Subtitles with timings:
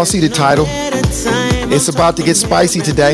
[0.00, 0.64] Y'all see the title.
[0.66, 3.12] It's about to get spicy today.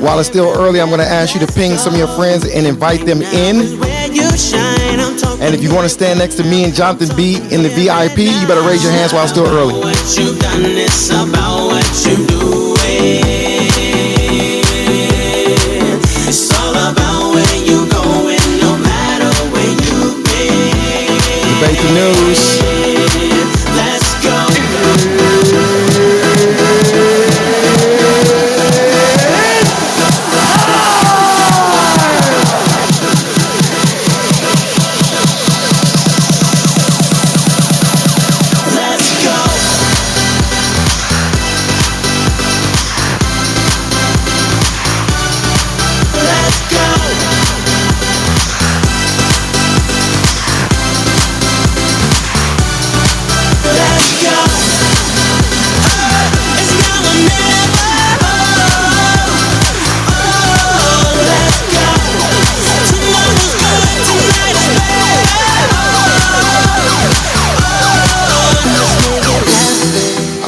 [0.00, 2.46] While it's still early, I'm going to ask you to ping some of your friends
[2.46, 3.76] and invite them in.
[5.38, 8.20] And if you want to stand next to me and Jonathan B in the VIP,
[8.20, 9.74] you better raise your hands while it's still early.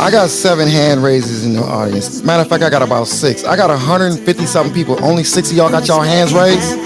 [0.09, 2.25] I got seven hand raises in the audience.
[2.25, 3.45] Matter of fact, I got about six.
[3.45, 4.97] I got 150 something people.
[5.05, 6.81] Only six of y'all got y'all hands raised.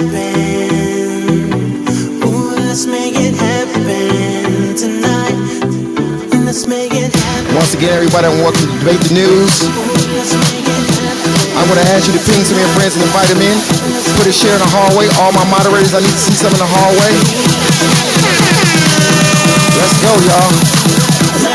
[7.55, 9.71] Once again, everybody, and welcome to Debate the News.
[11.55, 13.55] I'm going to ask you to ping some of your friends and invite them in.
[14.19, 15.07] Put a share in the hallway.
[15.23, 17.15] All my moderators, I need to see some in the hallway.
[19.79, 21.52] Let's go, y'all.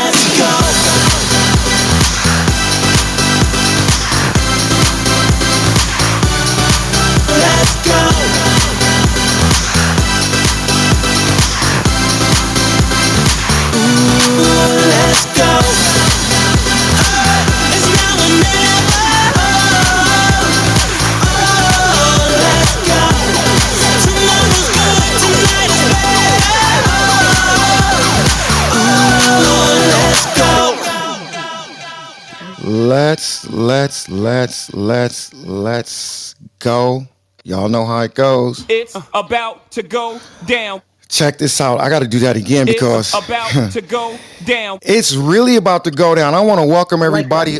[33.78, 37.06] Let's, let's, let's, let's, let's go.
[37.44, 38.66] Y'all know how it goes.
[38.68, 40.82] It's about to go down.
[41.08, 41.78] Check this out.
[41.78, 44.80] I got to do that again because It's about to go down.
[44.82, 46.34] it's really about to go down.
[46.34, 47.58] I want to welcome everybody.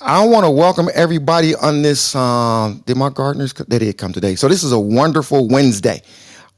[0.00, 2.12] I want to welcome everybody on this.
[2.16, 3.52] Um, did my gardeners?
[3.52, 4.34] co- They did come today.
[4.34, 6.02] So this is a wonderful Wednesday.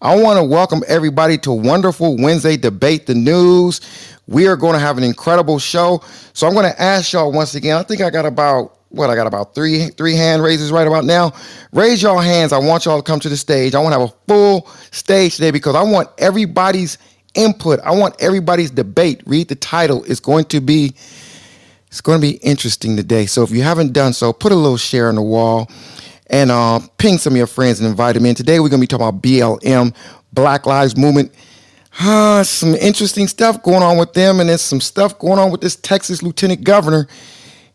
[0.00, 3.82] I want to welcome everybody to Wonderful Wednesday Debate the News.
[4.26, 6.02] We are going to have an incredible show.
[6.32, 7.76] So I'm going to ask y'all once again.
[7.76, 11.04] I think I got about what I got about three three hand raises right about
[11.04, 11.32] now.
[11.72, 12.52] Raise your hands.
[12.52, 13.74] I want y'all to come to the stage.
[13.74, 16.98] I want to have a full stage today because I want everybody's
[17.34, 17.80] input.
[17.80, 19.22] I want everybody's debate.
[19.26, 20.04] Read the title.
[20.04, 20.94] It's going to be
[21.88, 23.26] it's going to be interesting today.
[23.26, 25.70] So if you haven't done so, put a little share on the wall
[26.26, 28.34] and uh, ping some of your friends and invite them in.
[28.34, 29.94] Today we're going to be talking about BLM,
[30.32, 31.32] Black Lives Movement.
[32.00, 35.60] Uh, some interesting stuff going on with them, and there's some stuff going on with
[35.60, 37.06] this Texas lieutenant governor.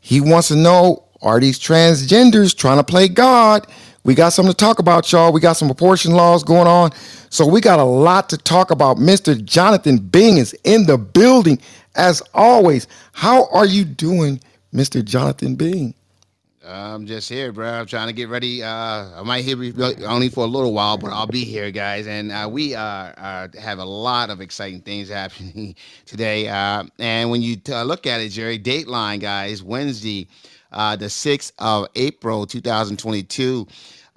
[0.01, 3.68] He wants to know are these transgenders trying to play God?
[4.04, 5.31] We got something to talk about, y'all.
[5.31, 6.92] We got some abortion laws going on.
[7.30, 8.98] So we got a lot to talk about.
[8.98, 9.44] Mr.
[9.44, 11.60] Jonathan Bing is in the building
[11.95, 12.88] as always.
[13.12, 14.42] How are you doing,
[14.74, 15.04] Mr.
[15.04, 15.94] Jonathan Bing?
[16.66, 17.68] I'm just here, bro.
[17.68, 18.62] I'm trying to get ready.
[18.62, 19.74] Uh, I might here be
[20.06, 22.06] only for a little while, but I'll be here, guys.
[22.06, 25.75] And uh, we uh, uh have a lot of exciting things happening
[26.06, 26.48] today.
[26.48, 30.27] Uh, and when you t- uh, look at it, Jerry, Dateline, guys, Wednesday,
[30.71, 33.68] Uh, the 6th of April, 2022.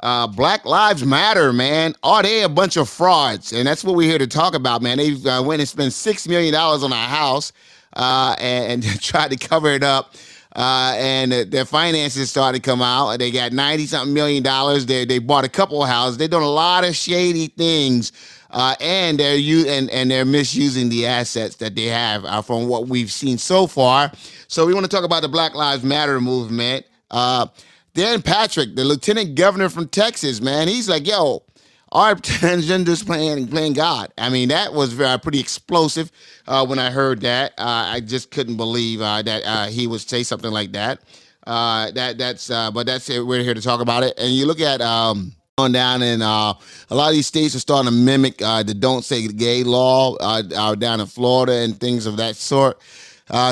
[0.01, 1.95] Uh, Black Lives Matter, man.
[2.03, 3.53] Are they a bunch of frauds?
[3.53, 4.99] And that's what we're here to talk about, man.
[4.99, 7.53] They uh, went and spent $6 million on a house
[7.95, 10.15] and, and tried to cover it up
[10.57, 13.19] uh, and their finances started to come out.
[13.19, 14.87] They got ninety something million dollars.
[14.87, 16.19] They they bought a couple houses.
[16.19, 18.13] They're doing a lot of shady things,
[18.53, 22.69] uh, and they're you and and they're misusing the assets that they have uh, from
[22.69, 24.13] what we've seen so far.
[24.49, 26.87] So we want to talk about the Black Lives Matter movement.
[27.11, 27.47] Uh,
[27.95, 31.43] Dan Patrick, the lieutenant governor from Texas, man, he's like, yo,
[31.93, 34.13] our transgenders playing playing God.
[34.19, 36.11] I mean, that was very, pretty explosive
[36.47, 37.53] uh, when I heard that.
[37.59, 41.01] Uh, I just couldn't believe uh, that uh, he would say something like that.
[41.47, 43.25] Uh, that that's uh, but that's it.
[43.27, 44.15] We're here to talk about it.
[44.19, 46.57] And you look at um, on down in a
[46.91, 51.07] lot of these states are starting to mimic the "Don't Say Gay" law down in
[51.07, 52.81] Florida and things of that sort.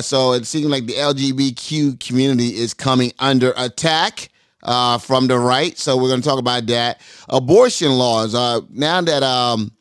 [0.01, 4.31] so it seems like the LGBTQ community is coming under attack
[4.63, 5.77] uh, from the right.
[5.79, 7.01] So we're going to talk about that.
[7.29, 8.35] Abortion laws.
[8.35, 9.73] Uh, now that um,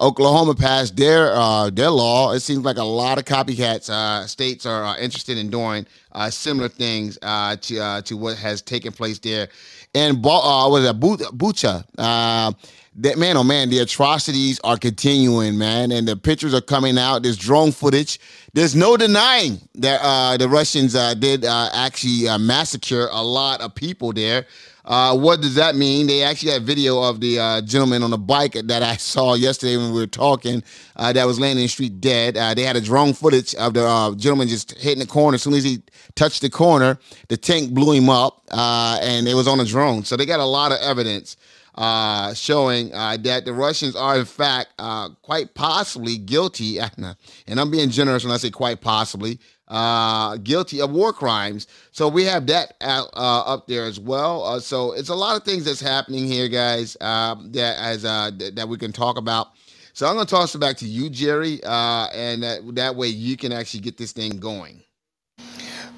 [0.00, 4.66] Oklahoma passed their uh, their law, it seems like a lot of copycats uh, states
[4.66, 8.92] are uh, interested in doing uh, similar things uh, to uh, to what has taken
[8.92, 9.48] place there.
[9.94, 11.84] And uh, was it Bucha?
[11.98, 12.52] Uh,
[12.96, 17.22] that man, oh man, the atrocities are continuing, man, and the pictures are coming out.
[17.22, 18.20] There's drone footage.
[18.52, 23.60] There's no denying that uh, the Russians uh, did uh, actually uh, massacre a lot
[23.60, 24.46] of people there.
[24.90, 26.08] Uh, what does that mean?
[26.08, 29.76] They actually had video of the uh, gentleman on the bike that I saw yesterday
[29.76, 30.64] when we were talking
[30.96, 32.34] that was laying in the street dead.
[32.34, 35.36] they had a drone footage of the gentleman just hitting the corner.
[35.36, 35.80] As soon as he
[36.16, 36.98] touched the corner,
[37.28, 40.02] the tank blew him up, and it was on a drone.
[40.02, 41.36] So they got a lot of evidence
[41.76, 46.78] uh, showing uh, that the Russians are, in fact, uh, quite possibly guilty,
[47.46, 49.38] and I'm being generous when I say quite possibly,
[49.70, 51.66] uh, guilty of war crimes.
[51.92, 54.44] So we have that uh, up there as well.
[54.44, 58.30] Uh, so it's a lot of things that's happening here, guys, um, that as uh
[58.54, 59.48] that we can talk about.
[59.92, 63.36] So I'm to toss it back to you, Jerry, uh, and that, that way you
[63.36, 64.82] can actually get this thing going.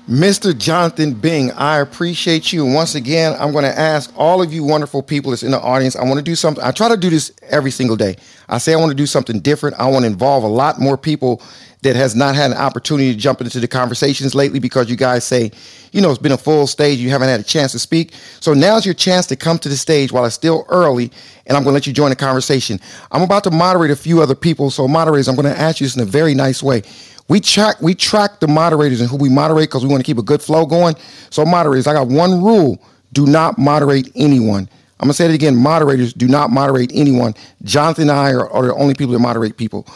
[0.09, 0.57] Mr.
[0.57, 2.65] Jonathan Bing, I appreciate you.
[2.67, 5.61] And once again, I'm going to ask all of you wonderful people that's in the
[5.61, 5.95] audience.
[5.95, 6.63] I want to do something.
[6.65, 8.17] I try to do this every single day.
[8.49, 9.79] I say I want to do something different.
[9.79, 11.41] I want to involve a lot more people
[11.83, 15.25] that has not had an opportunity to jump into the conversations lately because you guys
[15.25, 15.51] say,
[15.91, 16.99] you know, it's been a full stage.
[16.99, 18.15] You haven't had a chance to speak.
[18.41, 21.11] So now's your chance to come to the stage while it's still early.
[21.47, 22.81] And I'm going to let you join the conversation.
[23.11, 24.71] I'm about to moderate a few other people.
[24.71, 26.83] So moderators, I'm going to ask you this in a very nice way.
[27.29, 30.19] We track we track the moderators and who we moderate because we want to keep
[30.19, 30.97] a good flow going.
[31.31, 34.69] So moderators, I got one rule: do not moderate anyone.
[35.01, 37.35] I'm gonna say it again: moderators do not moderate anyone.
[37.63, 39.87] Jonathan and I are, are the only people that moderate people.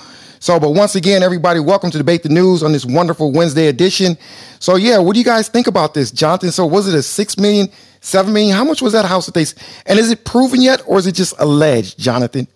[0.46, 4.16] So, but once again, everybody, welcome to debate the news on this wonderful Wednesday edition.
[4.60, 6.52] So, yeah, what do you guys think about this, Jonathan?
[6.52, 7.68] So, was it a six million,
[8.00, 8.54] seven million?
[8.54, 9.44] How much was that house that they?
[9.86, 12.46] And is it proven yet, or is it just alleged, Jonathan?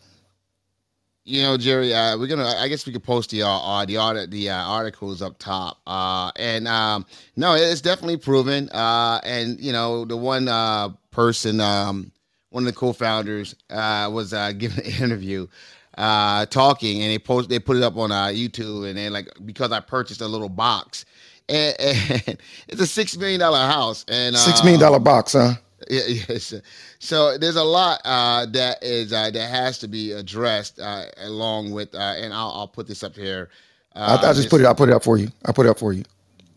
[1.25, 2.47] You know, Jerry, uh, we're gonna.
[2.47, 5.81] I guess we could post the uh, the art the uh, articles up top.
[5.85, 8.69] Uh, and um, no, it's definitely proven.
[8.69, 12.13] Uh, and you know, the one uh, person, um,
[12.51, 15.49] one of the co-founders, uh, was uh, giving an interview,
[16.01, 19.29] uh, talking, and they post they put it up on uh, YouTube, and then like
[19.45, 21.05] because I purchased a little box,
[21.47, 22.39] and, and
[22.69, 25.55] it's a six million dollar house, and uh, six million dollar box, huh?
[25.89, 26.55] Yeah, yes.
[26.99, 31.73] So there's a lot uh, that is uh, that has to be addressed uh, along
[31.73, 33.49] with, uh, and I'll, I'll put this up here.
[33.97, 34.67] I, I just put it.
[34.67, 35.29] I put it up for you.
[35.47, 36.05] I put it up for you.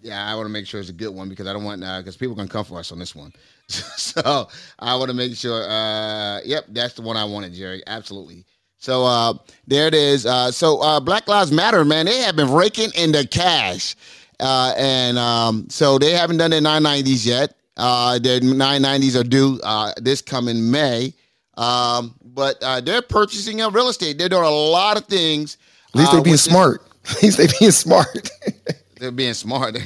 [0.02, 2.16] Yeah, I want to make sure it's a good one because I don't want because
[2.16, 3.34] uh, people can come for us on this one.
[3.68, 5.64] so I want to make sure.
[5.64, 7.82] Uh, yep, that's the one I wanted, Jerry.
[7.88, 8.46] Absolutely.
[8.84, 9.36] So uh,
[9.66, 10.26] there it is.
[10.26, 13.96] Uh, so uh, Black Lives Matter, man, they have been raking in the cash,
[14.42, 17.56] uh, and um, so they haven't done their 990s yet.
[17.78, 21.14] Uh, their 990s are due uh, this coming May.
[21.56, 24.18] Um, but uh, they're purchasing real estate.
[24.18, 25.58] They're doing a lot of things.
[25.94, 26.82] At least they uh, being smart.
[27.10, 28.32] At least they're being smart.
[28.98, 29.78] they're being smart.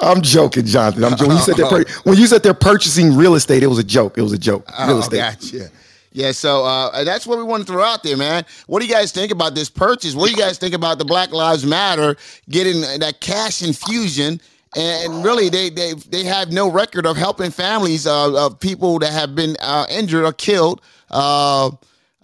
[0.00, 1.02] I'm joking, Jonathan.
[1.02, 1.26] I'm joking.
[1.30, 3.84] When you, said they're pur- when you said they're purchasing real estate, it was a
[3.84, 4.16] joke.
[4.16, 4.70] It was a joke.
[4.78, 5.16] Real oh, estate.
[5.16, 5.70] Gotcha.
[6.14, 8.44] Yeah, so uh, that's what we want to throw out there, man.
[8.68, 10.14] What do you guys think about this purchase?
[10.14, 12.16] What do you guys think about the Black Lives Matter
[12.48, 14.40] getting that cash infusion
[14.76, 19.12] and really they they they have no record of helping families uh, of people that
[19.12, 20.80] have been uh, injured or killed
[21.10, 21.70] uh,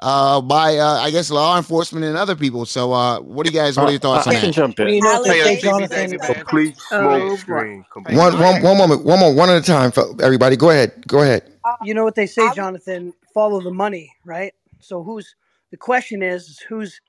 [0.00, 2.66] uh, by uh, I guess law enforcement and other people.
[2.66, 3.78] So, uh, what do you guys?
[3.78, 4.52] What are your thoughts I, on I can that?
[4.52, 4.88] jump in.
[4.88, 6.19] you know what they say, uh, Jonathan?
[6.21, 7.85] Complete Oh, smoke screen.
[7.92, 9.92] Complete One, smoke one, one moment, one moment, one at a time.
[9.92, 11.45] fo- Everybody, go ahead, go ahead.
[11.80, 13.14] You know what they say, Jonathan?
[13.35, 14.54] Follow the money, right?
[14.80, 15.37] So who's
[15.71, 17.00] the question is, is who's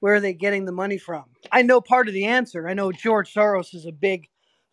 [0.00, 1.24] where are they getting the money from?
[1.52, 2.68] I know part of the answer.
[2.68, 4.28] I know George Soros is a big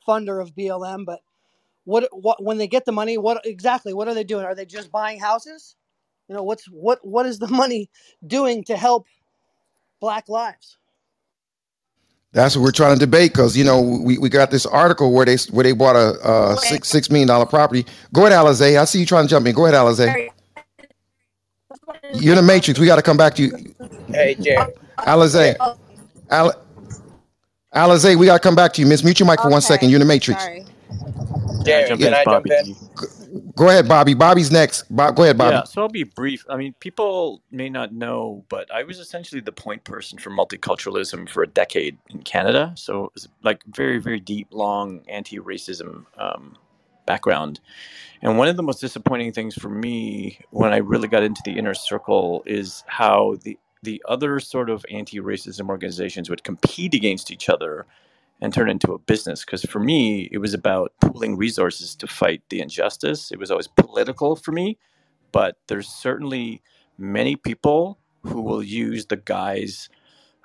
[0.07, 1.21] funder of BLM, but
[1.85, 4.45] what what when they get the money, what exactly what are they doing?
[4.45, 5.75] Are they just buying houses?
[6.29, 7.89] You know, what's what what is the money
[8.25, 9.07] doing to help
[9.99, 10.77] black lives?
[12.31, 15.25] That's what we're trying to debate because you know we, we got this article where
[15.25, 17.85] they where they bought a, uh six six million dollar property.
[18.13, 18.79] Go ahead, Alizé.
[18.79, 19.55] I see you trying to jump in.
[19.55, 20.29] Go ahead, Alizé.
[22.13, 22.79] You're in the matrix.
[22.79, 23.75] We got to come back to you,
[24.07, 24.73] Hey, Jerry.
[24.99, 25.55] Alizé.
[26.29, 26.53] Al-
[27.73, 28.87] Alizé, we got to come back to you.
[28.87, 29.89] Miss, mute your mic for one second.
[29.89, 30.43] You're in the matrix.
[30.43, 30.65] Sorry.
[31.69, 32.51] Can I Jerry, jump can in, I jump Bobby?
[32.51, 32.75] in?
[33.55, 34.13] Go ahead, Bobby.
[34.15, 34.83] Bobby's next.
[34.95, 35.55] Bob, go ahead, Bobby.
[35.55, 36.45] Yeah, so I'll be brief.
[36.49, 41.29] I mean, people may not know, but I was essentially the point person for multiculturalism
[41.29, 42.73] for a decade in Canada.
[42.75, 46.57] So it was like very, very deep, long anti-racism um,
[47.05, 47.59] background.
[48.21, 51.57] And one of the most disappointing things for me when I really got into the
[51.57, 57.47] inner circle is how the the other sort of anti-racism organizations would compete against each
[57.49, 57.85] other
[58.41, 59.45] and turn it into a business.
[59.45, 63.31] Because for me, it was about pooling resources to fight the injustice.
[63.31, 64.77] It was always political for me,
[65.31, 66.61] but there's certainly
[66.97, 69.89] many people who will use the guise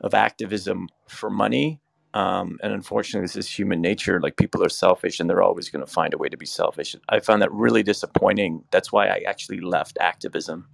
[0.01, 1.81] of activism for money.
[2.15, 4.21] Um, and unfortunately, this is human nature.
[4.21, 6.95] Like people are selfish, and they're always going to find a way to be selfish.
[7.09, 8.65] I found that really disappointing.
[8.71, 10.69] That's why I actually left activism.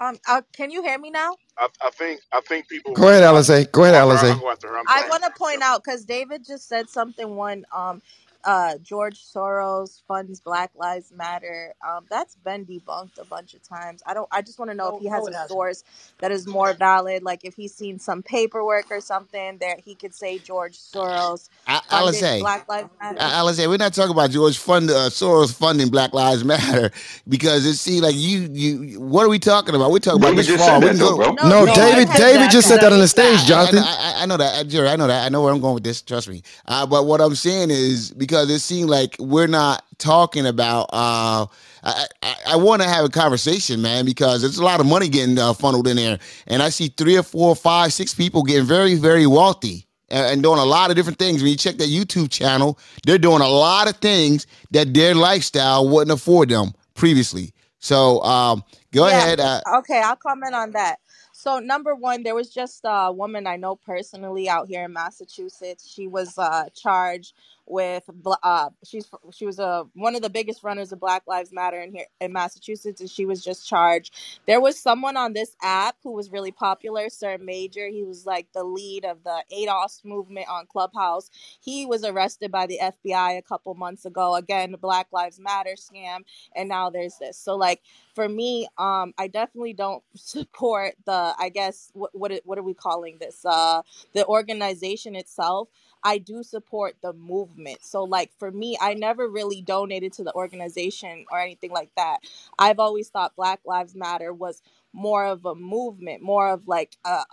[0.00, 1.36] Um, uh, can you hear me now?
[1.58, 2.94] I, I think I think people.
[2.94, 3.70] Go ahead, Alizé.
[3.72, 4.40] Go ahead, I'll, I'll Alizé.
[4.40, 4.78] go after her.
[4.78, 5.10] I'm I sorry.
[5.10, 8.02] want to point out because David just said something when um
[8.44, 11.74] uh George Soros funds Black Lives Matter.
[11.86, 14.02] Um, that's been debunked a bunch of times.
[14.06, 14.28] I don't.
[14.32, 15.50] I just want to know if he has no, a hasn't.
[15.50, 15.84] source
[16.20, 17.22] that is more valid.
[17.24, 21.82] Like if he's seen some paperwork or something that he could say George Soros Al-
[21.90, 23.18] funded Alizé, Black Lives Matter.
[23.20, 26.90] Al- Alizé, we're not talking about George fund uh, Soros funding Black Lives Matter
[27.28, 29.00] because it seems like you you.
[29.00, 29.90] What are we talking about?
[29.92, 30.80] We're talking about David this just fall.
[30.80, 32.08] that though, No, No, no, David.
[32.16, 33.80] David just said that on the stage, I, I, Jonathan.
[33.82, 34.88] I, I know that, Jerry.
[34.88, 35.26] I know that.
[35.26, 36.02] I know where I'm going with this.
[36.02, 36.42] Trust me.
[36.66, 40.90] Uh, but what I'm saying is because it seems like we're not talking about.
[40.92, 41.46] Uh,
[41.82, 45.08] I, I, I want to have a conversation, man, because there's a lot of money
[45.08, 48.64] getting uh, funneled in there, and I see three or four, five, six people getting
[48.66, 51.42] very, very wealthy and, and doing a lot of different things.
[51.42, 55.88] When you check that YouTube channel, they're doing a lot of things that their lifestyle
[55.88, 57.52] wouldn't afford them previously.
[57.78, 59.18] So um, go Yeah.
[59.18, 59.40] ahead.
[59.40, 60.98] Uh, Okay, I'll comment on that.
[61.32, 65.86] So number one, there was just a woman I know personally out here in Massachusetts.
[65.86, 67.34] She was uh, charged
[67.66, 68.04] with
[68.42, 71.92] uh, she's she was a one of the biggest runners of Black Lives Matter in
[71.94, 74.14] here in Massachusetts, and she was just charged.
[74.46, 77.90] There was someone on this app who was really popular, Sir Maejor.
[77.90, 81.30] He was like the lead of the ADOS movement on Clubhouse.
[81.60, 84.36] He was arrested by the FBI a couple months ago.
[84.36, 86.20] Again, Black Lives Matter scam,
[86.56, 87.38] and now there's this.
[87.38, 87.82] So like
[88.14, 91.34] for me, um, I definitely don't support the.
[91.38, 93.44] I guess what what what are we calling this?
[93.44, 93.82] Uh,
[94.14, 95.68] the organization itself.
[96.04, 97.84] I do support the movement.
[97.84, 102.18] So like for me, I never really donated to the organization or anything like that.
[102.58, 107.24] I've always thought Black Lives Matter was more of a movement, more of like a,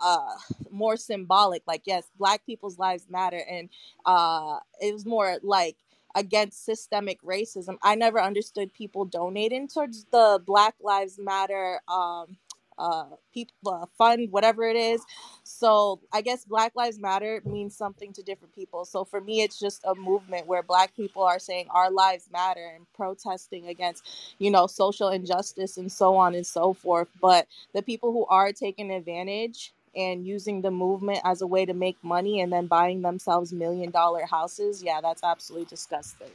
[0.70, 1.62] more symbolic.
[1.66, 3.68] Like yes, Black people's lives matter, and
[4.06, 5.76] uh, it was more like
[6.16, 7.76] against systemic racism.
[7.82, 12.36] I never understood people donating towards the Black Lives Matter um
[12.78, 15.02] uh people uh, fund whatever it is.
[15.44, 18.84] So, I guess Black Lives Matter means something to different people.
[18.84, 22.72] So, for me it's just a movement where black people are saying our lives matter
[22.74, 24.04] and protesting against,
[24.38, 27.08] you know, social injustice and so on and so forth.
[27.20, 31.74] But the people who are taking advantage and using the movement as a way to
[31.74, 36.30] make money and then buying themselves million dollar houses, yeah, that's absolutely disgusting.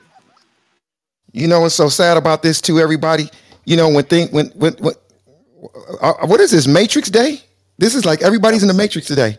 [1.34, 3.29] You know what's so sad about this too, everybody?
[3.65, 4.94] You know when think when when, when
[6.25, 7.41] what is this Matrix Day?
[7.77, 9.38] This is like everybody's in the Matrix today.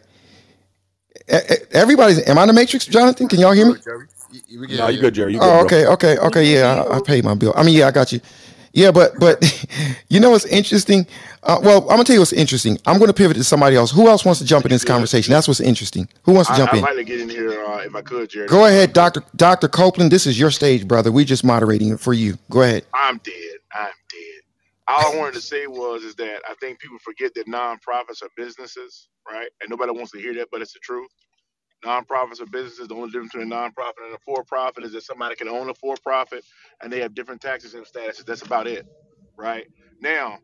[1.72, 2.26] Everybody's.
[2.28, 3.28] Am I in the Matrix, Jonathan?
[3.28, 3.74] Can y'all hear me?
[3.84, 4.06] Jerry.
[4.48, 5.32] you- you- No, you good, Jerry.
[5.34, 5.64] You good, Oh, bro.
[5.64, 6.44] okay, okay, okay.
[6.44, 7.52] Yeah, I, I paid my bill.
[7.56, 8.20] I mean, yeah, I got you.
[8.72, 9.42] Yeah, but but
[10.08, 11.06] you know what's interesting?
[11.42, 12.78] Uh, well, I'm gonna tell you what's interesting.
[12.86, 13.90] I'm gonna pivot to somebody else.
[13.90, 15.32] Who else wants to jump in this conversation?
[15.32, 16.08] That's what's interesting.
[16.24, 16.84] Who wants to I, jump I'd in?
[16.84, 18.46] like to get in here uh, if I could, Jerry.
[18.46, 20.12] Go ahead, Doctor Doctor Copeland.
[20.12, 21.10] This is your stage, brother.
[21.10, 22.36] We just moderating it for you.
[22.50, 22.84] Go ahead.
[22.94, 23.34] I'm dead.
[23.74, 24.07] I'm dead.
[24.88, 28.30] All I wanted to say was is that I think people forget that nonprofits are
[28.36, 29.48] businesses, right?
[29.62, 31.10] And nobody wants to hear that, but it's the truth.
[31.84, 32.88] Nonprofits are businesses.
[32.88, 35.74] The only difference between a nonprofit and a for-profit is that somebody can own a
[35.74, 36.44] for-profit
[36.82, 38.26] and they have different taxes and statuses.
[38.26, 38.86] That's about it,
[39.38, 39.66] right?
[40.00, 40.38] Now,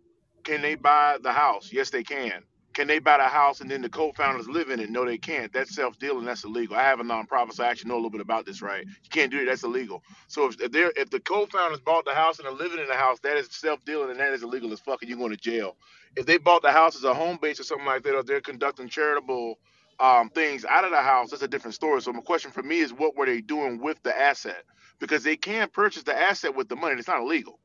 [0.44, 1.70] Can they buy the house?
[1.72, 2.42] Yes, they can.
[2.74, 4.90] Can they buy the house and then the co-founders live in it?
[4.90, 5.52] No, they can't.
[5.52, 6.26] That's self-dealing.
[6.26, 6.76] That's illegal.
[6.76, 8.86] I have a nonprofit, so I actually know a little bit about this, right?
[8.86, 9.46] You can't do it.
[9.46, 10.04] That's illegal.
[10.28, 12.94] So if if they're if the co-founders bought the house and are living in the
[12.96, 15.76] house, that is self-dealing and that is illegal as fuck, and you're going to jail.
[16.16, 18.40] If they bought the house as a home base or something like that, or they're
[18.42, 19.58] conducting charitable
[20.00, 22.02] um, things out of the house, that's a different story.
[22.02, 24.64] So my question for me is, what were they doing with the asset?
[25.00, 26.96] Because they can purchase the asset with the money.
[26.98, 27.58] It's not illegal.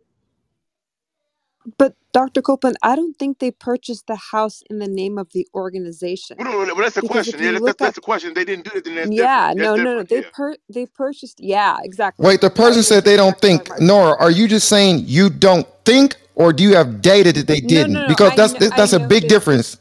[1.77, 2.41] But Dr.
[2.41, 6.37] Copeland, I don't think they purchased the house in the name of the organization.
[6.37, 7.41] Well, no, no, but that's the Because if question.
[7.41, 8.33] Yeah, you that's, look that's up, the question.
[8.33, 9.57] They didn't do it, then that's yeah, different.
[9.57, 10.09] That's no, no, no, different.
[10.09, 10.29] they Yeah.
[10.33, 12.29] per they purchased, yeah, exactly.
[12.29, 13.69] Wait, the person That said they don't exactly think.
[13.69, 17.47] what Nora, are you just saying you don't think, or do you have data that
[17.47, 17.87] they No, didn't?
[17.87, 18.15] no, no.
[18.15, 19.29] Because I that's know, I that's a know big this.
[19.29, 19.77] difference.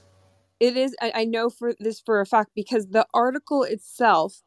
[0.61, 0.97] It is.
[1.03, 4.43] I, I know for this for a fact because the article itself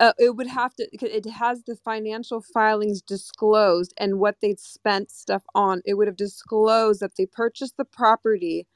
[0.00, 5.10] uh, it would have to it has the financial filings disclosed and what they'd spent
[5.10, 5.82] stuff on.
[5.84, 8.66] It would have disclosed that they purchased the property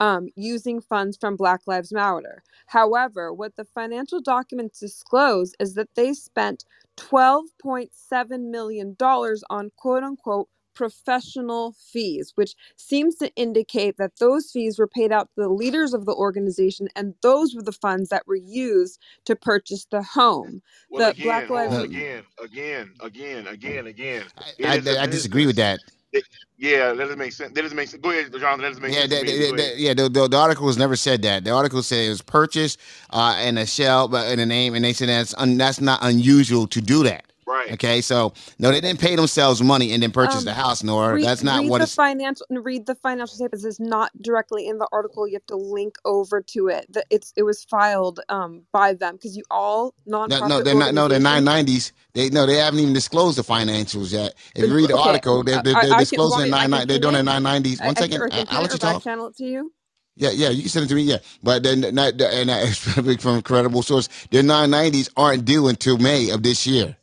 [0.00, 2.42] um, using funds from black lives matter.
[2.68, 6.64] However what the financial documents disclose is that they spent
[6.98, 10.48] 12.7 million dollars on quote unquote
[10.78, 15.94] professional fees which seems to indicate that those fees were paid out to the leaders
[15.94, 20.62] of the organization and those were the funds that were used to purchase the home
[20.90, 21.84] Well, the black again, hold lives on.
[21.84, 24.24] Uh, Again, again, again, again, again.
[24.38, 25.80] I, It is a I, I disagree with that.
[26.12, 26.24] It,
[26.58, 27.54] yeah, that doesn't make sense.
[27.54, 28.02] That doesn't make sense.
[28.02, 28.62] Go ahead, Jonathan.
[28.62, 29.38] That doesn't make Yeah, sense to the, me.
[29.38, 29.74] the, Go the, ahead.
[29.76, 29.94] yeah.
[29.94, 31.44] The, the, the article has never said that.
[31.44, 32.80] The article said it was purchased
[33.10, 36.00] uh, and a shell, but in a name, and they said that's un, that's not
[36.02, 37.27] unusual to do that.
[37.48, 37.74] Right.
[37.74, 40.82] Okay, so no, they didn't pay themselves money and then purchase the um house.
[40.84, 41.96] Nor read, that's not read what the it's.
[41.96, 45.96] financial read the financial statements it's not directly in the article you have to link
[46.04, 49.94] over to it the, it's it was filed um by them because you all
[50.26, 50.94] No, no, they're not.
[50.94, 51.92] No, they're nine organizations nineties.
[52.14, 54.34] They no, they haven't even disclosed the financials yet.
[54.56, 56.50] If you read the okay article, they're they're, I they're I can disclosing want in
[56.50, 56.88] me I nine nine.
[56.88, 57.80] They're doing it it nine nineties.
[57.80, 59.04] I, One I, second, I, I'll let you talk.
[59.04, 59.72] channel it to you
[60.16, 61.04] Yeah, yeah, you can send it to me.
[61.04, 62.66] Yeah, but then not and uh,
[63.20, 66.97] from a credible source, their nine nineties aren't due until May of this year.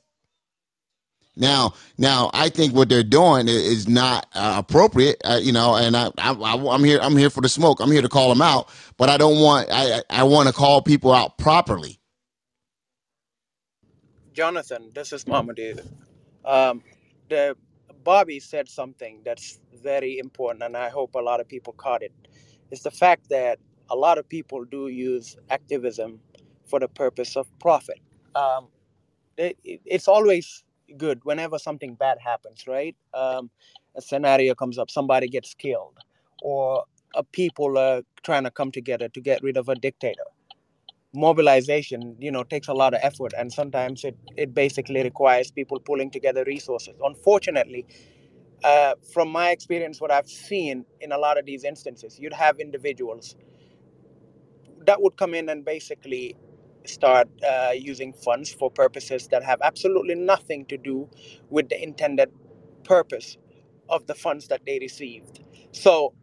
[1.38, 5.22] Now, now, I think what they're doing is not uh, appropriate.
[5.26, 6.34] Uh, you know, and I, I,
[6.70, 7.00] I'm here.
[7.02, 7.80] I'm here for the smoke.
[7.82, 8.70] I'm here to call them out.
[8.98, 9.70] But I don't want.
[9.72, 12.00] I, I want to call people out properly.
[14.34, 15.60] Jonathan, this is Mahmoud.
[16.46, 16.84] Um,
[17.30, 17.56] the
[18.04, 22.14] Bobby said something that's very important, and I hope a lot of people caught it.
[22.72, 26.20] It's the fact that a lot of people do use activism
[26.68, 28.00] for the purpose of profit.
[28.36, 28.70] Um,
[29.64, 30.65] it- it's always
[30.98, 32.96] good whenever something bad happens, right?
[33.14, 33.50] Um,
[33.96, 35.98] a scenario comes up, somebody gets killed,
[36.42, 40.24] or a people are trying to come together to get rid of a dictator
[41.14, 45.80] mobilization you know takes a lot of effort and sometimes it, it basically requires people
[45.80, 47.86] pulling together resources unfortunately
[48.64, 52.60] uh, from my experience what i've seen in a lot of these instances you'd have
[52.60, 53.36] individuals
[54.86, 56.36] that would come in and basically
[56.90, 61.10] start uh, using funds for purposes that have absolutely nothing to do
[61.50, 62.32] with the intended
[62.84, 63.38] purpose
[63.90, 66.14] of the funds that they received so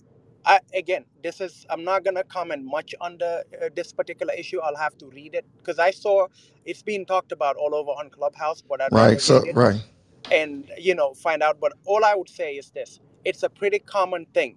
[0.44, 4.60] I, again, this is I'm not gonna comment much on the uh, this particular issue.
[4.60, 6.28] I'll have to read it because I saw
[6.66, 9.20] it's being talked about all over on Clubhouse, but I'd rather right.
[9.20, 9.80] So read it right.
[10.32, 11.60] and you know find out.
[11.60, 14.56] But all I would say is this: it's a pretty common thing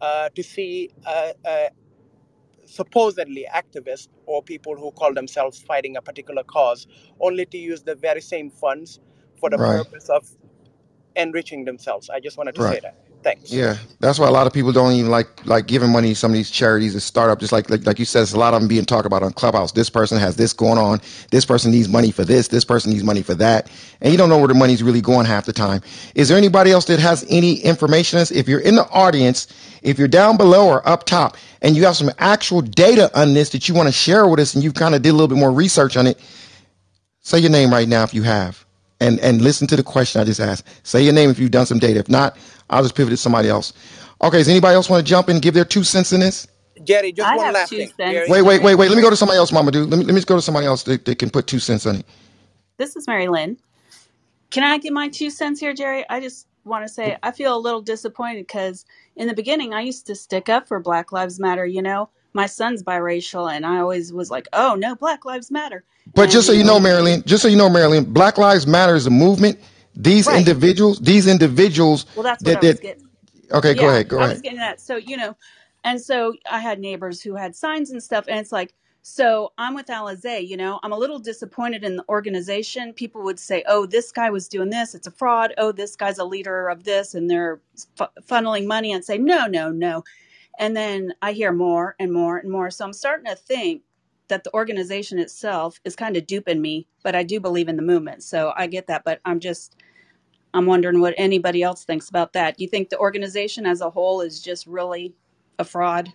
[0.00, 1.68] uh, to see uh, uh,
[2.70, 6.86] supposedly activists or people who call themselves fighting a particular cause
[7.20, 9.00] only to use the very same funds
[9.40, 9.84] for the Right.
[9.84, 10.26] purpose of
[11.16, 12.10] enriching themselves.
[12.10, 12.72] I just wanted to Right.
[12.72, 12.96] say that.
[13.24, 13.50] Thanks.
[13.50, 16.32] Yeah, that's why a lot of people don't even like like giving money to some
[16.32, 17.40] of these charities that start up.
[17.40, 19.34] Just like like, like you said, it's a lot of them being talked about on
[19.34, 19.72] Clubhouse.
[19.72, 21.00] This person has this going on.
[21.30, 22.48] This person needs money for this.
[22.48, 25.26] This person needs money for that, and you don't know where the money's really going
[25.26, 25.82] half the time.
[26.16, 28.20] Is there anybody else that has any information?
[28.32, 29.48] If you're in the audience,
[29.82, 33.50] if you're down below or up top, and you have some actual data on this
[33.50, 35.38] that you want to share with us, and you kind of did a little bit
[35.38, 36.18] more research on it,
[37.24, 38.66] Say your name right now if you have,
[39.00, 40.66] and and listen to the question I just asked.
[40.86, 42.00] Say your name if you've done some data.
[42.00, 42.36] If not,
[42.70, 43.74] I'll just pivot to somebody else.
[44.22, 46.48] Okay, does anybody else want to jump in and give their two cents in this?
[46.84, 47.92] Jerry, just I one have last two thing.
[47.98, 48.12] cents.
[48.12, 48.88] Jerry, Wait, wait, wait, wait.
[48.90, 49.90] Let me go to somebody else, Mama Dude.
[49.90, 51.86] Let me let me just go to somebody else that, that can put two cents
[51.86, 52.06] on it.
[52.78, 53.58] This is Mary Lynn.
[54.50, 56.04] Can I get my two cents here, Jerry?
[56.10, 58.84] I just want to say I feel a little disappointed because
[59.16, 61.66] in the beginning I used to stick up for Black Lives Matter.
[61.66, 65.84] You know, my son's biracial, and I always was like, "Oh no, Black Lives Matter."
[66.14, 68.38] But And just so you you know, know, Marilyn, just so you know, Marilyn, Black
[68.38, 69.58] Lives Matter is a movement.
[69.96, 70.32] These right?
[70.32, 73.10] individuals, these individuals Well, that's what that I was that getting.
[73.52, 74.80] okay, go Yeah, ahead, go I was getting that.
[74.80, 75.36] So, you know,
[75.84, 79.74] and so I had neighbors who had signs and stuff, and it's like, So I'm
[79.74, 82.92] with Alizé, you know, I'm a little disappointed in the organization.
[82.94, 85.54] People would say, oh, this guy was doing this, it's a fraud.
[85.58, 87.60] Oh, this guy's a leader of this, and they're
[87.96, 90.04] fu- funneling money and say, no, no, no.
[90.58, 92.70] And then I hear more and more and more.
[92.70, 93.82] So I'm starting to think
[94.28, 97.82] that the organization itself is kind of duping me, but I do believe in the
[97.82, 98.22] movement.
[98.24, 99.04] So I get that.
[99.04, 99.76] But I'm just,
[100.54, 102.56] I'm wondering what anybody else thinks about that.
[102.58, 105.14] Do you think the organization as a whole is just really
[105.58, 106.12] a fraud?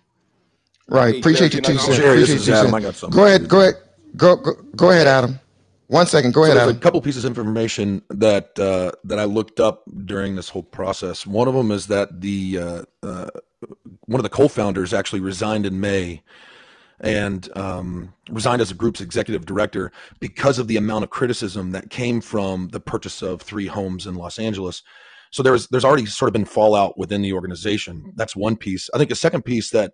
[0.88, 1.16] Right.
[1.16, 1.78] Appreciate you, your can I two go?
[1.78, 1.96] cents.
[1.96, 2.74] Jerry, this Appreciate is your two Adam.
[2.74, 2.82] I cents.
[2.82, 3.42] got something Go ahead.
[3.42, 3.48] you.
[3.48, 3.74] Go ahead.
[4.16, 5.40] Go, go, go ahead, Adam.
[5.88, 6.34] One second.
[6.34, 6.80] Go So ahead, there's a Adam.
[6.80, 11.26] couple pieces of information that uh, that I looked up during this whole process.
[11.26, 13.30] One of them is that the uh, uh,
[14.06, 16.22] one of the co-founders actually resigned in May
[17.00, 21.90] and um, resigned as a group's executive director because of the amount of criticism that
[21.90, 24.82] came from the purchase of three homes in Los Angeles.
[25.30, 28.12] So there's there's already sort of been fallout within the organization.
[28.16, 28.88] That's one piece.
[28.94, 29.92] I think the second piece that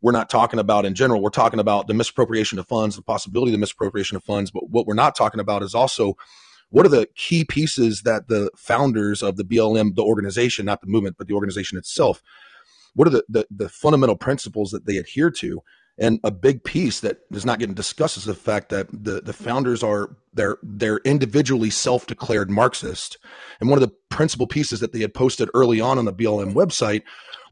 [0.00, 3.50] we're not talking about in general, we're talking about the misappropriation of funds, the possibility
[3.50, 4.50] of the misappropriation of funds.
[4.50, 6.14] But what we're not talking about is also
[6.70, 10.88] what are the key pieces that the founders of the BLM, the organization, not the
[10.88, 12.22] movement, but the organization itself,
[12.94, 15.62] what are the, the, the fundamental principles that they adhere to?
[15.96, 19.32] And a big piece that is not getting discussed is the fact that the, the
[19.32, 23.16] founders are they're they're individually self-declared Marxist.
[23.60, 26.52] And one of the principal pieces that they had posted early on on the BLM
[26.52, 27.02] website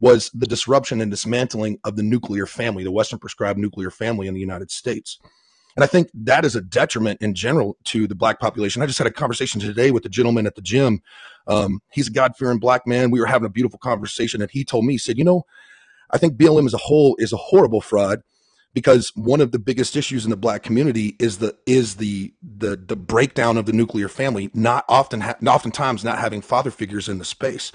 [0.01, 4.33] was the disruption and dismantling of the nuclear family, the Western prescribed nuclear family in
[4.33, 5.17] the United States.
[5.75, 8.81] And I think that is a detriment in general to the black population.
[8.81, 11.01] I just had a conversation today with the gentleman at the gym.
[11.47, 13.09] Um, he's a God fearing black man.
[13.09, 15.43] We were having a beautiful conversation, and he told me, he said, You know,
[16.11, 18.21] I think BLM as a whole is a horrible fraud
[18.73, 22.75] because one of the biggest issues in the black community is the is the the
[22.75, 27.19] the breakdown of the nuclear family not often ha- oftentimes not having father figures in
[27.19, 27.71] the space.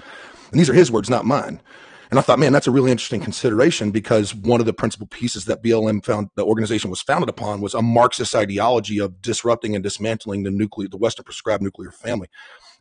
[0.51, 1.61] And these are his words not mine.
[2.09, 5.45] And i thought man that's a really interesting consideration because one of the principal pieces
[5.45, 9.83] that blm found the organization was founded upon was a marxist ideology of disrupting and
[9.83, 12.27] dismantling the nuclear the western prescribed nuclear family.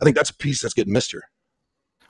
[0.00, 1.24] I think that's a piece that's getting missed here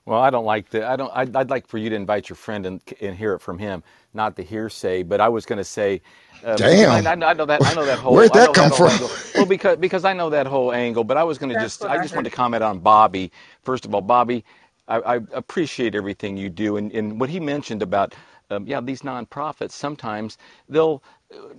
[0.08, 0.86] Well, I don't like the.
[0.88, 1.12] I don't.
[1.16, 3.84] I'd, I'd like for you to invite your friend and, and hear it from him,
[4.14, 5.04] not the hearsay.
[5.04, 6.02] But I was going to say,
[6.44, 7.12] uh, because I, Damn.
[7.12, 8.72] I know I know that I know that whole Where'd I that know come that
[8.72, 8.90] whole from?
[8.90, 9.14] angle.
[9.34, 11.04] Well, because because I know that whole angle.
[11.04, 12.32] But I was going to That's just what I I just wanted heard.
[12.32, 13.32] to comment on Bobby.
[13.62, 14.44] First of all, Bobby,
[14.88, 18.14] I, I appreciate everything you do, and and what he mentioned about.
[18.50, 21.02] Um, yeah, these nonprofits sometimes they'll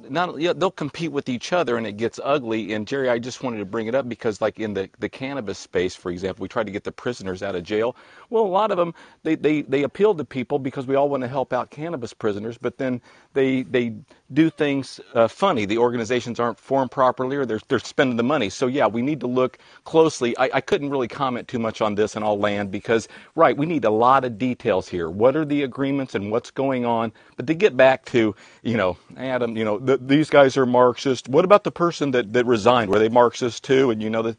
[0.09, 2.73] not yeah, they'll compete with each other and it gets ugly.
[2.73, 5.59] And Jerry, I just wanted to bring it up because like in the, the cannabis
[5.59, 7.95] space, for example, we try to get the prisoners out of jail.
[8.29, 11.21] Well, a lot of them they, they, they appeal to people because we all want
[11.21, 13.01] to help out cannabis prisoners, but then
[13.33, 13.95] they they
[14.33, 15.65] do things uh, funny.
[15.65, 18.49] The organizations aren't formed properly or they're they're spending the money.
[18.49, 20.37] So yeah, we need to look closely.
[20.37, 23.67] I, I couldn't really comment too much on this and I'll land because right, we
[23.67, 25.09] need a lot of details here.
[25.09, 27.13] What are the agreements and what's going on?
[27.37, 31.29] But to get back to, you know, Adam, you know, th- these guys are Marxist.
[31.29, 32.91] What about the person that, that resigned?
[32.91, 33.91] Were they Marxist too?
[33.91, 34.35] And you know,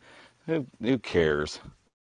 [0.46, 1.60] who, who cares?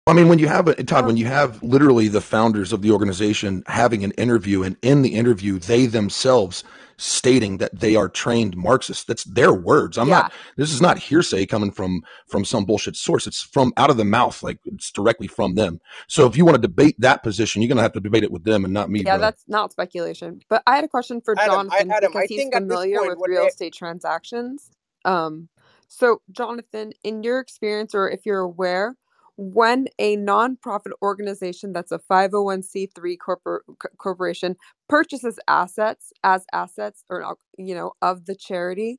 [0.06, 2.92] I mean, when you have it, Todd, when you have literally the founders of the
[2.92, 6.62] organization having an interview, and in the interview, they themselves
[6.98, 9.04] stating that they are trained Marxists.
[9.04, 9.98] That's their words.
[9.98, 10.20] I'm yeah.
[10.20, 10.32] not.
[10.56, 13.26] This is not hearsay coming from from some bullshit source.
[13.26, 15.80] It's from out of the mouth, like it's directly from them.
[16.08, 18.44] So if you want to debate that position, you're gonna have to debate it with
[18.44, 19.20] them and not me, Yeah, brother.
[19.22, 20.40] that's not speculation.
[20.48, 22.98] But I had a question for Adam, I, Jonathan Adam, because I he's think familiar
[22.98, 24.70] point, with real they, estate transactions.
[25.04, 25.48] Um,
[25.88, 28.96] so Jonathan, in your experience, or if you're aware,
[29.36, 33.60] when a nonprofit organization that's a 501c3 corpor-
[33.98, 34.56] corporation
[34.88, 38.98] purchases assets as assets or uh, you know of the charity,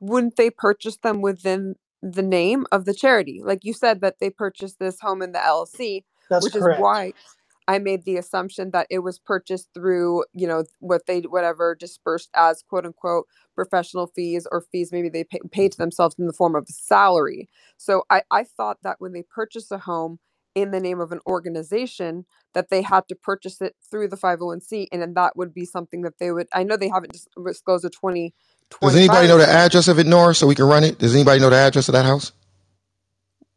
[0.00, 3.40] wouldn't they purchase them within the name of the charity?
[3.44, 7.14] Like you said that they purchased this home in the LLC, That's which is why
[7.68, 12.30] I made the assumption that it was purchased through, you know, what they whatever dispersed
[12.34, 16.32] as quote unquote professional fees or fees maybe they pay, paid to themselves in the
[16.32, 17.48] form of salary.
[17.76, 20.18] So I I thought that when they purchase a home
[20.54, 24.86] in the name of an organization that they had to purchase it through the 501c
[24.92, 27.84] and then that would be something that they would I know they haven't dis- disclosed
[27.84, 28.34] a 20
[28.80, 30.98] Does anybody know the address of it, Nora, so we can run it?
[30.98, 32.32] Does anybody know the address of that house?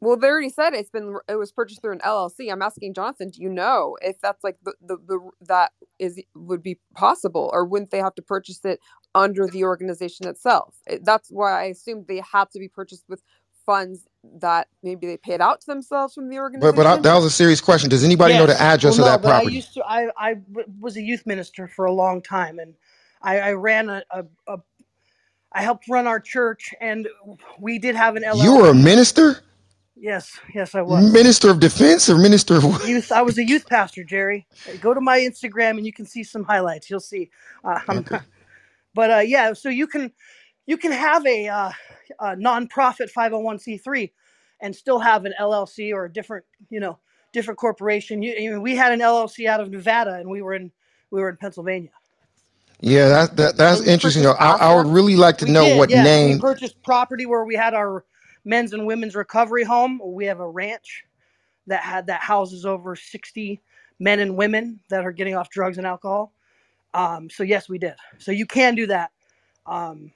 [0.02, 2.52] Well, they already said it's been it was purchased through an LLC.
[2.52, 6.64] I'm asking Jonathan, do you know if that's like the, the, the that is would
[6.64, 8.80] be possible, or wouldn't they have to purchase it
[9.16, 10.76] under the organization itself?
[10.88, 13.24] It, that's why I assumed they had to be purchased with
[13.66, 14.08] funds
[14.40, 17.32] that maybe they paid out to themselves from the But but I, that was a
[17.32, 17.90] serious question.
[17.90, 18.62] Does anybody know the Yes.
[18.84, 19.56] Well, address of no, that but I property?
[19.56, 19.84] used to.
[19.86, 22.76] I I w- was a youth minister for a long time, and
[23.22, 24.58] I, I ran a, a, a.
[25.54, 27.08] I helped run our church, and
[27.60, 28.44] we did have an LLC.
[28.44, 28.84] You were a LLC.
[28.84, 29.40] minister,
[30.00, 32.82] Yes, yes, I was minister of defense, or minister of what?
[32.84, 33.12] youth.
[33.12, 34.48] I was a youth pastor, Jerry.
[34.80, 36.90] Go to my Instagram, and you can see some highlights.
[36.90, 37.32] You'll see.
[37.64, 38.12] Uh, I'm Okay.
[38.12, 38.24] not,
[38.96, 40.12] but uh, yeah, so you can
[40.68, 41.72] you can have a, uh,
[42.20, 44.12] a nonprofit 501c3
[44.62, 47.00] and still have an LLC or a different, you know,
[47.34, 48.22] different corporation.
[48.24, 50.72] You, you know, we had an LLC out of Nevada, and we were in
[51.12, 51.92] we were in Pennsylvania.
[52.82, 54.26] Yeah, that, that that's And we interesting.
[54.28, 56.08] purchased I, I would really like to We know did, what yeah.
[56.12, 56.36] and We name.
[56.36, 58.06] purchased property where we had our
[58.46, 60.02] men's and women's recovery home.
[60.04, 61.04] We have a ranch
[61.68, 63.62] that had that houses over 60
[64.00, 66.34] men and women that are getting off drugs and alcohol.
[66.94, 67.96] Um, so yes, we did.
[68.18, 69.12] So you can do that
[69.66, 70.12] um,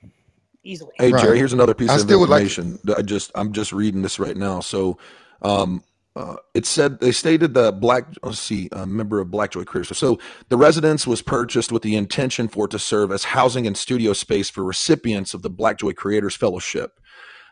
[0.64, 0.94] easily.
[0.98, 2.44] Hey Jerry, here's another piece I of still would like.
[2.44, 2.80] information.
[2.98, 4.60] I just I'm just reading this right now.
[4.62, 4.98] So,
[5.42, 5.84] um,
[6.16, 9.98] uh, it said they stated that Black let's see, a member of Black Joy Creators.
[9.98, 13.78] So the residence was purchased with the intention for it to serve as housing and
[13.78, 17.00] studio space for recipients of the Black Joy Creators Fellowship.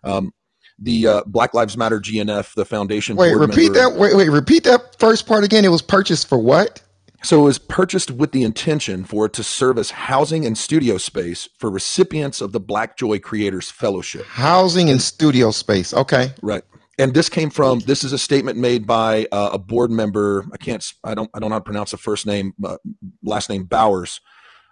[0.03, 0.33] Um,
[0.79, 3.91] the uh, Black Lives Matter GNF, the foundation Wait, repeat member.
[3.91, 3.99] that.
[3.99, 5.65] Wait, wait, repeat that first part again.
[5.65, 6.81] It was purchased for what?
[7.23, 10.97] So it was purchased with the intention for it to serve as housing and studio
[10.97, 14.25] space for recipients of the Black Joy Creators Fellowship.
[14.25, 15.93] Housing and studio space.
[15.93, 16.33] Okay.
[16.41, 16.63] Right.
[16.97, 20.45] And this came from this is a statement made by uh, a board member.
[20.51, 20.85] I can't.
[21.03, 21.29] I don't.
[21.33, 22.53] I don't know how to pronounce the first name.
[22.63, 22.77] Uh,
[23.23, 24.19] last name Bowers.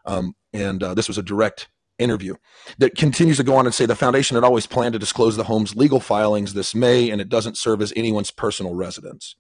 [0.06, 2.36] Um, and uh, this was a direct interview
[2.80, 5.46] that continues to go on and say the foundation had always planned to disclose the
[5.46, 9.36] home's legal filings this May, and it doesn't serve as anyone's personal residence.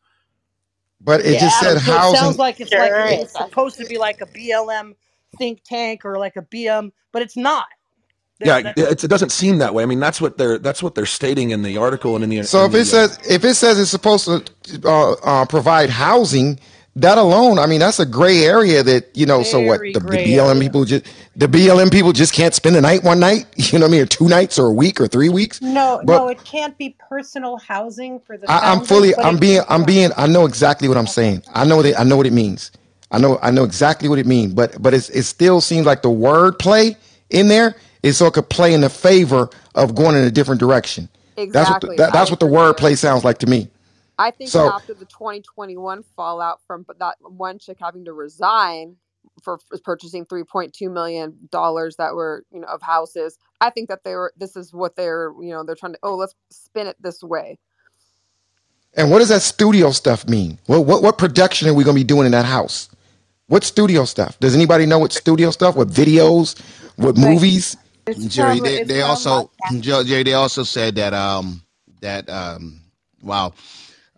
[1.02, 1.84] But it Yeah, just said Adam.
[1.84, 4.96] So it sounds like it's like it's supposed to be like a BLM
[5.38, 7.68] think tank or like a BM, but it's not.
[8.40, 9.84] That, Yeah, that, it, it doesn't seem that way.
[9.84, 12.38] I mean, that's what they're that's what they're stating in the article and in the
[12.44, 14.44] So in if it the, uh, says if it says it's supposed to
[14.90, 16.60] uh, uh, provide housing,
[17.02, 18.84] that alone, I mean, that's a gray area.
[18.84, 19.44] That you know.
[19.44, 19.80] So what?
[19.94, 20.62] The, the BLM area.
[20.62, 23.48] people just the BLM people just can't spend a night one night.
[23.72, 24.02] You know what I mean?
[24.02, 25.62] Or two nights or a week or three weeks.
[25.62, 29.16] No, But no, it can't be personal housing for the I, I'm fully.
[29.16, 29.62] I'm being.
[29.70, 30.12] I'm being.
[30.18, 31.44] I know exactly what I'm saying.
[31.54, 32.00] I know that.
[32.00, 32.72] I know what it means.
[33.12, 33.40] I know.
[33.42, 34.54] I know exactly what it means.
[34.54, 36.98] But but it's, it still seems like the word play
[37.30, 40.60] in there is so it could play in the favor of going in a different
[40.60, 41.10] direction.
[41.52, 41.82] That's what.
[41.82, 41.98] The, Exactly.
[41.98, 43.70] that, I that's what the word play sounds like to me.
[44.20, 48.98] I think So after the 2021 fallout from that one chick having to resign
[49.44, 54.06] for f- purchasing 3.2 million dollars that were you know of houses, I think that
[54.06, 54.34] they were.
[54.38, 56.00] This is what they're you know they're trying to.
[56.04, 57.60] Oh, let's spin it this way.
[58.98, 60.60] And what does that studio stuff mean?
[60.68, 62.90] What what, what production are we going to be doing in that house?
[63.48, 64.40] What studio stuff?
[64.40, 65.76] Does anybody know what studio stuff?
[65.76, 66.60] What videos?
[66.98, 67.78] What Like movies?
[68.08, 69.52] it's Jerry, from they, they also
[70.06, 71.64] Jerry, they also said that um
[72.02, 72.82] that um
[73.24, 73.54] wow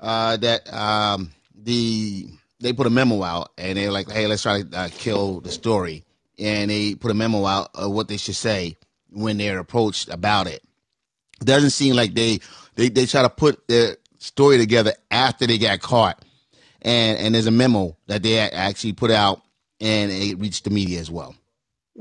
[0.01, 2.27] uh that um the
[2.59, 5.51] they put a memo out and they're like, hey, let's try to uh, kill the
[5.51, 6.05] story,
[6.37, 8.77] and they put a memo out of what they should say
[9.09, 10.61] when they're approached about it.
[11.39, 12.39] Doesn't seem like they
[12.75, 16.23] they they try to put their story together after they got caught,
[16.81, 19.41] and and there's a memo that they actually put out
[19.81, 21.35] and it reached the media as well.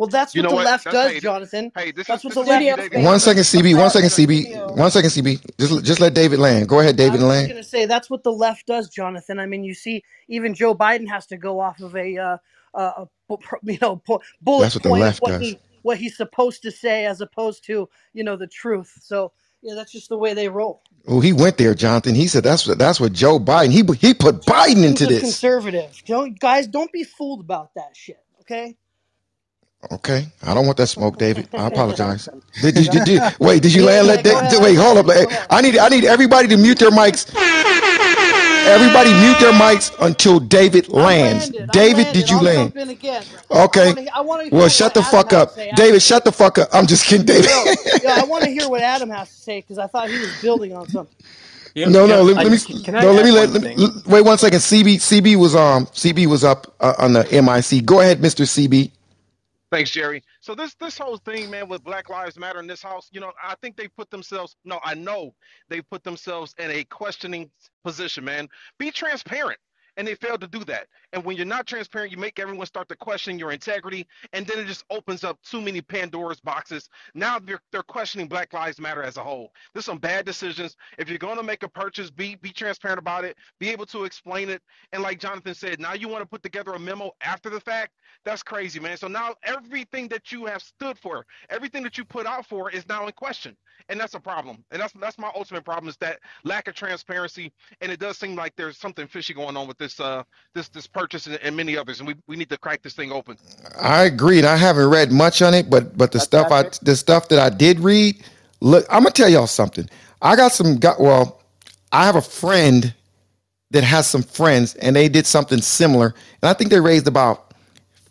[0.01, 0.65] Well, that's You what know the what?
[0.65, 1.73] left That's does, hey, Jonathan.
[1.77, 2.93] hey, this That's is what this the is left David.
[2.93, 3.07] thinks.
[3.07, 3.79] One second, CB.
[3.79, 4.75] One second, studio.
[4.75, 4.77] CB.
[4.77, 5.41] One second, CB.
[5.61, 6.69] Just just let David land.
[6.69, 7.49] Go ahead, I David, was and just land.
[7.49, 9.41] gonna say that's what the left does, Jonathan.
[9.41, 12.39] I mean, you see, even Joe Biden has to go off of a, uh,
[12.75, 13.39] uh, a bu-
[13.73, 15.43] you know bu- bullet That's what the point of left what does.
[15.43, 18.93] he what he's supposed to say, as opposed to you know the truth.
[19.03, 19.33] So
[19.63, 20.83] yeah, that's just the way they roll.
[21.09, 22.15] Oh, he went there, Jonathan.
[22.17, 23.73] He said that's what that's what Joe Biden.
[23.73, 25.21] He he put Biden into a this.
[25.21, 26.03] conservative.
[26.07, 28.23] Don't guys, don't be fooled about that shit.
[28.43, 28.77] Okay.
[29.93, 31.49] Okay, I don't want that smoke, David.
[31.57, 32.29] I apologize.
[32.61, 34.07] Did, Go did, did, did- wait, did you yeah, land?
[34.07, 35.07] yeah, Let go wait, hold up.
[35.07, 35.27] Go.
[35.51, 37.27] I need I need everybody to mute their mics.
[38.67, 41.51] Everybody mute their mics until David lands.
[41.71, 42.13] David, landed.
[42.13, 42.73] did you I'll land?
[42.73, 42.89] jump in.
[43.55, 43.87] I Okay.
[43.87, 44.17] want to.
[44.17, 45.57] I want to Well, shut the Adam fuck up.
[45.77, 46.03] David.
[46.03, 46.69] Shut the fuck up.
[46.73, 47.51] I'm just kidding, David.
[47.51, 50.19] No, yeah, I want to hear what Adam has to say because I thought he
[50.19, 51.15] was building on something.
[51.75, 52.23] You know, No, you no.
[52.23, 52.59] Let, I, let me.
[52.65, 53.51] can, can I No, let me let.
[53.51, 53.79] one let me, thing?
[53.79, 54.61] l- wait one second.
[54.61, 57.85] CB CB was um CB was up uh, on the MIC.
[57.87, 58.45] Go ahead, Mr.
[58.47, 58.93] CB.
[59.71, 60.25] Thanks, Jerry.
[60.41, 63.33] So this this whole thing, man, with Black Lives Matter in this house, you know,
[63.45, 64.57] I think they put themselves.
[64.65, 65.35] No, I know
[65.69, 67.51] they put themselves in a questioning
[67.85, 68.49] position, man.
[68.79, 69.61] Be transparent.
[69.99, 70.89] And they failed to do that.
[71.13, 74.59] And when you're not transparent, you make everyone start to question your integrity, and then
[74.59, 76.89] it just opens up too many Pandora's boxes.
[77.15, 79.53] Now they're they're questioning Black Lives Matter as a whole.
[79.73, 80.77] There's some bad decisions.
[80.99, 83.37] If you're going to make a purchase, be be transparent about it.
[83.59, 84.63] Be able to explain it.
[84.93, 87.93] And like Jonathan said, now you want to put together a memo after the fact.
[88.25, 88.97] That's crazy, man.
[88.97, 92.89] So now everything that you have stood for, everything that you put out for, is
[92.89, 93.57] now in question,
[93.89, 94.65] and that's a problem.
[94.71, 97.53] And that's that's my ultimate problem is that lack of transparency.
[97.81, 100.23] And it does seem like there's something fishy going on with this uh
[100.55, 100.87] this this
[101.27, 103.37] and, and many others, and we, we need to crack this thing open.
[103.81, 104.45] I agreed.
[104.45, 106.75] I haven't read much on it, but but the That's stuff I Patrick.
[106.83, 108.23] the stuff that I did read,
[108.61, 109.89] look, I'm gonna tell y'all something.
[110.23, 111.43] I got some got well,
[111.93, 112.95] I have a friend
[113.71, 116.15] that has some friends and they did something similar.
[116.43, 117.55] And I think they raised about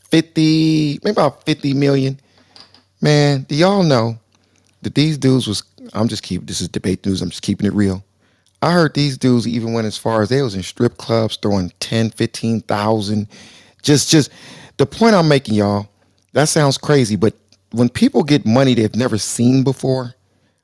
[0.09, 2.19] 50, maybe about 50 million.
[3.01, 4.17] Man, do y'all know
[4.81, 5.63] that these dudes was.
[5.93, 6.45] I'm just keep.
[6.45, 7.21] This is debate news.
[7.21, 8.03] I'm just keeping it real.
[8.61, 11.71] I heard these dudes even went as far as they was in strip clubs throwing
[11.79, 13.27] 10, 15,000.
[13.81, 14.31] Just, just
[14.77, 15.87] the point I'm making, y'all.
[16.33, 17.33] That sounds crazy, but
[17.71, 20.13] when people get money they've never seen before,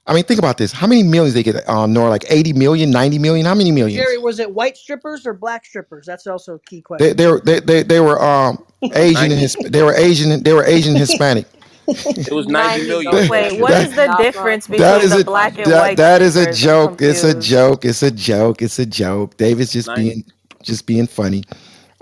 [0.07, 0.71] I mean, think about this.
[0.71, 2.09] How many millions they get on Nora?
[2.09, 3.45] Like 80 million, 90 million?
[3.45, 4.03] How many millions?
[4.03, 6.05] Jerry, was it white strippers or black strippers?
[6.05, 7.17] That's also a key question.
[7.17, 10.95] they were they, they, they were um Asian and they were Asian they were Asian
[10.95, 11.47] Hispanic.
[11.87, 13.11] It was 90 90 million.
[13.11, 13.29] million.
[13.29, 16.21] Wait, what is the difference between That is the a black and that, white that
[16.21, 17.01] is a joke.
[17.01, 17.85] It's a joke.
[17.85, 18.61] It's a joke.
[18.61, 19.37] It's a joke.
[19.37, 20.23] David's just Nine- being
[20.63, 21.43] just being funny.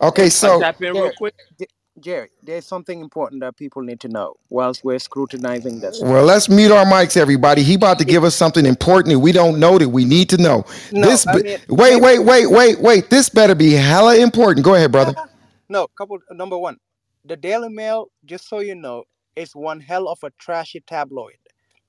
[0.02, 1.36] Okay, so tap in real Jerry, quick?
[2.00, 6.02] Jerry, there's something important that people need to know whilst we're scrutinizing this.
[6.02, 7.62] well, let's mute our mics, everybody.
[7.63, 10.38] He about to give us something important that we don't know that we need to
[10.38, 10.65] know.
[10.91, 13.10] No, This, I be- mean, wait, wait, wait, wait, wait.
[13.10, 14.65] This better be hella important.
[14.65, 15.13] Go ahead, brother.
[15.69, 16.78] no, couple, number one,
[17.26, 19.04] the Daily Mail, just so you know,
[19.36, 21.38] is one hell of a trashy tabloid.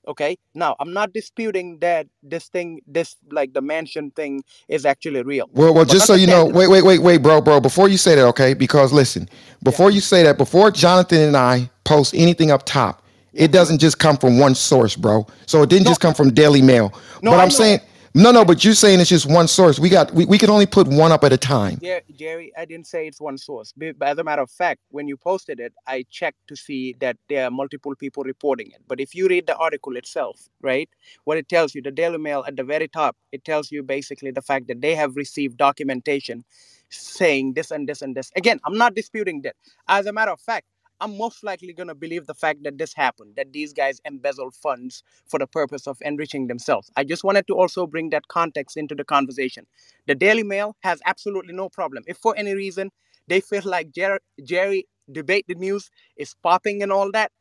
[0.07, 0.37] Okay.
[0.53, 5.49] Now, I'm not disputing that this thing, this like the mansion thing, is actually real.
[5.53, 7.59] Well, well, But just so you know, wait, wait, wait, wait, bro, bro.
[7.59, 8.53] Before you say that, okay?
[8.53, 9.27] Because listen,
[9.63, 13.03] before you say that, before Jonathan and I post anything up top,
[13.33, 13.53] it mm-hmm.
[13.53, 15.25] doesn't just come from one source, bro.
[15.45, 16.93] So it didn't no, just come from Daily Mail.
[17.21, 17.79] no, but I'm saying,
[18.15, 19.77] no, no, but you're saying it's just one source.
[19.77, 21.77] We got, we, we can only put one up at a time.
[21.83, 23.73] Jer- Jerry, I didn't say it's one source.
[23.75, 27.17] But as a matter of fact, when you posted it, I checked to see that
[27.27, 28.81] there are multiple people reporting it.
[28.87, 30.89] But if you read the article itself, right,
[31.25, 34.31] what it tells you, the Daily Mail at the very top, it tells you basically
[34.31, 36.45] the fact that they have received documentation
[36.89, 38.31] saying this and this and this.
[38.37, 39.55] Again, I'm not disputing that.
[39.89, 40.67] As a matter of fact,
[41.01, 44.55] I'm most likely going to believe the fact that this happened, that these guys embezzled
[44.55, 46.89] funds for the purpose of enriching themselves.
[46.95, 49.65] I just wanted to also bring that context into the conversation.
[50.07, 52.03] The Daily Mail has absolutely no problem.
[52.07, 52.91] If for any reason
[53.27, 57.31] they feel like Jer- Jerry debate the news is popping and all that,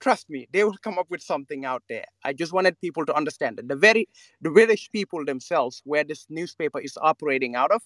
[0.00, 2.04] trust me, they will come up with something out there.
[2.24, 4.08] I just wanted people to understand that the very
[4.40, 7.82] the British people themselves, where this newspaper is operating out of,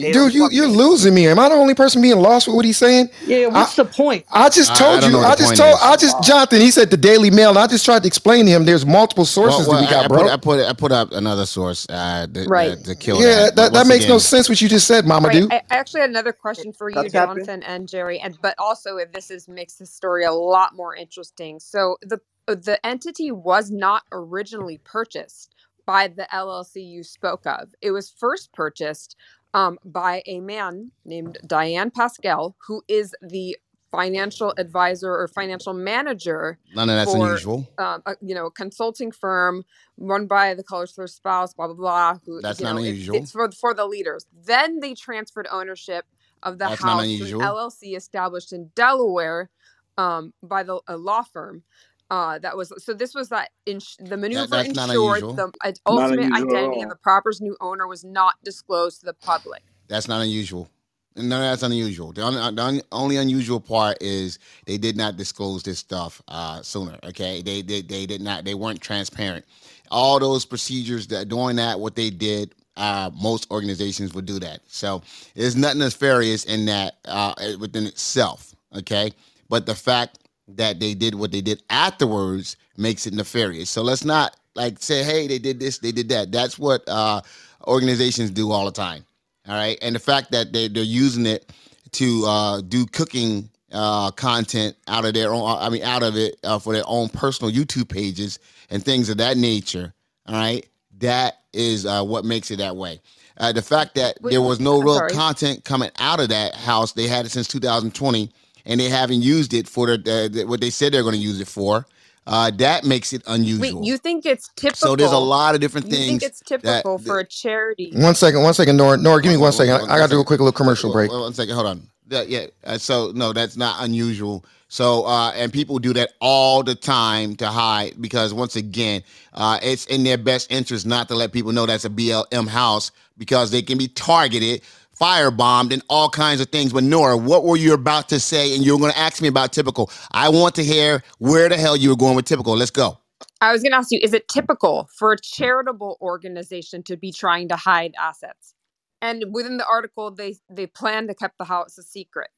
[0.00, 1.28] Dude, you, you're with losing me.
[1.28, 3.10] Am I the only person being lost with what he's saying?
[3.24, 4.26] Yeah, yeah, I what's the point?
[4.30, 5.18] I just I, I told you.
[5.20, 5.76] I just told.
[5.76, 5.82] is.
[5.82, 6.60] I just Jonathan.
[6.60, 8.64] He said the Daily Mail, and I just tried to explain to him.
[8.64, 10.18] There's multiple sources well that we I, got, I bro.
[10.18, 12.76] put I put I put up another source uh, to, Right.
[12.78, 13.56] to, to kill yeah, that.
[13.56, 15.34] That, that once makes no sense what you just said, Mama Right.
[15.42, 15.52] dude.
[15.52, 17.48] I, I actually had another question for you, tap in?
[17.48, 20.96] Jonathan and Jerry, and but also if this is makes the story a lot more
[20.96, 21.60] interesting.
[21.60, 25.54] So the the entity was not originally purchased
[25.86, 27.70] by the LLC you spoke of.
[27.82, 29.16] It was first purchased
[29.54, 33.56] um, by a man named Dyane Pascall, who is the
[33.90, 37.68] financial advisor or financial manager none of that's for unusual.
[37.78, 39.64] um, a, you know a consulting firm
[39.98, 43.16] run by the Cullors their spouse blah blah blah who That's not know it, unusual.
[43.16, 46.04] it's for for the leaders then they transferred ownership
[46.44, 49.50] of the That's house to an llc established in delaware
[49.98, 51.64] um, by the a law firm
[52.10, 56.32] uh, that was so this was that ins- the maneuver That, ensured the uh, ultimate
[56.32, 60.70] identity of the property's new owner was not disclosed to the public That's not unusual.
[61.16, 62.12] None of that's unusual.
[62.12, 66.62] The only, the only- only unusual part is they did not disclose this stuff uh,
[66.62, 66.98] sooner.
[67.04, 67.88] Okay, they did.
[67.88, 68.44] They, did not.
[68.44, 69.44] They weren't transparent.
[69.90, 74.60] All those procedures that doing that, what they did, uh, most organizations would do that.
[74.68, 75.02] So
[75.36, 78.54] there's nothing nefarious in that uh, within itself.
[78.76, 79.12] Okay,
[79.50, 80.18] but the fact
[80.56, 83.70] that they did what they did afterwards makes it nefarious.
[83.70, 86.32] So let's not like say, hey, they did this, they did that.
[86.32, 87.20] That's what uh,
[87.66, 89.04] organizations do all the time.
[89.48, 91.50] All right, and the fact that they they're using it
[91.92, 96.36] to uh, do cooking uh, content out of their own, I mean, out of it
[96.44, 99.92] uh, for their own personal YouTube pages and things of that nature.
[100.26, 100.66] All right,
[100.98, 103.00] that is uh, what makes it that way.
[103.38, 105.12] Uh, the fact that Wait, there was no I'm real sorry.
[105.12, 108.30] content coming out of that house, they had it since 2020,
[108.70, 111.40] and they haven't used it for the, the what they said they're going to use
[111.40, 111.86] it for.
[112.26, 113.84] Uh, that makes it wait unusual.
[113.84, 116.46] you think it's typical So there's a lot of different you think things it's that
[116.46, 118.96] typical for a charity One second, one second, Nora.
[118.96, 119.90] Nora, give me One- one second.
[119.90, 121.10] I, got to do a quick little commercial break.
[121.10, 121.88] One- one second, hold on.
[122.08, 122.46] Yeah, yeah.
[122.64, 124.44] Uh, so no, that's not unusual.
[124.68, 129.02] So uh, and people do that all the time to hide because once again,
[129.34, 132.92] uh, it's in their best interest not to let people know that's a BLM house
[133.18, 134.62] because they can be targeted,
[135.00, 136.72] firebombed, and all kinds of things.
[136.72, 138.54] But Nora, what were you about to say?
[138.54, 139.90] And you were going to ask me about typical.
[140.12, 142.56] I want to hear where the hell you were going with typical.
[142.56, 142.98] Let's go.
[143.40, 147.10] I was going to ask you, is it typical for a charitable organization to be
[147.10, 148.54] trying to hide assets?
[149.02, 152.28] And within the article, they they plan to keep the house a secret.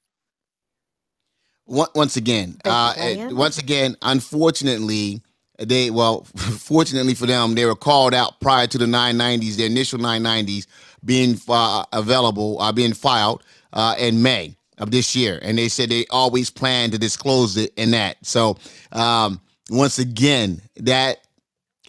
[1.66, 2.94] Once once again, uh,
[3.30, 5.22] once again, unfortunately,
[5.58, 9.98] they well, fortunately for them, they were called out prior to the 990s, the initial
[9.98, 10.66] 990s
[11.04, 13.42] being uh, available, uh, being filed
[13.72, 17.72] uh, in May of this year, and they said they always plan to disclose it
[17.76, 18.16] in that.
[18.22, 18.56] So,
[18.92, 19.40] um,
[19.70, 21.18] once again, that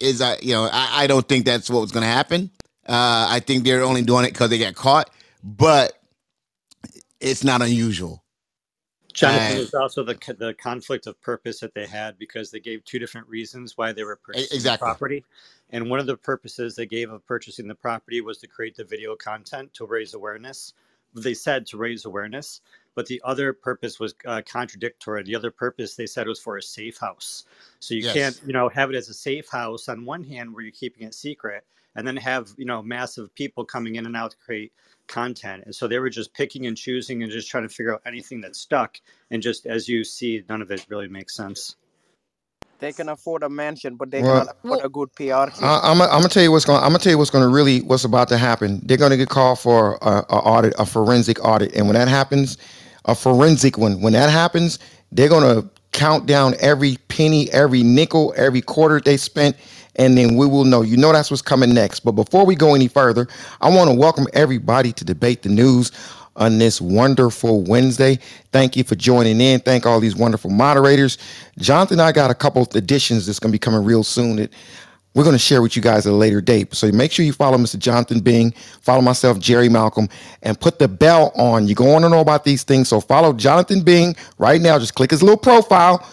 [0.01, 2.51] is I you know I, I don't think that's what was going to happen.
[2.87, 5.09] Uh, I think they're only doing it because they got caught,
[5.43, 5.93] but
[7.19, 8.23] it's not unusual.
[9.13, 12.83] Jonathan, And there's also the the conflict of purpose that they had because they gave
[12.83, 14.85] two different reasons why they were purchasing exactly.
[14.85, 15.25] property,
[15.73, 18.83] and one of the purposes they gave of purchasing the property was to create the
[18.83, 20.73] video content to raise awareness.
[21.15, 22.61] They said to raise awareness,
[22.95, 25.23] but the other purpose was uh, contradictory.
[25.23, 27.45] The other purpose they said was for a safe house.
[27.79, 30.63] So you can't, you know, have it as a safe house on one hand where
[30.63, 31.65] you're keeping it secret,
[31.95, 34.73] and then have you know massive people coming in and out to create
[35.07, 35.63] content.
[35.65, 38.41] And so they were just picking and choosing and just trying to figure out anything
[38.41, 38.99] that stuck.
[39.31, 41.75] And just as you see, none of it really makes sense.
[42.83, 45.63] They can afford a mansion, but they Well, cannot afford a good PR team.
[45.63, 46.79] I, I'm, I'm gonna tell you what's going.
[46.81, 48.81] I'm gonna tell you what's going to really what's about to happen.
[48.83, 52.09] They're going to get called for a, a audit, a forensic audit, and when that
[52.09, 52.57] happens,
[53.05, 54.01] a forensic one.
[54.01, 54.79] When that happens,
[55.13, 59.55] they're going to count down every penny, every nickel, every quarter they spent,
[59.95, 60.81] and then we will know.
[60.81, 62.01] You know that's what's coming next.
[62.01, 63.27] But before we go any further,
[63.61, 65.91] I want to welcome everybody to debate the news
[66.35, 68.19] on this wonderful Wednesday.
[68.51, 69.59] Thank you for joining in.
[69.59, 71.17] Thank all these wonderful moderators.
[71.57, 74.51] Jonathan, I got a couple additions that's going to be coming real soon that
[75.13, 76.73] we're going to share with you guys at a later date.
[76.73, 77.77] So make sure you follow Mr.
[77.77, 80.09] Jonathan Bing, follow myself, Jerry Malcolm,
[80.41, 81.67] and put the bell on.
[81.67, 82.89] You're going to know about these things.
[82.89, 84.79] So follow Jonathan Bing right now.
[84.79, 86.07] Just click his little profile.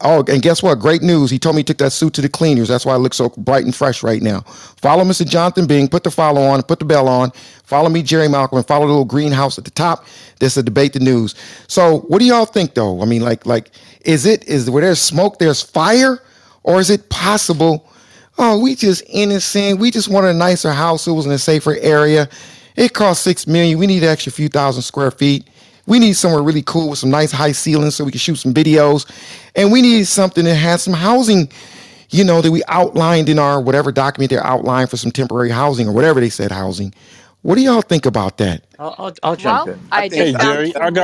[0.00, 0.80] Oh, and guess what?
[0.80, 1.30] Great news.
[1.30, 2.68] He told me he took that suit to the cleaners.
[2.68, 4.40] That's why I look so bright and fresh right now.
[4.40, 5.26] Follow Mr.
[5.28, 5.86] Jonathan Bing.
[5.86, 6.62] Put the follow on.
[6.62, 7.30] Put the bell on.
[7.66, 10.06] Follow me, Jerry Malcolm, and follow the little greenhouse at the top.
[10.38, 11.34] This is debate the news.
[11.66, 13.02] So, what do y'all think, though?
[13.02, 13.70] I mean, like, like,
[14.04, 16.22] is it is where there's smoke, there's fire,
[16.62, 17.90] or is it possible?
[18.38, 19.80] Oh, we just innocent.
[19.80, 21.08] We just wanted a nicer house.
[21.08, 22.28] It was in a safer area.
[22.76, 23.78] It cost six million.
[23.78, 25.48] We need an extra few thousand square feet.
[25.86, 28.54] We need somewhere really cool with some nice high ceilings so we can shoot some
[28.54, 29.10] videos.
[29.56, 31.50] And we need something that has some housing,
[32.10, 35.88] you know, that we outlined in our whatever document they outlined for some temporary housing
[35.88, 36.92] or whatever they said housing.
[37.46, 38.64] What do y'all think about that?
[38.78, 39.88] I'll, I'll, I'll jump Well, in.
[39.92, 40.96] I think just found some more.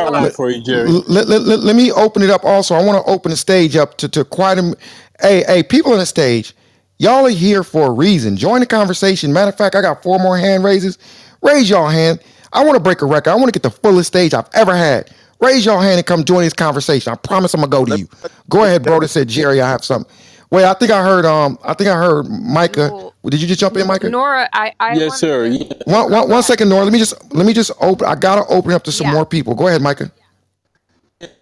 [0.73, 2.75] Let, let, let, let- let me open it up also.
[2.77, 4.77] I want to open the stage up to, to quite a
[5.21, 6.55] hey, hey, people on the stage,
[6.99, 8.37] y'all are here for a reason.
[8.37, 9.33] Join the conversation.
[9.33, 10.99] Matter of fact, I got four more hand raises.
[11.43, 12.21] Raise y'all hand.
[12.53, 13.31] I want to break a record.
[13.31, 15.11] I want to get the fullest stage I've ever had.
[15.41, 17.13] Raise your hand and come join this conversation.
[17.13, 18.09] I promise I'm gonna go to you.
[18.51, 19.01] Go ahead, bro.
[19.01, 20.13] That said Jerry, I have something.
[20.53, 23.11] Wait, I think I heard um I think I heard Micah.
[23.25, 24.11] Did you just jump in, Micah?
[24.11, 25.49] Nora, I, I Yes, sir.
[25.49, 26.85] to, One, one, one second, Nora.
[26.85, 28.07] Let me just let me just open.
[28.07, 29.15] I gotta open up to some yeah.
[29.15, 29.55] more people.
[29.55, 30.13] Go ahead, Micah.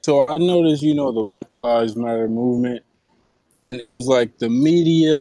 [0.03, 2.85] So I noticed, you know, the Black Lives Matter movement.
[3.73, 5.19] And it's like the media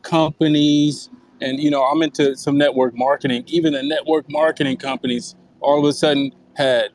[0.00, 1.10] companies,
[1.42, 3.44] and you know, I'm into some network marketing.
[3.48, 6.88] Even the network marketing companies all of a sudden had,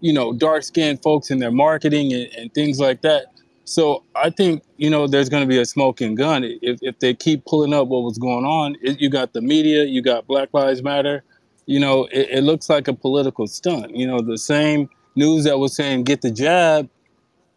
[0.00, 3.31] you know, dark skinned folks in their marketing and, and things like that.
[3.72, 7.14] So I think you know there's going to be a smoking gun if, if they
[7.14, 8.76] keep pulling up what was going on.
[8.82, 11.24] It, you got the media, you got Black Lives Matter.
[11.64, 13.96] You know, it, it looks like a political stunt.
[13.96, 16.90] You know, the same news that was saying get the jab.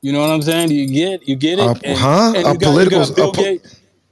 [0.01, 0.71] You know what I'm saying?
[0.71, 2.33] You get you get it, Uh, and huh?
[2.35, 2.99] and A got political.
[3.13, 3.69] got A po-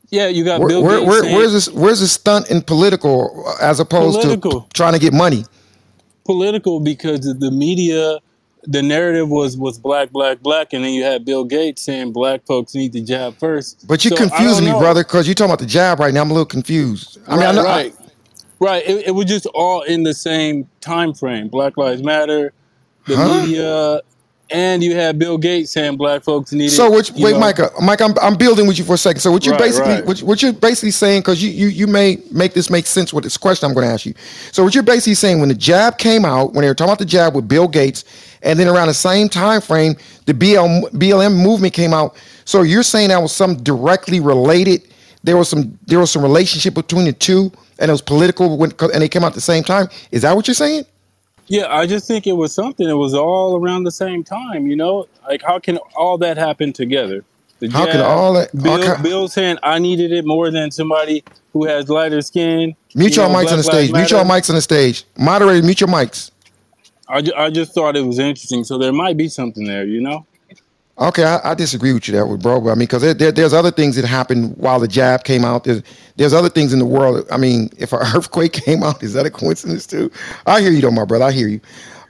[0.09, 1.69] Yeah, you got where, Bill where, Gates where, saying where's this?
[1.69, 4.67] Where's the stunt in political as opposed to political.
[4.73, 5.45] trying to get money?
[6.25, 8.19] political because the media
[8.65, 12.45] the narrative was was black black black and then you had bill gates saying black
[12.45, 15.35] folks need the jab first But you're so i confusing me, know brother, because you're
[15.35, 16.21] talking about the jab right now.
[16.21, 17.19] I'm a little confused.
[17.27, 17.57] I mean, I right.
[17.57, 17.95] I, right
[18.59, 22.53] right it, it was just all in the same time frame black lives matter
[23.05, 23.41] the huh?
[23.41, 24.01] media
[24.53, 27.69] and you had bill gates saying black folks need So which you wait, know Micah,
[27.81, 29.19] Mike, I'm I'm building with you for a second.
[29.19, 31.87] So what you're right basically right what, what you're basically saying, because you you you
[31.87, 34.13] may make this make sense with this question I'm going to ask you.
[34.51, 36.99] So what you're basically saying when the jab came out, when they were talking about
[36.99, 38.05] the jab with Bill Gates,
[38.43, 42.15] and then around the same time frame, the BL, BLM movement came out.
[42.45, 44.87] So you're saying that was some directly related.
[45.23, 48.71] There was some there was some relationship between the two, and it was political when
[48.79, 49.87] and they came out at the same time.
[50.11, 50.85] Is that what you're saying?
[51.47, 52.87] Yeah, I just think it was something.
[52.87, 55.07] It was all around the same time, you know.
[55.27, 57.23] Like, how can all that happen together?
[57.59, 58.53] The How can all that?
[58.61, 61.23] Bill, Bill saying I needed it more than somebody
[61.53, 62.75] who has lighter skin.
[62.95, 63.91] mute You your know, mics on the stage.
[63.91, 65.05] Mute your mics on the stage.
[65.17, 66.31] Moderator, mute your mics.
[67.07, 68.63] I, I just thought it was interesting.
[68.63, 70.25] So there might be something there, you know.
[70.99, 72.69] Okay, I, I disagree with you that with bro.
[72.69, 75.63] I mean, because there, there, there's other things that happened while the jab came out.
[75.63, 75.81] There's
[76.17, 77.25] there's other things in the world.
[77.31, 80.11] I mean, if an earthquake came out, is that a coincidence too?
[80.45, 81.25] I hear you, though, my brother.
[81.25, 81.61] I hear you.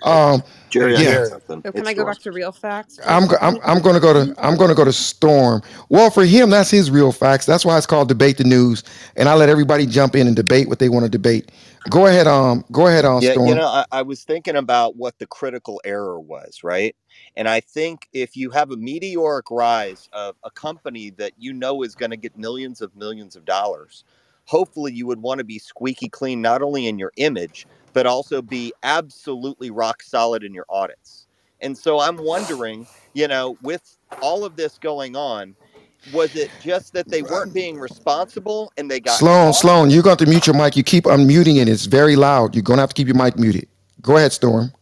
[0.03, 0.43] Um,
[0.79, 1.07] Jerry, Yeah.
[1.07, 1.65] got something.
[1.65, 2.05] Oh, can It's I go Storm.
[2.05, 2.99] back to real facts?
[2.99, 3.57] for a I'm, go- I'm?
[3.65, 5.61] I'm gonna go to I'm gonna go to Storm.
[5.89, 7.45] Well, for him, that's his real facts.
[7.45, 8.83] That's why it's called debate the news.
[9.17, 11.51] And I let everybody jump in and debate what they want to debate.
[11.89, 13.45] Go ahead, um, go ahead, on Yeah, Storm.
[13.45, 16.95] you know, I, I was thinking about what the critical error was, right?
[17.37, 21.83] And I think if you have a meteoric rise of a company that you know
[21.83, 24.03] is going to get millions of millions of dollars,
[24.45, 28.41] hopefully you would want to be squeaky clean, not only in your image, but also
[28.41, 31.27] be absolutely rock solid in your audits.
[31.61, 35.55] And so I'm wondering, you know, with all of this going on,
[36.11, 39.59] was it just that they weren't being responsible and they got Sloan, caught?
[39.59, 40.75] Sloan, you're going to to mute your mic.
[40.75, 41.69] You keep unmuting it.
[41.69, 42.55] It's very loud.
[42.55, 43.67] You're gonna have to keep your mic muted.
[44.01, 44.73] Go ahead, Storm.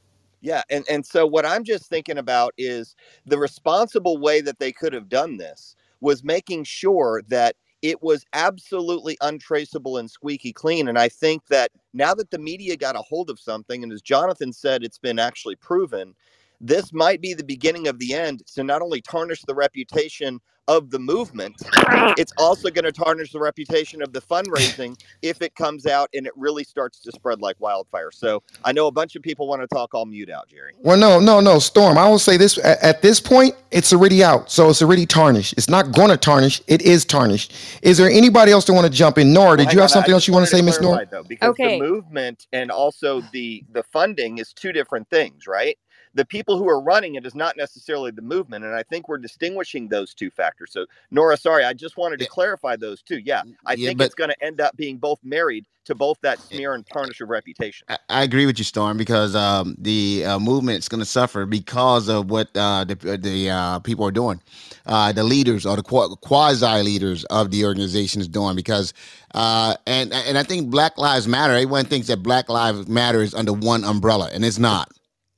[0.42, 2.96] Yeah, and and so what I'm just thinking about is
[3.28, 8.26] the responsible way that they could have done this was making sure that it was
[8.34, 10.88] absolutely untraceable and squeaky clean.
[10.88, 14.02] And I think that now that the media got a hold of something, and as
[14.02, 16.14] Jonathan said, it's been actually proven,
[16.60, 20.40] this might be the beginning of the end to not only tarnish the reputation
[20.78, 21.70] of the movement,
[22.18, 26.28] it's also going to tarnish the reputation of the fundraising if it comes out and
[26.28, 28.12] it really starts to spread like wildfire.
[28.12, 29.92] So I know a bunch of people want to talk.
[29.96, 30.74] I'll mute out, Jerry.
[30.84, 31.98] Well, no, no, no, Storm.
[31.98, 35.54] I will say this: at, at this point, it's already out, so it's already tarnished.
[35.58, 37.54] It's not going to tarnish; it is tarnished.
[37.84, 39.34] Is there anybody else that want to jump in?
[39.34, 41.06] Nora, did hang you have on, something else you want to say, Miss clarify, Nora?
[41.06, 41.64] though, because Okay.
[41.64, 45.78] the movement and also the the funding is two different things, right?
[46.14, 49.18] The people who are running it is not necessarily the movement, and I think we're
[49.18, 50.72] distinguishing those two factors.
[50.74, 53.20] So, Nora, sorry, I just wanted to clarify those two.
[53.20, 56.18] Yeah, I Yeah, think but- it's going to end up being both married to both
[56.22, 57.88] that smear and tarnish of reputation.
[57.90, 62.08] I, I agree with you, Storm, because um, the uh, movement's going to suffer because
[62.08, 64.42] of what uh, the the uh, people are doing,
[64.86, 68.56] uh, the leaders or the quasi leaders of the organization is doing.
[68.56, 68.94] Because
[69.34, 71.54] uh, and and I think Black Lives Matter.
[71.54, 74.92] Everyone thinks that Black Lives Matter is under one umbrella, and it's not.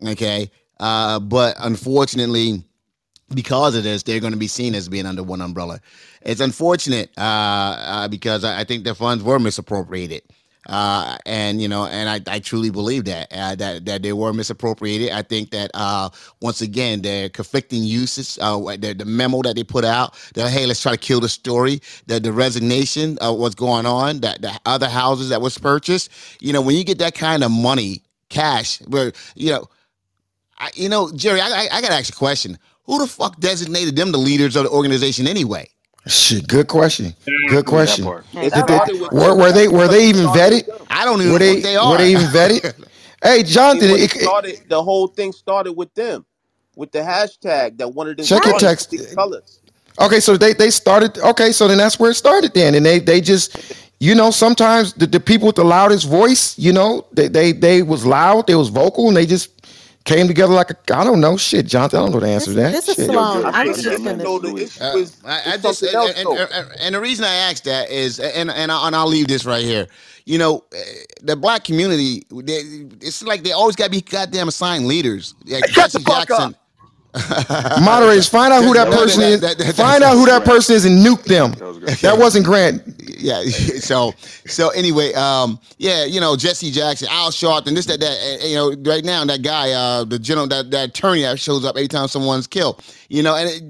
[0.05, 2.63] Okay, uh, but unfortunately
[3.33, 5.79] because of this, they're going to be seen as being under one umbrella.
[6.21, 10.21] It's unfortunate uh, uh, because I, I think the funds were misappropriated,
[10.67, 14.31] uh, and you know, and I, I truly believe that uh, that that they were
[14.33, 15.11] misappropriated.
[15.11, 16.09] I think that uh,
[16.41, 20.65] once again, their conflicting uses, uh, the, the memo that they put out, that hey,
[20.65, 24.57] let's try to kill the story, that the resignation of what's going on, that the
[24.65, 26.09] other houses that was purchased.
[26.39, 29.67] You know, when you get that kind of money, cash, where you know.
[30.63, 32.57] I, you know, Jerry, I, I, I got to ask you a question.
[32.85, 35.69] Who the fuck designated them the leaders of the organization anyway?
[36.07, 37.15] Shit, good question.
[37.49, 38.05] Good question.
[38.33, 38.79] Did they-
[39.11, 40.69] were, were they were they even vetted?
[40.89, 42.87] I don't even Were know they what they were they even vetted?
[43.23, 46.25] Hey, See, Jonathan, when it, it it- started, the whole thing started with them,
[46.75, 48.91] with the hashtag that wanted them Check your text.
[48.91, 49.59] Cullors.
[50.01, 51.17] Okay, so they they started.
[51.19, 52.53] Okay, so then that's where it started.
[52.53, 53.57] Then, and they they just,
[53.99, 57.83] you know, sometimes the, the people with the loudest voice, you know, they they they
[57.83, 59.62] was loud, they was vocal, and they just
[60.05, 61.99] came together like a I don't know shit, Jonathan.
[61.99, 62.71] I don't know the answer to that.
[62.71, 63.05] this is Shit.
[63.07, 63.41] Sloan.
[63.43, 64.23] Yo, I was just you gonna.
[64.23, 67.25] know the issue Uh, is, I, I just and, else and, and, and the reason
[67.25, 69.87] I asked that is, and and, I, and I'll leave this right here.
[70.25, 70.83] You know, eh,
[71.21, 72.53] the black community, they,
[73.01, 75.35] it's like they always got to be goddamn assigned leaders.
[75.45, 76.55] Like Shut the Jesse fuck Jackson.
[77.83, 79.41] Moderators, find out who that person is.
[79.41, 81.51] that- that- find out who that person is and nuke them.
[82.01, 82.81] That wasn't Grant.
[82.99, 83.43] yeah.
[83.83, 84.13] So
[84.47, 88.17] so anyway, um, yeah, you know Jesse Jackson, Al Sharpton, this that that.
[88.41, 91.65] eh, You know, right now that guy, uh, the general, that that attorney that shows
[91.65, 92.81] up every time someone's killed.
[93.09, 93.63] You know, and it,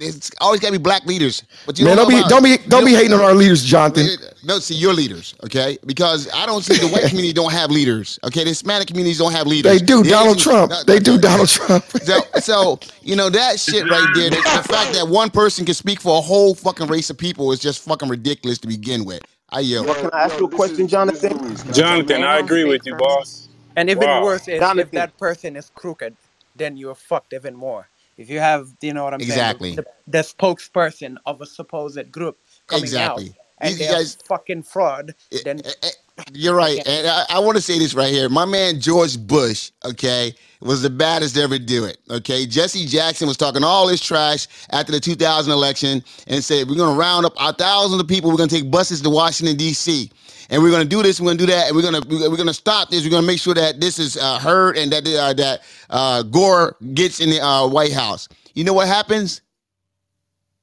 [0.00, 1.44] it's always got to be black leaders.
[1.66, 4.06] But you Man, don't know be don't be don't be hating on our leaders, Jonathan.
[4.44, 5.78] No, see your leaders, okay?
[5.86, 8.18] Because I don't see the white community don't have leaders.
[8.24, 9.72] Okay, the Hispanic communities don't have leaders.
[9.72, 10.70] They do The Donald Asian- Trump.
[10.70, 11.18] no, They no, do no.
[11.18, 11.84] Donald Trump.
[12.02, 14.30] So, so you know that shit right there.
[14.30, 17.52] The, the fact that one person can speak for a whole fucking race of people
[17.52, 19.22] is just fucking ridiculous to begin with.
[19.50, 19.96] I Well, yield.
[19.96, 21.40] can I ask you a question, Jonathan?
[21.70, 23.48] Jonathan, I agree with you, boss.
[23.76, 24.20] And even Wow.
[24.20, 26.16] worse is if that person is crooked,
[26.54, 27.90] then you're fucked even more.
[28.18, 29.74] If you have, you know what I'm Exactly.
[29.74, 33.28] saying, the, the spokesperson of a supposed group coming Exactly.
[33.30, 35.88] out and You they're guys- fucking fraud, eh, then eh, eh,
[36.32, 38.28] You're right, and I, I want to say this right here.
[38.28, 41.98] My man George Bush, okay, was the baddest to ever do it.
[42.10, 46.74] Okay, Jesse Jackson was talking all this trash after the 2000 election and said we're
[46.76, 48.30] going to round up our thousands of people.
[48.30, 50.10] We're going to take buses to Washington D.C.
[50.50, 51.20] and we're going to do this.
[51.20, 53.04] We're going to do that, and we're going to we're going to stop this.
[53.04, 56.22] We're going to make sure that this is uh, heard and that uh, that uh,
[56.22, 58.28] Gore gets in the uh, White House.
[58.54, 59.42] You know what happens?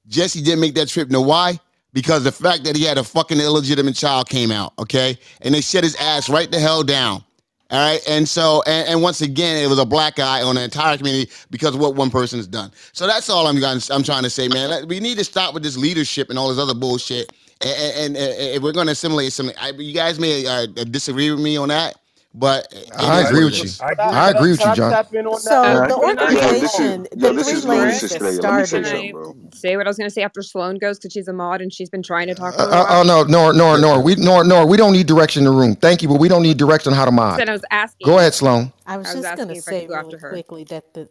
[0.07, 1.09] Jesse didn't make that trip.
[1.09, 1.59] Know why?
[1.93, 5.17] Because the fact that he had a fucking illegitimate child came out, okay?
[5.41, 7.23] And they shut his ass right the hell down.
[7.71, 8.01] All right.
[8.07, 11.31] And so, and, and once again, it was a black eye on the entire community
[11.49, 12.71] because of what one person has done.
[12.93, 14.87] So that's all I'm going I'm trying to say, man.
[14.87, 17.31] We need to stop with this leadership and all this other bullshit.
[17.61, 19.51] And, and, and if we're going to assimilate some.
[19.59, 21.97] I, you guys may uh, disagree with me on that,
[22.33, 23.71] but it I is agree what with you.
[23.71, 23.85] is.
[24.11, 24.97] I agree with Can you, I John.
[24.97, 25.87] tap in on So that?
[25.87, 26.21] the real quick?
[26.29, 28.41] Yo, this is organization, yo, the this three is Louis ladies that Estrella.
[28.43, 29.09] Let me say started can something.
[29.09, 29.35] I bro.
[29.53, 31.89] say what I was gonna say after Sloan goes because she's a mod and she's
[31.89, 32.99] been trying to talk for Uh, a little uh, while?
[32.99, 34.01] oh no, Nor, Nor, Nor.
[34.01, 34.67] We Nor, Nor.
[34.67, 35.75] We don't need direction in the room.
[35.75, 37.39] Thank you, but we don't need direction on how to mod.
[37.39, 38.07] Said I was asking.
[38.11, 38.73] Go ahead, Sloan.
[38.85, 40.19] I was I was just going asking to if I could say go really after
[40.19, 40.29] her.
[40.29, 41.09] quickly that the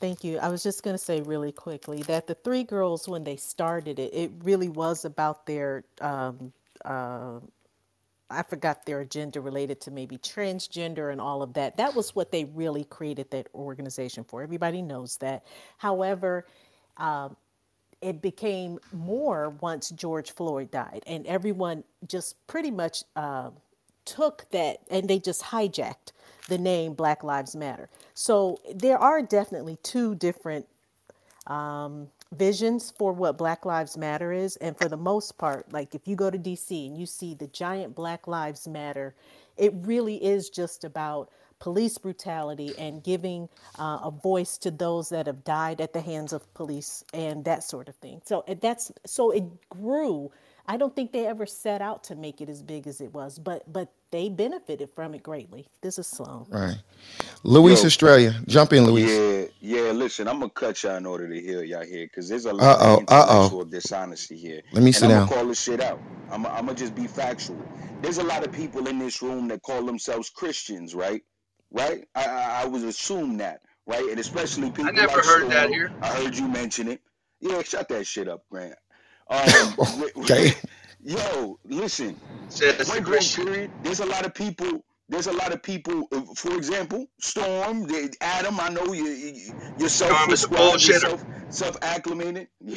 [0.00, 0.38] thank you.
[0.38, 3.98] I was just going to say really quickly that the three girls when they started
[3.98, 6.52] it, it really was about their um,
[6.84, 7.40] uh,
[8.30, 11.76] I forgot their agenda related to maybe transgender and all of that.
[11.76, 14.42] That was what they really created that organization for.
[14.42, 15.44] Everybody knows that.
[15.78, 16.46] However,
[16.96, 17.36] um,
[18.00, 23.50] it became more once George Floyd died, and everyone just pretty much uh,
[24.04, 26.12] took that and they just hijacked
[26.48, 27.88] the name Black Lives Matter.
[28.14, 30.66] So there are definitely two different
[31.46, 34.56] um, visions for what Black Lives Matter is.
[34.56, 37.48] And for the most part, like if you go to DC and you see the
[37.48, 39.14] giant Black Lives Matter,
[39.56, 43.48] it really is just about police brutality and giving
[43.78, 47.62] uh, a voice to those that have died at the hands of police and that
[47.62, 48.20] sort of thing.
[48.24, 50.30] So that's so it grew.
[50.66, 53.38] I don't think they ever set out to make it as big as it was,
[53.38, 55.66] but but they benefited from it greatly.
[55.82, 56.46] This is Sloan.
[56.48, 56.76] Right.
[57.42, 58.34] Luis Yo, Estrella.
[58.46, 59.10] Jump in, Luis.
[59.60, 59.90] yeah, yeah.
[59.92, 62.80] Listen, I'm gonna cut y'all in order to hear y'all here because there's a lot
[62.80, 63.14] of oh.
[63.14, 63.64] Uh oh.
[63.64, 65.26] dishonesty here, Let me and sit I'm down.
[65.26, 66.00] gonna call this shit out.
[66.30, 67.62] I'm I'm gonna just be factual.
[68.00, 71.22] There's a lot of people in this room that call themselves Christians, right?
[71.70, 72.06] Right?
[72.14, 74.04] I I, I would assume that, right?
[74.10, 75.92] And especially people I never like heard that here.
[76.00, 77.02] I heard you mention it.
[77.40, 78.76] Yeah, shut that shit up, Grant.
[79.30, 79.78] Um,
[80.18, 80.54] Okay.
[81.00, 82.20] yo, listen.
[82.48, 83.34] Says the Point blank Christian.
[83.34, 83.72] period.
[83.82, 84.84] There's a lot of people.
[85.08, 86.08] There's a lot of people.
[86.12, 88.60] uh, For example, Storm, the- Adam.
[88.60, 89.06] I know you.
[89.06, 90.82] you- You're Storm is a self-prescribed.
[90.82, 90.94] You're bullshitter.
[90.94, 92.48] self self-acclimated.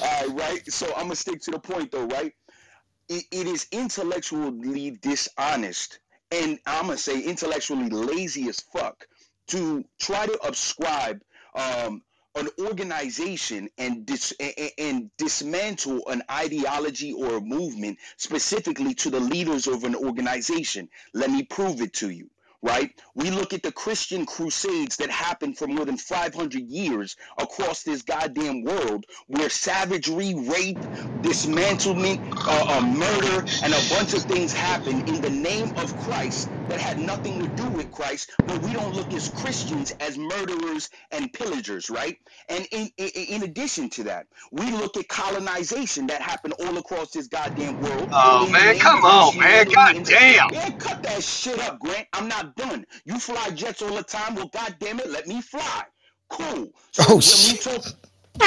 [0.00, 0.72] All right, right.
[0.72, 2.32] So I'm gonna stick to the point though, right?
[3.08, 6.00] It, it is intellectually dishonest,
[6.32, 9.06] and I'm gonna say intellectually lazy as fuck
[9.48, 11.22] to try to ascribe
[11.56, 12.02] um,
[12.36, 14.34] an organization and dis-
[14.78, 20.88] and, dismantle an ideology or a movement specifically to the leaders of an organization.
[21.14, 22.30] Let me prove it to you.
[22.66, 22.92] Right?
[23.14, 28.02] We look at the Christian crusades that happened for more than 500 years across this
[28.02, 30.86] goddamn world, where savagery, rape,
[31.20, 36.50] dismantlement, uh, uh, murder, and a bunch of things happened in the name of Christ
[36.68, 38.32] that had nothing to do with Christ.
[38.46, 42.18] But we don't look as Christians as murderers and pillagers, right?
[42.50, 47.12] And in, in, in addition to that, we look at colonization that happened all across
[47.12, 49.66] this goddamn world Oh man, come on, man.
[49.74, 50.50] God damn.
[50.50, 52.08] yeah, cut that shit up, Grant.
[52.14, 52.86] I'm not done.
[53.06, 54.36] You fly jets all the time.
[54.36, 55.84] Well, goddamn it, let me fly.
[56.30, 56.70] Cool.
[56.92, 57.58] So Oh when we shit.
[57.58, 57.86] talk,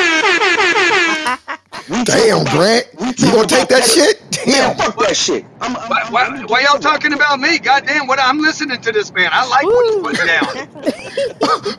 [1.87, 2.87] we Damn, about Grant.
[2.99, 4.31] we You gonna take about that pedi- shit?
[4.57, 4.77] Man, Damn.
[4.77, 5.45] fuck that shit.
[5.61, 6.79] I'm, I'm, Why, I'm, why, let me why y'all simple.
[6.79, 7.59] talking about me?
[7.59, 9.29] Goddamn, what I'm listening to this man.
[9.33, 10.55] I like what he's putting down.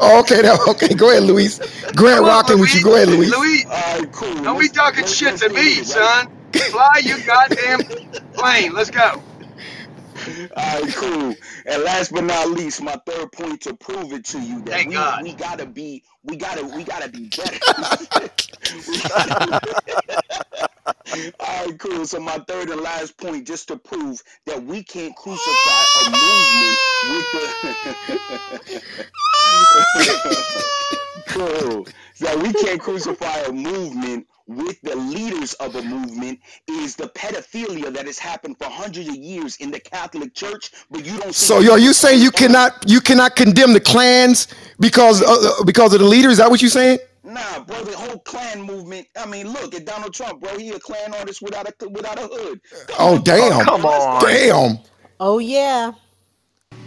[0.00, 0.94] Oh, okay, now, okay.
[0.94, 1.60] Go ahead, Luis.
[1.94, 2.82] Grant Come on, rocking with you.
[2.82, 3.34] Go ahead, Luis.
[3.38, 4.34] Louis, All right, cool.
[4.42, 6.10] don't be Let's talking shit let's to me, right?
[6.10, 6.28] son.
[6.70, 7.84] Fly you goddamn
[8.34, 8.74] plane.
[8.74, 9.24] Let's go.
[10.56, 11.34] All right, cool.
[11.66, 14.88] And last but not least, my third point to prove it to you that Thank
[14.88, 15.22] we God.
[15.22, 17.58] we gotta be we gotta we gotta be better.
[21.40, 22.06] All right, cool.
[22.06, 26.78] So my third and last point, just to prove that we can't crucify a movement
[27.10, 28.82] with the
[31.28, 31.86] cool.
[32.20, 34.26] That we can't crucify a movement
[34.56, 39.14] with the leaders of a movement is the pedophilia that has happened for hundreds of
[39.16, 42.84] years in the Catholic Church, but you don't see So, yo, you saying you cannot
[42.88, 44.48] you cannot condemn the Klans
[44.80, 46.28] because uh, because of the leader?
[46.30, 46.98] Is that what you're saying?
[47.22, 49.06] Nah, bro, the whole Klan movement.
[49.16, 50.56] I mean, look at Donald Trump, bro.
[50.58, 52.60] He a Klan artist without a without a hood.
[52.88, 53.50] Come Oh, on, bro.
[53.50, 53.64] damn.
[53.64, 54.24] Come on.
[54.24, 54.78] Damn.
[55.20, 55.92] Oh yeah.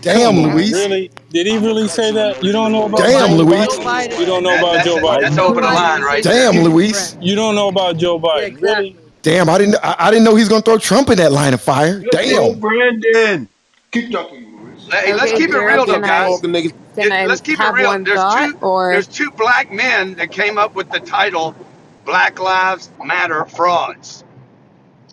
[0.04, 0.74] Damn, on, Luis.
[0.74, 1.10] Really?
[1.30, 2.44] Did he really say that?
[2.44, 3.04] You don't know hear about it.
[3.14, 3.68] Damn, Joe Luis.
[3.68, 3.84] Biden?
[4.10, 4.20] Biden.
[4.20, 5.38] You don't know about that's Joe a, that's Biden?
[5.38, 6.52] Joe over the line right a there.
[6.52, 7.18] Damn, Luis.
[7.22, 8.62] You don't know about Joe Yeah, Biden?
[8.62, 8.98] Really?
[9.22, 11.62] Damn, I didn't I, I didn't know he's gonna throw Trump in that line of
[11.62, 12.02] fire.
[12.12, 12.60] Let's go, Damn.
[12.60, 13.48] Brandon.
[13.92, 14.88] Keep talking, Luis.
[14.92, 16.32] Hey, let's Okay, keep it real though, guys.
[16.36, 16.74] Talking niggas.
[16.96, 18.04] can It- I let's keep it real.
[18.04, 21.56] There's thought two or there's two black men that came up with the title
[22.04, 24.26] Black Lives Matter frauds.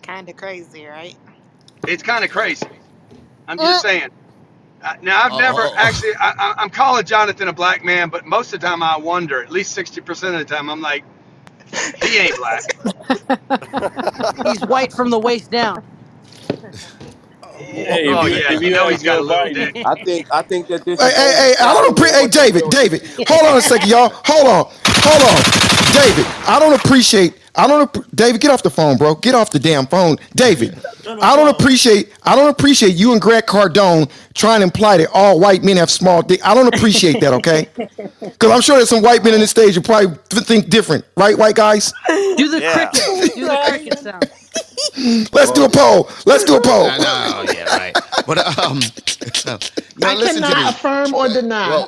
[0.03, 1.15] Kind of crazy, right?
[1.87, 2.67] It's kind of crazy.
[3.47, 4.09] I'm just uh, saying.
[4.83, 5.77] Uh, now I've Oh, never oh, oh.
[5.77, 6.11] actually.
[6.19, 9.43] I, I- I'm calling Jonathan a black man, but most of the time I wonder.
[9.43, 11.03] At least sixty percent of the time, I'm like,
[12.01, 12.65] he ain't black.
[14.43, 15.83] He's white from the waist down.
[17.57, 19.75] Hey, Oh you yeah, if you you know he's got a Joe little dick.
[19.83, 22.21] I think I think that this Hey, is hey, hey, I don't overshadowing appreciate.
[22.21, 24.09] Hey, David, David, hold on a second, y'all.
[24.25, 24.73] Hold on,
[25.03, 25.41] hold on,
[25.93, 26.25] David.
[26.47, 28.15] I don't appreciate I don't.
[28.15, 29.15] David, get off the phone, bro.
[29.15, 30.79] Get off the damn phone, David.
[31.05, 32.13] I don't appreciate.
[32.23, 35.91] I don't appreciate you and Grant Cardone trying to imply that all white men have
[35.91, 36.39] small dick.
[36.47, 37.33] I don't appreciate that.
[37.33, 41.03] Okay, because I'm sure there's some white men in the stage who probably think different,
[41.17, 41.37] right?
[41.37, 41.91] White guys.
[42.07, 42.87] Do the Yeah.
[42.89, 43.35] cricket.
[43.35, 44.31] Do the cricket sound.
[45.33, 46.09] Let's do a poll.
[46.25, 46.85] Let's do a poll.
[46.89, 47.95] I know, yeah, right.
[48.25, 48.79] But um,
[49.97, 50.69] now I listen to cannot me.
[50.69, 51.69] affirm or deny.
[51.69, 51.87] Well,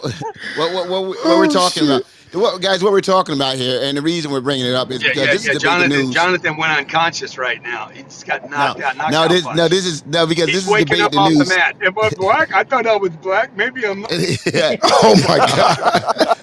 [0.58, 2.04] what, what, what, what Oh, we're talking about,
[2.34, 5.02] what, guys, what we're talking about here, and the reason we're bringing it up is
[5.04, 5.52] Yeah, because yeah, this yeah.
[5.54, 6.14] is the big Jonathan, news.
[6.16, 7.88] Jonathan went unconscious right now.
[7.90, 8.98] He just got No, knocked out.
[8.98, 11.12] Knocked no, out this, no, this is no because He's this is waking debate up
[11.12, 11.50] the off news.
[11.50, 11.76] the mat.
[11.84, 12.54] Am I black?
[12.54, 13.56] I thought I was black.
[13.56, 14.06] Maybe I'm.
[14.54, 14.76] Yeah.
[14.84, 16.38] Oh my god.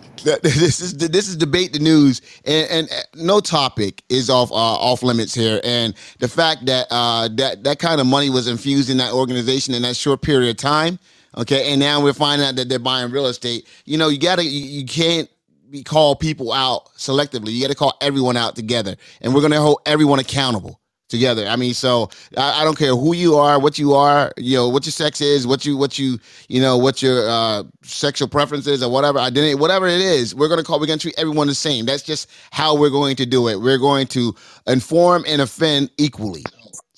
[0.43, 4.55] This is this is debate the news, and, and uh, no topic is off uh,
[4.55, 5.61] off limits here.
[5.65, 9.75] And the fact that uh, that that kind of money was infused in that organization
[9.75, 10.99] in that short period of time,
[11.37, 13.67] okay, and now we're finding out that they're buying real estate.
[13.85, 15.29] You know, you gotta you, you can't
[15.71, 17.53] be call people out selectively.
[17.53, 21.47] You got to call everyone out together, and we're gonna hold everyone accountable together.
[21.47, 24.69] I mean, so I, I don't care who you are, what you are, you know,
[24.69, 26.19] what your sex is, what you what you
[26.49, 30.35] you know, what your uh, sexual preferences or whatever identity, whatever it is.
[30.35, 30.81] We're gonna call.
[30.81, 31.87] We're gonna treat everyone the same.
[31.87, 33.61] That's just how we're going to do it.
[33.61, 34.35] We're going to
[34.67, 36.45] inform and offend equally.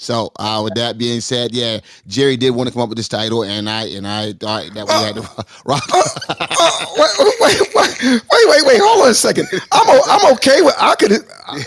[0.00, 3.06] So, uh, with that being said, yeah, Jerry did want to come up with this
[3.08, 5.82] title, and I and I thought that we had to uh, rock.
[5.92, 9.46] Uh, uh, wait, wait, wait, wait, wait, wait, hold on a second.
[9.70, 10.74] I'm o- I'm okay with.
[10.78, 11.12] I could.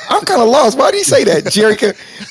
[0.09, 0.79] I'm kind of lost.
[0.79, 1.77] Why did you say that, Jerry?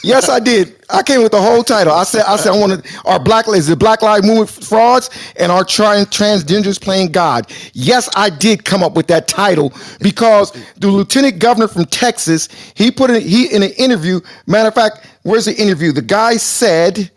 [0.03, 0.77] Yes, I did.
[0.91, 1.93] I came with the whole title.
[1.93, 2.25] I said.
[2.27, 6.05] I said I wanted our black is the Black Lives Movement frauds and our trying
[6.07, 7.51] transgenders playing God.
[7.73, 12.91] Yes, I did come up with that title because the lieutenant governor from Texas he
[12.91, 14.21] put in he in an interview.
[14.47, 15.93] Matter of fact, where's the interview?
[15.93, 17.11] The guy said.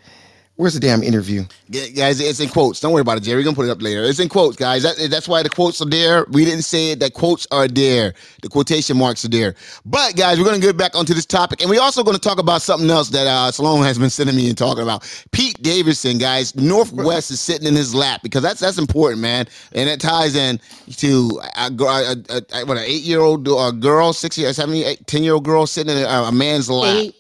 [0.58, 1.44] Where's the damn interview?
[1.68, 2.80] Yeah, guys, it's in quotes.
[2.80, 3.40] Don't worry about it, Jerry.
[3.40, 4.04] We're gonna put it up later.
[4.06, 4.84] It's in quotes, guys.
[4.84, 6.26] That, that's why the quotes are there.
[6.30, 7.02] We didn't say it.
[7.02, 8.14] That quotes are there.
[8.42, 9.56] The quotation marks are there.
[9.86, 12.62] But guys, we're gonna get back onto this topic, and we're also gonna talk about
[12.62, 15.04] something else that uh, Sloan has been sending me and talking about.
[15.34, 16.56] Pete Davidson, guys.
[16.56, 20.38] North West is sitting in his lap because that's that's important, man, and it ties
[20.38, 20.62] in
[20.96, 24.54] to a, gr- a, a, a- what an eight year old uh, girl, six year,
[24.54, 26.96] seven, eight, ten year old girl sitting in a, a man's lap.
[26.98, 27.16] Eight,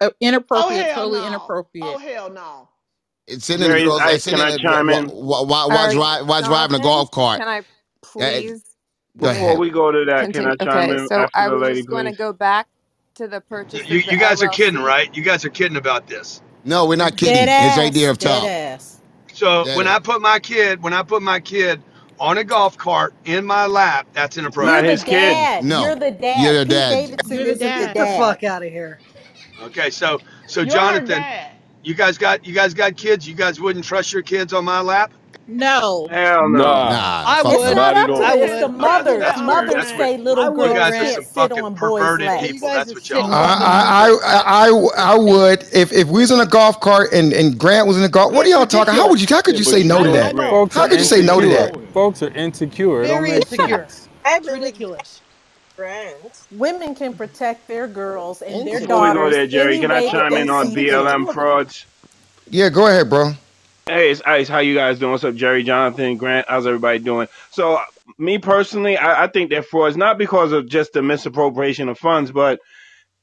[0.00, 1.26] Oh, oh, inappropriate, hell totally no.
[1.28, 1.86] inappropriate.
[1.86, 2.68] Oh hell no.
[3.26, 4.00] It's sitting in the Jerry, girls.
[4.00, 5.08] I- can in I a- chime in?
[5.08, 7.38] while, while, while, while driving a golf cart.
[7.40, 7.62] Can I
[8.02, 8.64] please
[9.18, 10.46] Go Before we go to that, can?
[10.46, 12.68] I chime Okay, in so after I was lady, just going to go back
[13.16, 15.14] to the purchase You of the you guys are kidding, right?
[15.16, 16.42] You guys are kidding about this.
[16.64, 17.34] No, we're not kidding.
[17.34, 18.12] Dead It's right there ass.
[18.12, 18.44] up Dead top.
[18.44, 19.02] ass.
[19.32, 19.76] So That.
[19.86, 21.82] I put my kid, when I put my kid
[22.20, 24.66] on a golf cart in my lap, that's inappropriate.
[24.66, 25.40] not You're the his kid.
[25.60, 26.54] No, You're the you're dad.
[26.54, 26.90] the Pete dad.
[26.90, 27.94] Davidson You're the isn't the dad.
[27.94, 29.00] Get the fuck out of here.
[29.62, 31.52] Okay, so so You're Jonathan, dad.
[31.82, 33.28] you guys got you guys got kids.
[33.28, 35.12] You guys wouldn't trust your kids on my lap.
[35.46, 36.08] No.
[36.08, 36.84] Hell no.
[36.88, 37.74] Nah, Nah, I fuck It's would.
[37.74, 38.22] not up to don't.
[38.22, 38.68] I the, it's the would.
[38.68, 39.18] mothers.
[39.18, 39.40] That's.
[39.40, 41.76] Mothers That's say little I You would, girls guys are can't sit fucking on boys'
[41.76, 42.48] perverted laps.
[42.48, 42.70] You people.
[42.72, 43.58] guys That's what y'all are.
[43.60, 47.58] I, I, I, I would if if we was in a golf cart and, and
[47.58, 48.32] Grant was in a golf.
[48.32, 48.94] What are y'all talking?
[48.94, 49.26] How would you?
[49.28, 50.36] How could you say no to know, I, I that?
[50.48, 51.76] folks How could you say no to that?
[51.92, 53.04] Folks are insecure.
[53.04, 53.88] It Very insecure.
[53.88, 54.08] sense.
[54.24, 55.22] I It's believe ridiculous.
[55.76, 56.46] Friends.
[56.50, 59.90] Women can protect their girls and their Before we go daughters there, Jerry, any can
[59.90, 60.92] I way that chime they in on see fit.
[60.92, 61.86] BLM frauds?
[62.50, 63.32] Yeah, go ahead, bro.
[63.86, 64.48] Hey, it's Ice.
[64.48, 65.12] How you guys doing?
[65.12, 66.46] What's up, Jerry, Jonathan, Grant?
[66.48, 67.28] How's everybody doing?
[67.50, 67.80] So,
[68.18, 72.30] me personally, I, I think they're frauds, not because of just the misappropriation of funds,
[72.32, 72.60] but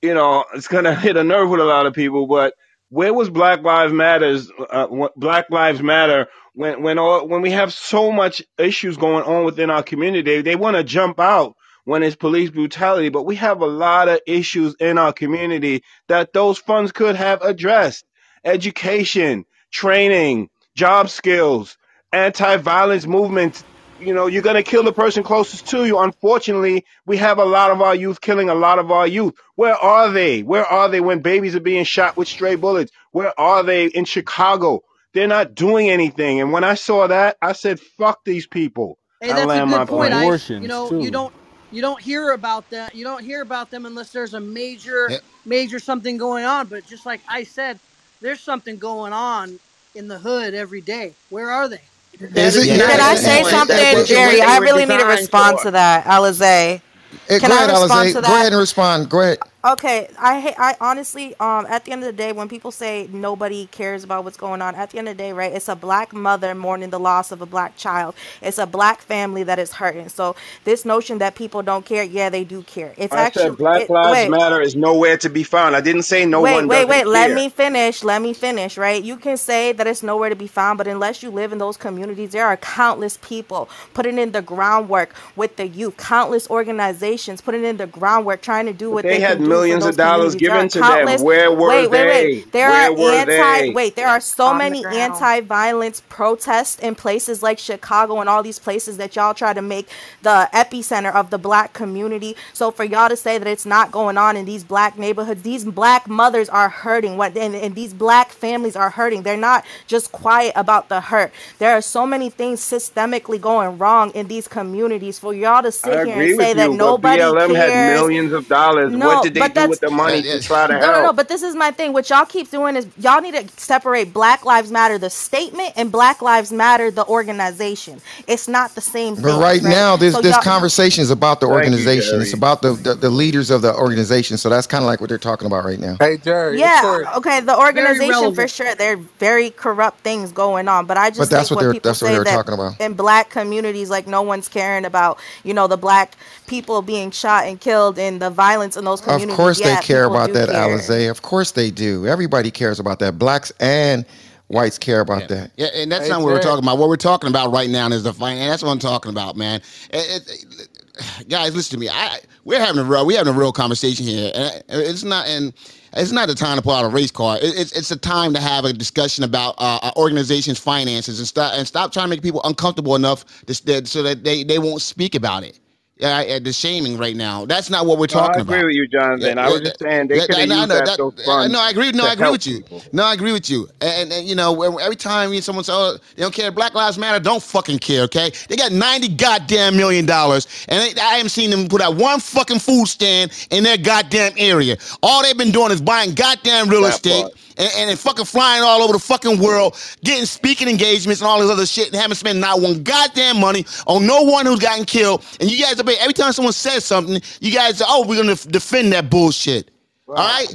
[0.02, 2.28] you know, it's gonna hit a nerve with a lot of people.
[2.28, 2.54] But
[2.90, 4.52] where was Black Lives Matters?
[4.70, 9.24] Uh, what- Black Lives Matter when when all when we have so much issues going
[9.24, 10.42] on within our community.
[10.42, 11.56] They want to jump out
[11.90, 16.34] when it's police brutality, but we have a lot of issues in our community that
[16.34, 18.06] those funds could have addressed:
[18.46, 21.80] education, training, job skills,
[22.14, 23.64] anti-violence movements.
[24.00, 25.98] You know, you're gonna kill the person closest to you.
[25.98, 29.34] Unfortunately, we have a lot of our youth killing a lot of our youth.
[29.56, 30.44] Where are they?
[30.44, 32.92] Where are they when babies are being shot with stray bullets?
[33.12, 34.84] Where are they in Chicago?
[35.16, 36.40] They're not doing anything.
[36.40, 39.90] And when I saw that, I said, "Fuck these people." Hey, that's a good point,
[39.90, 40.14] plane.
[40.14, 40.50] Ice.
[40.50, 41.34] You Abortions know, you don't
[41.72, 42.96] you don't hear about that.
[42.96, 45.22] You don't hear about them unless there's a major Yep.
[45.46, 46.68] major something going on.
[46.68, 47.80] But just like I said,
[48.22, 49.60] there's something going on
[49.96, 51.18] in the hood every day.
[51.30, 51.82] Where are they?
[52.20, 52.68] Is it?
[52.68, 54.42] Yeah, Yeah, Can I say something, Jerry?
[54.42, 55.68] I really need a response for.
[55.68, 56.82] to that, Alizé.
[57.28, 58.14] Hey, Can go I ahead, respond Alizé.
[58.14, 59.10] to Go ahead and respond.
[59.10, 59.40] Go ahead.
[59.64, 63.68] Okay, I I honestly, um, at the end of the day, when people say nobody
[63.68, 65.54] cares about what's going on, at the end of the day, right?
[65.54, 68.16] It's a black mother mourning the loss of a black child.
[68.42, 70.10] It's a black family that is hurting.
[70.10, 72.96] So this notion that people don't care, yeah, they do care.
[72.98, 75.76] It's I said actually, Black it, Lives wait, Matter is nowhere to be found.
[75.76, 77.08] I didn't say no Wait, one wait, doesn't wait.
[77.08, 78.04] Let me finish.
[78.04, 79.04] Let me finish, right?
[79.04, 81.78] You can say that it's nowhere to be found, but unless you live in those
[81.78, 87.66] communities, there are countless people putting in the groundwork with the youth, countless organizations putting
[87.66, 89.86] in the groundwork trying to do But what they they had can do for millions
[89.86, 90.42] of dollars communities.
[90.42, 91.20] There are given to them.
[91.20, 92.06] Where were Wait, wait, they?
[92.06, 92.52] wait.
[92.52, 93.70] There Where are were anti they?
[93.74, 98.60] wait, there are so On many anti-violence protests in places like Chicago and all these
[98.60, 99.88] places that y'all try to make
[100.22, 102.36] the epicenter of the black community.
[102.54, 105.66] So for y'all to say that it's not going on in these black neighborhoods, these
[105.66, 107.18] black mothers are hurting.
[107.18, 109.24] What and, and these black families are hurting.
[109.24, 111.32] They're not just quiet about the hurt.
[111.60, 115.20] There are so many things systemically going wrong in these communities.
[115.20, 117.84] For y'all to I sit here and say with that nobody BLM had cares.
[117.84, 118.96] millions of dollars.
[118.98, 121.14] What No, did they but do with the money to try to no, no, no.
[121.14, 121.94] But this is my thing.
[121.94, 125.92] What y'all keep doing is y'all need to separate Black Lives Matter, the statement, and
[125.92, 128.02] Black Lives Matter, the organization.
[128.28, 129.64] It's not the same But thing, right right?
[129.64, 132.22] now, this So this conversation is about the Thank you, organization.
[132.22, 134.38] It's about the, the the leaders of the organization.
[134.38, 136.00] So that's kind of like what they're talking about right now.
[136.00, 138.76] Hey Jerry, yeah, okay, the organization for sure.
[138.76, 141.60] There are very corrupt things going on, but I just But just that's think what
[141.60, 142.76] when they're people that's what they're were that talking about.
[142.80, 146.16] in black communities, like no one's caring about, you know, the black
[146.50, 149.30] people being shot and killed and the violence in those communities.
[149.34, 149.62] Of communities.
[149.64, 150.78] course they care about that, care.
[150.78, 151.10] Alizé.
[151.12, 152.08] Of course they do.
[152.08, 153.20] Everybody cares about that.
[153.20, 154.06] Blacks and
[154.48, 155.52] whites care about that.
[155.58, 156.44] Yeah, and that's Hey not what we're Jerry.
[156.44, 156.78] talking about.
[156.80, 158.50] What we're talking about right now is the finance.
[158.52, 159.62] That's what I'm talking about, man.
[159.92, 161.90] It- it- it- guys, listen to me.
[161.90, 165.54] I we're having a real we're having a real conversation here, and it's not and
[165.96, 167.40] it's not the time to pull out a race card.
[167.44, 171.54] It's it's a time to have a discussion about uh, our organization's finances and stop
[171.56, 175.16] and stop trying to make people uncomfortable enough to, so that they they won't speak
[175.16, 175.60] about it.
[176.00, 177.46] Yeah, uh, the shaming right now.
[177.46, 178.52] That's not what we're talking about.
[178.52, 178.66] No, I agree about.
[178.66, 178.88] with you,
[179.28, 181.00] Yeah, I was just saying they could have used that that.
[181.00, 181.92] uh, funds No, I agree.
[181.92, 182.62] No, I agree with you.
[182.62, 182.84] people.
[182.94, 183.68] No, I agree with you.
[183.82, 187.20] And, and you know, every time someone says, "Oh, they don't care," Black Lives Matter
[187.20, 188.04] don't fucking care.
[188.04, 191.96] Okay, they got ninety goddamn million dollars, and they, I haven't seen them put out
[191.98, 194.78] one fucking food stand in their goddamn area.
[195.04, 197.24] All they've been doing is buying goddamn real That estate.
[197.24, 197.34] part.
[197.60, 201.42] And, and, and fucking flying all over the fucking world, getting speaking engagements and all
[201.42, 204.86] this other shit, and haven't spent not one goddamn money on no one who's gotten
[204.86, 205.26] killed.
[205.42, 208.36] And you guys, are every time someone says something, you guys say, "Oh, we're gonna
[208.36, 209.72] defend that bullshit."
[210.08, 210.48] All right,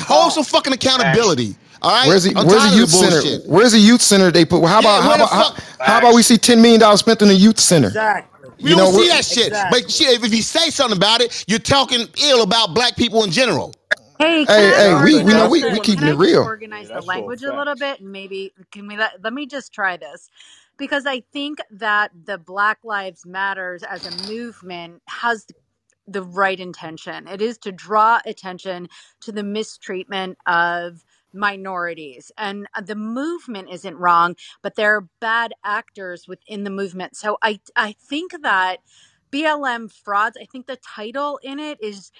[0.00, 1.56] hold some fucking accountability.
[1.80, 3.38] All right, Where's the Where's the of youth center?
[3.46, 4.64] Where's the youth center they put?
[4.64, 7.28] How Yeah, about how about how, how about we see ten million dollars spent in
[7.28, 7.88] the youth center?
[7.88, 8.50] Exactly.
[8.60, 9.46] We You don't know, see that shit.
[9.48, 9.82] Exactly.
[9.82, 13.30] But shit, if you say something about it, you're talking ill about black people in
[13.30, 13.72] general.
[14.18, 16.10] Hey, Hey, can I hey, we organize we know we the, we can keeping I
[16.10, 16.42] it just real.
[16.42, 17.76] organize Yeah, the that's so language a little facts.
[17.76, 20.30] bit and maybe can we let let me just try this
[20.78, 25.46] because I think that the Black Lives Matters as a movement has
[26.06, 27.28] the right intention.
[27.28, 28.88] It is to draw attention
[29.22, 31.04] to the mistreatment of
[31.34, 37.38] minorities and the movement isn't wrong but there are bad actors within the movement so
[37.42, 38.78] i i think that
[39.32, 42.12] blm frauds i think the title in it is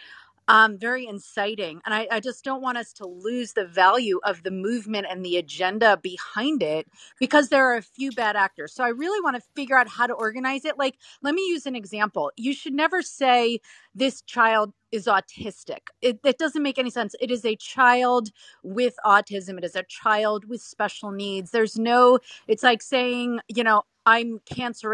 [0.48, 1.80] um, very inciting.
[1.86, 5.24] And I, I just don't want us to lose the value of the movement and
[5.24, 6.88] the agenda behind it
[7.20, 8.74] because there are a few bad actors.
[8.74, 10.78] So I really want to figure out how to organize it.
[10.78, 12.32] Like, let me use an example.
[12.36, 13.60] You should never say
[13.94, 15.80] this child is autistic.
[16.02, 17.14] It, it doesn't make any sense.
[17.20, 18.30] It is a child
[18.64, 21.52] with autism, it is a child with special needs.
[21.52, 24.40] There's no, it's like saying, you know, I'm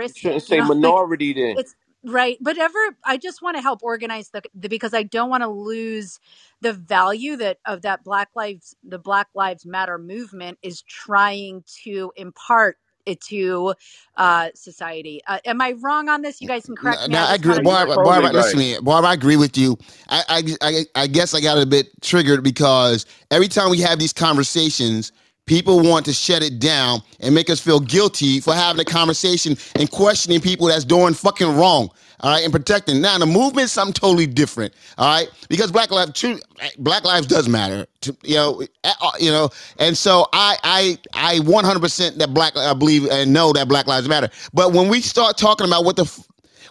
[0.06, 1.56] You canceristic, shouldn't you say know, like minority then.
[1.56, 1.74] it's
[2.04, 5.42] right But ever, i just want to help organize the, the because i don't want
[5.42, 6.20] to lose
[6.62, 12.12] the value that of that black lives the black lives matter movement is trying to
[12.16, 13.74] impart it to
[14.16, 17.26] uh society uh, am i wrong on this you guys can correct me Now i
[17.26, 17.94] I just agree, want to You're be Barbara.
[17.94, 18.60] totally Barbara, listen right.
[18.60, 19.10] to me, Barbara.
[19.10, 19.78] I agree with you.
[20.08, 23.98] I, I, I, I guess I got a bit triggered because every time we have
[23.98, 25.12] these conversations,
[25.46, 29.56] people want to shut it down and make us feel guilty for having a conversation
[29.76, 31.90] and questioning people that's doing fucking wrong.
[32.20, 33.02] All right, and protecting.
[33.02, 34.72] Now the movement is something totally different.
[34.96, 36.38] All right, because Black lives, true,
[36.78, 37.86] Black lives does matter.
[38.22, 38.62] You know,
[39.18, 43.68] you know, and so I, I, I 100% that Black, I believe and know that
[43.68, 44.30] Black lives matter.
[44.54, 46.04] But when we start talking about what the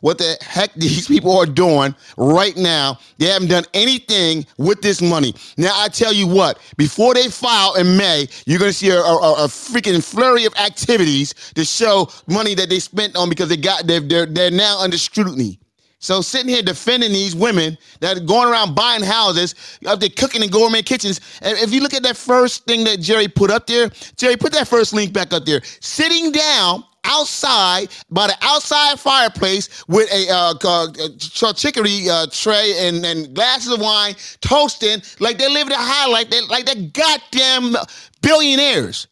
[0.04, 3.00] what the heck these people are doing right now.
[3.18, 5.34] They haven't done anything with this money.
[5.58, 9.46] Now I tell you what, before they file in May, you're gonna see a, a,
[9.46, 13.88] a freaking flurry of activities to show money that they spent on because they got
[13.88, 15.60] they're they're, they're now under scrutiny.
[16.00, 20.44] So sitting here defending these women that are going around buying houses, up there cooking
[20.44, 21.22] in gourmet kitchens.
[21.42, 24.52] And if you look at that first thing that Jerry put up there, Jerry, put
[24.52, 25.62] that first link back up there.
[25.80, 33.06] Sitting down outside by the outside fireplace with a uh, uh, chicory uh, tray and,
[33.06, 37.76] and glasses of wine, toasting like they're living a high life, they, like they're goddamn
[38.22, 39.08] billionaires.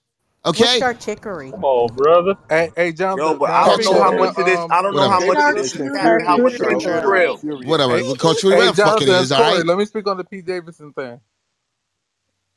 [0.46, 0.82] Okay.
[0.82, 1.52] What's charcuterie?
[1.52, 2.36] Come on, brother.
[2.50, 3.34] Hey, hey, Jonathan.
[3.34, 4.58] Yo, but I don't know how much of this.
[4.58, 5.98] um, I don't know how much of this is.
[6.26, 7.38] How much of this is real.
[7.64, 7.98] Whatever.
[8.00, 9.66] Hey, Coach, hey, whatever fuck it Jonathan, is, all Corey, right?
[9.66, 11.22] let me speak on the Pete Davidson thing.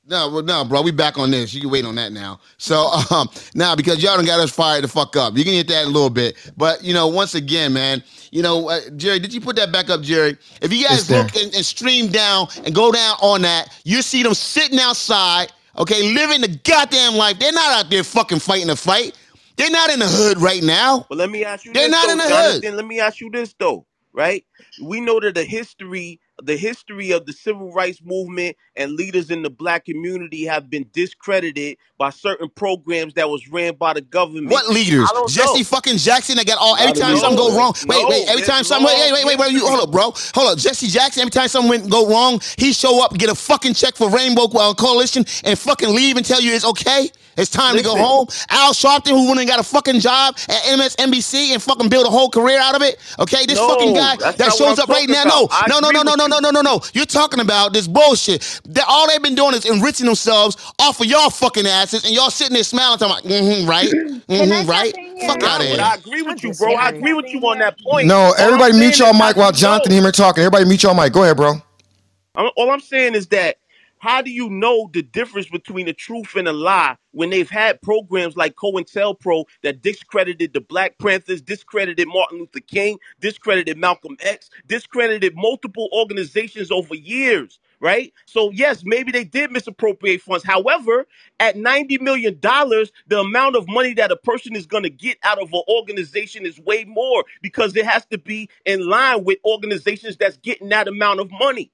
[0.06, 1.54] No, well, no, bro, we back on this.
[1.54, 2.40] You can wait on that now.
[2.58, 5.36] So, um, now because y'all done got us fired the fuck up.
[5.36, 8.02] You can get that in a little bit, but you know, once again, man,
[8.32, 10.36] you know, uh, Jerry, did you put that back up, Jerry?
[10.62, 14.02] If you guys It's look and, and stream down and go down on that, you
[14.02, 17.38] see them sitting outside, okay, living the goddamn life.
[17.38, 19.16] They're not out there fucking fighting a fight.
[19.56, 21.06] They're not in the hood right now.
[21.08, 22.62] But let me ask you They're this not though, in the Jonathan.
[22.62, 22.74] hood.
[22.76, 24.44] Let me ask you this though, right?
[24.82, 29.42] We know that the history, the history of the civil rights movement and leaders in
[29.42, 34.50] the black community have been discredited by certain programs that was ran by the government.
[34.50, 35.08] What leaders?
[35.10, 35.64] I don't Jesse know.
[35.64, 37.74] fucking Jackson that got all every time even something go wrong.
[37.86, 40.12] Wait, no, wait, every time something wait, wait, wait, wait, wait, you hold up, bro.
[40.34, 40.58] Hold up.
[40.58, 43.94] Jesse Jackson, every time something went go wrong, he show up, get a fucking check
[43.94, 47.10] for Rainbow uh, Coalition and fucking leave and tell you it's okay.
[47.36, 48.26] It's time to go home.
[48.50, 52.10] Al Sharpton, who went and got a fucking job at MSNBC and fucking built a
[52.10, 52.98] whole career out of it.
[53.18, 55.48] Okay, this No, fucking guy that shows up right talking now.
[55.68, 56.80] No, no, no, no, no, no, no, no, no, no.
[56.92, 58.60] You're talking about this bullshit.
[58.66, 62.30] That all they've been doing is enriching themselves off of y'all fucking asses, and y'all
[62.30, 64.94] sitting there smiling, talking about, mm-hmm, right, mm-hmm, right.
[65.26, 65.80] Fuck out of here.
[65.80, 66.74] I agree with you, bro.
[66.74, 68.06] I agree with you on that point.
[68.06, 70.02] No, everybody mute saying your is, mic while Jonathan know?
[70.02, 70.42] Hemmer talking.
[70.42, 71.12] Everybody mute your mic.
[71.12, 71.54] Go ahead, bro.
[72.36, 73.58] All I'm saying is that
[74.04, 77.80] how do you know the difference between a truth and a lie when they've had
[77.80, 84.50] programs like COINTELPRO that discredited the Black Panthers, discredited Martin Luther King, discredited Malcolm X,
[84.66, 88.12] discredited multiple organizations over years, right?
[88.26, 90.44] So yes, maybe they did misappropriate funds.
[90.44, 91.06] However,
[91.40, 95.40] at $90 million, the amount of money that a person is going to get out
[95.40, 100.18] of an organization is way more because it has to be in line with organizations
[100.18, 101.72] that's getting that amount of money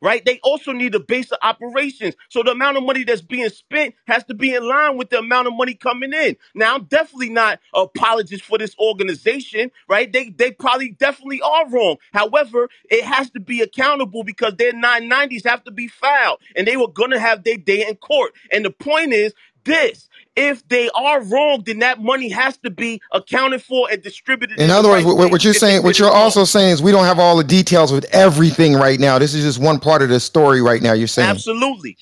[0.00, 0.24] right?
[0.24, 2.14] They also need a base of operations.
[2.28, 5.18] So the amount of money that's being spent has to be in line with the
[5.18, 6.36] amount of money coming in.
[6.54, 10.10] Now, I'm definitely not an apologist for this organization, right?
[10.12, 11.96] They they probably definitely are wrong.
[12.12, 16.76] However, it has to be accountable because their 990s have to be filed and they
[16.76, 18.32] were going to have their day in court.
[18.52, 19.34] And the point is
[19.64, 20.08] this.
[20.40, 24.58] If they are wrong, then that money has to be accounted for and distributed.
[24.58, 26.16] In in other words, right what, way what you're saying, what you're wrong.
[26.16, 29.18] also saying is we don't have all the details with everything right now.
[29.18, 30.92] This is just one part of the story right now.
[30.92, 31.28] You're saying.
[31.28, 31.96] Absolutely.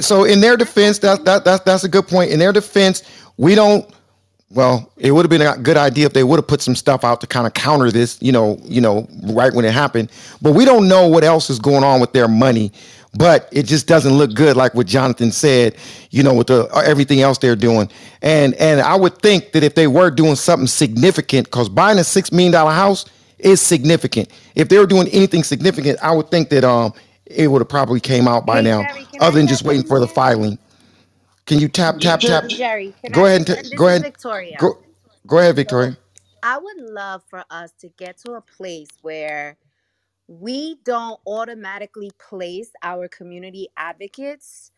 [0.00, 2.30] So in their defense, that that that's that's a good point.
[2.30, 3.02] In their defense,
[3.36, 3.84] we don't.
[4.50, 7.04] Well, it would have been a good idea if they would have put some stuff
[7.04, 10.10] out to kind of counter this, you know, you know, right when it happened.
[10.40, 12.72] But we don't know what else is going on with their money.
[13.16, 15.76] But it just doesn't look good, like what Jonathan said,
[16.10, 17.90] you know, with the uh, everything else they're doing.
[18.22, 22.04] And and I would think that if they were doing something significant, because buying a
[22.04, 23.06] six million dollar house
[23.38, 24.30] is significant.
[24.54, 26.92] If they were doing anything significant, I would think that um
[27.26, 29.64] it would have probably came out by Hey now, Jerry, can I other than just
[29.64, 30.58] waiting for the filing.
[31.46, 32.44] Can you tap tap tap?
[32.48, 33.26] Jerry, can Go I?
[33.26, 34.02] ahead and t- go ahead.
[34.02, 34.58] Victoria.
[34.58, 34.78] Go
[35.26, 35.98] go ahead, Victoria.
[36.42, 39.58] I would love for us to get to a place where
[40.28, 44.70] we don't automatically place our community advocates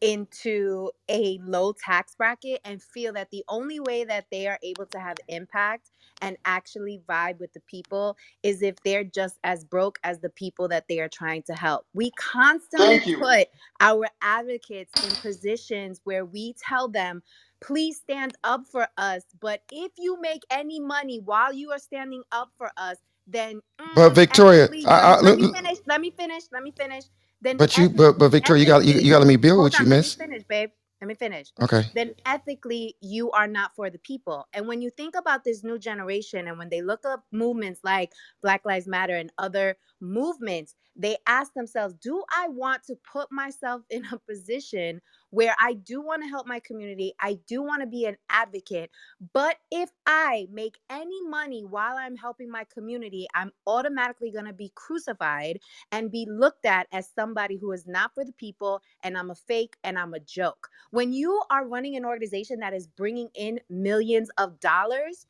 [0.00, 4.86] into a low tax bracket and feel that the only way that they are able
[4.86, 5.90] to have impact
[6.22, 10.68] and actually vibe with the people is if they're just as broke as the people
[10.68, 11.86] that they are trying to help.
[11.92, 13.48] We constantly put
[13.80, 17.22] our advocates in positions where we tell them,
[17.60, 19.22] please stand up for us.
[19.40, 22.96] But if you make any money while you are standing up for us,
[23.32, 23.60] then
[23.94, 25.78] But mm, Victoria, ethically, I, I, let, let me finish.
[25.86, 26.42] Let me finish.
[26.52, 27.04] Let me finish.
[27.40, 29.58] Then but you but but Victoria, you got you, you got to let me build
[29.58, 30.14] what you me miss.
[30.14, 30.70] finish, babe.
[31.00, 31.52] Let me finish.
[31.62, 31.84] Okay.
[31.94, 34.46] Then ethically, you are not for the people.
[34.52, 38.12] And when you think about this new generation, and when they look up movements like
[38.42, 43.82] Black Lives Matter and other movements, they ask themselves, "Do I want to put myself
[43.90, 45.00] in a position
[45.30, 47.14] where I do want to help my community?
[47.20, 48.90] I do want to be an advocate,
[49.32, 54.52] but if I make any money while I'm helping my community, I'm automatically going to
[54.52, 55.60] be crucified
[55.92, 59.34] and be looked at as somebody who is not for the people and I'm a
[59.34, 60.68] fake and I'm a joke.
[60.90, 65.26] When you are running an organization that is bringing in millions of dollars,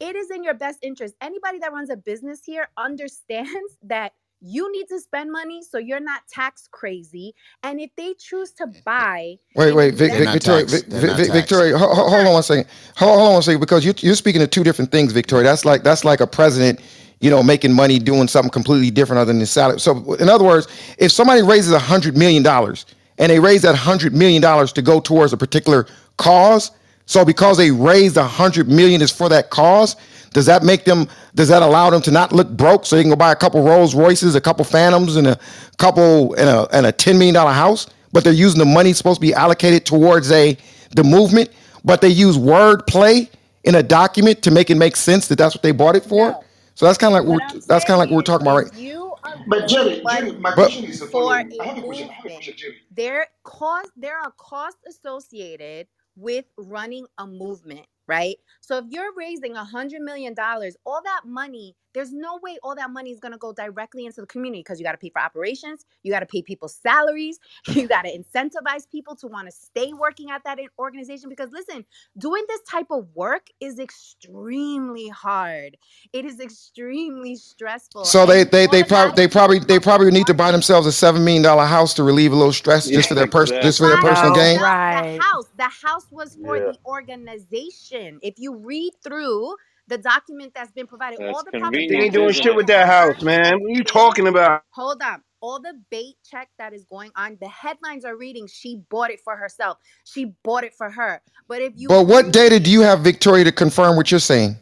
[0.00, 1.14] it is in your best interest.
[1.20, 4.12] Anybody that runs a business here understands that
[4.42, 7.34] you need to spend money so you're not tax crazy.
[7.64, 10.66] And if they choose to eh, eh, buy, Wait, wait, Vic, Vic, Victoria.
[10.66, 11.32] Vic, Vic, not Vic- taxed.
[11.32, 12.66] Victoria, ho- ho- hold on one second.
[12.96, 15.44] Hold, hold on one second, because you, you're speaking of two different things, Victoria.
[15.44, 16.80] That's like that's like a president,
[17.20, 19.80] you know, making money doing something completely different other than his salary.
[19.80, 20.68] So, in other words,
[20.98, 22.86] if somebody raises a hundred million dollars
[23.18, 25.86] and they raise that hundred million dollars to go towards a particular
[26.18, 26.72] cause,
[27.06, 29.96] So because they raised a hundred million is for that cause,
[30.32, 31.08] does that make them?
[31.34, 33.62] Does that allow them to not look broke so they can go buy a couple
[33.64, 35.38] Rolls Royces, a couple Phantoms, and a
[35.78, 37.88] couple and a and a ten million dollar house?
[38.12, 40.56] But they're using the money supposed to be allocated towards a
[40.96, 41.50] the movement,
[41.84, 43.30] but they use word play
[43.64, 46.36] in a document to make it make sense that that's what they bought it for.
[46.74, 48.56] So that's kind of like what we're, that's kind of like what we're talking about,
[48.64, 48.72] right?
[48.72, 51.46] You are But doing Jerry, Jerry, my But question is the for following.
[51.60, 52.08] I a have a question.
[52.10, 52.32] I have a movement.
[52.32, 52.76] question, Jerry.
[52.90, 58.36] There cost there are costs associated with running a movement, right?
[58.62, 62.76] So if you're raising a hundred million dollars, all that money, there's no way all
[62.76, 65.20] that money is gonna go directly into the community because you got to pay for
[65.22, 69.52] operations, you got to pay people's salaries, you got to incentivize people to want to
[69.52, 71.30] stay working at that organization.
[71.30, 71.84] Because listen,
[72.18, 75.76] doing this type of work is extremely hard.
[76.14, 80.26] It is extremely stressful, so they they they all probably they probably they probably need
[80.28, 83.08] to buy themselves a seven million dollar house to relieve a little stress Yeah, just
[83.10, 84.60] for their person just for their personal no, gain.
[84.60, 85.18] Right.
[85.18, 85.46] the house.
[85.56, 88.18] The house was for Yeah, the organization.
[88.22, 89.54] If you read through
[89.88, 92.86] the document that's been provided, that's all the proper They ain't doing shit with that
[92.86, 93.60] house, man.
[93.60, 94.62] What are you talking about?
[94.70, 95.22] Hold on.
[95.40, 99.20] All the bait check that is going on, the headlines are reading she bought it
[99.24, 99.78] for herself.
[100.04, 101.20] She bought it for her.
[101.48, 104.56] But if you But what data do you have, Victoria, to confirm what you're saying?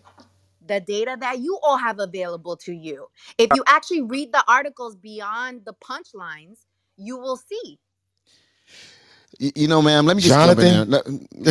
[0.70, 4.94] the data that you all have available to you, if you actually read the articles
[4.96, 6.58] beyond the punchlines,
[6.96, 7.78] you will see.
[9.40, 11.02] Y- You know, ma'am, let me just jump in there.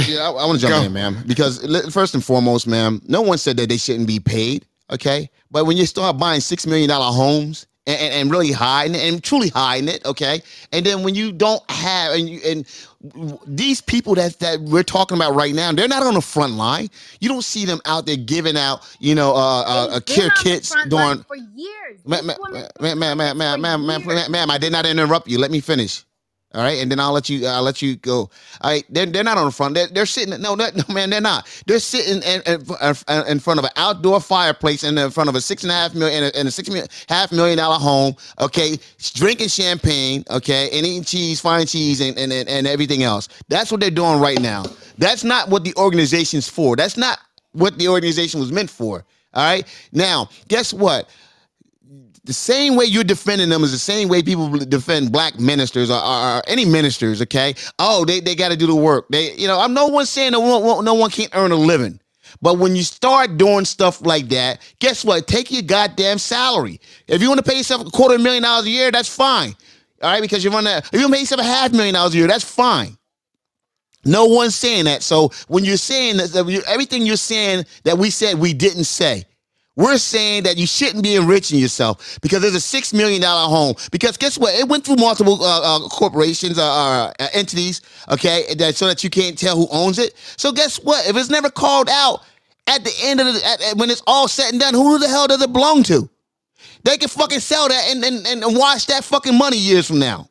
[0.07, 0.85] Yeah, I, want to jump go.
[0.85, 1.59] in, ma'am, because
[1.91, 4.65] first and foremost, ma'am, no one said that they shouldn't be paid.
[4.91, 8.95] Okay, but when you start buying six million dollar homes and, and, and really hiding
[8.95, 12.65] it and truly hiding it, okay, and then when you don't have and you and
[13.45, 16.89] these people that that we're talking about right now, they're not on the front line.
[17.19, 20.15] You don't see them out there giving out, you know, uh, uh, uh They've been
[20.15, 21.23] care on the kits front line during.
[21.23, 21.99] for years.
[22.05, 24.07] Ma'am, This woman ma'am, ma'am, ma'am, ma'am, for ma'am, ma'am, years.
[24.15, 25.37] ma'am, ma'am, I did not interrupt you.
[25.39, 26.03] Let me finish.
[26.55, 27.45] All right, and then I'll let you.
[27.45, 28.21] I'll let you go.
[28.61, 29.75] All right, they're, they're not on the front.
[29.75, 30.41] They're, they're sitting.
[30.41, 31.47] No, no, man, they're not.
[31.67, 35.41] They're sitting in, in, in front of an outdoor fireplace and in front of a
[35.41, 36.67] six and a half million six
[37.07, 38.15] half million dollar home.
[38.39, 38.79] Okay,
[39.13, 40.23] drinking champagne.
[40.31, 43.29] Okay, and eating cheese, fine cheese, and and and everything else.
[43.47, 44.65] That's what they're doing right now.
[44.97, 46.75] That's not what the organization's for.
[46.75, 47.19] That's not
[47.51, 49.05] what the organization was meant for.
[49.35, 49.67] All right.
[49.91, 51.09] Now, guess what?
[52.23, 55.99] The same way you're defending them is the same way people defend black ministers or,
[55.99, 57.21] or, or any ministers.
[57.21, 57.55] Okay.
[57.79, 59.07] Oh, they, they got to do the work.
[59.09, 61.99] They, you know, I'm no one saying no one, no one can't earn a living.
[62.41, 65.27] But when you start doing stuff like that, guess what?
[65.27, 66.79] Take your goddamn salary.
[67.07, 69.55] If you want to pay yourself a quarter million dollars a year, that's fine.
[70.01, 70.71] All right, because you're running.
[70.71, 72.97] If you to pay yourself a half million dollars a year, that's fine.
[74.05, 75.03] No one's saying that.
[75.03, 79.25] So when you're saying that, everything you're saying that we said we didn't say,
[79.79, 83.75] we're saying that you shouldn't be enriching yourself because there's a six million dollar home.
[83.91, 84.53] Because guess what?
[84.53, 87.81] It went through multiple uh, uh, corporations, uh, uh, entities.
[88.09, 90.15] Okay, that so that you can't tell who owns it.
[90.37, 91.07] So guess what?
[91.07, 92.19] If it's never called out
[92.67, 95.27] at the end of the at- when it's all said and done, who the hell
[95.27, 96.09] does it belong to?
[96.83, 100.28] They can fucking sell that and and, and wash that fucking money years from now.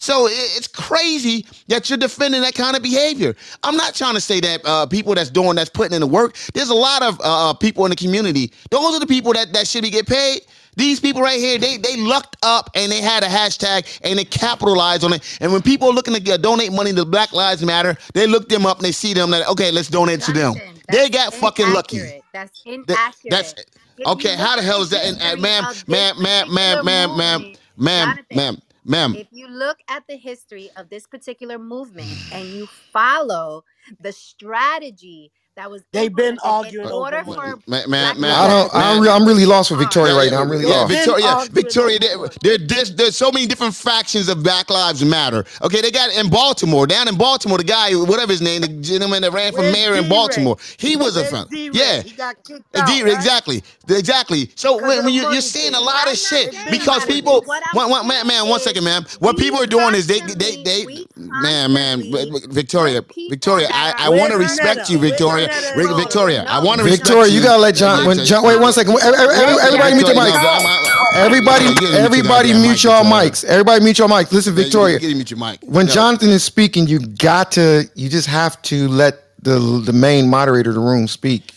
[0.00, 3.36] So it's crazy that you're defending that kind of behavior.
[3.62, 6.36] I'm not trying to say that uh, people that's doing that's putting in the work.
[6.54, 8.50] There's a lot of uh, people in the community.
[8.70, 10.40] Those are the people that that should be get paid.
[10.76, 14.24] These people right here, they they lucked up and they had a hashtag and they
[14.24, 15.38] capitalized on it.
[15.42, 18.48] And when people are looking to get, donate money to Black Lives Matter, they look
[18.48, 20.54] them up and they see them that okay, let's donate to them.
[20.90, 21.98] They got fucking lucky.
[21.98, 22.24] inaccurate.
[22.32, 23.30] That's That- inaccurate.
[23.30, 23.54] that's
[24.06, 24.34] okay.
[24.36, 25.04] How the hell is that?
[25.04, 28.56] And, and ma'am, ma'am, ma'am, ma'am, ma'am, ma'am, ma'am, ma'am,
[28.90, 29.14] ma'am.
[29.16, 33.64] if you look at the history of this particular movement and you follow
[34.00, 38.48] the strategy that was They've been arguing in order for Man, black man, man, I
[38.48, 38.70] don't.
[38.72, 39.80] lives I'm, re- I'm really lost with.
[39.80, 40.42] Victoria Yeah, right yeah, now.
[40.42, 40.88] I'm really yeah, lost.
[40.88, 41.98] Victoria, yeah, Victoria.
[42.00, 45.44] There, there, there's, there's so many different factions of Black Lives Matter.
[45.62, 49.22] Okay, they got in Baltimore, down in Baltimore, the guy, whatever his name, the gentleman
[49.22, 50.08] that ran for Where's mayor in DeRay?
[50.08, 51.46] Baltimore, he was a Where's fan.
[51.50, 51.72] DeRay?
[51.72, 53.12] Yeah, He got kicked out, D- right?
[53.14, 54.50] exactly, exactly.
[54.56, 57.76] So when, when the you, you're seeing a lot of shit because people, What I'm
[57.76, 59.04] one, one, man, man, one is second, man.
[59.20, 61.06] What people are doing is they, they, they, we
[61.42, 62.02] man, man,
[62.50, 66.36] Victoria, Victoria, I, I want to respect you, Victoria, Netta Rick- and all of Victoria.
[66.38, 66.46] them?
[66.48, 67.42] I want to no, Victoria, you you.
[67.44, 68.06] gotta let John.
[68.06, 68.94] When John, wait one second.
[69.02, 70.42] Every- every- Where's Everybody, mute your mics.
[70.42, 73.44] no, I'm, I, Everybody, yeah, you gotta mute your everybody, mute mic, your mics.
[73.44, 74.32] Everybody, mute your mics.
[74.32, 74.98] Listen, Yeah, you, you Victoria.
[75.00, 75.58] mute your mic.
[75.64, 75.92] When No.
[75.92, 77.88] Jonathan is speaking, you got to.
[77.94, 81.52] You just have to let the the main moderator of the room speak.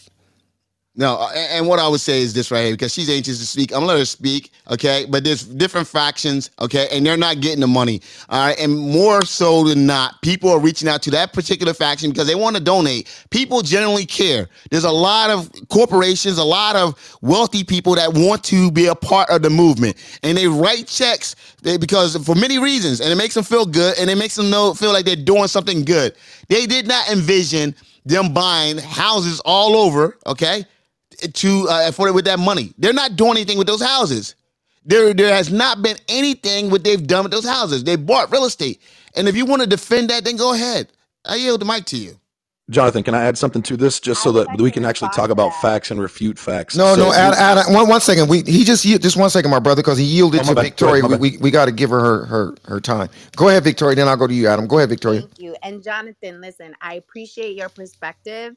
[0.96, 3.48] No, uh, and, what I would say is this right here, because she's anxious to
[3.48, 3.72] speak.
[3.72, 5.08] I'm gonna let her speak, okay?
[5.10, 8.00] But there's different factions, okay, and they're not getting the money,
[8.30, 8.60] all right.
[8.60, 12.36] And more so than not, people are reaching out to that particular faction because they
[12.36, 13.10] want to donate.
[13.32, 14.48] People generally care.
[14.70, 18.94] There's a lot of corporations, a lot of wealthy people that want to be a
[18.96, 23.34] part of the movement, and they write checks because for many reasons, and it makes
[23.34, 26.14] them feel good, and it makes them know feel like they're doing something good.
[26.50, 27.74] They did not envision
[28.06, 30.66] them buying houses all over, okay?
[31.36, 32.74] To uh, for with that money.
[32.78, 34.36] They're not doing anything with those houses.
[34.86, 37.84] There, there has not been anything what they've done with those houses.
[37.84, 38.82] They bought real estate,
[39.16, 40.90] and if you want to defend that, then go ahead.
[41.26, 42.20] I yield the mic to you.
[42.70, 45.52] Jonathan, can I add something to this just so that we can actually talk about
[45.62, 46.76] facts and refute facts?
[46.76, 48.30] No, so no, add, add, one, one second.
[48.30, 50.64] We he just just one second, my brother, because he yielded Oh, to bad.
[50.66, 51.02] Victoria.
[51.02, 53.10] Go ahead, we we, we got to give her, her her her time.
[53.36, 53.96] Go ahead, Victoria.
[53.96, 54.68] Then I'll go to you, Adam.
[54.68, 55.22] Go ahead, Victoria.
[55.22, 55.56] Thank you.
[55.64, 58.56] And Jonathan, listen, I appreciate your perspective.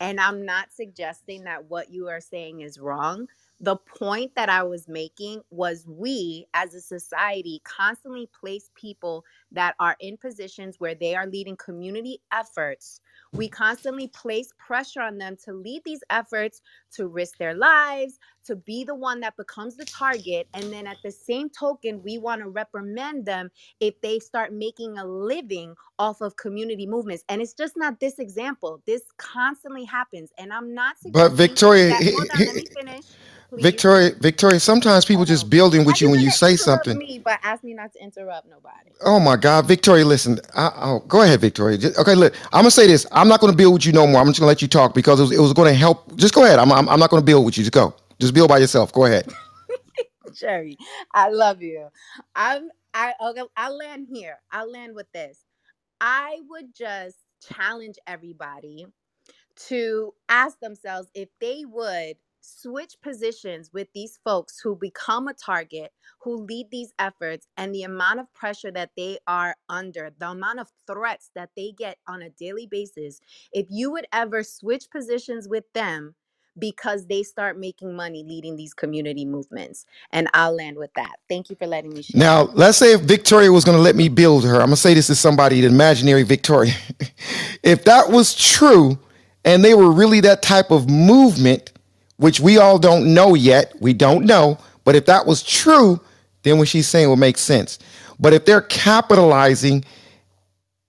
[0.00, 3.28] And I'm not suggesting that what you are saying is wrong.
[3.60, 9.74] The point that I was making was we as a society constantly place people that
[9.80, 13.00] are in positions where they are leading community efforts.
[13.32, 16.62] We constantly place pressure on them to lead these efforts,
[16.92, 20.48] to risk their lives, to be the one that becomes the target.
[20.54, 23.50] And then at the same token, we want to reprimand them
[23.80, 27.24] if they start making a living off of community movements.
[27.28, 28.82] And it's just not this example.
[28.86, 30.30] This constantly happens.
[30.38, 33.04] And I'm not But Victoria, that hold on, let me finish.
[33.52, 34.60] Victoria, Victoria.
[34.60, 36.98] Sometimes people just building with you when you say something.
[36.98, 38.92] me, but ask me not to interrupt nobody.
[39.04, 40.40] Oh my God, Victoria, listen.
[40.54, 41.78] I, oh, go ahead, Victoria.
[41.78, 43.06] Just- okay, look, I'm gonna say this.
[43.12, 44.20] I'm not gonna build with you no more.
[44.20, 46.16] I'm just gonna let you talk because it was, it was gonna help.
[46.16, 46.58] Just go ahead.
[46.58, 47.64] I'm, I'm I'm not gonna build with you.
[47.64, 47.94] Just go.
[48.20, 48.92] Just build by yourself.
[48.92, 49.32] Go ahead.
[50.34, 50.78] Jerry,
[51.14, 51.88] I love you.
[52.36, 54.38] I'm I okay, I'll land here.
[54.52, 55.40] I'll land with this.
[56.00, 57.16] I would just
[57.54, 58.86] challenge everybody
[59.68, 62.16] to ask themselves if they would
[62.46, 67.82] switch positions with these folks who become a target, who lead these efforts, and the
[67.82, 72.22] amount of pressure that they are under, the amount of threats that they get on
[72.22, 73.20] a daily basis.
[73.52, 76.14] If you would ever switch positions with them
[76.58, 79.84] because they start making money leading these community movements.
[80.10, 81.16] And I'll land with that.
[81.28, 82.18] Thank you for letting me share.
[82.18, 84.54] Now, let's say if Victoria was gonna let me build her.
[84.54, 86.72] I'm gonna say this to somebody, the imaginary Victoria.
[87.62, 88.98] if that was true,
[89.44, 91.72] and they were really that type of movement,
[92.16, 94.58] which we all don't know yet, we don't know.
[94.84, 96.00] But if that was true,
[96.42, 97.78] then what she's saying would make sense.
[98.18, 99.84] But if they're capitalizing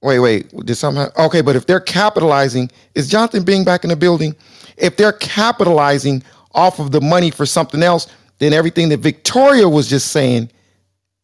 [0.02, 0.66] Wait, wait.
[0.66, 1.10] Did somehow?
[1.18, 4.36] Okay, but if they're capitalizing, is Jonathan being back in the building?
[4.78, 6.24] If they're capitalizing
[6.54, 8.08] off of the money for something else,
[8.40, 10.52] then everything that Victoria was just saying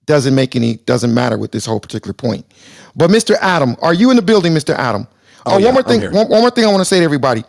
[0.06, 2.46] doesn't make any doesn't matter with this whole particular point.
[2.96, 3.36] But Mr.
[3.42, 4.74] Adam, are you in the building, Mr.
[4.74, 5.08] Adam?
[5.46, 6.12] Oh, Oh, yeah, one more I'm thing.
[6.12, 7.44] One, one more thing I want to say to everybody.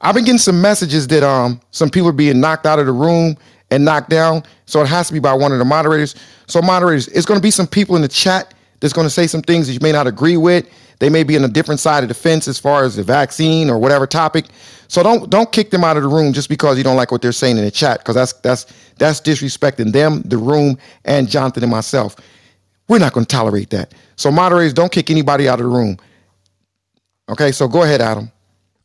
[0.00, 2.92] I've been getting some messages that um some people are being knocked out of the
[2.92, 3.36] room
[3.70, 4.44] and knocked down.
[4.66, 6.14] So it has to be by one of the moderators.
[6.46, 9.26] So moderators, it's going to be some people in the chat that's going to say
[9.26, 10.68] some things that you may not agree with.
[11.00, 13.68] They may be on a different side of the fence as far as the vaccine
[13.70, 14.46] or whatever topic.
[14.88, 17.22] So don't don't kick them out of the room just because you don't like what
[17.22, 18.66] they're saying in the chat because that's that's
[18.98, 22.16] that's disrespecting them, the room, and Jonathan and myself.
[22.88, 23.94] We're not going to tolerate that.
[24.16, 25.98] So moderators, don't kick anybody out of the room.
[27.28, 28.30] Okay, so go ahead, Adam.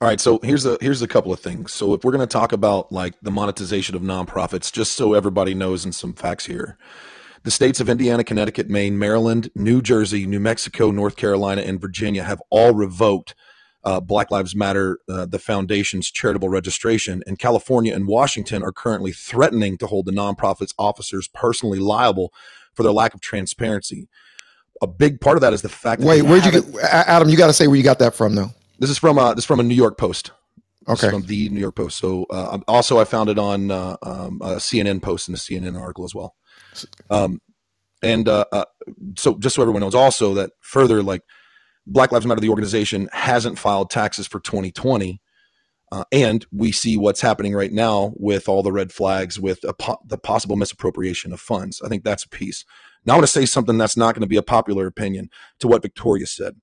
[0.01, 1.73] All right, so here's a here's a couple of things.
[1.73, 5.53] So if we're going to talk about like the monetization of nonprofits, just so everybody
[5.53, 6.75] knows, and some facts here,
[7.43, 12.23] the states of Indiana, Connecticut, Maine, Maryland, New Jersey, New Mexico, North Carolina, and Virginia
[12.23, 13.35] have all revoked
[13.83, 19.11] uh, Black Lives Matter, uh, the foundation's charitable registration, and California and Washington are currently
[19.11, 22.33] threatening to hold the nonprofits officers personally liable
[22.73, 24.09] for their lack of transparency.
[24.81, 26.01] A big part of that is the fact.
[26.01, 27.29] That Wait, where'd you get, Adam?
[27.29, 28.49] You got to say where you got that from, though.
[28.81, 30.31] This is from uh, this is from a New York Post.
[30.89, 31.11] Okay.
[31.11, 31.99] from the New York Post.
[31.99, 35.79] So uh, also, I found it on uh, um, a CNN post in a CNN
[35.79, 36.35] article as well.
[37.11, 37.39] Um,
[38.01, 38.65] and uh, uh,
[39.15, 41.21] so, just so everyone knows, also that further, like
[41.85, 45.21] Black Lives Matter, the organization hasn't filed taxes for 2020,
[45.91, 49.73] uh, and we see what's happening right now with all the red flags with a
[49.73, 51.79] po- the possible misappropriation of funds.
[51.85, 52.65] I think that's a piece.
[53.05, 55.29] Now, I want to say something that's not going to be a popular opinion
[55.59, 56.55] to what Victoria said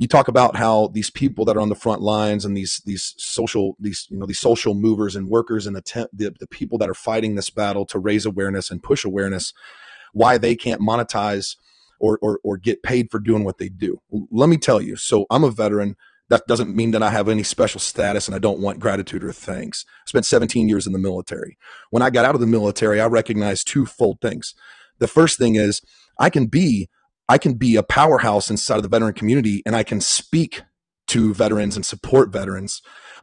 [0.00, 3.14] you talk about how these people that are on the front lines and these these
[3.18, 6.88] social these you know these social movers and workers and the the, the people that
[6.88, 9.52] are fighting this battle to raise awareness and push awareness
[10.12, 11.56] why they can't monetize
[12.00, 14.00] or, or or get paid for doing what they do.
[14.30, 15.96] Let me tell you so i'm a veteran.
[16.30, 19.32] That doesn't mean that i have any special status and i don't want gratitude or
[19.32, 19.84] thanks.
[20.06, 21.58] I spent 17 years in the military.
[21.90, 24.54] When i got out of the military i recognized two fold things.
[24.98, 25.82] The first thing is
[26.18, 26.88] i can be
[27.30, 30.64] I can be a powerhouse inside of the veteran community and I can speak
[31.08, 32.74] to veterans and support veterans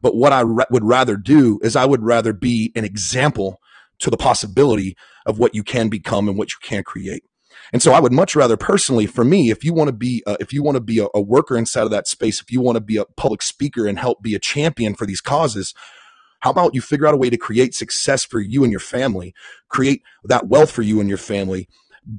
[0.04, 3.60] But what I ra- would rather do is I would rather be an example
[4.00, 4.98] to the possibility
[5.28, 7.26] of what you can become and what you can create.
[7.74, 10.54] And so I would much rather personally, for me, if you want to be, if
[10.54, 12.82] you want to be a, a worker inside of that space, if you want to
[12.82, 15.76] be a public speaker and help be a champion for these causes,
[16.42, 19.36] how about you figure out a way to create success for you and your family,
[19.70, 21.68] create that wealth for you and your family,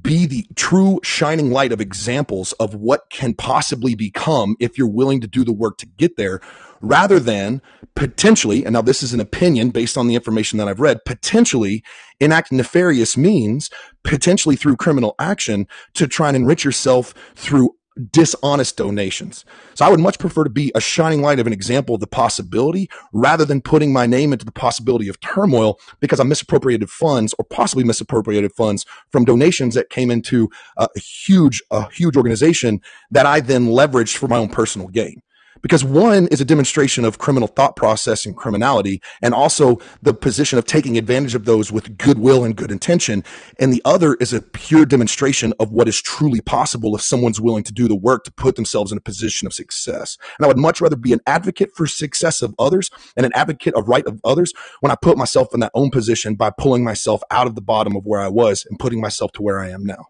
[0.01, 5.21] be the true shining light of examples of what can possibly become if you're willing
[5.21, 6.41] to do the work to get there
[6.81, 7.61] rather than
[7.95, 11.83] potentially, and now this is an opinion based on the information that I've read, potentially
[12.19, 13.69] enact nefarious means,
[14.03, 19.45] potentially through criminal action to try and enrich yourself through dishonest donations.
[19.75, 22.07] So I would much prefer to be a shining light of an example of the
[22.07, 27.33] possibility rather than putting my name into the possibility of turmoil because I misappropriated funds
[27.37, 32.81] or possibly misappropriated funds from donations that came into a huge, a huge organization
[33.11, 35.21] that I then leveraged for my own personal gain
[35.61, 40.57] because one is a demonstration of criminal thought process and criminality and also the position
[40.59, 43.23] of taking advantage of those with goodwill and good intention.
[43.59, 47.63] And the other is a pure demonstration of what is truly possible if someone's willing
[47.63, 50.17] to do the work to put themselves in a position of success.
[50.37, 53.73] And i would much rather be an advocate for success of others and an advocate
[53.75, 57.21] of right of others when i put myself in that own position by pulling myself
[57.31, 59.85] out of the bottom of where i was and putting myself to where i am
[59.85, 60.05] now.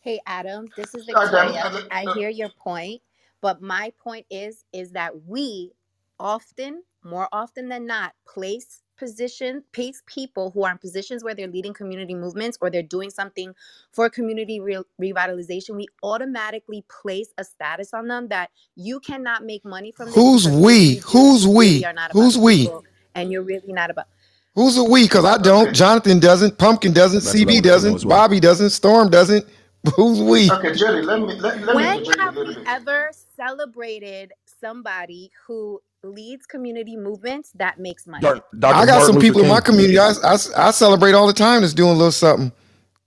[0.00, 1.88] Hey Adam, this is Adam, Victoria.
[1.90, 3.02] I hear your point,
[3.42, 5.72] but my point is is that we
[6.20, 11.48] often, more often than not, place position place people who are in positions where they're
[11.48, 13.54] leading community movements or they're doing something
[13.92, 19.64] for community re- revitalization we automatically place a status on them that you cannot make
[19.64, 20.96] money from this Who's because what we?
[21.06, 21.84] Who's really we?
[21.84, 22.66] are not about Who's the we?
[22.66, 24.06] people and you're really not about
[24.54, 25.04] Who's a we?
[25.04, 25.74] Because I don't.
[25.74, 26.58] Jonathan doesn't.
[26.58, 27.22] Pumpkin doesn't.
[27.24, 28.04] that's what i CB wanted to know doesn't.
[28.04, 28.70] well Bobby doesn't.
[28.70, 29.46] Storm doesn't.
[29.96, 30.50] Who's we?
[30.50, 32.66] Okay, Jerry, let me let, let me When interject a have little we bit.
[32.66, 33.10] ever
[33.46, 38.22] celebrated somebody who leads community movements that makes money?
[38.58, 39.98] Dar- I got martin some luther people in my community.
[39.98, 41.62] I, I, I celebrate all the time.
[41.62, 42.52] That's doing a little something.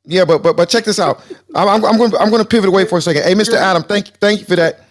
[0.06, 1.22] Yeah, but but but check this out.
[1.56, 3.24] I'm I'm, I'm going to I'm going to pivot away for a second.
[3.24, 3.56] Hey, Mr.
[3.56, 4.82] Adam, thank thank you for that.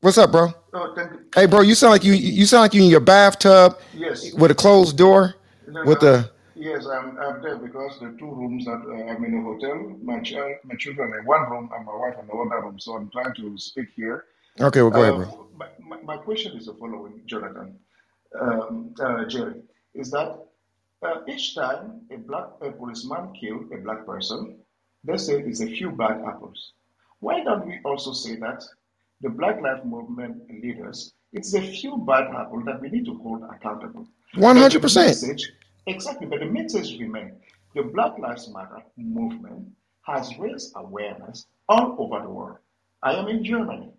[0.00, 0.52] What's up, bro?
[0.74, 1.18] oh, thank you.
[1.34, 4.50] Hey, bro, you sound like you you sound like you in your bathtub Yes, with
[4.50, 5.34] a closed door
[5.66, 6.30] no, with no, the.
[6.58, 10.20] Yes, I'm, I'm there because the two rooms that uh, I'm in a hotel, my
[10.20, 12.78] child, my children in one room, and my wife in the other room.
[12.80, 14.24] So I'm trying to speak here.
[14.60, 15.48] Okay, well, go ahead, Uh, bro.
[15.56, 17.78] my, my, my question is the following, Jonathan,
[18.40, 19.62] um, uh, Jerry,
[19.94, 20.38] is that
[21.02, 24.58] uh, each time a black a policeman kill a black person,
[25.04, 26.72] they say it's a few bad apples.
[27.20, 28.64] Why don't we also say that
[29.20, 33.42] the Black Lives Movement leaders, it's a few bad apples that we need to hold
[33.44, 34.06] accountable.
[34.36, 35.08] One But hundred the percent.
[35.08, 35.52] message,
[35.88, 37.34] exactly, but the message remains.
[37.74, 39.68] The Black Lives Matter movement
[40.02, 42.58] has raised awareness all over the world.
[43.02, 43.90] I am in Germany.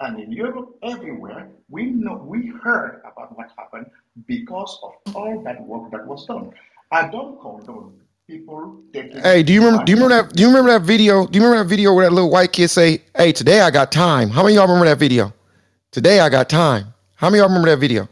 [0.00, 3.86] And in Europe, everywhere, we know we heard about what happened
[4.26, 6.52] because of all that work that was done.
[6.92, 9.84] I don't condone people taking Hey, do you remember?
[9.84, 10.34] Do you remember that?
[10.34, 11.26] Do you remember that video?
[11.26, 13.90] Do you remember that video where that little white kid say, "Hey, today I got
[13.90, 14.30] time"?
[14.30, 15.32] How many of y'all remember that video?
[15.90, 16.94] Today I got time.
[17.16, 18.08] How many of y'all remember that video?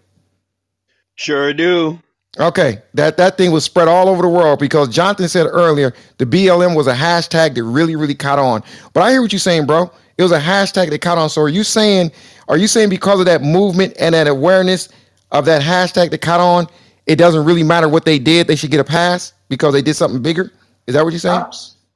[1.14, 2.00] Sure do.
[2.38, 6.26] Okay, that that thing was spread all over the world because Jonathan said earlier the
[6.26, 8.62] BLM was a hashtag that really really caught on.
[8.92, 9.90] But I hear what you're saying, bro.
[10.18, 11.30] It was a hashtag that caught on.
[11.30, 12.12] So are you saying
[12.48, 14.88] are you saying because of that movement and that awareness
[15.32, 16.66] of that hashtag that caught on,
[17.06, 19.94] it doesn't really matter what they did, they should get a pass because they did
[19.94, 20.52] something bigger?
[20.86, 21.44] Is that what you're saying?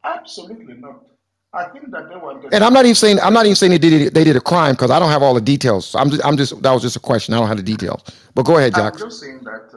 [0.04, 1.04] Absolutely not.
[1.52, 3.78] I think that they wanted And I'm not even saying I'm not even saying they
[3.78, 5.94] did it, they did a crime because I don't have all the details.
[5.96, 7.34] I'm just I'm just that was just a question.
[7.34, 8.02] I don't have the details.
[8.34, 9.69] But go ahead, I'm just saying that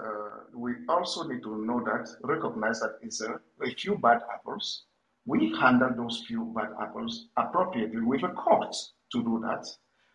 [0.73, 4.83] we also need to know that, recognize that it's a, a few bad apples.
[5.25, 8.75] We handle those few bad apples appropriately with a court
[9.11, 9.65] to do that.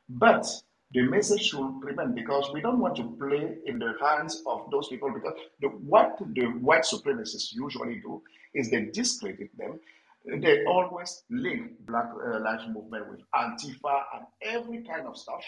[0.09, 0.47] But
[0.93, 4.89] the message should remain because we don't want to play in the hands of those
[4.89, 8.22] people because the, what the white supremacists usually do
[8.55, 9.78] is they discredit them.
[10.40, 15.43] They always link Black uh, Lives Movement with Antifa and every kind of stuff,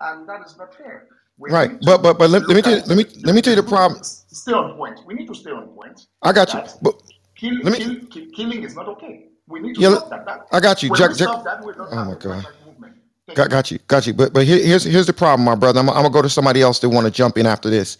[0.00, 1.08] and that is not fair.
[1.38, 1.72] Right.
[1.82, 3.68] But but but let, let me tell you, let me let me tell you the
[3.68, 4.00] problem.
[4.32, 5.00] stay on point.
[5.06, 6.60] We need to stay on point I got you.
[6.60, 6.94] that But
[7.36, 9.26] kill, let me kill, kill, killing is not okay.
[9.48, 10.26] We need to yeah, stop that.
[10.26, 10.40] that.
[10.52, 10.90] I got you.
[10.90, 12.44] When Jack, we Jack, stop that, we don't oh my a God.
[12.44, 12.94] lives movement.
[13.28, 13.50] Thank Got, you.
[13.50, 13.78] got you.
[13.88, 14.14] Got you.
[14.14, 15.80] But but here, here's here's the problem, my brother.
[15.80, 17.98] I'm, I'm gonna go to somebody else that want to jump in after this.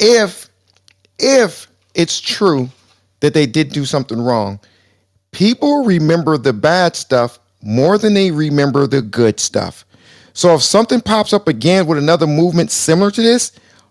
[0.00, 0.50] If
[1.18, 2.68] if it's true
[3.20, 4.60] that they did do something wrong,
[5.32, 9.84] people remember the bad stuff more than they remember the good stuff.
[10.38, 13.50] So if something pops up again with another movement similar to this,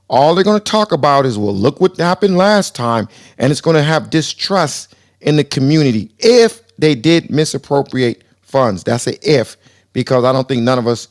[0.10, 3.10] all they're going to talk about is, well, look what happened last time.
[3.38, 8.86] And it's going to have distrust in the community if they did misappropriate funds.
[8.86, 9.57] That's a if,
[9.91, 11.10] because I don't think none of us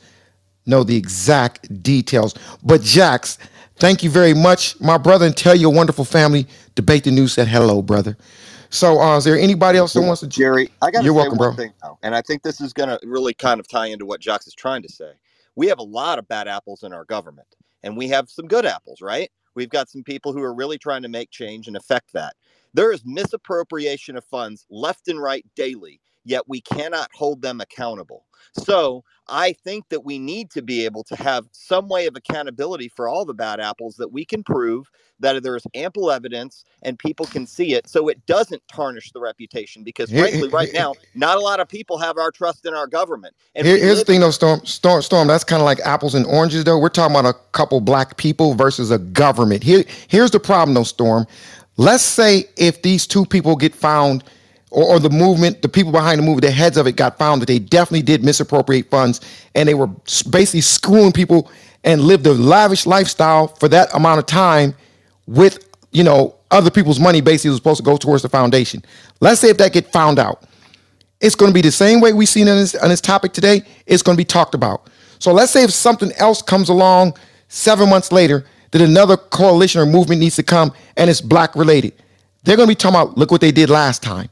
[0.65, 2.33] know the exact details.
[2.63, 3.37] But Jax,
[3.75, 6.47] thank you very much, my brother, and tell your wonderful family.
[6.73, 8.17] Debate the news said hello, brother.
[8.71, 10.27] So, uh, is there anybody else that wants to?
[10.27, 11.53] Jerry, I got You're welcome, bro.
[11.53, 14.19] thing now, and I think this is going to really kind of tie into what
[14.19, 15.11] Jax is trying to say.
[15.57, 17.47] We have a lot of bad apples in our government,
[17.81, 19.31] and we have some good apples, right?
[19.55, 22.35] We've got some people who are really trying to make change and affect that.
[22.75, 28.26] There is misappropriation of funds left and right daily, yet we cannot hold them accountable.
[28.53, 32.87] So I think that we need to be able to have some way of accountability
[32.89, 36.97] for all the bad apples that we can prove that there is ample evidence and
[36.99, 39.83] people can see it so it doesn't tarnish the reputation.
[39.83, 43.35] Because frankly, right now, not a lot of people have our trust in our government.
[43.55, 44.63] And Here- here's the thing, though, Storm.
[44.65, 45.27] Storm, Storm.
[45.27, 46.77] That's kind of like apples and oranges, though.
[46.77, 49.63] We're talking about a couple black people versus a government.
[49.63, 51.25] Here, here's the problem, though, Storm.
[51.77, 54.23] Let's say if these two people get found,
[54.77, 57.41] or, or the movement, the people behind the movement, the heads of it got found
[57.41, 59.19] that they definitely did misappropriate funds,
[59.55, 59.87] and they were
[60.29, 61.51] basically screwing people
[61.83, 64.75] and lived a lavish lifestyle for that amount of time
[65.25, 68.83] with you know other people's money basically was supposed to go towards the foundation.
[69.19, 70.43] Let's say if that get found out,
[71.21, 73.63] it's going to be the same way we've seen on this, on this topic today.
[73.87, 74.91] It's going to be talked about.
[75.17, 77.17] So let's say if something else comes along
[77.47, 81.93] seven months later, that another coalition or movement needs to come and it's black related.
[82.43, 84.29] They're going to be talking about, look what they did last time.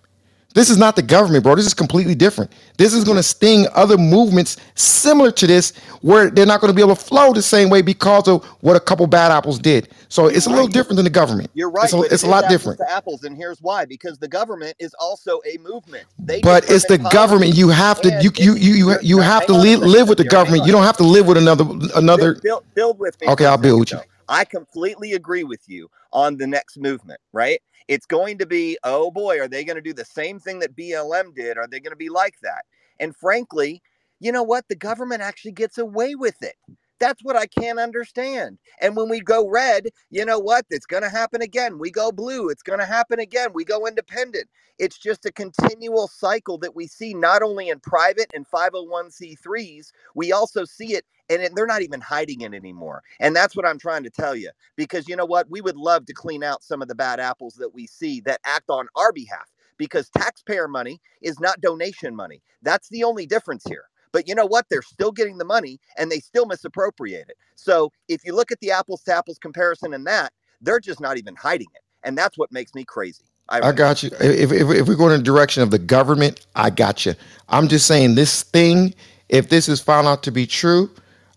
[0.55, 1.53] This is not the government, bro.
[1.53, 2.49] This is completely different.
[2.77, 6.75] This is going to sting other movements similar to this, where they're not going to
[6.75, 9.89] be able to flow the same way because of what a couple bad apples did.
[10.07, 11.51] So it's a little different than the government.
[11.53, 11.83] You're right.
[11.83, 12.79] It's a, it's a lot different.
[12.89, 16.05] Apples, and here's why: because the government is also a movement.
[16.17, 17.53] They But it's the government.
[17.55, 20.65] You have to you you you you, you have to a live, with the government.
[20.65, 21.65] You don't have to live with another
[21.95, 22.35] another.
[22.35, 23.27] build, build, with me.
[23.27, 23.99] Okay, I'll build with you.
[24.29, 27.61] I completely agree with you on the next movement, right?
[27.87, 30.75] It's going to be, oh boy, are they going to do the same thing that
[30.75, 31.57] BLM did?
[31.57, 32.65] Are they going to be like that?
[32.99, 33.81] And frankly,
[34.19, 34.67] you know what?
[34.67, 36.55] The government actually gets away with it.
[36.99, 38.57] That's what I can't understand.
[38.81, 40.65] And when we go red, you know what?
[40.69, 41.79] It's going to happen again.
[41.79, 42.49] We go blue.
[42.49, 43.49] It's going to happen again.
[43.53, 44.47] We go independent.
[44.79, 50.31] It's just a continual cycle that we see not only in private and 501c3s, we
[50.31, 53.03] also see it and they're not even hiding it anymore.
[53.19, 54.51] And that's what I'm trying to tell you.
[54.75, 55.49] Because you know what?
[55.49, 58.41] We would love to clean out some of the bad apples that we see that
[58.45, 62.41] act on our behalf because taxpayer money is not donation money.
[62.61, 63.85] That's the only difference here.
[64.15, 64.65] But you know what?
[64.69, 67.35] They're still getting the money and they still misappropriate it.
[67.55, 70.31] So if you look at the apples to apples comparison in that,
[70.61, 71.81] they're just not even hiding it.
[72.01, 73.25] And that's what makes me crazy.
[73.49, 74.11] I got you.
[74.21, 77.13] If, if, if we go in the direction of the government, I got you.
[77.49, 78.95] I'm just saying this thing,
[79.27, 80.89] if this is found out to be true,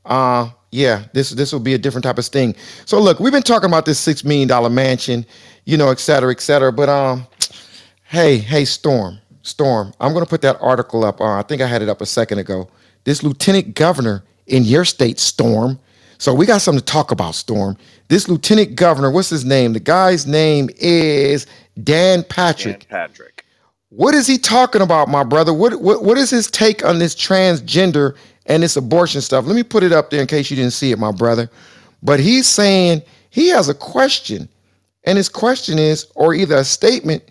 [0.05, 2.55] uh, yeah, this this will be a different type of sting.
[2.87, 5.27] So look, we've been talking about this six million dollar mansion,
[5.65, 6.73] you know, et cetera, et cetera.
[6.73, 7.27] But um,
[8.05, 9.19] hey, hey, Storm,
[9.49, 11.21] Storm, I'm gonna put that article up.
[11.21, 12.69] Uh, I think I had it up a second ago.
[13.05, 15.79] This lieutenant governor in your state, Storm.
[16.19, 17.77] So we got something to talk about, Storm.
[18.09, 19.73] This lieutenant governor, what's his name?
[19.73, 21.47] The guy's name is
[21.83, 22.89] Dan Patrick.
[22.89, 23.45] Dan Patrick.
[23.91, 25.55] What is he talking about, my brother?
[25.55, 28.17] What, what what is his take on this transgender
[28.47, 29.47] and this abortion stuff?
[29.47, 31.51] Let me put it up there in case you didn't see it, my brother.
[32.03, 34.49] But he's saying he has a question,
[35.05, 37.23] and his question is, or either a statement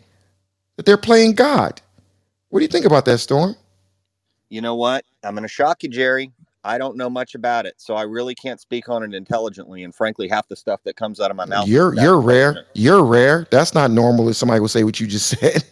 [0.78, 1.82] that they're playing God.
[2.50, 3.56] What do you think about that, Storm?
[4.50, 5.04] You know what?
[5.24, 6.32] I'm going to shock you, Jerry.
[6.64, 9.84] I don't know much about it, so I really can't speak on it intelligently.
[9.84, 11.68] And frankly, half the stuff that comes out of my mouth.
[11.68, 12.66] You're you're rare.
[12.74, 13.48] You're rare.
[13.52, 15.64] That's not normal if somebody would say what you just said.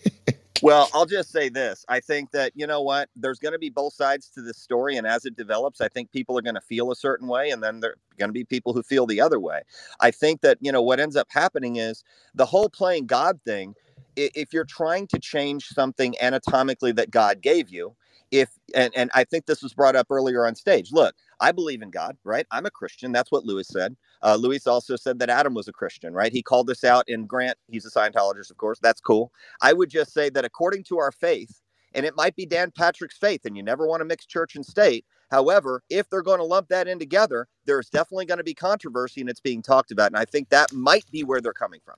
[0.61, 1.85] Well, I'll just say this.
[1.89, 4.95] I think that, you know what, there's going to be both sides to this story.
[4.95, 7.49] And as it develops, I think people are going to feel a certain way.
[7.49, 9.61] And then there are going to be people who feel the other way.
[9.99, 12.03] I think that, you know, what ends up happening is
[12.33, 13.75] the whole playing God thing.
[14.15, 17.95] If you're trying to change something anatomically that God gave you,
[18.31, 20.91] if and, and I think this was brought up earlier on stage.
[20.91, 22.45] Look, I believe in God, right?
[22.51, 23.11] I'm a Christian.
[23.11, 23.95] That's what Lewis said.
[24.23, 26.31] Uh, Lewis also said that Adam was a Christian, right?
[26.31, 27.57] He called this out in Grant.
[27.69, 28.79] He's a Scientologist, of course.
[28.81, 29.31] That's cool.
[29.61, 31.61] I would just say that according to our faith,
[31.93, 34.65] and it might be Dan Patrick's faith, and you never want to mix church and
[34.65, 35.05] state.
[35.31, 39.21] However, if they're going to lump that in together, there's definitely going to be controversy
[39.21, 40.07] and it's being talked about.
[40.07, 41.95] And I think that might be where they're coming from.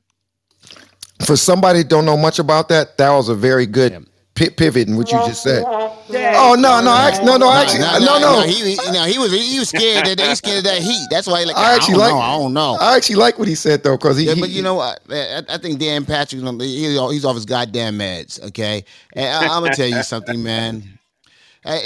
[1.27, 4.87] For somebody that don't know much about that, that was a very good pi- pivot
[4.87, 5.63] in what you just said.
[5.65, 8.41] Oh no, no, actually, no, no, actually, no, no.
[8.43, 11.05] He, he, no, he was he was scared that he was scared of that heat.
[11.11, 11.57] That's why he like.
[11.57, 12.11] I I, actually don't like.
[12.11, 12.19] know.
[12.19, 12.77] I don't know.
[12.79, 15.01] I actually like what he said though, because he, Yeah, he- but you know what?
[15.09, 18.41] I, I think Dan Patrick, he's off his goddamn meds.
[18.47, 20.97] Okay, and I, I'm gonna tell you something, man.
[21.65, 21.81] I,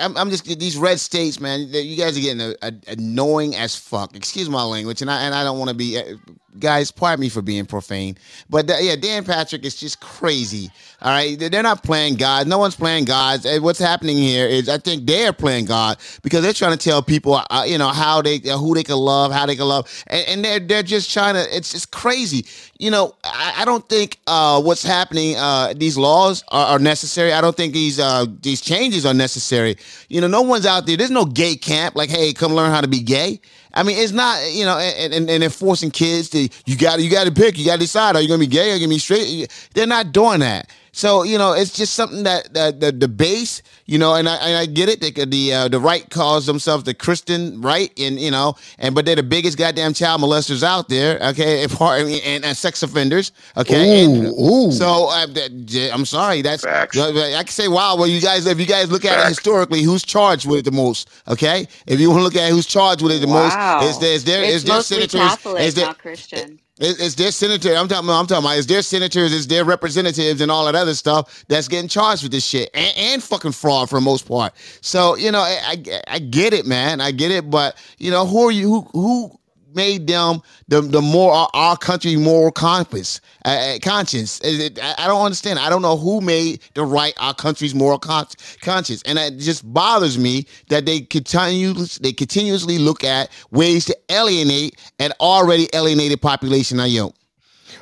[0.00, 1.68] I'm, I'm just these red states, man.
[1.70, 4.16] You guys are getting a, a, annoying as fuck.
[4.16, 6.14] Excuse my language, and I and I don't want to be uh,
[6.58, 8.16] guys, pardon me for being profane,
[8.50, 10.70] but uh, yeah, Dan Patrick is just crazy.
[11.02, 12.46] All right, They- they're not playing God.
[12.46, 13.44] No one's playing God.
[13.44, 17.02] And what's happening here is, I think they're playing God because they're trying to tell
[17.02, 19.86] people, uh, you know, how they, uh, who they can love, how they can love,
[20.06, 21.56] and, and they're they're just trying to.
[21.56, 22.46] It's just crazy.
[22.78, 25.36] You know, I, I don't think uh, what's happening.
[25.36, 27.32] Uh, these laws are, are necessary.
[27.32, 29.76] I don't think these uh, these changes are necessary.
[30.08, 30.96] You know, no one's out there.
[30.96, 33.40] There's no gay camp like, hey, come learn how to be gay.
[33.76, 36.98] I mean, it's not you know, and, and, and they're forcing kids to you got
[37.00, 38.80] you got to pick, you got to decide, are you gonna be gay or you
[38.80, 39.48] gonna be straight?
[39.74, 40.70] They're not doing that.
[40.96, 44.36] So you know, it's just something that, that the the base, you know, and I
[44.36, 45.02] and I get it.
[45.02, 49.04] The the, uh, the right calls themselves the Christian right, and you know, and but
[49.04, 51.18] they're the biggest goddamn child molesters out there.
[51.22, 53.32] Okay, if, and, and sex offenders.
[53.58, 54.72] Okay, and Ooh, ooh.
[54.72, 56.40] so uh, that- I'm sorry.
[56.40, 57.94] That's I can say, wow.
[57.96, 60.72] Well, you guys, if you guys look at it historically, who's charged with it the
[60.72, 61.10] most?
[61.28, 63.80] Okay, if you want to look at who's charged with it the Wow.
[63.82, 65.20] most, is there is there It's is there senators?
[65.20, 66.58] Catholic, is there, not Christian.
[66.78, 67.74] It's, their senator.
[67.74, 68.10] I'm talking.
[68.10, 68.58] I'm talking about.
[68.58, 69.34] It's their senators.
[69.34, 72.92] It's their representatives and all that other stuff that's getting charged with this shit and,
[72.96, 74.52] and fucking fraud for the most part.
[74.82, 77.00] So you know, I, I I get it, man.
[77.00, 77.50] I get it.
[77.50, 78.68] But you know, who are you?
[78.68, 79.40] Who who
[79.76, 84.40] made them the the more our, our country moral compass uh, uh, conscience?
[84.42, 85.58] It, I, don't understand.
[85.58, 88.26] I don't know who made the right our country's moral con-
[88.62, 93.96] conscience, and it just bothers me that they continue they continuously look at ways to
[94.10, 96.80] alienate an already alienated population.
[96.80, 97.12] I yo.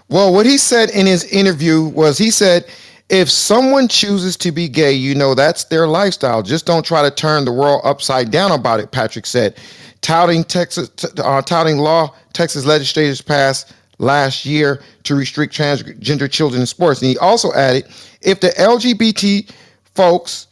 [0.09, 2.67] Well, what he said in his interview was he said,
[3.11, 6.43] if someone chooses to be gay, you know that's their lifestyle.
[6.43, 9.57] Just don't try to turn the world upside down about it, Patrick said.
[10.05, 16.67] Touting Texas uh, touting law Texas legislators passed last year to restrict transgender children in
[16.67, 17.01] sports.
[17.01, 17.87] And he also added,
[18.21, 19.51] if the LGBT
[19.95, 20.49] folks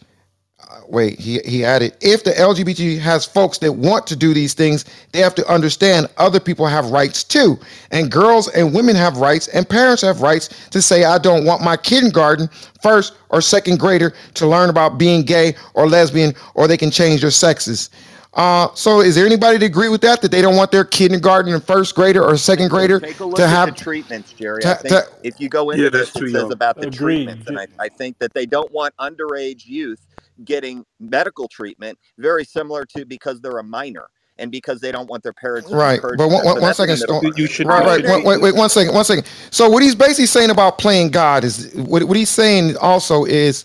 [0.88, 4.84] wait, he, he added, if the LGBT has folks that want to do these things,
[5.12, 7.58] they have to understand other people have rights too.
[7.90, 11.62] And girls and women have rights, and parents have rights to say, I don't want
[11.62, 12.48] my kindergarten,
[12.82, 17.22] first or second grader to learn about being gay or lesbian, or they can change
[17.22, 17.90] their sexes.
[18.34, 20.22] Uh, so is there anybody to agree with that?
[20.22, 23.36] That they don't want their kindergarten and first grader or second grader Take a look
[23.36, 24.62] to at have the treatments, Jerry.
[24.62, 26.52] to- I think to- if you go into Yeah, this, that's too it says young.
[26.52, 27.26] about the Agreed.
[27.26, 30.00] treatments, and I, I think that they don't want underage youth
[30.44, 35.22] getting medical treatment, very similar to because they're a minor and because they don't want
[35.22, 36.44] their parents to Right, encourage but one, them.
[36.46, 37.16] one, So one that's in the second.
[37.34, 37.84] middle Sto- part.
[37.86, 38.16] right, right.
[38.16, 39.26] Wait, wait, wait, one second, one second.
[39.50, 43.64] So what he's basically saying about playing God is what, what he's saying also is,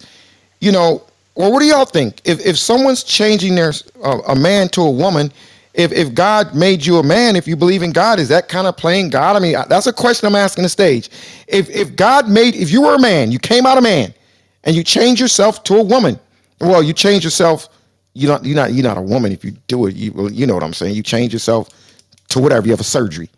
[0.60, 1.02] you know,
[1.38, 2.20] well, what do y'all think?
[2.26, 3.72] If if someone's changing their
[4.04, 5.32] uh, a man to a woman,
[5.76, 8.66] if if God made you a man, if you believe in God, is that kind
[8.66, 9.36] of playing God?
[9.36, 11.12] I mean, that's a question I'm asking the stage.
[11.48, 14.16] If if God made, if you were a man, you came out a man,
[14.64, 16.20] and you change yourself to a woman,
[16.60, 17.70] well, you change yourself.
[18.16, 18.44] You don't.
[18.44, 18.74] You're not.
[18.74, 19.96] You're not a woman if you do it.
[19.96, 20.96] You you know what I'm saying.
[20.96, 21.70] You change yourself
[22.30, 22.66] to whatever.
[22.66, 23.30] You have a surgery.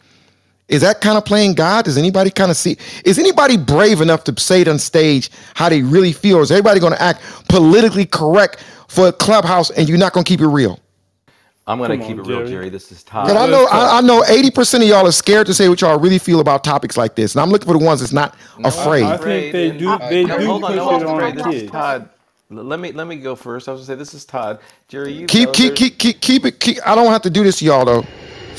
[0.69, 1.85] Is that kind of playing God?
[1.85, 2.77] Does anybody kind of see?
[3.03, 6.39] Is anybody brave enough to say it on stage how they really feel?
[6.41, 10.29] Is everybody going to act politically correct for a clubhouse and you're not going to
[10.29, 10.79] keep it real?
[11.65, 12.49] I'm going to keep on, it real, Jerry.
[12.49, 12.69] Jerry.
[12.69, 13.27] This is Todd.
[13.27, 15.99] Because I know I, I know 80% of y'all are scared to say what y'all
[15.99, 17.33] really feel about topics like this.
[17.33, 19.03] And I'm looking for the ones that's not afraid.
[19.03, 19.97] I think they do.
[20.09, 20.45] They do.
[20.45, 21.35] Hold on, no, afraid.
[21.35, 22.09] This is Todd.
[22.51, 23.69] Let me let me go first.
[23.69, 24.59] I was gonna say this is Todd.
[24.87, 26.59] Jerry, you keep keep, keep keep keep it.
[26.59, 28.03] Keep, I don't have to do this to y'all though.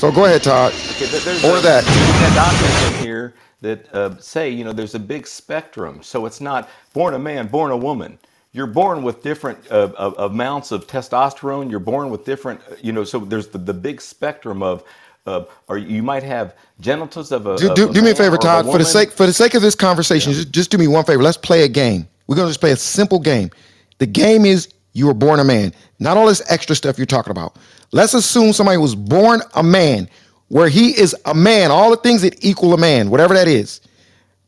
[0.01, 0.73] So go ahead, Todd.
[0.73, 1.83] Okay, there- there's Or a, that.
[1.83, 6.01] There's documents in here that uh, say you know there's a big spectrum.
[6.01, 8.17] So it's not born a man, born a woman.
[8.51, 11.69] You're born with different uh, uh, amounts of testosterone.
[11.69, 13.03] You're born with different, uh, you know.
[13.03, 14.83] So there's the, the big spectrum of,
[15.27, 17.55] uh, or you might have genitals of a.
[17.57, 18.65] Do, of do, a do me a man favor, or of a Todd.
[18.65, 18.85] For the woman.
[18.85, 21.21] sake for the sake of this conversation, just, just do me one favor.
[21.21, 22.07] Let's play a game.
[22.25, 23.51] We're gonna just play a simple game.
[23.99, 25.75] The game is you were born a man.
[25.99, 27.55] Not all this extra stuff you're talking about.
[27.91, 30.09] Let's assume somebody was born a man,
[30.47, 33.81] where he is a man, all the things that equal a man, whatever that is.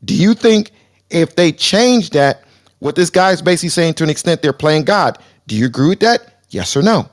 [0.06, 0.72] Do you think
[1.10, 2.44] if they change that,
[2.80, 5.18] what this guy is basically saying to an extent they're playing God?
[5.48, 6.42] Do you agree with that?
[6.50, 7.10] Yes or no?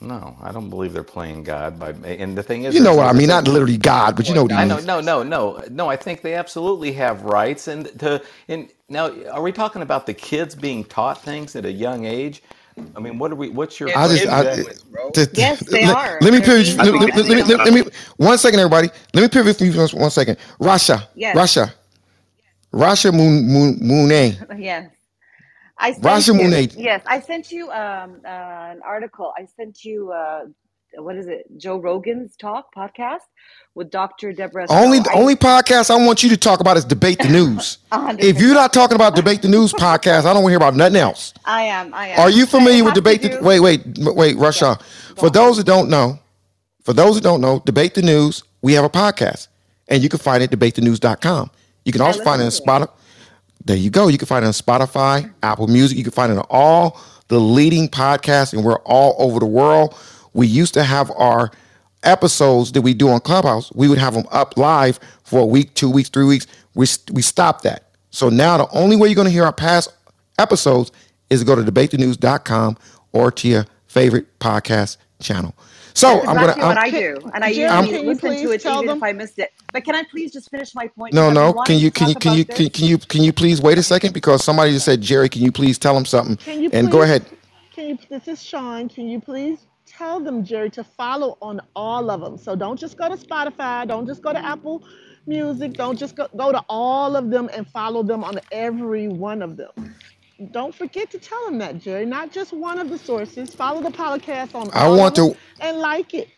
[0.00, 1.78] No, I don't believe they're playing God.
[1.78, 4.34] By and the thing is, You know what I mean, not literally God, but you
[4.34, 5.88] know what he I know, no, no, no, no.
[5.88, 10.14] I think they absolutely have rights, and to and now, are we talking about the
[10.14, 12.42] kids being taught things at a young age?
[12.96, 13.48] I mean, what are we?
[13.50, 13.90] What's your?
[13.96, 14.42] I just, I,
[15.12, 16.18] to- Yes, they let, are.
[16.20, 16.76] Let me They're pivot.
[16.76, 17.82] Let, let- let me, let, let me.
[18.16, 18.88] One second, everybody.
[19.14, 20.36] Let me pivot for you for one second.
[20.60, 21.36] Rasha, Yes.
[21.36, 21.72] Rasha,
[22.72, 24.58] Rasha Moon Moon Moonay.
[24.58, 24.90] Yes.
[25.80, 26.68] I sent Rasha you, Mooney.
[26.76, 29.32] yes, I sent you um, uh, an article.
[29.38, 30.46] I sent you, uh,
[30.96, 33.20] what is it, Joe Rogan's talk podcast
[33.74, 34.32] with Dr.
[34.32, 34.66] Deborah.
[34.68, 37.78] Only the only podcast I want you to talk about is debate the news.
[38.18, 40.74] If you're not talking about debate the news podcast, I don't want to hear about
[40.76, 41.32] nothing else.
[41.44, 41.94] I am.
[41.94, 42.20] I am.
[42.20, 43.22] Are you familiar with debate?
[43.22, 44.80] The, do- wait, wait, wait, Rasha.
[45.16, 46.18] For those that don't know,
[46.82, 48.42] for those that don't know, debate the news.
[48.62, 49.46] We have a podcast.
[49.88, 51.50] and you can find it at debatethenews.com.
[51.84, 52.50] You can also find it on.
[52.50, 52.90] Spotify.
[53.64, 54.08] There you go.
[54.08, 55.96] You can find it on Spotify, Apple Music.
[55.96, 59.94] You can find it on all the leading podcasts, and we're all over the world.
[60.32, 61.50] We used to have our
[62.04, 63.72] episodes that we do on Clubhouse.
[63.74, 66.46] We would have them up live for a week, two weeks, three weeks.
[66.74, 67.84] We we stopped that.
[68.10, 69.92] So now the only way you're going to hear our past
[70.38, 70.92] episodes
[71.30, 72.78] is to go to debatethenews.com
[73.12, 75.54] or to your favorite podcast channel.
[75.94, 76.68] So That's I'm exactly gonna.
[76.68, 78.62] what I'm, I do, and I Jerry, I'm- usually can you listen to please it
[78.62, 78.96] tell even them?
[78.98, 79.50] if I missed it.
[79.72, 81.12] But can I please just finish my point?
[81.14, 81.52] no, no.
[81.64, 84.14] Can you can you can you can, can you can you please wait a second
[84.14, 86.36] because somebody just said Jerry, can you please tell them something?
[86.36, 87.26] Can you And go ahead.
[87.74, 87.98] Can you?
[88.10, 88.88] This is Sean.
[88.88, 89.67] Can you please
[89.98, 92.38] tell them, Jerry, to follow on all of them?
[92.38, 93.86] So don't just go to Spotify.
[93.86, 94.84] Don't just go to Apple
[95.26, 95.72] Music.
[95.74, 99.56] Don't just go go to all of them and follow them on every one of
[99.56, 99.94] them.
[100.52, 102.06] Don't forget to tell them that, Jerry.
[102.06, 103.54] Not just one of the sources.
[103.54, 106.28] Follow the podcast on I all want of them to and like it.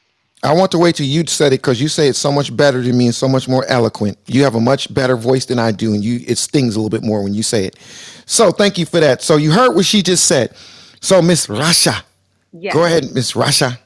[0.42, 2.80] I want to wait till you said it because you say it so much better
[2.80, 4.16] than me and so much more eloquent.
[4.26, 6.88] You have a much better voice than I do, and you it stings a little
[6.88, 7.76] bit more when you say it.
[8.24, 9.20] So thank you for that.
[9.20, 10.56] So you heard what she just said.
[11.02, 12.02] So Miss Rasha,
[12.52, 12.74] Yes.
[12.74, 13.78] go ahead, Miss Rasha.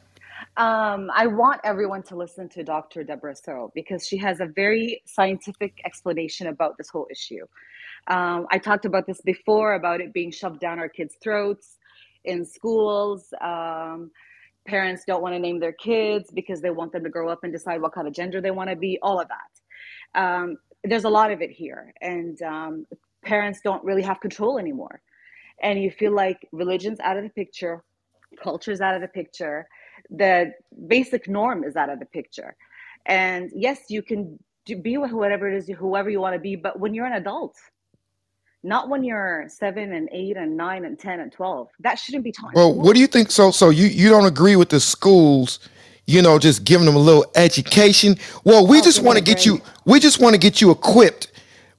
[0.57, 3.03] Um, I want everyone to listen to Dr.
[3.03, 7.45] Deborah Soh because she has a very scientific explanation about this whole issue.
[8.07, 11.79] Um, I talked about this before about it being shoved down our kids' throats
[12.25, 13.33] in schools.
[13.41, 14.13] Um,
[14.67, 17.53] parents don't want to name their kids because they want them to grow up and
[17.53, 20.21] decide what kind of gender they want to be, all of that.
[20.21, 22.87] Um, there's a lot of it here, and um,
[23.25, 25.01] parents don't really have control anymore.
[25.63, 27.83] And you feel like religion's out of the picture,
[28.35, 29.69] culture's out of the picture,
[30.11, 30.53] the
[30.89, 32.57] basic norm is out of the picture.
[33.07, 36.57] And yes, you can do, be with whatever it is, whoever you want to be,
[36.57, 37.57] but when you're an adult,
[38.63, 42.33] not when you're seven and eight and nine and 10 and 12, that shouldn't be
[42.33, 43.31] taught Well, what do you think?
[43.31, 45.61] So so you you don't agree with the schools?
[46.07, 48.17] You know, just giving them a little education.
[48.45, 49.61] Well, we Oh, just want to get you.
[49.87, 51.29] We just want to get you equipped.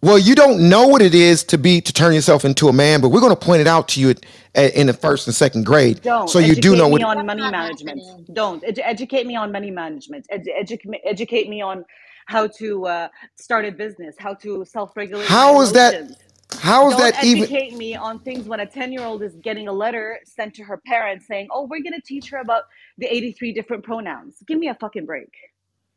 [0.05, 3.01] Well, you don't know what it is to be to turn yourself into a man,
[3.01, 4.23] but we're going to point it out to you at,
[4.53, 7.17] at- in the first and second grade, Don't so you do educate know me what.
[7.17, 8.01] on money management.
[8.31, 10.27] Don't Edu- educate me on money management.
[10.31, 11.83] Edu- educate educate me on
[12.27, 16.15] how to uh, start a business, how to self-regulate How is that?
[16.59, 17.41] How is Don't that even?
[17.43, 21.25] educate me on things when a 10-year-old is getting a letter sent to her parents
[21.25, 22.65] saying, "Oh, we're going to teach her about
[22.99, 25.33] the 83 different pronouns." Give me a fucking break.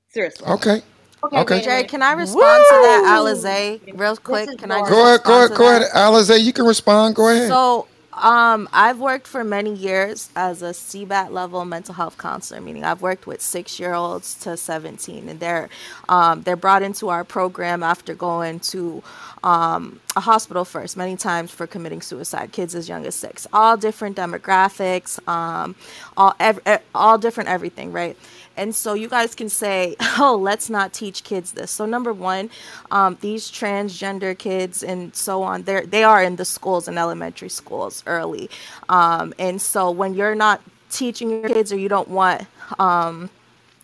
[0.09, 0.47] Seriously.
[0.47, 0.80] Okay.
[1.24, 1.60] Okay.
[1.60, 4.48] Jerry, can I respond to that, Alize, real This quick?
[4.48, 5.24] is Can I just Go ahead.
[5.24, 5.52] Go respond ahead.
[5.52, 5.92] to Go ahead, that?
[5.94, 6.42] Alize.
[6.42, 7.16] You can respond.
[7.16, 7.48] Go ahead.
[7.48, 12.84] So, um, I've worked for many years as a CBAT level mental health counselor, meaning
[12.84, 15.68] I've worked with six year olds to 17, and they're
[16.08, 19.02] um, they're brought into our program after going to
[19.44, 22.52] um, a hospital first, many times for committing suicide.
[22.52, 25.76] Kids as young as six, all different demographics, um,
[26.16, 28.16] all ev- e- all different everything, right?
[28.59, 31.70] And so you guys can say, oh, let's not teach kids this.
[31.70, 32.51] So number one,
[32.90, 37.48] um, these transgender kids and so on, they they are in the schools and elementary
[37.48, 38.51] schools early.
[38.89, 40.60] Um, and so when you're not
[40.90, 42.47] teaching your kids or you don't want
[42.78, 43.30] um,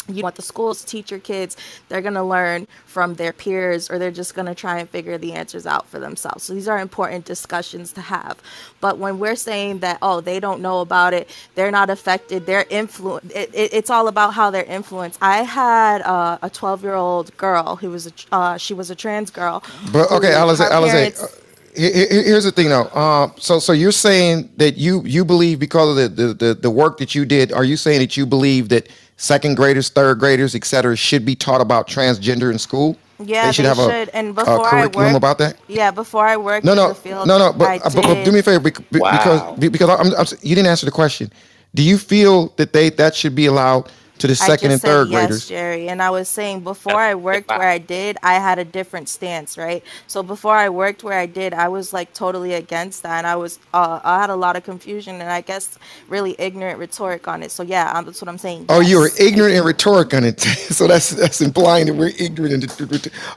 [0.08, 1.56] you want the schools to teach your kids
[1.88, 5.18] they're going to learn from their peers or they're just going to try and figure
[5.18, 8.38] the answers out for themselves so these are important discussions to have
[8.80, 12.66] but when we're saying that oh they don't know about it they're not affected they're
[12.70, 16.94] influenced it, it, it's all about how they're influenced i had uh, a 12 year
[16.94, 19.62] old girl who was a uh, she was a trans girl
[19.92, 20.58] But okay, who Alize.
[20.58, 20.90] her Alize.
[20.92, 21.28] parents uh,
[21.76, 22.88] he- he- Here's the thing, though.
[22.90, 26.70] Um, so, so you're saying that you you believe because of the, the the the
[26.70, 27.52] work that you did.
[27.52, 31.34] Are you saying that you believe that second graders, third graders, et cetera, should be
[31.34, 32.96] taught about transgender in school?
[33.20, 35.56] yeah they should they have should a, and a before i curriculum worked about that.
[35.68, 37.52] yeah before i worked No, in no, the field no, no.
[37.52, 39.54] But i but, but do me a favor bec- because Wow.
[39.56, 41.30] be- because I'm, I'm you didn't answer the question.
[41.76, 43.88] Do you feel that they that should be allowed
[44.18, 45.48] to the I second and said third yes, graders?
[45.48, 45.88] Jerry.
[45.88, 49.58] And I was saying before I worked where I did, I had a different stance,
[49.58, 49.82] right?
[50.06, 53.36] So before I worked where I did, I was like totally against that, and I
[53.36, 55.78] was uh, I had a lot of confusion and I guess
[56.08, 57.50] really ignorant rhetoric on it.
[57.50, 58.66] So yeah, um, that's what I'm saying.
[58.68, 60.40] Oh, you were ignorant and rhetoric on it.
[60.40, 62.64] so that's that's implying that we're ignorant and.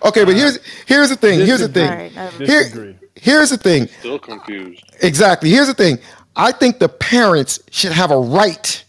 [0.05, 1.45] Okay, but here's here's the thing.
[1.45, 1.89] Here's the thing.
[1.89, 3.87] right, Here here's the thing.
[3.99, 4.83] Still confused.
[5.01, 5.49] Exactly.
[5.49, 5.99] Here's the thing.
[6.35, 8.83] I think the parents should have a right.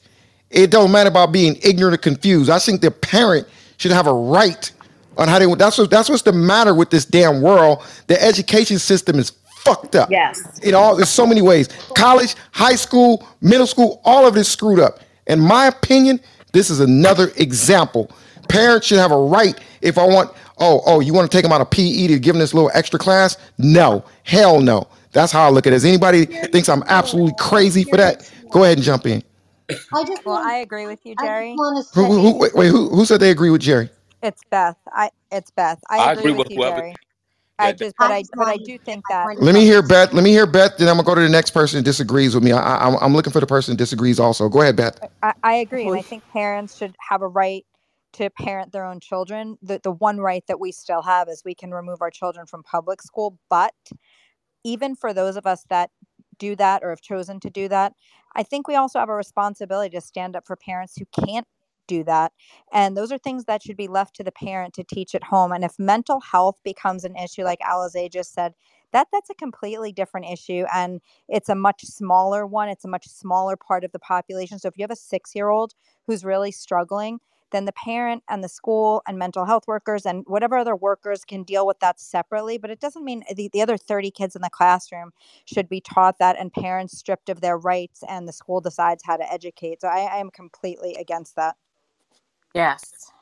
[0.50, 2.50] It don't matter about being ignorant or confused.
[2.50, 3.46] I think the parent
[3.76, 4.70] should have a right
[5.16, 5.52] on how they.
[5.54, 5.90] That's what.
[5.90, 7.84] That's what's the matter with this damn world.
[8.06, 9.32] The education system is
[9.68, 10.10] fucked up.
[10.10, 10.58] Yes.
[10.60, 11.68] In all, there's so many ways.
[11.96, 15.00] College, high school, middle school, all of it is screwed up.
[15.26, 16.20] In my opinion,
[16.52, 18.10] this is another example.
[18.48, 19.58] Parents should have a right.
[19.82, 22.34] If I want, oh, oh, you want to take them out of PE to give
[22.34, 23.36] them this little extra class?
[23.58, 24.88] No, hell no.
[25.12, 25.76] That's how I look at it.
[25.76, 28.30] Is anybody thinks I'm absolutely crazy for that?
[28.50, 29.22] Go ahead and jump in.
[29.94, 31.62] I just Well, want, I agree with you, Jerry.
[31.94, 33.90] Who, who, who, wait, wait, who, who said they agree with Jerry?
[34.22, 34.78] It's Beth.
[34.92, 35.80] I it's Beth.
[35.90, 36.60] I I agree agree with with you.
[36.60, 36.98] Jerry.
[37.58, 40.12] I just but I I but I do think that Let me hear Beth.
[40.14, 40.78] Let me hear Beth.
[40.78, 42.52] Then I'm gonna go to the next person that disagrees with me.
[42.52, 44.48] I, I, I'm looking for the person that disagrees also.
[44.48, 45.00] Go ahead, Beth.
[45.22, 47.66] I, I agree, and I think parents should have a right
[48.14, 49.58] to parent their own children.
[49.62, 52.64] The the one right that we still have is we can remove our children from
[52.64, 53.74] public school, but
[54.64, 55.90] even for those of us that
[56.38, 57.94] do that or have chosen to do that,
[58.38, 61.48] I think we also have a responsibility to stand up for parents who can't
[61.88, 62.32] do that.
[62.72, 65.52] And those are things that should be left to the parent to teach at home.
[65.52, 68.54] And if mental health becomes an issue, like Alize just said,
[68.92, 72.70] that that's a completely different issue and it's a much smaller one.
[72.70, 74.58] It's a much smaller part of the population.
[74.58, 75.74] So if you have a six year old
[76.06, 77.20] who's really struggling,
[77.50, 81.42] then the parent and the school and mental health workers and whatever other workers can
[81.42, 82.58] deal with that separately.
[82.58, 85.12] But it doesn't mean the, the other 30 kids in the classroom
[85.44, 89.16] should be taught that and parents stripped of their rights and the school decides how
[89.16, 89.80] to educate.
[89.80, 91.56] So I, I am completely against that.
[92.54, 93.12] Yes.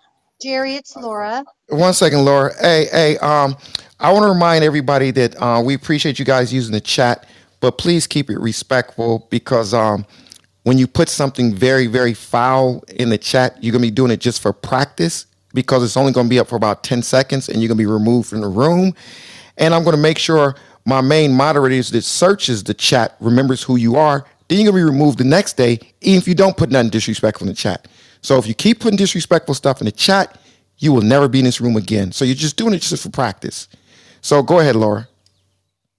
[0.41, 1.45] Jerry, it's Laura.
[1.69, 2.53] One second, Laura.
[2.61, 3.19] Hey, hey.
[3.19, 3.57] Um,
[3.99, 7.27] I want to remind everybody that uh, we appreciate you guys using the chat,
[7.61, 10.05] but please keep it respectful because um,
[10.67, 14.19] when you put something very, very foul in the chat, you're gonna be doing it
[14.19, 17.69] just for practice because it's only gonna be up for about 10 seconds and you're
[17.69, 18.93] gonna be removed from the room.
[19.59, 23.95] And I'm gonna make sure my main moderator that searches the chat remembers who you
[23.95, 24.27] are.
[24.49, 27.47] Then you're gonna be removed the next day, even if you don't put nothing disrespectful
[27.47, 27.87] in the chat.
[28.21, 30.37] So if you keep putting disrespectful stuff in the chat,
[30.79, 32.11] you will never be in this room again.
[32.11, 33.69] So you're just doing it just for practice.
[34.21, 35.07] So go ahead, Laura.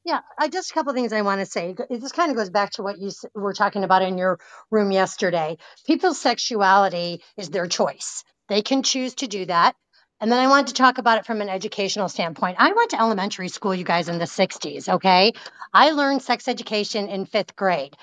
[0.07, 1.75] Yeah, I just a couple of things I want to say.
[1.91, 4.39] Just kind of goes back to what you were talking about in your
[4.71, 5.57] room yesterday.
[5.85, 8.23] People's sexuality is their choice.
[8.47, 9.75] They can choose to do that.
[10.21, 12.55] And then I wanted to talk about it from an educational standpoint.
[12.57, 15.33] I went to elementary school, you guys, in the 60s, okay?
[15.73, 17.93] I learned sex education in fifth grade.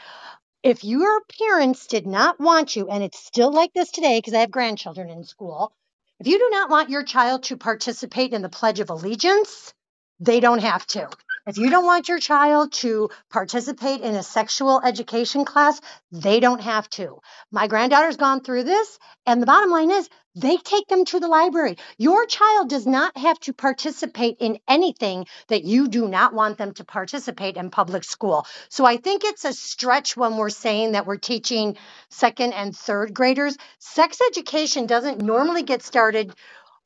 [0.63, 4.41] If your parents did not want you, and it's still like this today because I
[4.41, 5.73] have grandchildren in school,
[6.21, 9.73] if you do not want your child to participate in the Pledge of Allegiance,
[10.21, 11.09] they don't have to.
[11.47, 15.79] If you don't want your child to participate in a sexual education class,
[16.11, 17.19] they don't have to.
[17.53, 21.29] My granddaughter's gone through this, and the bottom line is they take them to the
[21.29, 21.77] library.
[21.99, 26.73] Your child does not have to participate in anything that you do not want them
[26.75, 28.47] to participate in public school.
[28.71, 31.77] So I think it's a stretch when we're saying that we're teaching
[32.09, 33.57] second and third graders.
[33.79, 36.35] Sex education doesn't normally get started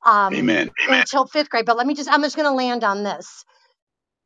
[0.05, 0.71] um, Amen.
[0.89, 1.65] until fifth grade.
[1.65, 3.45] But let me just, I'm just going to land on this.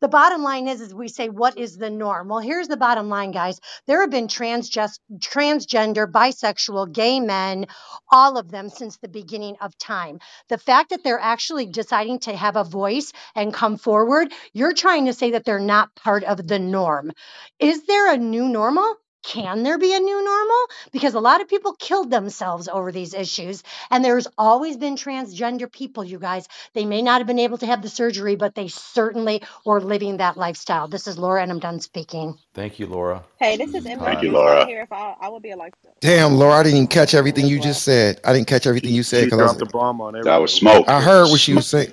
[0.02, 2.26] The bottom line is, is we say, what is the norm?
[2.26, 3.60] Well, here's the bottom line, guys.
[3.86, 7.66] There have been transgest, transgender, bisexual, gay men,
[8.10, 10.18] all of them since the beginning of time.
[10.48, 15.06] The fact that they're actually deciding to have a voice and come forward, you're trying
[15.06, 17.12] to say that they're not part of the norm.
[17.60, 18.96] Is there a new normal?
[19.22, 20.58] Can there be a new normal?
[20.92, 23.62] Because a lot of people killed themselves over these issues.
[23.90, 26.48] And there's always been transgender people, you guys.
[26.74, 30.18] They may not have been able to have the surgery, but they certainly were living
[30.18, 30.88] that lifestyle.
[30.88, 32.38] This is Laura, and I'm done speaking.
[32.54, 33.24] Thank you, Laura.
[33.40, 34.06] Hey, this is All Empress.
[34.06, 34.18] right.
[34.18, 34.64] Thank you, Can somebody Laura.
[34.64, 35.96] hear if I, I would be a lifestyle.
[36.00, 38.20] Damn, Laura, I didn't catch everything you just said.
[38.24, 40.38] I didn't catch everything you said She because I dropped was the bomb on That
[40.38, 40.88] was smoke.
[40.88, 41.92] I heard what she was saying.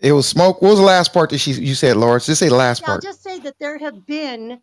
[0.00, 0.62] It was smoke.
[0.62, 2.20] What was the last part that she you said, Laura?
[2.20, 4.60] Just say the last Yeah, I'll just say that there have been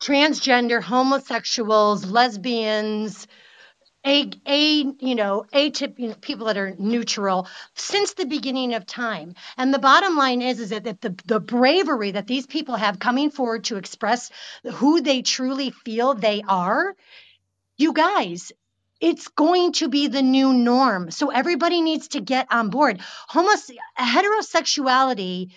[0.00, 3.26] transgender, homosexuals, lesbians,
[4.06, 8.86] a, a you know, atyp, you know, people that are neutral since the beginning of
[8.86, 9.34] time.
[9.56, 12.98] And the bottom line is, is that, that the, the bravery that these people have
[12.98, 14.30] coming forward to express
[14.74, 16.94] who they truly feel they are,
[17.78, 18.52] you guys,
[19.00, 21.10] it's going to be the new norm.
[21.10, 23.00] So everybody needs to get on board.
[23.28, 25.52] Homos- heterosexuality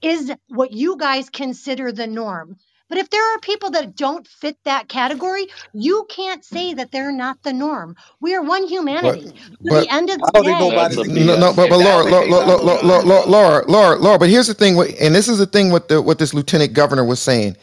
[0.00, 2.56] is what you guys consider the norm.
[2.92, 7.10] But if there are people that don't fit that category, you can't say that they're
[7.10, 7.96] not the norm.
[8.20, 9.28] We are one humanity.
[9.28, 11.78] At but the end of I the don't think day, nobody's no, no, but but
[11.78, 12.26] Laura, Laura.
[12.26, 12.82] Laura, Laura.
[12.84, 14.18] Laura, Laura, Laura, Laura.
[14.18, 17.02] But here's the thing, and this is the thing with the what this lieutenant governor
[17.02, 17.56] was saying.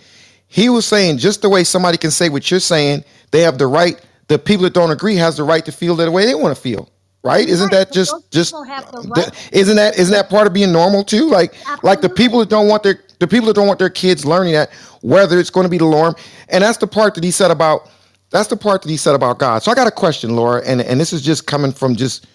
[0.48, 3.68] He was saying just the way somebody can say what you're saying, they have the
[3.68, 4.04] right.
[4.30, 6.60] The people that don't agree has the right to feel the way they want to
[6.60, 6.90] feel.
[7.22, 7.48] Right?
[7.48, 9.50] Isn't right, that just just have the right.
[9.54, 11.30] isn't that isn't that part of being normal too?
[11.30, 11.54] Like
[11.84, 14.54] like the people that don't want their the people that don't want their kids learning
[14.54, 14.72] that
[15.02, 16.16] whether it's going to be the norm,
[16.50, 17.90] and that's the part that he said about
[18.32, 19.64] that's the part that he said about God.
[19.64, 22.28] So I got a question, Laura, and and this is just coming from just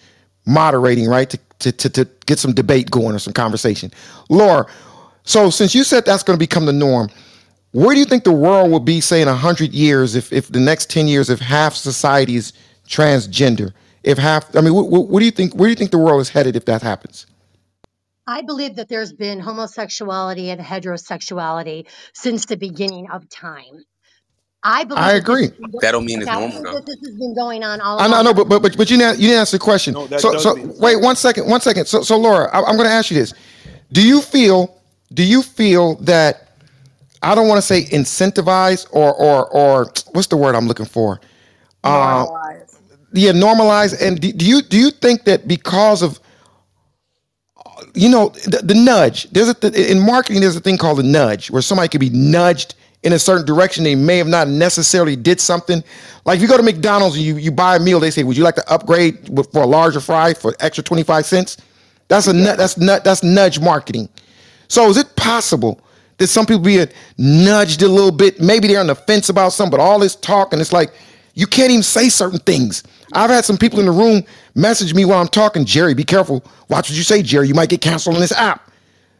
[0.45, 1.29] moderating, right?
[1.29, 3.91] To to to, to get some debate going or some conversation.
[4.29, 4.67] Laura,
[5.23, 7.09] so since you said that's going to become the norm,
[7.71, 10.59] where do you think the world will be, say, in hundred years, if if the
[10.59, 12.53] next ten years, if half society is
[12.87, 15.55] transgender, if half, I mean, what, what do you think?
[15.55, 17.25] Where do you think the world is headed if that happens?
[18.27, 23.85] I believe that there's been homosexuality and heterosexuality since the beginning of time.
[24.63, 25.49] I believe I agree.
[25.61, 26.73] has That don't mean it's I normal believe though.
[26.73, 28.23] that this has been going on all I know, I along.
[28.23, 29.95] know, but but but, but you didn't you didn't answer the question.
[29.95, 31.87] No, that so so mean wait one second, one second.
[31.87, 33.33] So so Laura, I, I'm going to ask you this:
[33.91, 34.81] Do you feel
[35.13, 36.49] do you feel that
[37.23, 41.21] I don't want to say incentivize or or or what's the word I'm looking for?
[41.83, 42.79] Uh, Normalize.
[43.13, 43.99] yeah, normalize.
[44.01, 46.19] And do, do you do you think that because of
[47.95, 49.29] you know the, the nudge.
[49.31, 52.09] There's a th- in marketing there's a thing called a nudge where somebody could be
[52.09, 53.83] nudged in a certain direction.
[53.83, 55.83] They may have not necessarily did something.
[56.25, 58.37] Like if you go to mcdonald's and you, you buy a meal they say would
[58.37, 61.57] you like to upgrade with, for a larger fry for extra 25 cents?
[62.07, 64.09] That's a nut that's nut that's nudge marketing.
[64.67, 65.81] So is it possible
[66.17, 66.85] that some people be
[67.17, 68.41] nudged a little bit?
[68.41, 70.93] Maybe they're on the fence about something but all this talk and it's like
[71.33, 72.83] you can't even say certain things
[73.13, 74.23] i've had some people in the room
[74.55, 77.69] message me while i'm talking jerry be careful watch what you say jerry you might
[77.69, 78.71] get canceled on this app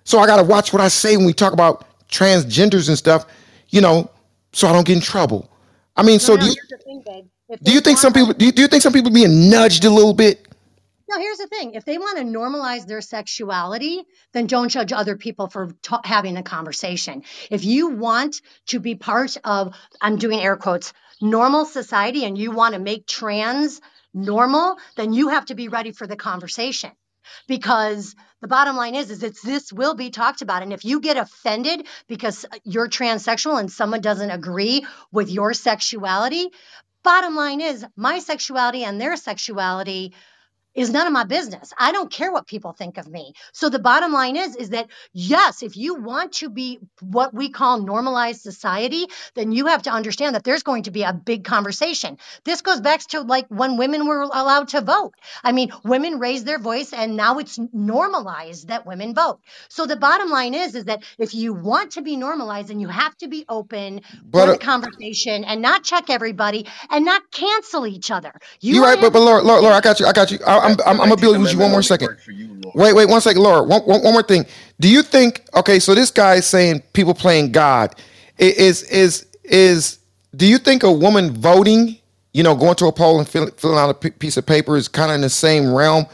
[0.06, 3.26] so I got to watch what I say when we talk about transgenders and stuff,
[3.70, 4.10] you know,
[4.54, 5.50] so I don't get in trouble.
[5.98, 6.56] I mean, No, so no, do you,
[7.04, 7.32] thing,
[7.64, 9.90] do you think some people do you, do you think some people being nudged a
[9.90, 10.48] little bit?
[11.10, 11.74] No, here's the thing.
[11.76, 14.04] If they want to normalize their sexuality,
[14.34, 17.24] then don't judge other people for ta- having a conversation.
[17.52, 22.52] If you want to be part of, I'm doing air quotes, normal society and you
[22.52, 23.82] want to make trans
[24.14, 26.92] normal, then you have to be ready for the conversation.
[27.48, 30.62] Because the bottom line is, is it's this will be talked about.
[30.62, 36.50] And if you get offended because you're transsexual and someone doesn't agree with your sexuality,
[37.04, 40.14] bottom line is my sexuality and their sexuality
[40.76, 41.74] is none of my business.
[41.80, 43.34] I don't care what people think of me.
[43.54, 47.50] So the bottom line is is that yes, if you want to be what we
[47.50, 51.46] call normalized society, then you have to understand that there's going to be a big
[51.46, 52.18] conversation.
[52.46, 55.14] This goes back to like when women were allowed to vote.
[55.44, 59.40] I mean, women raised their voice and now it's normalized that women vote.
[59.70, 62.90] So the bottom line is is that if you want to be normalized and you
[62.90, 67.24] have to be open But for uh, the conversation and not check everybody and not
[67.32, 68.34] cancel each other.
[68.62, 70.40] You you right, but but Laura, Laura, Laura, I got you, I got you.
[70.48, 72.10] I, I'm I'm, I'm gonna build with you one more second.
[72.28, 73.64] you, Wait, wait, one second, Laura.
[73.64, 74.46] One, one, one more thing.
[74.80, 75.42] Do you think?
[75.56, 77.96] Okay, so this guy is saying people playing God
[78.40, 80.00] I- is is is.
[80.36, 81.98] Do you think a woman voting,
[82.34, 84.78] you know, going to a poll and fill, filling out a p- piece of paper
[84.78, 86.06] is kind of in the same realm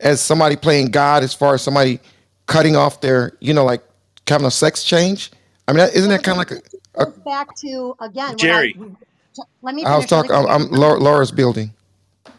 [0.00, 2.00] as somebody playing God, as far as somebody
[2.46, 3.82] cutting off their, you know, like
[4.28, 5.30] having a sex change?
[5.68, 6.62] I mean, isn't that kind of like
[6.96, 8.76] a, a back to again what I Jerry.
[9.62, 10.32] let me I was talking.
[10.32, 11.72] I'm, I'm Laura, Laura's building.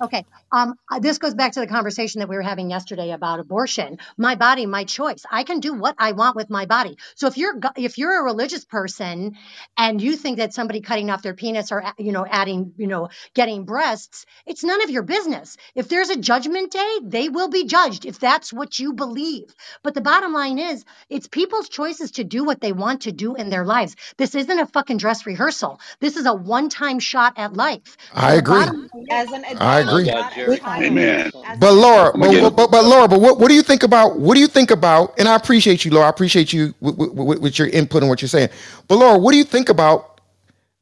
[0.02, 0.26] Okay.
[0.52, 4.00] Um, uh, this goes back to the conversation that we were having yesterday about abortion.
[4.18, 5.24] My body, my choice.
[5.32, 6.98] I can do what I want with my body.
[7.16, 9.38] So if you're if you're a religious person
[9.78, 13.10] and you think that somebody cutting off their penis or you know adding you know
[13.36, 15.58] getting breasts, it's none of your business.
[15.76, 19.54] If there's a judgment day, they will be judged if that's what you believe.
[19.84, 23.36] But the bottom line is, it's people's choices to do what they want to do
[23.36, 23.96] in their lives.
[24.18, 25.80] This isn't a fucking dress rehearsal.
[26.00, 27.98] This is a one-time shot at life.
[28.14, 28.56] I the agree.
[28.56, 30.10] bottom As an I adult, agree.
[30.48, 30.84] Not as child.
[30.84, 31.32] Amen.
[31.60, 34.36] But Laura, I'm but, but, but Laura, but what, what do you think about what
[34.36, 35.18] do you think about?
[35.20, 36.08] And I appreciate you, Laura.
[36.08, 38.50] I appreciate you with, with, with your input and what you're saying.
[38.88, 40.22] But Laura, what do you think about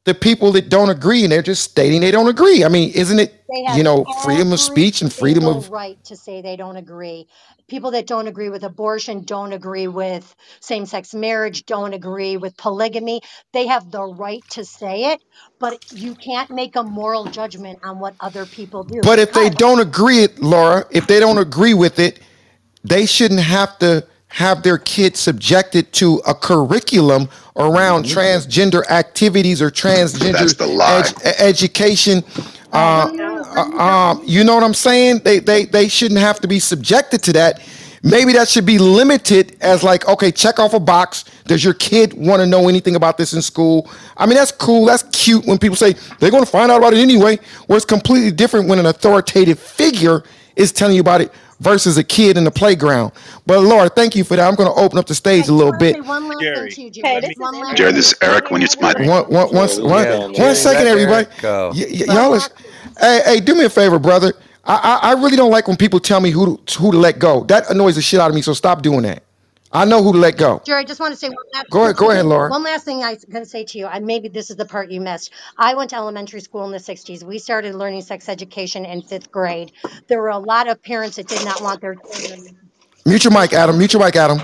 [0.04, 2.64] the people that don't agree and they're just stating they don't agree?
[2.64, 3.40] I mean, isn't it
[3.74, 7.26] you know freedom of speech and freedom of right to say they don't agree.
[7.70, 12.56] People that don't agree with abortion, don't agree with same sex marriage, don't agree with
[12.56, 13.20] polygamy.
[13.52, 15.22] They have the right to say it,
[15.60, 18.98] but you can't make a moral judgment on what other people do.
[19.04, 22.18] But if they don't agree Laura, if they don't agree with it,
[22.82, 28.18] they shouldn't have to have their kids subjected to a curriculum around mm-hmm.
[28.18, 31.00] transgender activities or transgender That's the lie.
[31.00, 32.24] ed- e- education.
[32.72, 33.10] Uh,
[33.56, 35.20] uh, um, you know what I'm saying?
[35.24, 37.60] They, they they shouldn't have to be subjected to that.
[38.02, 41.24] Maybe that should be limited as like, okay, check off a box.
[41.44, 43.90] Does your kid want to know anything about this in school?
[44.16, 44.86] I mean, that's cool.
[44.86, 47.38] That's cute when people say they're going to find out about it anyway.
[47.66, 50.22] Where it's completely different when an authoritative figure
[50.56, 53.12] is telling you about it versus a kid in the playground.
[53.46, 54.48] But Lord, thank you for that.
[54.48, 56.00] I'm going to open up the stage okay, a I little want to say bit.
[56.02, 56.70] one last thing Jerry.
[56.70, 57.78] to you, Hey, this is one last Eric.
[57.78, 59.08] Jerry, this is Eric when it's my turn.
[59.08, 61.26] One, one, one, oh, yeah, one Jerry, second, everybody.
[61.38, 61.74] Go.
[61.74, 62.50] Y- y- y'all is,
[63.00, 64.34] hey, hey, do me a favor, brother.
[64.64, 67.18] I, I, I really don't like when people tell me who to, who to let
[67.18, 67.44] go.
[67.44, 68.42] That annoys the shit out of me.
[68.42, 69.24] So stop doing that.
[69.72, 70.60] I know who to let go.
[70.64, 72.50] Jerry, I just want to say one last, Go ahead, go ahead, Laura.
[72.50, 73.86] one last thing I was going to say to you.
[73.86, 75.32] I maybe this is the part you missed.
[75.56, 77.22] I went to elementary school in the 60s.
[77.22, 79.70] We started learning sex education in fifth grade.
[80.08, 82.56] There were a lot of parents that did not want their children
[83.06, 83.78] Mute your mic, Adam.
[83.78, 84.40] Mute your mic, Adam.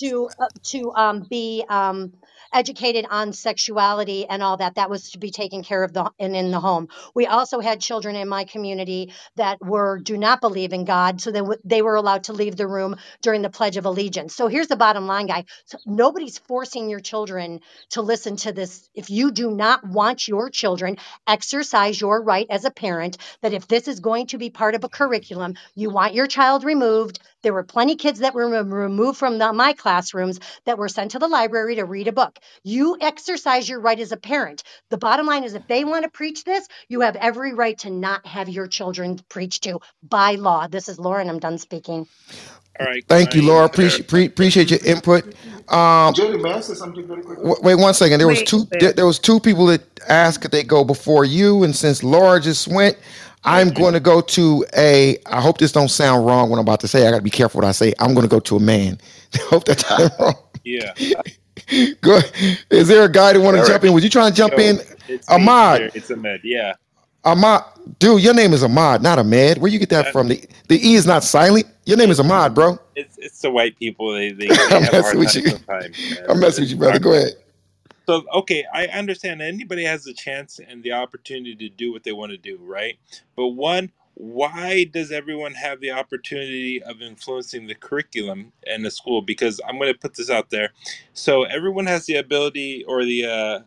[0.00, 2.12] to uh, to um, be um,
[2.56, 4.76] educated on sexuality and all that.
[4.76, 6.88] That was to be taken care of the and in the home.
[7.14, 11.30] We also had children in my community that were do not believe in God, so
[11.30, 14.34] they they were allowed to leave the room during the Pledge of Allegiance.
[14.34, 15.44] So here's the bottom line, guy.
[15.66, 17.60] So nobody's forcing your children
[17.90, 18.88] to listen to this.
[18.94, 20.96] If you do not want your children,
[21.26, 24.82] exercise your right as a parent that if this is going to be part of
[24.82, 27.18] a curriculum, you want your child removed.
[27.46, 31.12] There were plenty of kids that were removed from the, my classrooms that were sent
[31.12, 32.40] to the library to read a book.
[32.64, 34.64] You exercise your right as a parent.
[34.90, 37.90] The bottom line is if they want to preach this, you have every right to
[37.90, 40.66] not have your children preached to by law.
[40.66, 41.30] This is Lauren.
[41.30, 42.08] I'm done speaking.
[42.80, 43.04] All right.
[43.08, 43.66] Thank you, Laura.
[43.66, 45.24] Appreciate pre- appreciate your input.
[45.72, 47.44] Um, Jerry, may I say something very quickly?
[47.44, 48.18] w- wait one second.
[48.18, 48.64] There was two.
[48.80, 52.40] There, there was two people that asked could they go before you, and since Laura
[52.40, 52.98] just went,
[53.44, 55.18] I'm going to go to a.
[55.26, 56.50] I hope this don't sound wrong.
[56.50, 57.92] What I'm about to say, I got to be careful what I say.
[57.98, 58.98] I'm going to go to a man.
[59.34, 60.34] I hope that's not wrong.
[60.64, 60.92] Yeah.
[62.00, 62.20] Go.
[62.70, 63.92] Is there a guy that want to jump in?
[63.92, 64.80] Would you try to jump Yo, in?
[65.08, 65.78] It's Ahmad.
[65.78, 65.90] Jerry.
[65.94, 66.40] It's Ahmed.
[66.44, 66.74] Yeah.
[67.24, 67.64] Ahmad,
[67.98, 69.58] dude, your name is Ahmad, not Ahmed.
[69.58, 70.28] Where you get that from?
[70.28, 71.66] The the E is not silent.
[71.84, 72.78] Your name is Ahmad, bro.
[72.94, 74.12] It's it's the white people.
[74.12, 75.44] They they, they I'm have messing with you.
[76.28, 77.00] I'm messing with you, brother.
[77.00, 77.32] Go ahead.
[78.06, 82.12] So okay, I understand anybody has the chance and the opportunity to do what they
[82.12, 82.98] want to do, right?
[83.36, 89.22] But one, why does everyone have the opportunity of influencing the curriculum in the school?
[89.22, 90.70] Because I'm going to put this out there.
[91.14, 93.60] So everyone has the ability or the uh,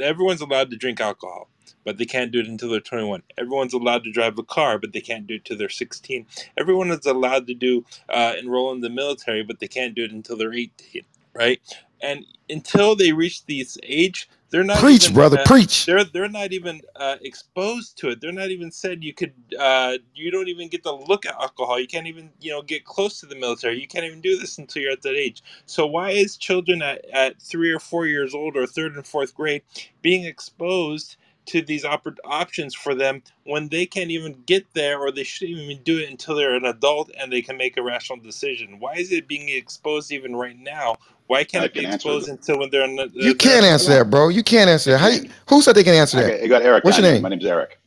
[0.00, 1.50] everyone's allowed to drink alcohol,
[1.84, 3.22] but they can't do it until they're 21.
[3.38, 6.26] Everyone's allowed to drive a car, but they can't do it till they're 16.
[6.58, 10.12] Everyone is allowed to do uh, enroll in the military, but they can't do it
[10.12, 11.02] until they're 18,
[11.34, 11.60] right?
[12.00, 15.86] And until they reach this age, they're not Preach, even, brother, uh, preach.
[15.86, 18.20] They're they're not even uh, exposed to it.
[18.20, 19.32] They're not even said you could.
[19.58, 21.80] Uh, you don't even get to look at alcohol.
[21.80, 23.80] You can't even you know get close to the military.
[23.80, 25.42] You can't even do this until you're at that age.
[25.66, 29.34] So why is children at, at three or four years old or third and fourth
[29.34, 29.62] grade
[30.00, 31.16] being exposed
[31.46, 35.58] to these oppor- options for them when they can't even get there or they shouldn't
[35.58, 38.80] even do it until they're an adult and they can make a rational decision?
[38.80, 40.96] Why is it being exposed even right now?
[41.28, 43.92] Why can't I it be can exposed until when they're an, uh, You can't answer
[43.92, 44.28] that, bro.
[44.28, 44.98] You can't answer that.
[44.98, 46.34] How you, who said they can answer that?
[46.34, 46.84] Okay, I got Eric.
[46.84, 47.22] What's your name?
[47.22, 47.78] My name's Eric.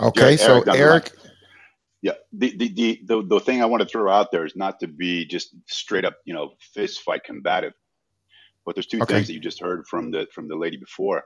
[0.00, 0.96] Okay, Jerry, so Eric down the line.
[0.96, 1.12] Eric,
[2.02, 4.78] Yeah, the, the the the the thing I want to throw out there is not
[4.80, 7.72] to be just straight up, you know, fist fight combative.
[8.66, 9.02] But there's two Okay.
[9.02, 11.24] things that you just heard from the from the lady before.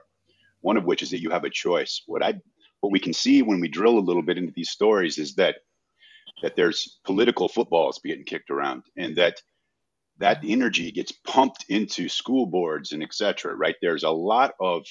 [0.61, 2.03] One of which is that you have a choice.
[2.07, 2.35] What I
[2.79, 5.57] what we can see when we drill a little bit into these stories is that
[6.41, 9.41] that there's political footballs getting kicked around, and that
[10.17, 13.55] that energy gets pumped into school boards and et cetera.
[13.55, 13.75] Right?
[13.81, 14.85] There's a lot of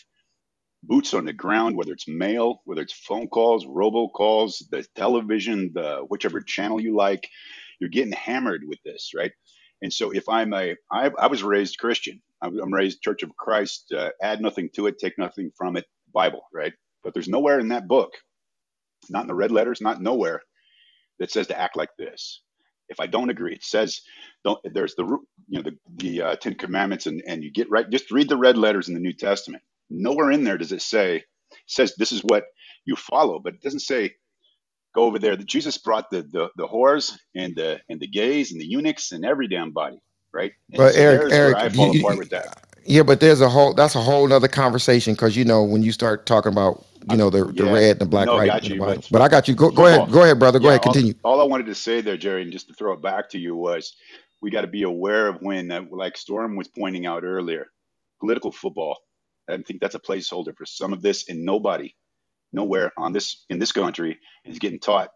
[0.82, 5.98] boots on the ground, whether it's mail, whether it's phone calls, robocalls, the television, the
[6.08, 7.28] whichever channel you like,
[7.78, 9.32] you're getting hammered with this, right?
[9.82, 12.22] And so if I'm a, I, I was raised Christian.
[12.42, 13.92] I'm raised Church of Christ.
[13.96, 15.86] Uh, add nothing to it, take nothing from it.
[16.14, 16.72] Bible, right?
[17.04, 18.12] But there's nowhere in that book,
[19.10, 20.42] not in the red letters, not nowhere,
[21.18, 22.42] that says to act like this.
[22.88, 24.00] If I don't agree, it says
[24.44, 24.60] don't.
[24.64, 25.04] There's the
[25.48, 27.88] you know the the uh, Ten Commandments, and and you get right.
[27.90, 29.62] Just read the red letters in the New Testament.
[29.90, 31.24] Nowhere in there does it say
[31.66, 32.44] says this is what
[32.84, 34.14] you follow, but it doesn't say
[34.94, 35.36] go over there.
[35.36, 39.24] Jesus brought the the, the whores and the and the gays and the eunuchs and
[39.24, 39.98] every damn body,
[40.32, 40.52] right?
[40.72, 42.64] And but so Eric, Eric, I fall you- apart with that.
[42.84, 43.74] yeah, but there's a whole.
[43.74, 47.30] That's a whole other conversation because you know when you start talking about you know
[47.30, 47.72] the the Yeah.
[47.72, 49.54] red and the black, No, white, got and the you, but- But I got you.
[49.54, 50.58] Go, go ahead, go ahead, brother.
[50.58, 51.14] Go Yeah, ahead, all- continue.
[51.24, 53.56] All, I wanted to say there, Jerry, and just to throw it back to you
[53.56, 53.96] was
[54.42, 57.66] we got to be aware of when, uh, like Storm was pointing out earlier,
[58.20, 58.98] political football.
[59.48, 61.94] I think that's a placeholder for some of this, and nobody,
[62.52, 65.10] nowhere on this in this country is getting taught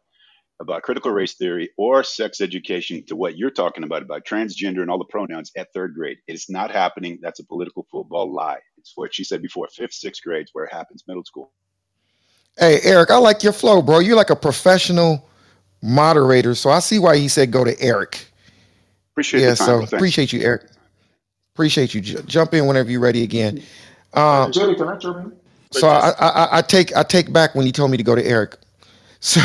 [0.60, 4.90] about critical race theory or sex education to what you're talking about about transgender and
[4.90, 6.18] all the pronouns at third grade.
[6.26, 7.18] It's not happening.
[7.20, 8.58] That's a political football lie.
[8.78, 11.52] It's what she said before, fifth, sixth grades where it happens, middle school.
[12.58, 13.98] Hey, Eric, I like your flow, bro.
[13.98, 15.28] You're like a professional
[15.82, 18.26] moderator, so I see why he said go to Eric.
[19.12, 19.78] Appreciate yeah, the time, so bro.
[19.80, 19.92] Thanks.
[19.92, 20.62] appreciate you, Eric.
[21.54, 22.00] Appreciate you.
[22.00, 23.62] J- jump in whenever you're ready again.
[24.12, 25.43] Um, Jerry, can I jump in?
[25.74, 28.16] So I, I, I- I take I take back when you told me to go
[28.16, 28.56] to Eric.
[29.22, 29.40] So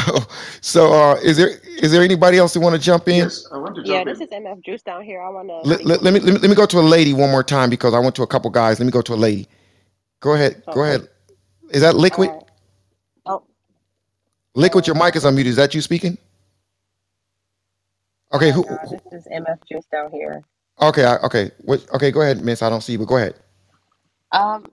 [0.61, 1.49] so uh, is there
[1.81, 3.25] is there anybody else who want to jump in?
[3.25, 5.21] Yes, I want to jump Yeah, jump this is MF Juice down here.
[5.21, 5.69] I want to.
[5.69, 7.99] Let, let, let me, let me go to a lady one more time because I
[7.99, 8.79] went to a couple guys.
[8.79, 9.47] Let me go to a lady.
[10.21, 10.63] Go ahead.
[10.71, 11.07] Go ahead.
[11.71, 12.35] Is that liquid?
[13.25, 13.45] Oh,
[14.55, 15.47] Liquid, your mic is unmuted.
[15.47, 16.17] Is that you speaking?
[18.33, 18.51] Okay.
[18.51, 18.65] Who?
[18.69, 20.43] uh, this is MF Juice down here.
[20.81, 21.05] Okay.
[21.05, 21.51] I- Okay.
[21.59, 22.11] What, okay.
[22.11, 22.61] Go ahead, Miss.
[22.63, 23.35] I don't see you, but go ahead.
[24.31, 24.65] Um,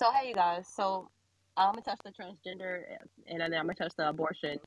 [0.00, 1.10] so hey you guys, so
[1.58, 2.84] I'm gonna touch the transgender,
[3.26, 4.60] and then I'm gonna touch the abortions.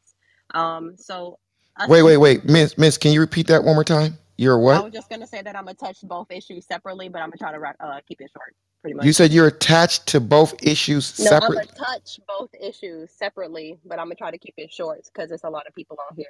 [0.53, 1.39] Um, so
[1.87, 2.77] Wait, wait, wait, Miss.
[2.77, 4.15] Miss, can you repeat that one more time?
[4.37, 4.85] You're what I what?
[4.85, 7.51] was just gonna say that I'm gonna touch both issues separately, but I'm gonna try
[7.51, 9.05] to wrap- uh, keep it short, pretty much.
[9.05, 9.15] You much.
[9.15, 11.55] said you're attached to both issues separately.
[11.55, 15.01] No, I'm gonna touch both issues separately, but I'm gonna try to keep it short
[15.11, 16.27] because there's a lot of people on here.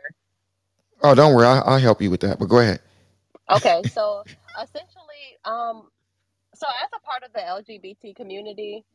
[1.01, 1.47] Oh, don't worry.
[1.47, 2.39] I'll, I'll help you with that.
[2.39, 2.79] But go ahead.
[3.51, 4.23] Okay, so
[4.61, 5.89] essentially, um,
[6.63, 8.85] so as a part of the LGBT community,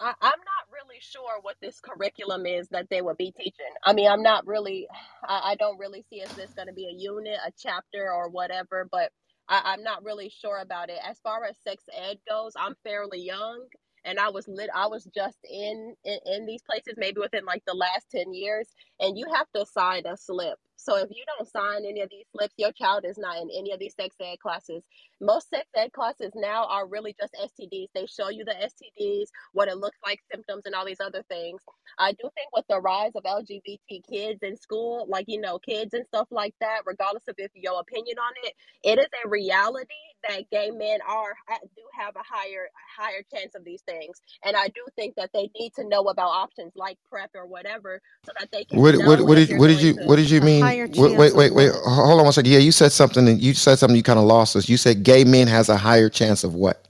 [0.00, 3.72] I, I'm not really sure what this curriculum is that they will be teaching.
[3.84, 4.86] I mean, I'm not really,
[5.26, 8.28] I, I don't really see if this going to be a unit, a chapter, or
[8.28, 9.10] whatever, but
[9.48, 10.98] I, I'm not really sure about it.
[11.08, 13.66] As far as sex ed goes, I'm fairly young.
[14.04, 14.70] And I was lit.
[14.72, 18.68] I was just in, in in these places maybe within like the last ten years,
[19.00, 20.60] and you have to sign a slip.
[20.76, 23.72] So if you don't sign any of these slips, your child is not in any
[23.72, 24.82] of these sex ed classes.
[25.20, 27.88] Most sex ed classes now are really just STDs.
[27.94, 31.62] They show you the STDs, what it looks like, symptoms, and all these other things.
[31.98, 35.94] I do think with the rise of LGBT kids in school, like you know, kids
[35.94, 39.94] and stuff like that, regardless of if your opinion on it, it is a reality
[40.28, 41.34] that gay men are
[41.76, 42.68] do have a higher
[42.98, 46.28] higher chance of these things, and I do think that they need to know about
[46.30, 49.80] options like PrEP or whatever, so that they can What what what did what did
[49.82, 50.63] you what did you mean?
[50.64, 51.72] Higher Wait chance wait of wait wait.
[51.84, 52.52] Hold on one second.
[52.52, 53.28] Yeah, you said something.
[53.28, 53.96] and You said something.
[53.96, 54.68] You kind of lost us.
[54.68, 56.86] You said gay men has a higher chance of what?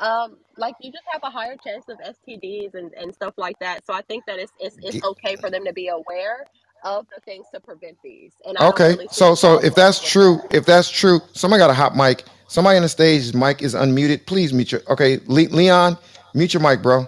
[0.00, 3.86] Um, like you just have a higher chance of STDs and, and stuff like that.
[3.86, 6.46] So I think that it's, it's it's okay for them to be aware
[6.84, 8.34] of the things to prevent these.
[8.46, 10.50] And I Okay, really so so if that's true, that.
[10.50, 12.24] if that's true, somebody got a hot mic.
[12.48, 14.26] Somebody on the stage, mic is unmuted.
[14.26, 14.80] Please mute your.
[14.88, 15.98] Okay, Le- Leon,
[16.34, 17.06] mute your mic, bro.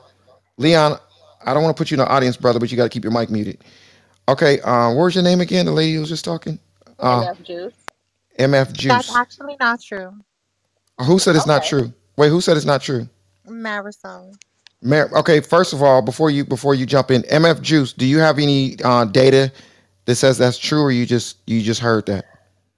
[0.58, 0.98] Leon,
[1.44, 3.04] I don't want to put you in the audience, brother, but you got to keep
[3.04, 3.64] your mic muted.
[4.28, 5.66] Okay, um, what was your name again?
[5.66, 6.58] The lady who was just talking.
[6.98, 7.74] Uh, MF juice.
[8.38, 9.16] MF That's Juice.
[9.16, 10.12] actually not true.
[11.00, 11.68] Who said it's not Okay.
[11.68, 11.94] true?
[12.16, 13.08] Wait, who said it's not true?
[13.48, 14.36] Marisol.
[14.82, 18.18] Mar- okay, first of all, before you before you jump in, MF Juice, do you
[18.18, 19.52] have any uh, data
[20.06, 22.26] that says that's true, or you just you just heard that?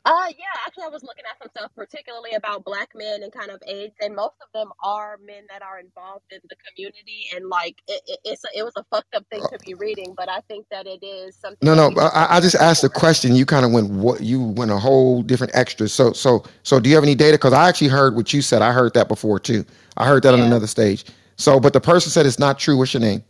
[0.05, 3.51] Uh yeah, actually I was looking at some stuff particularly about black men and kind
[3.51, 7.49] of AIDS and most of them are men that are involved in the community and
[7.49, 10.29] like it, it, it's a, it was a fucked up thing to be reading, but
[10.31, 11.91] I think that it is something No, no.
[11.91, 13.35] we but have to I, I just asked a question.
[13.35, 15.89] You kind of went what you went a whole different extra.
[15.89, 17.35] So, so, so, do you have any data?
[17.37, 18.63] Because I actually heard what you said.
[18.63, 19.65] I heard that before too.
[19.97, 21.05] I heard that on another stage.
[21.37, 22.79] So, but the person said it's not true.
[22.79, 23.25] What's your name?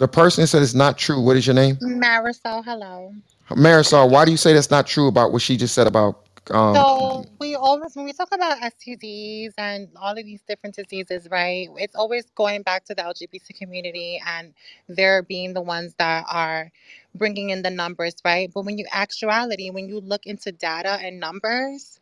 [0.00, 1.20] The person said it's not true.
[1.22, 1.80] What is your name?
[1.82, 3.14] Marisol, hello.
[3.50, 4.10] Marisol.
[4.10, 6.22] Why do you say that's not true about what she just said about?
[6.50, 11.28] Um, So we always, when we talk about STDs and all of these different diseases,
[11.30, 11.68] right?
[11.78, 14.54] It's always going back to the LGBT community and
[14.88, 16.72] they're being the ones that are
[17.14, 18.50] bringing in the numbers, right?
[18.54, 22.00] But when you actuality, when you look into data and numbers,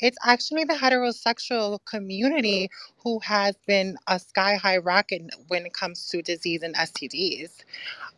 [0.00, 6.08] it's actually the heterosexual community who has been a sky high rocket when it comes
[6.08, 7.64] to disease and STDs.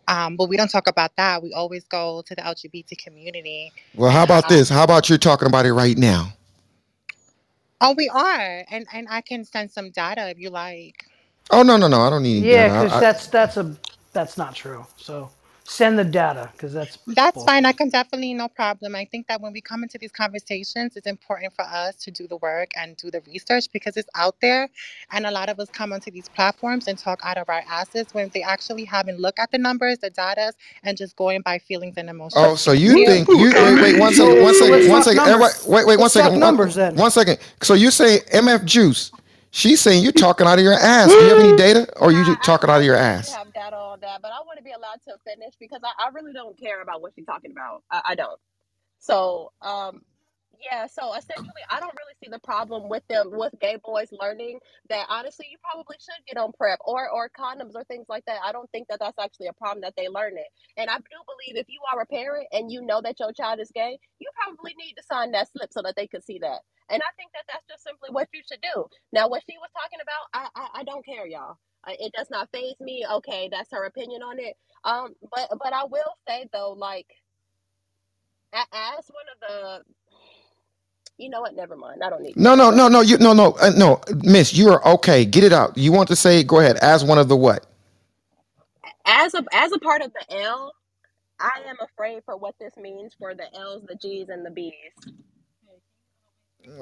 [0.09, 1.43] Um, but we don't talk about that.
[1.43, 3.73] We always go to the LGBT community.
[3.95, 4.69] well, how about um, this?
[4.69, 6.33] How about you're talking about it right now?
[7.81, 11.05] oh, we are, and and I can send some data if you like.
[11.51, 12.01] Oh no, no, no.
[12.01, 13.77] I don't need Yeah, because I, I, that's that's a
[14.13, 14.87] that's not true.
[14.97, 15.31] So
[15.69, 17.45] send the data because that's That's bull.
[17.45, 17.67] fine.
[17.67, 18.97] I can definitely, no problem.
[18.97, 22.29] I think that when we come into these conversations, it's important for us to do
[22.29, 24.71] the work and do the research because it's out there.
[25.13, 28.09] And a lot of us come onto these platforms and talk out of our asses
[28.13, 31.97] when they actually haven't looked at the numbers, the data, and just going by feelings
[31.99, 32.51] and emotions.
[32.51, 33.07] Oh, so you Yeah.
[33.07, 35.55] think you wait wait one second So one so second let's one talk second everybody
[35.55, 35.67] numbers.
[35.67, 36.95] wait wait one Let's talk second one, numbers then.
[36.95, 37.39] one second.
[37.63, 39.13] So you say MF Juice?
[39.51, 41.17] She's saying you're talking out of your ass.
[41.17, 43.39] Do you have any data, or you just talking out of your do actually ass?
[44.01, 46.83] That, but I want to be allowed to finish because I, I really don't care
[46.83, 47.83] about what she's talking about.
[47.91, 48.41] I, I don't.
[48.99, 50.03] So, um,
[50.61, 54.59] yeah, so essentially, I don't really see the problem with them with gay boys learning
[54.89, 58.41] that honestly, you probably should get on PrEP or or condoms or things like that.
[58.45, 60.49] I don't think that that's actually a problem that they learn it.
[60.77, 63.61] And I do believe if you are a parent and you know that your child
[63.61, 66.61] is gay, you probably need to sign that slip so that they can see that.
[66.91, 68.87] And I think that that's just simply what you should do.
[69.13, 71.59] Now, what she was talking about, I I, I don't care, y'all.
[71.87, 73.05] Uh, It does not faze me.
[73.11, 74.57] Okay, that's her opinion on it.
[74.85, 77.09] Um, but but I will say though, like
[78.55, 79.85] as one of the
[81.19, 81.55] you know what?
[81.57, 82.03] Never mind.
[82.05, 83.01] I don't need No, no, no, no.
[83.03, 84.55] You no, no, uh, no, Miss.
[84.55, 85.25] You are okay.
[85.25, 85.77] Get it out.
[85.79, 86.41] You want to say?
[86.41, 86.47] it?
[86.49, 86.77] Go ahead.
[86.79, 87.67] As one of the what?
[89.07, 90.73] As a as a part of the L,
[91.41, 94.75] I am afraid for what this means for the L's, the G's, and the B's.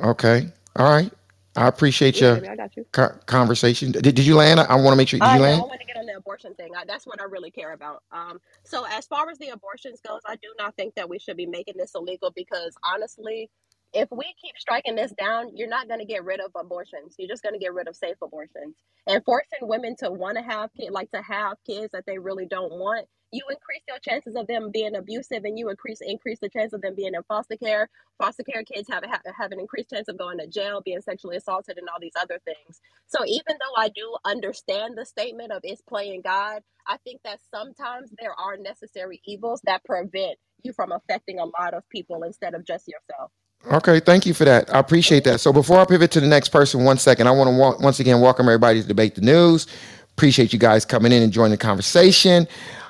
[0.04, 0.48] Okay.
[0.76, 1.12] All right.
[1.56, 2.86] I appreciate Yeah, your baby, I got you.
[2.92, 3.92] co- conversation.
[3.92, 4.60] Did, did you land?
[4.60, 5.20] I, I want to make sure.
[5.20, 5.66] Did Uh, you no, I land?
[5.66, 6.72] want to get on the abortion thing.
[6.76, 8.04] I, that's what I really care about.
[8.12, 11.38] Um, so as far as the abortions goes, I do not think that we should
[11.38, 13.50] be making this illegal because honestly,
[13.94, 17.16] if we keep striking this down, you're not going to get rid of abortions.
[17.18, 18.76] You're just going to get rid of safe abortions.
[19.08, 22.46] And forcing women to want to have kids, like to have kids that they really
[22.46, 26.48] don't want, you increase your chances of them being abusive and you increase increase the
[26.48, 27.88] chance of them being in foster care
[28.18, 31.36] foster care kids have, have, have an increased chance of going to jail being sexually
[31.36, 35.60] assaulted and all these other things so even though i do understand the statement of
[35.64, 40.92] it's playing god i think that sometimes there are necessary evils that prevent you from
[40.92, 43.30] affecting a lot of people instead of just yourself
[43.72, 44.72] Okay, thank you for that.
[44.72, 45.40] I appreciate that.
[45.40, 48.20] So before I pivot to the next person, one second, I want to once again
[48.20, 49.66] welcome everybody to debate the news.
[50.12, 52.46] Appreciate you guys coming in and joining the conversation.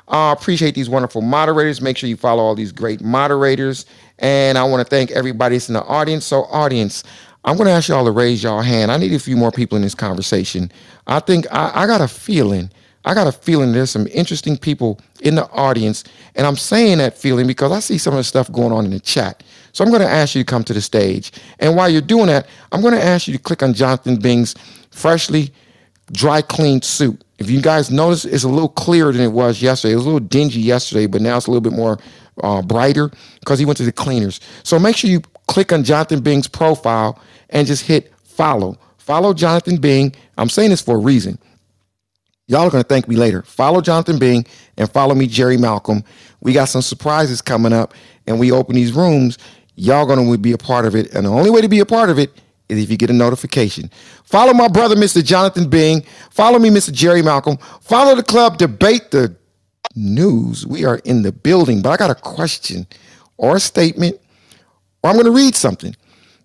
[0.09, 1.81] Uh, appreciate these wonderful moderators.
[1.81, 3.87] Make sure you follow all these great moderators.
[4.19, 6.25] And I want to thank everybody that's in the audience.
[6.25, 7.03] So, audience,
[7.45, 8.93] I'm going to ask y'all to raise y'all hand.
[8.93, 10.71] I need a few more people in this conversation.
[11.07, 12.71] I think I, I got a feeling.
[13.05, 16.03] I got a feeling there's some interesting people in the audience.
[16.35, 18.91] And I'm saying that feeling because I see some of the stuff going on in
[18.91, 19.45] the chat.
[19.73, 21.33] So I'm going to ask you to come to the stage.
[21.61, 24.57] And while you're doing that, I'm going to ask you to click on Jonathan Bing's
[24.91, 25.53] freshly
[26.13, 27.23] dry cleaned suit.
[27.39, 29.93] If you guys notice, it's a little clearer than it was yesterday.
[29.93, 31.99] It was a little dingy yesterday, but now it's a little bit more
[32.43, 33.11] uh, brighter
[33.41, 34.41] because he went to the cleaners.
[34.63, 38.79] So make sure you click on Jonathan Bing's profile and just hit follow.
[38.97, 40.15] Follow Jonathan Bing.
[40.39, 41.39] I'm saying this for a reason.
[42.49, 43.43] Y'all are going to thank me later.
[43.43, 44.47] Follow Jonathan Bing
[44.77, 46.05] and follow me, Jerry Malcolm.
[46.41, 47.93] We got some surprises coming up,
[48.27, 49.37] and we open these rooms.
[49.75, 51.13] Y'all going to be a part of it.
[51.13, 52.33] And the only way to be a part of it
[52.69, 53.91] if you get a notification.
[54.25, 55.25] Follow my brother, Mr.
[55.25, 56.03] Jonathan Bing.
[56.31, 56.93] Follow me, Mr.
[56.93, 57.57] Jerry Malcolm.
[57.81, 59.35] Follow the club, debate the
[59.95, 60.67] news.
[60.67, 62.87] We are in the building, but I got a question
[63.37, 64.19] or a statement,
[65.03, 65.95] or I'm going to read something.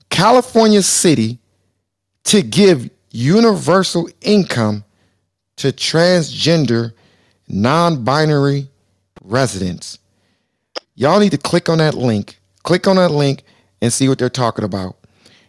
[0.09, 1.39] California City
[2.25, 4.83] to give universal income
[5.57, 6.93] to transgender,
[7.47, 8.67] non binary
[9.23, 9.99] residents.
[10.95, 12.39] Y'all need to click on that link.
[12.63, 13.43] Click on that link
[13.81, 14.97] and see what they're talking about.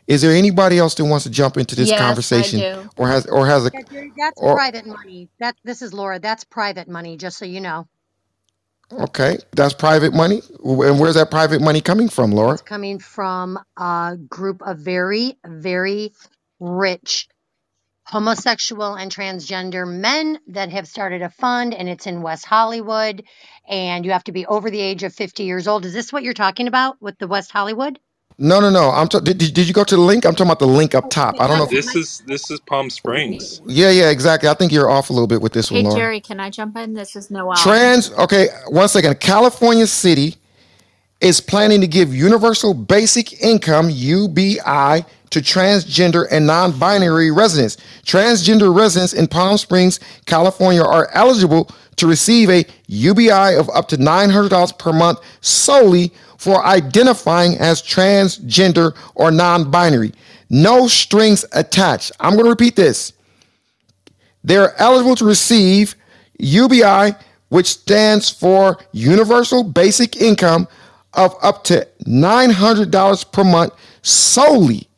[0.07, 2.91] Is there anybody else that wants to jump into this Yes, I conversation do.
[2.97, 5.29] or has or has a that's or private money.
[5.39, 6.19] That this is Laura.
[6.19, 7.87] That's private money, just so you know.
[8.93, 10.43] okay, that's private money.
[10.65, 12.55] And where's that private money coming from, Laura?
[12.55, 16.13] It's coming from a group of very, very
[16.61, 17.29] rich
[18.05, 23.23] homosexual and transgender men that have started a fund and it's in West Hollywood
[23.69, 25.87] and you have to be over the age of 50 years old.
[25.87, 27.99] Is this what you're talking about with the West Hollywood?
[28.43, 28.91] No, no, no.
[28.91, 30.27] I'm ta- did, did did you go to the link?
[30.27, 31.41] I'm talking about the link up top.
[31.41, 33.63] I don't know if This is this is Palm Springs.
[33.67, 34.49] Yeah, yeah, exactly.
[34.49, 36.01] I think you're off a little bit with this one, Hey, Laura.
[36.01, 36.93] Jerry, can I jump in?
[36.93, 37.55] This is Noelle.
[37.55, 39.21] Trans, okay, one second.
[39.21, 40.35] California City
[41.21, 47.77] is planning to give universal basic income, UBI, to transgender and non binary residents.
[48.05, 53.97] Transgender residents in Palm Springs, California are eligible to receive a UBI of up to
[53.97, 56.13] $900 per month solely
[56.43, 60.13] for identifying as transgender or non binary.
[60.51, 62.11] No strings attached.
[62.19, 63.13] I'm going to repeat this.
[64.43, 65.95] They're eligible to receive
[66.41, 67.13] UBI,
[67.51, 70.67] which stands for Universal Basic Income
[71.13, 74.89] of up to $900 per month solely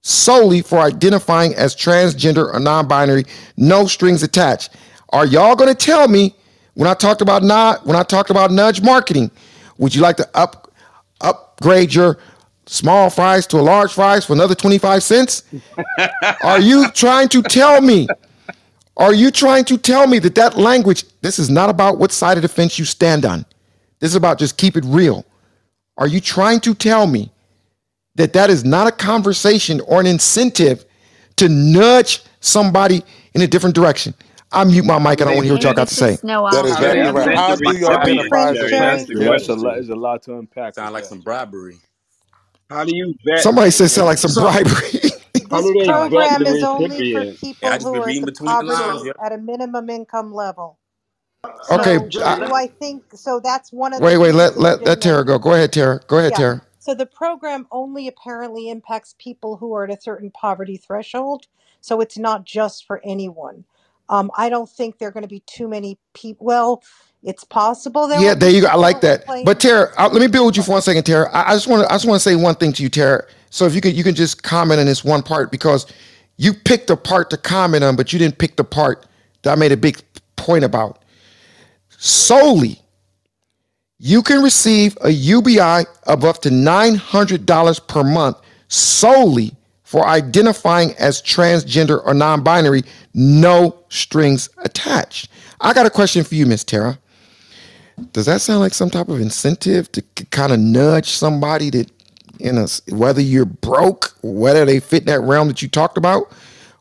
[0.00, 3.24] solely for identifying as transgender or non-binary,
[3.58, 4.70] no strings attached.
[5.10, 6.34] Are y'all going to tell me
[6.74, 9.30] when I talked about not when I talked about nudge marketing,
[9.76, 10.67] would you like to up
[11.58, 12.18] upgrade your
[12.66, 15.42] small fries to a large fries for another 25 cents?
[16.42, 18.06] Are you trying to tell me?
[18.96, 22.36] Are you trying to tell me that that language this is not about what side
[22.36, 23.44] of the fence you stand on.
[24.00, 25.24] This is about just keep it real.
[25.96, 27.30] Are you trying to tell me
[28.14, 30.84] that that is not a conversation or an incentive
[31.36, 33.02] to nudge somebody
[33.34, 34.14] in a different direction?
[34.52, 35.22] I mute my mic.
[35.22, 36.18] I don't want to hear what y'all got to say.
[36.50, 37.24] That is Jerry, exactly I right.
[37.24, 39.18] think How the do you right identify as a Jerry, that's transgender?
[39.18, 39.78] Yeah, a lot.
[39.78, 39.78] question.
[39.78, 40.74] It's a lot to unpack.
[40.76, 41.78] Sound like some bribery.
[42.70, 43.46] How do you vet?
[43.46, 45.00] Somebody said sound like some So, bribery.
[45.50, 47.40] How do This vet program the is only for recipient?
[47.40, 49.02] people Yeah, I just who been are at the between the lines.
[49.02, 49.18] poverty Yep.
[49.22, 50.78] at a minimum income level.
[51.70, 53.40] okay, So do I, I think so?
[53.40, 54.34] That's one of the wait, wait.
[54.34, 55.02] reasons Let let let didn't.
[55.02, 55.38] Tara go.
[55.38, 56.00] Go ahead, Tara.
[56.08, 56.36] Go ahead, Yeah.
[56.36, 56.62] Tara.
[56.78, 61.46] So the program only apparently impacts people who are at a certain poverty threshold.
[61.80, 63.64] So it's not just for anyone.
[64.08, 66.46] Um, I don't think there are going to be too many people.
[66.46, 66.82] Well,
[67.22, 68.68] it's possible there Yeah, there you go.
[68.68, 69.26] I like that.
[69.26, 69.44] playing.
[69.44, 71.28] But Tara, uh, let me build with you for one second, Tara.
[71.32, 73.24] I, I just want to I just want to say one thing to you, Tara.
[73.50, 75.86] So if you can you can just comment on this one part because
[76.36, 79.06] you picked a part to comment on, but you didn't pick the part
[79.42, 80.00] that I made a big
[80.36, 81.02] point about.
[81.88, 82.80] Solely,
[83.98, 88.36] you can receive a UBI of up to $900 per month
[88.68, 89.56] solely
[89.88, 92.82] for identifying as transgender or non-binary,
[93.14, 95.30] no strings attached.
[95.62, 96.98] I got a question for you, Miss Tara.
[98.12, 101.90] Does that sound like some type of incentive to kind of nudge somebody that
[102.38, 106.30] in a whether you're broke, whether they fit in that realm that you talked about?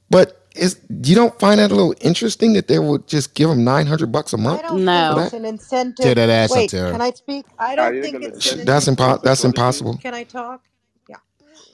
[0.09, 3.63] But is you don't find that a little interesting that they would just give them
[3.63, 5.15] nine hundred bucks a month don't think No.
[5.19, 5.37] it's that?
[5.37, 6.15] an Tear incentive.
[6.15, 6.91] that ass up, Wait, Tara.
[6.91, 7.45] can I speak?
[7.57, 8.57] I don't think it's Sh- an.
[8.57, 9.97] send That's impo- That's impossible.
[9.97, 10.61] Can I talk?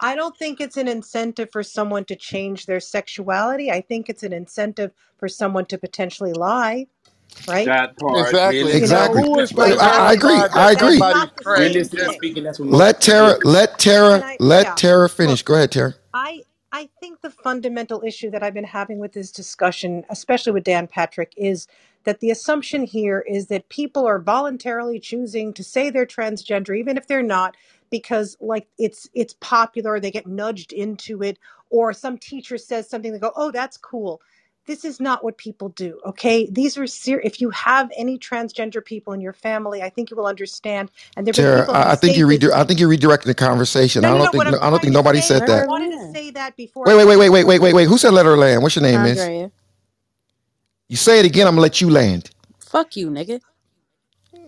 [0.01, 0.11] Yeah.
[0.11, 3.71] I don't think it's an incentive for someone to change their sexuality.
[3.71, 6.87] I think it's an incentive for someone to potentially lie,
[7.47, 7.65] right?
[7.65, 8.27] That part.
[8.27, 8.59] Exactly.
[8.59, 9.23] You know, Exactly.
[9.23, 10.45] Who is by I, I agree.
[10.55, 10.99] I agree.
[10.99, 11.83] somebody's not the crazy?
[11.85, 12.17] same Realistically thing.
[12.17, 13.37] speaking, that's what most Let Tara.
[13.43, 14.23] Let Tara.
[14.23, 14.37] I?
[14.39, 14.75] Let Yeah.
[14.75, 15.41] Tara finish.
[15.41, 15.95] Look, Go ahead, Tara.
[16.13, 20.63] I I think the fundamental issue that I've been having with this discussion, especially with
[20.65, 21.67] Dan Patrick, is
[22.05, 26.97] that the assumption here is that people are voluntarily choosing to say they're transgender, even
[26.97, 27.55] if they're not,
[27.93, 31.39] because like it's it's popular, they get nudged into it,
[31.71, 34.21] or some teacher says something, they go, "Oh, that's cool."
[34.67, 36.47] This is not what people do, okay?
[36.51, 40.17] These are ser- if you have any transgender people in your family, I think you
[40.17, 40.91] will understand.
[41.17, 42.27] And there've Tara, people who I, I think say you this.
[42.27, 44.03] redi- I think you're redirecting the conversation.
[44.03, 44.31] No, I no, don't no.
[44.31, 45.67] think What I'm I don't trying think to nobody say, said I that.
[45.67, 47.87] wanted to say that before Wait, I wait, wait, got wait, wait, wait, wait, wait.
[47.87, 48.63] Who said let her land?
[48.63, 49.29] What's your name, Miss?
[49.29, 49.51] Andrea.
[50.89, 52.31] You say it again, I'm gonna let you land.
[52.59, 53.41] Fuck you, nigga.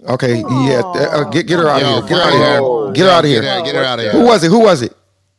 [0.07, 0.81] Okay, yeah.
[0.85, 2.01] uh, Oh, get get her come out of here.
[2.03, 2.93] Get her out of here.
[2.93, 3.43] Get her out of get here.
[3.43, 4.11] her, get her out of here.
[4.13, 4.49] Who was it?
[4.49, 4.95] Who was it?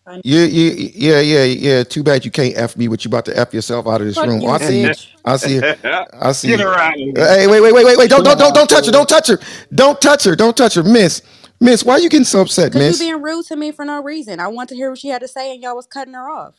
[0.06, 1.84] I- You, you, yeah, yeah, yeah.
[1.84, 4.16] Too bad you can't f me, but you about to f yourself out of this
[4.16, 4.42] Fuck room.
[4.44, 4.92] Oh, I see you.
[5.24, 5.62] I see you.
[6.12, 7.12] I see Get her out of here.
[7.16, 8.10] Hey, wait, wait, wait, wait, wait!
[8.10, 8.92] Don't, don't, don't, don't touch her!
[8.92, 9.38] Don't touch her!
[9.74, 10.36] Don't touch her!
[10.36, 11.22] Don't touch her, Miss.
[11.60, 14.02] Miss, why are you getting so upset, Cause you being rude to me for no
[14.02, 14.40] reason.
[14.40, 16.56] I want to hear what she had to say, and y'all was cutting her off.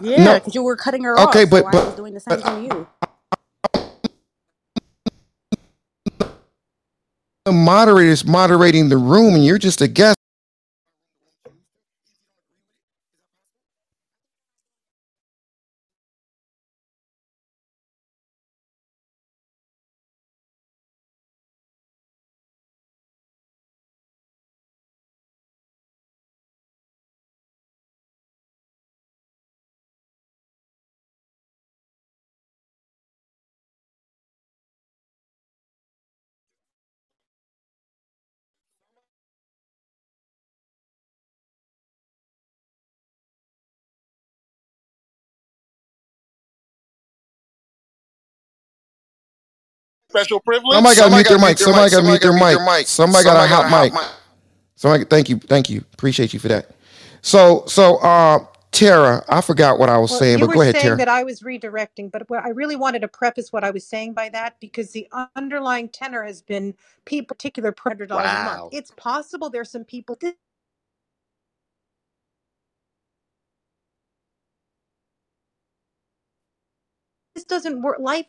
[0.00, 0.34] Yeah, No.
[0.34, 2.40] because you were cutting her Okay, off, so but I was but doing the same
[2.42, 2.88] thing to you.
[7.52, 10.16] The moderator is moderating the room, and you're just a guest.
[50.12, 50.76] Special privilege.
[50.76, 51.58] Somebody got to mute their mic.
[51.58, 52.86] Somebody got to mute their mic.
[52.88, 53.94] Somebody got a hot mic.
[54.76, 56.70] Somebody, thank you, thank you, appreciate you for that.
[57.22, 60.84] So, so, uh, Tara, I forgot what I was Well, saying, but go ahead, saying
[60.84, 60.98] Tara.
[60.98, 64.28] that I was redirecting, but I really wanted to preface what I was saying by
[64.30, 66.74] that because the underlying tenor has been
[67.06, 68.74] people particular hundred dollars a month.
[68.74, 70.34] It's possible there's some people this
[77.34, 77.98] this doesn't work.
[78.00, 78.26] Life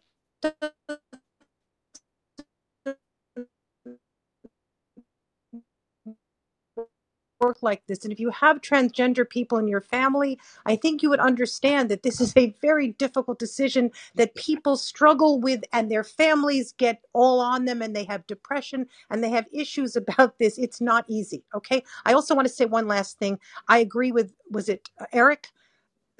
[7.43, 8.05] work like this.
[8.05, 12.03] And if you have transgender people in your family, I think you would understand that
[12.03, 17.41] this is a very difficult decision that people struggle with and their families get all
[17.41, 20.59] on them and they have depression and they have issues about this.
[20.59, 21.43] It's not easy.
[21.55, 21.83] Okay.
[22.05, 23.39] I also want to say one last thing.
[23.69, 25.49] I agree with, was it uh, Eric?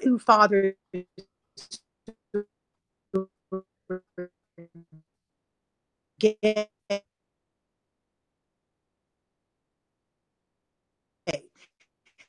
[0.02, 0.74] Who fathers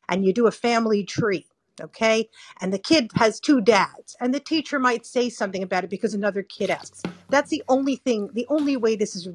[0.10, 1.48] and you do a family tree
[1.82, 2.30] okay?
[2.62, 6.14] And the kid has two dads and the teacher might say something about it because
[6.14, 7.04] another kid asks.
[7.30, 9.30] That's the only thing the only way this is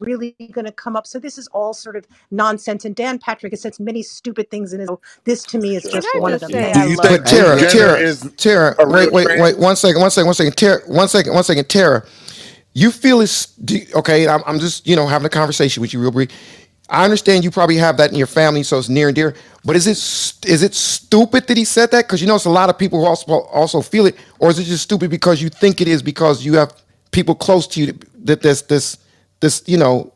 [0.00, 1.06] really going to come up.
[1.06, 4.72] So this is all sort of nonsense and dan patrick has said many stupid things
[4.74, 4.90] in his
[5.24, 6.52] this to me is Can just I one of just them.
[6.52, 8.86] say thank I you Do you love think But Tara, transgender Tara, is Tara, a
[8.86, 11.68] real wait, wait, wait, one second, one second, one second, Tara, one second, one second,
[11.68, 12.04] Tara.
[12.74, 14.28] You feel it's do, okay.
[14.28, 16.30] I'm, I'm just, you know, having a conversation with you, real brief.
[16.88, 19.34] I understand you probably have that in your family, so it's near and dear.
[19.64, 22.06] But is it is it stupid that he said that?
[22.06, 24.58] Because you know, it's a lot of people who also also feel it, or is
[24.58, 26.72] it just stupid because you think it is because you have
[27.10, 28.98] people close to you that this this
[29.40, 30.12] this you know,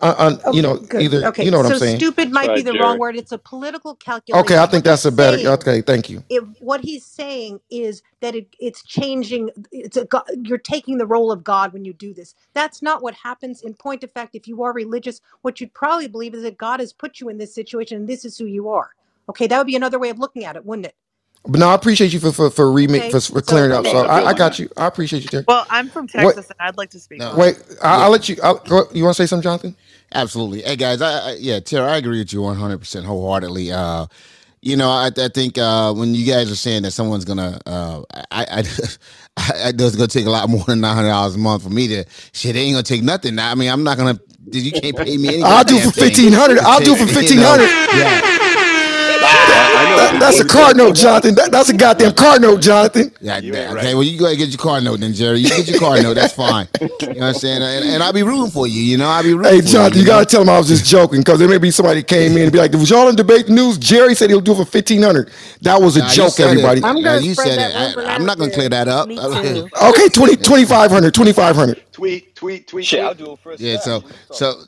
[0.00, 2.04] uh, uh, you okay know, good either okay you know what so I'm saying.
[2.04, 2.76] stupid might be Right, the Jerry.
[2.76, 4.32] wrong word it's a political calculation.
[4.34, 5.38] Okay, I calculation think what that's he's a better.
[5.38, 6.24] saying Okay, thank you.
[6.28, 11.06] if what he's saying is that it, it's changing it's a god, you're taking the
[11.06, 14.34] role of god when you do this that's not what happens in point of fact
[14.34, 17.38] if you are religious what you'd probably believe is that god has put you in
[17.38, 18.90] this situation and this is who you are
[19.28, 20.96] okay that would be another way of looking at it wouldn't it
[21.46, 23.86] But no, I appreciate you for for for remake okay for, for clearing it up.
[23.86, 24.68] So I, I got you.
[24.76, 25.46] I appreciate you, Terry.
[25.46, 26.36] Well, I'm from What?
[26.36, 27.30] Texas and I'd like to speak No.
[27.32, 27.56] on Wait.
[27.82, 28.04] I, Yeah.
[28.04, 28.36] I'll let you.
[28.42, 29.76] I'll, go, you want to say something, Jonathan?
[30.14, 30.62] Absolutely.
[30.62, 33.72] Hey guys, I, I yeah, Tara, I agree with you 100% wholeheartedly.
[33.72, 34.06] Uh
[34.62, 38.02] you know, I, I think uh, when you guys are saying that someone's gonna, uh,
[38.12, 38.58] I, I,
[39.38, 41.88] I, it's gonna take a lot more than nine hundred dollars a month for me
[41.88, 42.56] to shit.
[42.56, 43.38] It ain't gonna take nothing.
[43.38, 44.20] I mean, I'm not gonna.
[44.52, 46.60] You can't pay me any I'll do goddamn for thing fifteen hundred.
[46.60, 46.98] to I'll do take.
[46.98, 47.70] for You fifteen know, hundred.
[47.94, 48.22] yeah.
[49.78, 51.34] I know That- that's a card note, Jonathan.
[51.36, 53.12] That, that's a goddamn card note, Jonathan.
[53.20, 53.86] Yeah, You ain't okay.
[53.88, 53.94] right.
[53.94, 55.40] Well, you go ahead and get your card note then, Jerry.
[55.40, 56.14] You get your card note.
[56.14, 56.68] That's fine.
[57.00, 57.62] You know what I'm saying?
[57.62, 58.82] And, and I'll be rooting for you.
[58.82, 60.00] You know, I'll be rooting Hey, for Jonathan, you.
[60.02, 62.44] you gotta tell him I was just joking because there may be somebody came in
[62.44, 65.02] and be like, "Was y'all in debate news?" Jerry said he'll do it for fifteen
[65.02, 65.30] hundred.
[65.62, 66.50] That was a Nah, joke, said it.
[66.50, 66.82] everybody.
[66.84, 67.98] I'm gonna you said that it.
[67.98, 69.08] I- I'm not gonna clear that up.
[69.88, 70.08] Okay.
[70.08, 70.10] too.
[70.10, 71.92] 20, 2500, 2500.
[71.92, 72.86] Tweet, tweet, tweet.
[72.86, 73.02] Shit.
[73.02, 74.62] I'll do it for a Yeah, so so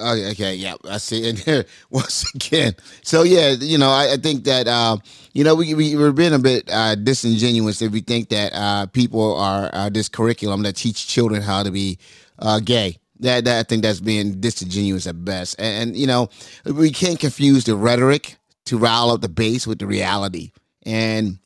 [0.00, 1.28] okay, okay, yeah, I see.
[1.28, 4.96] And here once again, so yeah, you know, I, I think that uh,
[5.32, 8.86] you know we we we're being a bit uh, disingenuous if we think that uh,
[8.86, 11.98] people are uh, this curriculum that teach children how to be
[12.38, 12.96] uh, gay.
[13.20, 16.30] That, that I think that's being disingenuous at best, and, and you know
[16.64, 18.36] we can't confuse the rhetoric
[18.66, 20.52] to rile up the base with the reality,
[20.86, 21.38] and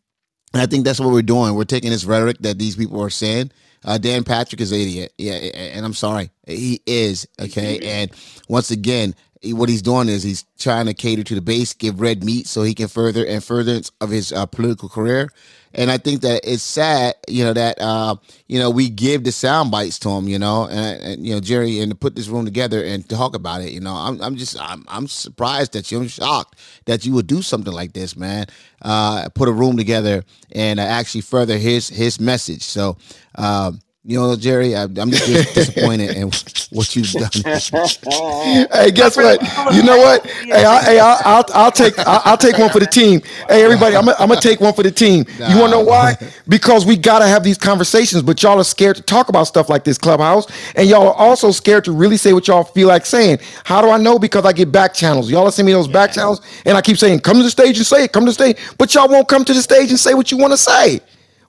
[0.54, 1.54] I think that's what we're doing.
[1.54, 3.50] We're taking this rhetoric that these people are saying.
[3.84, 5.12] Uh, Dan Patrick is an idiot.
[5.18, 6.30] Yeah, and I'm sorry.
[6.46, 7.28] He is.
[7.40, 7.78] Okay.
[7.82, 8.10] And
[8.48, 12.24] once again, what he's doing is he's trying to cater to the base, give red
[12.24, 15.28] meat so he can further and furtherance of his uh, political career.
[15.74, 19.32] And I think that it's sad, you know, that uh, you know we give the
[19.32, 22.28] sound bites to him, you know, and, and you know Jerry, and to put this
[22.28, 25.90] room together and talk about it, you know, I'm I'm just I'm I'm surprised that
[25.90, 28.46] you, I'm shocked that you would do something like this, man.
[28.82, 32.62] Uh, put a room together and actually further his his message.
[32.62, 32.96] So.
[33.36, 36.30] Um, you know, Jerry, I, I'm just disappointed in
[36.70, 37.30] what you've done.
[38.72, 39.40] Hey, guess what?
[39.74, 40.26] You know what?
[40.54, 43.22] Hey, I, hey, I'll, I'll, I'll take I'll, I'll take one for the team.
[43.48, 45.24] Hey, everybody, I'm gonna I'm gonna take one for the team.
[45.48, 46.16] You want to know why?
[46.48, 49.84] Because we gotta have these conversations, but y'all are scared to talk about stuff like
[49.84, 53.38] this, Clubhouse, and y'all are also scared to really say what y'all feel like saying.
[53.64, 54.18] How do I know?
[54.18, 55.30] Because I get back channels.
[55.30, 57.78] Y'all are sending me those back channels, and I keep saying, "Come to the stage
[57.78, 58.12] and say it.
[58.12, 60.38] Come to the stage," but y'all won't come to the stage and say what you
[60.38, 61.00] want to say.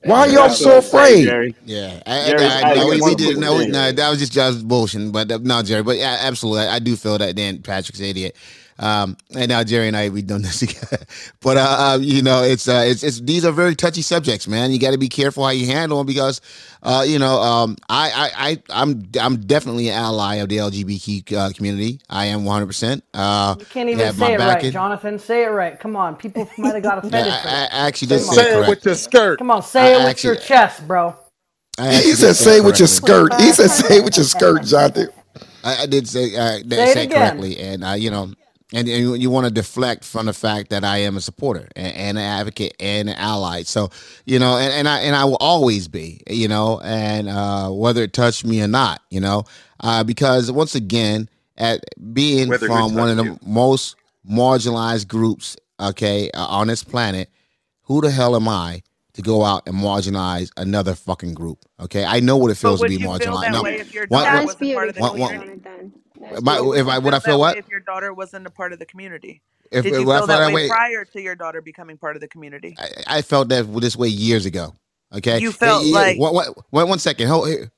[0.06, 1.24] Why are y'all so what I'm saying, afraid?
[1.26, 1.56] Jerry.
[1.66, 3.72] Yeah, I, I, I I, no, we, we did what no, you're we, saying.
[3.72, 5.12] no, that was just just bullshit.
[5.12, 8.06] But uh, no, Jerry, but yeah, absolutely, I, I do feel that Dan Patrick's an
[8.06, 8.36] idiot.
[8.80, 11.06] Um, and now Jerry and I we've done this together.
[11.42, 14.72] But uh, uh, you know, it's uh, it's it's these are very touchy subjects, man.
[14.72, 16.42] You got to be careful how you handle them because,
[16.84, 21.34] uh, you know, um, I I I I'm I'm definitely an ally of the LGBT
[21.34, 22.02] uh, community.
[22.10, 22.68] I am 100.
[22.68, 24.72] percent Uh, You can't even say it right, backing.
[24.72, 25.20] Jonathan.
[25.20, 25.80] Say it right.
[25.80, 26.16] Come on.
[26.18, 28.68] People might have got I, offended I, I actually did Come say it Say it
[28.70, 29.40] with your skirt.
[29.40, 29.62] Come on.
[29.62, 31.16] I Say it with your chest, bro.
[32.04, 32.90] He said, say "Say it it with your correctly.
[32.90, 35.10] skirt." He said, "Say with your skirt, Jonathan."
[35.64, 38.32] I, I did say uh, that Say it say it correctly, and uh, you know,
[38.76, 41.68] and, and you, you want to deflect from the fact that I am a supporter
[41.76, 43.64] and, and an advocate and an ally.
[43.64, 43.90] So
[44.26, 48.04] you know, and, and I and I will always be, you know, and uh, whether
[48.04, 49.46] it touched me or not, you know,
[49.80, 51.84] uh, because once again, at
[52.14, 53.96] being Whether from one of touched the most
[54.30, 57.30] marginalized groups, okay, uh, on this planet,
[57.84, 58.82] who the hell am I?
[59.14, 62.04] To go out and marginalize another fucking group, okay?
[62.04, 63.44] I know what it feels to be marginalized.
[63.44, 65.62] that No, way if your one, daughter one, wasn't part of the one, one, community?
[66.42, 67.58] My, if I would I feel feel that way what?
[67.58, 69.42] if your daughter wasn't a part of the community?
[69.72, 72.16] If, Did you I feel that that way way, prior to your daughter becoming part
[72.18, 72.80] of the community?
[72.80, 74.76] I, I felt that this way years ago.
[75.16, 76.34] Okay, You felt yeah, like one,
[76.72, 77.30] one, one second.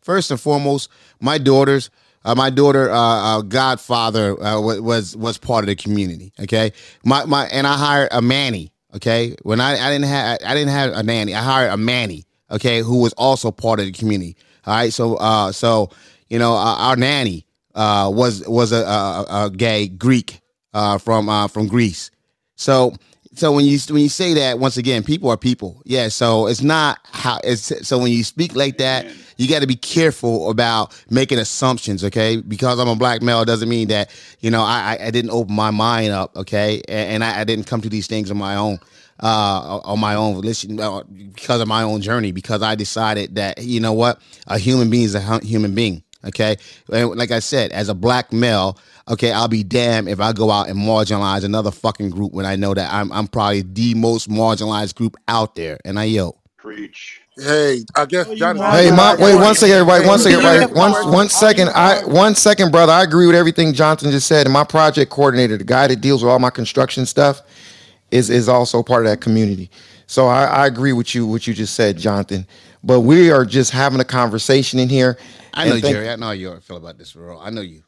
[0.02, 0.90] First and foremost,
[1.22, 1.92] my daughters,
[2.26, 6.34] uh, my daughter, uh, uh, godfather uh, wa- was was part of the community.
[6.42, 6.74] Okay,
[7.06, 8.74] my my and I hired a manny.
[8.96, 12.26] Okay, when I, I didn't have I didn't have a nanny, I hired a manny.
[12.52, 14.38] Okay, who was also part of the community.
[14.68, 15.92] All right, so uh, so
[16.30, 17.47] you know uh, our nanny
[17.78, 20.42] uh, was was a, a, a gay Greek
[20.74, 22.12] uh, from uh, from Greece.
[22.56, 22.94] So
[23.36, 25.82] so when you when you say that once again, people are people.
[25.86, 26.08] Yeah.
[26.10, 29.06] So it's not how it's so when you speak like that,
[29.38, 32.04] you got to be careful about making assumptions.
[32.04, 34.10] Okay, because I'm a black male doesn't mean that
[34.40, 36.36] you know I I- didn't open my mind up.
[36.36, 38.80] Okay, and, and I, I didn't come to these things on my own.
[39.20, 41.02] Uh, on my own volition, uh,
[41.34, 45.06] because of my own journey, because I decided that you know what, a human being
[45.06, 46.04] is a human being.
[46.26, 46.58] Okay,
[46.92, 48.78] and like I said, as a black male,
[49.08, 52.56] okay, I'll be damned if I go out and marginalize another fucking group when I
[52.56, 55.80] know that I'm I'm probably the most marginalized group out there.
[55.86, 57.22] And I yo, Preach.
[57.38, 58.72] Hey, I guess Jonathan.
[58.72, 60.06] Hey, my, wait one second, everybody.
[60.08, 60.74] One second, Hey, everybody.
[60.74, 61.70] One, one second.
[61.70, 62.92] I one second, brother.
[62.92, 64.48] I agree with everything Johnson just said.
[64.48, 67.42] And my project coordinator, the guy that deals with all my construction stuff,
[68.12, 69.70] is is also part of that community.
[70.08, 72.48] So I, I agree with you what you just said, Jonathan.
[72.88, 75.18] But we are just having a conversation in here.
[75.54, 76.10] I and know thank- Jerry.
[76.10, 77.38] I know how you feel about this, bro.
[77.38, 77.84] I know you.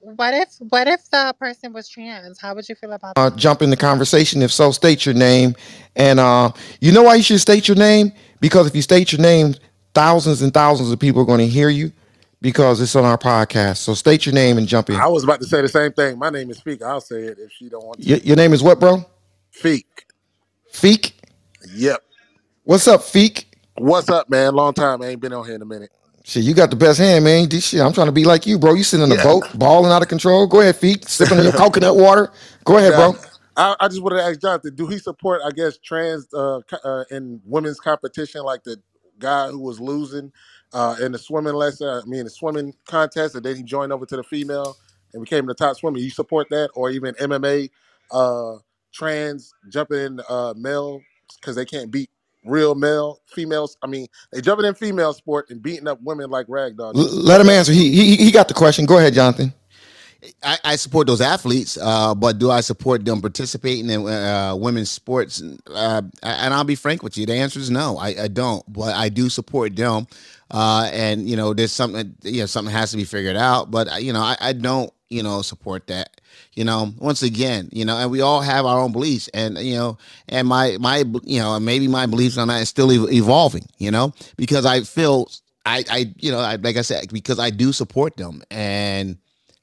[0.00, 2.40] What if what if the person was trans?
[2.40, 4.42] How would you feel about uh, jump in the conversation.
[4.42, 5.54] If so, state your name.
[5.94, 6.50] And uh,
[6.80, 8.12] you know why you should state your name?
[8.40, 9.54] Because if you state your name,
[9.94, 11.92] thousands and thousands of people are going to hear you
[12.40, 13.76] because it's on our podcast.
[13.76, 14.96] So state your name and jump in.
[14.96, 16.18] I was about to say the same thing.
[16.18, 16.82] My name is Feek.
[16.82, 18.08] I'll say it if she don't want to.
[18.08, 19.04] Your, your name is what, bro?
[19.54, 19.84] Feek.
[20.72, 21.12] Feek?
[21.72, 22.02] Yep.
[22.64, 23.44] What's up, Feek?
[23.80, 24.54] What's up, man?
[24.54, 25.02] Long time.
[25.02, 25.90] I ain't been on here in a minute.
[26.24, 27.48] Shit, you got the best hand, man.
[27.48, 28.74] This shit, I'm trying to be like you, bro.
[28.74, 29.22] You sitting in the Yeah.
[29.22, 30.46] boat, balling out of control.
[30.46, 32.32] Go ahead, Feek, Sipping your coconut water.
[32.64, 33.14] Go ahead, bro.
[33.56, 37.04] I, I just wanted to ask Jonathan, do he support, I guess, trans uh, uh,
[37.12, 38.78] in women's competition, like the
[39.20, 40.32] guy who was losing
[40.74, 44.06] uh, in the swimming lesson, I mean, the swimming contest, and then he joined over
[44.06, 44.76] to the female
[45.14, 45.98] and became the top swimmer.
[45.98, 47.70] You support that, or even MMA
[48.12, 48.56] uh,
[48.92, 51.02] trans jumping in uh, male
[51.40, 52.10] because they can't beat
[52.44, 53.76] real male females.
[53.82, 56.94] I mean, they jumping in female sport and beating up women like ragdoll.
[56.94, 57.72] Do L- let support him answer.
[57.72, 58.86] He, he he got the question.
[58.86, 59.52] Go ahead, Jonathan.
[60.42, 64.90] I, I support those athletes, uh, but do I support them participating in uh, women's
[64.90, 65.42] sports?
[65.66, 68.62] Uh, and I'll be frank with you, the answer is no, I, I don't.
[68.72, 70.06] But I do support them,
[70.50, 73.70] uh, and you know, there's something, you know, something has to be figured out.
[73.70, 76.19] But uh, you know, I, I don't, you know, support that.
[76.54, 79.76] You know, once again, you know, and we all have our own beliefs, and you
[79.76, 79.98] know,
[80.28, 83.66] and my my, you know, maybe my beliefs on that is still evolving.
[83.78, 85.30] You know, because I feel.
[85.66, 89.18] I, I, you know, I, like I said, because I do support them, and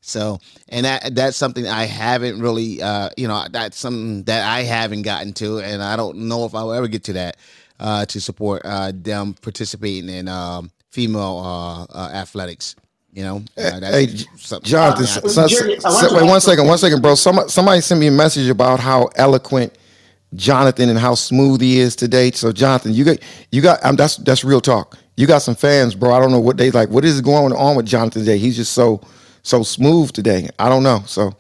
[0.08, 0.40] so,
[0.70, 5.02] and that that's something I haven't really, uh, you know, that's something that I haven't
[5.02, 7.38] gotten to, and I don't know if I'll ever get to that
[7.80, 12.76] uh, to support uh, them participating in um, female uh, uh, athletics.
[13.18, 14.06] You know, uh, Hey,
[14.62, 15.06] Jonathan.
[15.06, 16.68] I s- s- Jerry, I s- want wait one ask second.
[16.68, 16.92] One something.
[16.92, 17.16] second, bro.
[17.16, 19.74] Somebody somebody sent me a message about how eloquent
[20.36, 22.30] Jonathan and how smooth he is today.
[22.30, 23.18] So, Jonathan, you got
[23.52, 23.84] you got.
[23.84, 25.00] Um, that's that's real talk.
[25.16, 26.14] You got some fans, bro.
[26.14, 26.90] I don't know what they like.
[26.90, 28.38] What is going on with Jonathan today?
[28.38, 29.02] He's just so
[29.42, 30.50] so smooth today.
[30.60, 31.02] I don't know.
[31.08, 31.34] So,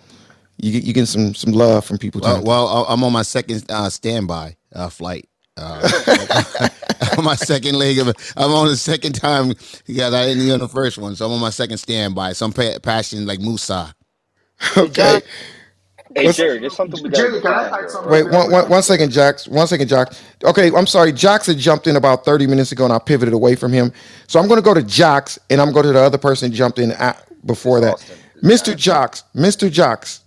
[0.59, 2.21] you get- you getting some some love from people.
[2.21, 5.29] Well, well, I- I'm on my second uh, standby uh, flight.
[5.57, 6.69] Uh,
[7.17, 8.33] on my second leg of it.
[8.37, 11.33] I'm on the second time because I didn't get on the first one, so I'm
[11.33, 12.33] on my second standby.
[12.33, 13.93] So I'm pa- passionate like Musa.
[14.77, 15.21] okay.
[16.15, 18.23] Hey, Jerry, there's something we got to Jerry, can I define ask here, something Wait,
[18.23, 18.33] right?
[18.33, 19.47] one, one, one second, Jax.
[19.47, 20.23] One second, Jax.
[20.43, 21.11] Okay, I'm sorry.
[21.11, 23.91] Jax had jumped in about 30 minutes ago and I pivoted away from him.
[24.27, 26.79] So I'm going to go to Jax and I'm going to the other person jumped
[26.79, 27.97] in at, before that.
[28.43, 28.75] Mr.
[28.75, 29.71] Jax, Mr.
[29.71, 30.21] Jax,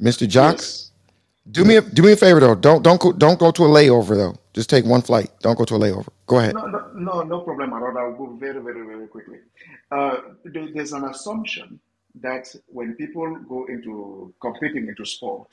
[0.00, 0.28] Mr.
[0.28, 0.89] Jax.
[1.52, 2.54] Do me a do me a favor though.
[2.54, 4.36] Don't don't go don't go to a layover though.
[4.54, 5.30] Just take one flight.
[5.42, 6.08] Don't go to a layover.
[6.26, 6.54] Go ahead.
[6.54, 7.98] No, no, no, no problem at all.
[7.98, 9.38] I'll go very, very, very quickly.
[9.90, 11.80] Uh, there- there's an assumption
[12.20, 15.48] that when people go into competing into sport,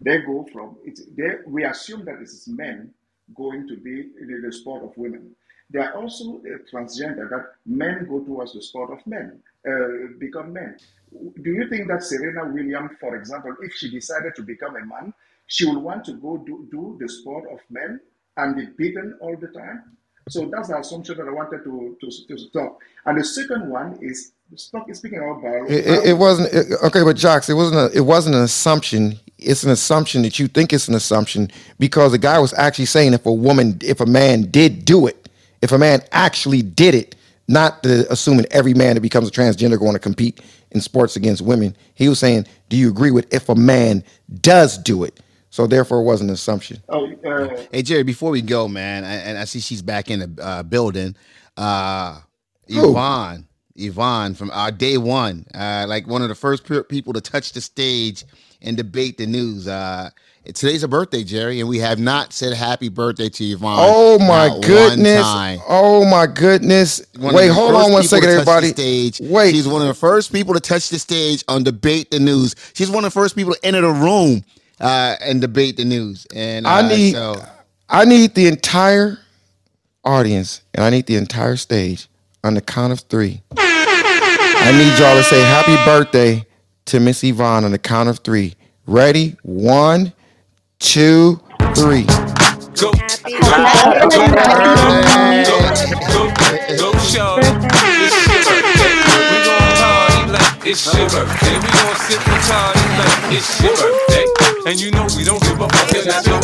[0.00, 2.92] they go from it's they we assume that this is men
[3.34, 5.34] going to be in the sport of women.
[5.70, 10.52] There are also uh, transgender that men go towards the sport of men, uh, become
[10.52, 10.76] men.
[11.12, 15.14] Do you think that Serena Williams, for example, if she decided to become a man,
[15.50, 18.00] she will want to go do, do the sport of men
[18.36, 19.96] and be beaten all the time?
[20.28, 22.78] So that's the assumption that I wanted to, to, to stop.
[23.04, 25.74] And the second one is speaking about biology.
[25.74, 29.18] It, it, it wasn't it, okay, but Jax, it wasn't a, it wasn't an assumption.
[29.38, 31.50] It's an assumption that you think it's an assumption
[31.80, 35.28] because the guy was actually saying if a woman, if a man did do it,
[35.62, 37.16] if a man actually did it,
[37.48, 40.40] not the, assuming every man that becomes a transgender going to compete
[40.70, 41.76] in sports against women.
[41.94, 44.04] He was saying, do you agree with if a man
[44.40, 45.18] does do it?
[45.50, 46.82] So therefore, it wasn't an assumption.
[46.88, 50.20] Oh, uh, Hey Jerry, before we go, man, I, and I see she's back in
[50.34, 51.16] the uh, building.
[51.56, 52.20] Uh,
[52.68, 52.90] Who?
[52.90, 57.20] Yvonne, Yvonne from our day one, uh, like one of the first pe- people to
[57.20, 58.24] touch the stage
[58.62, 59.66] and debate the news.
[59.66, 60.10] Uh,
[60.44, 63.78] today's a birthday, Jerry, and we have not said happy birthday to Yvonne.
[63.80, 65.22] Oh my not one goodness!
[65.22, 65.58] time.
[65.68, 67.04] Oh my goodness!
[67.18, 68.68] One of Wait, the hold first on one people second, to touch the everybody.
[68.68, 69.20] Stage.
[69.28, 69.50] Wait.
[69.50, 72.54] she's one of the first people to touch the stage on debate the news.
[72.74, 74.44] She's one of the first people to enter the room
[74.80, 76.26] uh, and debate the news.
[76.34, 77.42] And uh, I need so,
[77.88, 79.18] I need the entire
[80.04, 82.08] audience and I need the entire stage
[82.42, 83.42] on the count of three.
[83.56, 86.46] I need y'all to say happy birthday
[86.86, 88.54] to Miss Yvonne on the count of three.
[88.86, 89.36] Ready?
[89.42, 90.12] One,
[90.78, 91.40] two,
[91.74, 92.04] three.
[92.04, 92.98] Go, go,
[94.08, 94.28] go,
[96.76, 97.46] go, shorty.
[97.46, 98.59] It's your birthday.
[100.64, 101.54] It's your birthday.
[101.56, 104.26] We gon' sip and party like it's your birthday.
[104.70, 105.92] And you know we don't give a fuck.
[105.92, 106.40] It's not your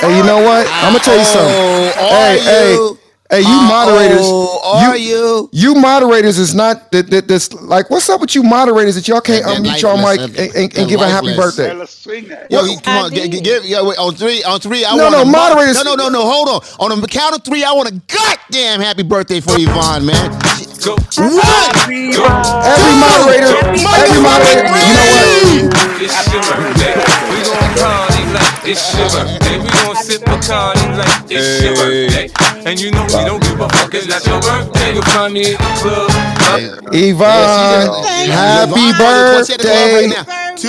[0.00, 0.66] Hey, you know what?
[0.68, 1.54] I'm gonna tell you something.
[1.54, 2.98] Oh, hey, hey, you?
[3.30, 4.20] hey, you moderators.
[4.26, 5.48] Uh-oh, are you?
[5.52, 9.20] You moderators is not that that this like what's up with you moderators that y'all
[9.20, 10.38] can't They're unmute your mic lifeless.
[10.38, 11.56] and, and, and give a happy lifeless.
[11.56, 11.74] birthday.
[11.74, 12.50] let's swing that.
[12.50, 14.84] Yo, you- come on, get, get, get- yeah, wait, on three, on three.
[14.84, 16.28] I No, want no, moderators- No, no, no, no.
[16.30, 16.48] Hold
[16.80, 16.90] on.
[16.92, 20.30] On the count of three, I want a goddamn happy birthday for Yvonne, man.
[20.84, 20.96] Go.
[20.96, 21.76] What?
[21.86, 23.78] Every moderator, every
[24.18, 26.02] moderator, you know what?
[26.02, 26.98] It's your birthday.
[27.30, 29.58] We gon' party like it's your birthday.
[29.62, 32.26] We gon' sip a party like it's your birthday.
[32.68, 33.94] And you know we don't give a fuck.
[33.94, 34.94] It's not your birthday.
[34.94, 36.10] You'll find me at the club.
[36.92, 40.56] Yvonne, happy Yvonne, what's at the club birthday?
[40.56, 40.68] To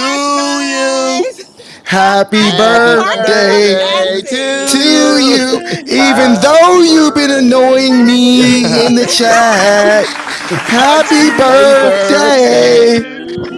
[0.61, 1.52] you.
[1.93, 5.61] Happy, birthday, birthday to, to you.
[5.85, 10.07] Even though you've been annoying me in the chat.
[10.07, 12.97] Happy birthday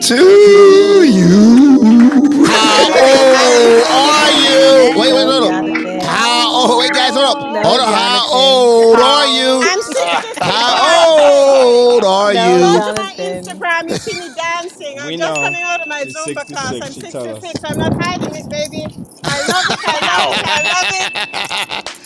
[0.02, 2.46] to you.
[2.46, 5.00] How old are you?
[5.00, 5.44] Wait, wait, hold
[5.74, 6.04] wait.
[6.04, 6.80] How old?
[6.80, 7.38] Wait, guys, hold up.
[7.66, 7.88] Hold up.
[7.88, 9.64] How old are you?
[10.42, 11.08] How
[11.64, 13.05] old are you?
[15.22, 16.78] Oh, go to my She's Zumba class.
[16.78, 16.82] 66.
[16.82, 17.44] I'm She tell us.
[17.44, 17.62] 66.
[17.66, 18.88] I'm not hiding it, baby.
[19.24, 19.80] I love it.
[19.86, 20.42] I love it.
[20.46, 21.14] I love it.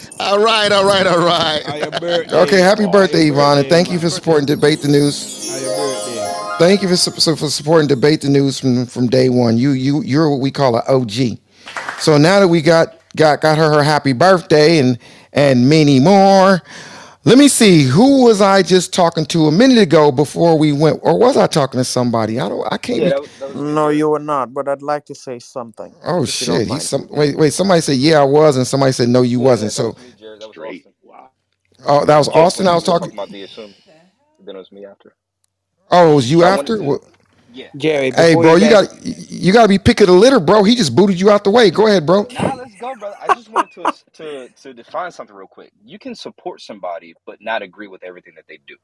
[0.19, 1.63] all right, all right, all right.
[1.65, 2.37] How your birthday?
[2.37, 4.11] Okay, happy birthday, your Yvonne, and birthday, thank you for Yvonne.
[4.11, 5.49] supporting Debate the News.
[5.49, 6.57] How your birthday?
[6.59, 9.57] Thank you for, su- so for supporting Debate the News from, from day one.
[9.57, 11.39] You you you're what we call an OG.
[11.99, 14.99] So now that we got got got her her happy birthday and
[15.33, 16.61] and many more.
[17.29, 17.85] Let me see.
[17.85, 21.47] Who was I just talking to a minute ago before we went, or was I
[21.47, 22.39] talking to somebody?
[22.41, 22.67] I don't.
[22.73, 23.03] I can't.
[23.03, 25.39] Yeah, Be, that, was- that was No, you were not, but I'd like to say
[25.39, 25.95] something.
[26.05, 26.67] oh if you don't shit.
[26.67, 27.07] He's some.
[27.09, 27.53] Wait wait.
[27.53, 29.73] Somebody said yeah I was, and somebody said no you Yeah, wasn't.
[29.73, 30.39] that So was me, Jerry.
[30.39, 30.59] That was Straight.
[30.59, 30.93] Austin.
[31.03, 31.31] Wow.
[31.85, 32.67] oh that was Just Austin.
[32.67, 33.13] I was talking talking.
[33.13, 33.75] about the assumed,
[34.39, 35.15] then it was me after.
[35.91, 36.77] Oh, it was you I after?
[36.77, 37.01] to, What-
[37.47, 37.71] yeah.
[37.77, 40.63] Jerry, Hey, bro, you you got you got to be picking the litter, bro.
[40.63, 41.71] He just booted you out the way.
[41.71, 42.27] Go ahead, bro.
[42.29, 43.17] Nah, let's go, brother.
[43.21, 45.71] I just wanted to to to define something real quick.
[45.85, 48.77] You can support somebody but not agree with everything that they do,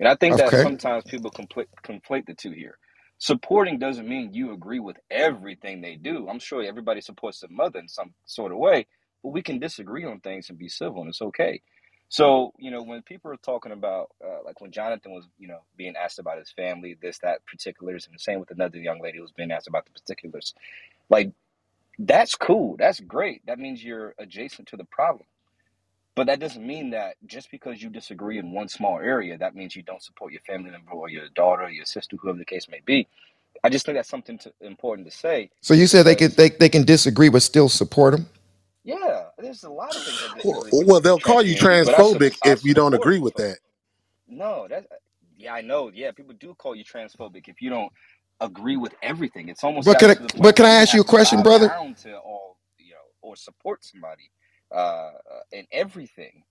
[0.00, 2.78] and I think that sometimes people conflate conflate the two here.
[3.18, 6.28] Supporting doesn't mean you agree with everything they do.
[6.28, 8.86] I'm sure everybody supports their mother in some sort of way,
[9.22, 11.62] but we can disagree on things and be civil, and it's okay.
[12.08, 15.60] So, you know, when people are talking about, uh, like when Jonathan was, you know,
[15.78, 19.18] being asked about his family, this, that, particulars, and the same with another young lady
[19.18, 20.54] who was being asked about the particulars,
[21.10, 21.32] like
[21.98, 22.76] that's cool.
[22.78, 23.46] That's great.
[23.46, 25.26] That means you're adjacent to the problem.
[26.16, 29.76] But that doesn't mean that just because you disagree in one small area, that means
[29.76, 32.68] you don't support your family member or your daughter, or your sister, whoever the case
[32.68, 33.08] may be.
[33.64, 36.50] I just think that's something to, important to say So you said they can they,
[36.50, 38.26] they can disagree but still support them.
[38.84, 41.84] yeah, there's a lot of things I Well, disagree with well, they'll call you transhumanity,
[41.84, 43.58] but I, sup- transphobic I if you don't support agree with for that.
[44.28, 44.86] No, that
[45.36, 45.90] yeah, I know.
[45.94, 47.92] Yeah, people do call you transphobic if you don't
[48.42, 49.48] agree with everything.
[49.48, 51.68] It's almost But can I but can I ask you a question, brother?
[51.68, 54.30] down to all, you know, or support somebody
[54.70, 55.10] uh,
[55.52, 56.42] in everything.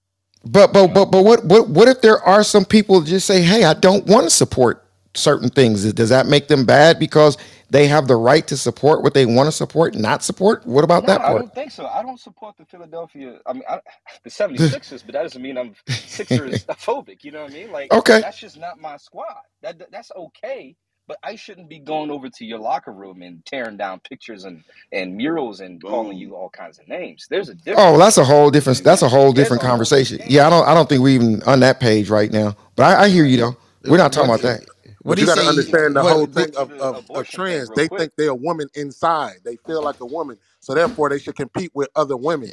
[0.44, 3.64] But but but but what what what if there are some people just say, "Hey,
[3.64, 7.38] I don't want to support certain things." Does that make them bad because
[7.70, 10.66] they have the right to support what they want to support, not support?
[10.66, 11.36] What about no, that part?
[11.36, 11.86] I don't think so.
[11.86, 13.40] I don't support the Philadelphia.
[13.46, 13.80] I mean, I,
[14.24, 17.24] the 76ers, but that doesn't mean I'm Sixers phobic.
[17.24, 17.72] You know what I mean?
[17.72, 18.20] Like okay.
[18.22, 19.44] that's just not my squad.
[19.62, 20.76] That- that's okay.
[21.12, 24.64] But I shouldn't be going over to your locker room and tearing down pictures and,
[24.94, 27.28] and murals and calling you all kinds of names.
[27.30, 28.00] There's a Oh, difference.
[28.00, 28.84] that's a whole different.
[28.84, 30.20] That's a whole different a whole different conversation.
[30.20, 30.28] game.
[30.30, 30.68] Yeah, I don't.
[30.68, 32.56] I don't think we even on that page right now.
[32.76, 33.58] But I, I hear you though.
[33.86, 34.62] We're not talking about that.
[35.04, 35.48] what But do you you got to say?
[35.48, 37.68] understand the What, whole thing get to of, the of, of abortion thing trans.
[37.68, 38.00] real They quick.
[38.00, 39.38] think they're a woman inside.
[39.46, 42.52] They feel like a woman, so therefore they should compete with other women.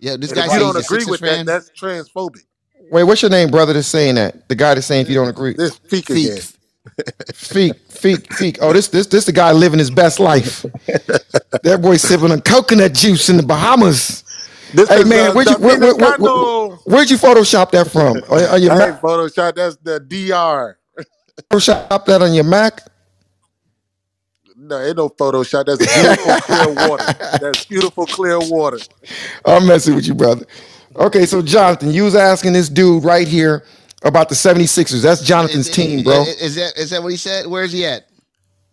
[0.00, 1.46] yeah, this And if guy you says don't he's a agree Sixers with that, fan.
[1.46, 2.44] that's transphobic.
[2.90, 3.72] Wait, what's your name, brother?
[3.72, 4.48] That's saying that.
[4.48, 5.54] The guy that's saying if you don't agree.
[5.54, 6.38] This peak again.
[7.32, 7.74] Feek.
[7.90, 8.58] Feek, feek.
[8.60, 10.64] Oh, this this this the guy living his best life.
[11.62, 14.24] That boy sipping on coconut juice in the Bahamas.
[14.74, 16.16] This Hey man, uh, where'd you where, where, where,
[16.84, 18.18] where'd you Photoshop that from?
[18.30, 19.02] On, on your Hey, Mac?
[19.02, 19.56] Photoshop.
[19.56, 20.78] That's the DR.
[21.50, 22.82] Photoshop that on your Mac?
[24.56, 25.66] No, ain't no Photoshop.
[25.66, 27.08] That's beautiful clear water.
[27.40, 28.80] That's beautiful clear water.
[29.44, 30.46] I'm messing with you, brother.
[30.96, 33.64] Okay, so Jonathan, you was asking this dude right here
[34.08, 35.02] about the 76ers.
[35.02, 36.24] That's Jonathan's is, team, bro.
[36.40, 37.46] is that is that what he said?
[37.46, 38.08] Where's he at?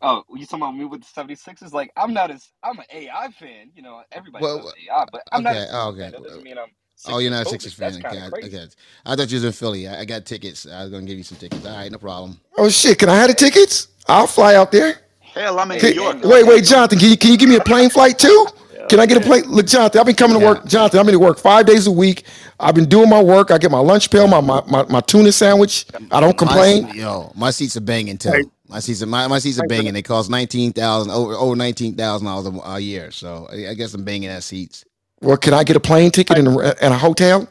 [0.01, 1.73] Oh, you talking about me with the 76ers?
[1.73, 3.71] Like, I'm not as, I'm an AI fan.
[3.75, 5.93] You know, everybody Well, loves AI, but I'm not okay, oh, fan.
[5.93, 6.11] okay.
[6.11, 6.71] That doesn't mean I'm
[7.05, 7.49] Oh, you're Sixers not a.
[7.49, 7.95] Sixers fan.
[8.01, 8.67] Okay, I, okay.
[9.05, 9.87] I thought you was in Philly.
[9.87, 10.67] I, I got tickets.
[10.67, 11.65] I was gonna give you some tickets.
[11.65, 12.39] All right, no problem.
[12.57, 13.89] Oh shit, can I have the tickets?
[14.07, 14.97] I'll fly out there.
[15.19, 16.17] Hell, I'm in Hey, New Can- York.
[16.23, 16.65] wait, wait.
[16.65, 18.47] Jonathan, can you can you give me a plane flight too?
[18.89, 19.43] Can I get a plane?
[19.45, 20.65] Look, Jonathan, I've been coming to work.
[20.65, 22.25] Jonathan, I've been to work five days a week.
[22.59, 23.51] I've been doing my work.
[23.51, 25.85] I get my lunch pail, my my, my, my tuna sandwich.
[26.11, 26.87] I don't complain.
[26.87, 28.51] seat, yo, my seats are banging Hey, too.
[28.67, 29.93] My seats are my, my seats are banging.
[29.93, 33.11] They cost nineteen thousand over over nineteen thousand dollars a a year.
[33.11, 34.85] So I, I guess I'm banging at seats.
[35.21, 37.47] Well, can I get a plane ticket and a, and a hotel?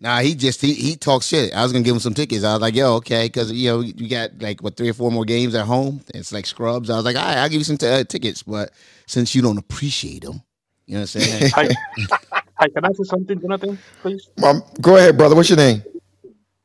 [0.00, 1.54] Nah, he just he he talks shit.
[1.54, 2.44] I was gonna give him some tickets.
[2.44, 5.10] I was like, yo, okay, because you know you got like what three or four
[5.10, 6.02] more games at home.
[6.14, 6.90] It's like scrubs.
[6.90, 8.72] I was like, all right, I'll give you some t- uh, tickets, but
[9.06, 10.42] since you don't appreciate them,
[10.86, 11.50] you know what I'm saying?
[11.54, 11.68] Hi,
[12.58, 12.68] hi.
[12.68, 14.30] Can I say something, Jonathan, please?
[14.44, 15.36] Um, go ahead, brother.
[15.36, 15.82] What's your name?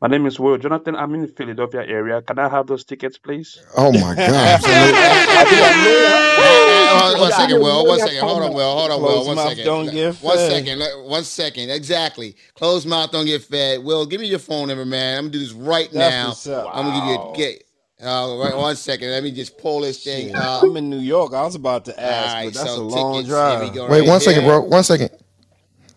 [0.02, 0.58] My name is Will.
[0.58, 2.22] Jonathan, I'm in the Philadelphia area.
[2.22, 3.66] Can I have those tickets, please?
[3.78, 4.20] Oh my God.
[4.20, 5.00] Absolutely.
[5.38, 6.16] I'll be a lawyer.
[6.38, 7.88] Uh, one I'll be second, a Will.
[7.88, 8.20] One lawyer second.
[8.22, 8.54] Hold on.
[8.54, 8.78] Will.
[8.78, 9.24] Hold on, Will.
[9.24, 9.66] Closed One mouth second.
[9.66, 10.52] don't get One fed.
[10.52, 10.80] second.
[10.80, 11.72] Let- One second.
[11.72, 12.36] Exactly.
[12.56, 13.84] Closed mouth don't get fed.
[13.84, 15.18] Will, give me your phone number, man.
[15.18, 16.70] I'm gonna do this right That's now.
[16.74, 17.34] I'm gonna give you a Wow.
[17.34, 17.64] get.
[18.02, 19.12] Uh, right, one second.
[19.12, 20.64] Let me just pull this thing Shit, up.
[20.64, 21.34] I'm in New York.
[21.34, 22.54] I was about to All ask, but right.
[22.54, 23.46] that's a So long tickets.
[23.46, 23.74] Here we drive.
[23.74, 23.88] go.
[23.88, 24.52] Wait, Right one second, here.
[24.52, 24.62] bro.
[24.62, 25.10] One second.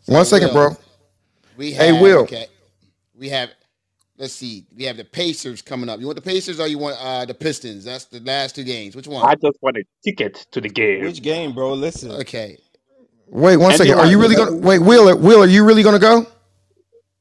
[0.02, 0.76] So One second, Will, bro.
[1.56, 2.20] we Hey, Will.
[2.20, 2.46] okay.
[3.14, 3.50] We have.
[4.18, 4.66] Let's see.
[4.76, 5.98] We have the Pacers coming up.
[6.00, 7.84] You want the Pacers or you want uh, the Pistons?
[7.84, 8.94] That's the last two games.
[8.96, 9.26] Which one?
[9.26, 11.02] I just want a ticket to the game.
[11.04, 11.72] Which game, bro?
[11.74, 12.12] Listen.
[12.12, 12.58] Okay.
[13.28, 13.98] Wait, one second.
[13.98, 15.16] Are you really gonna wait, Will?
[15.18, 16.26] Will, are you really gonna go?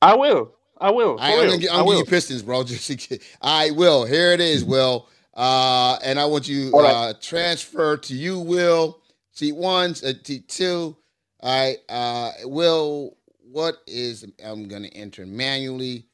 [0.01, 0.53] I will.
[0.81, 1.17] I will.
[1.19, 1.59] I, I'm real.
[1.59, 2.63] gonna, I I'm gonna give you Pistons, bro.
[2.65, 4.05] Just to get- All right, Will.
[4.05, 5.07] Here it is, Will.
[5.33, 6.93] Uh, and I want you All right.
[6.93, 8.99] uh transfer to you, Will.
[9.31, 10.97] Seat one, uh, seat two.
[11.41, 11.77] All right.
[11.89, 13.15] Uh, Will,
[13.51, 16.05] what is I'm gonna enter manually.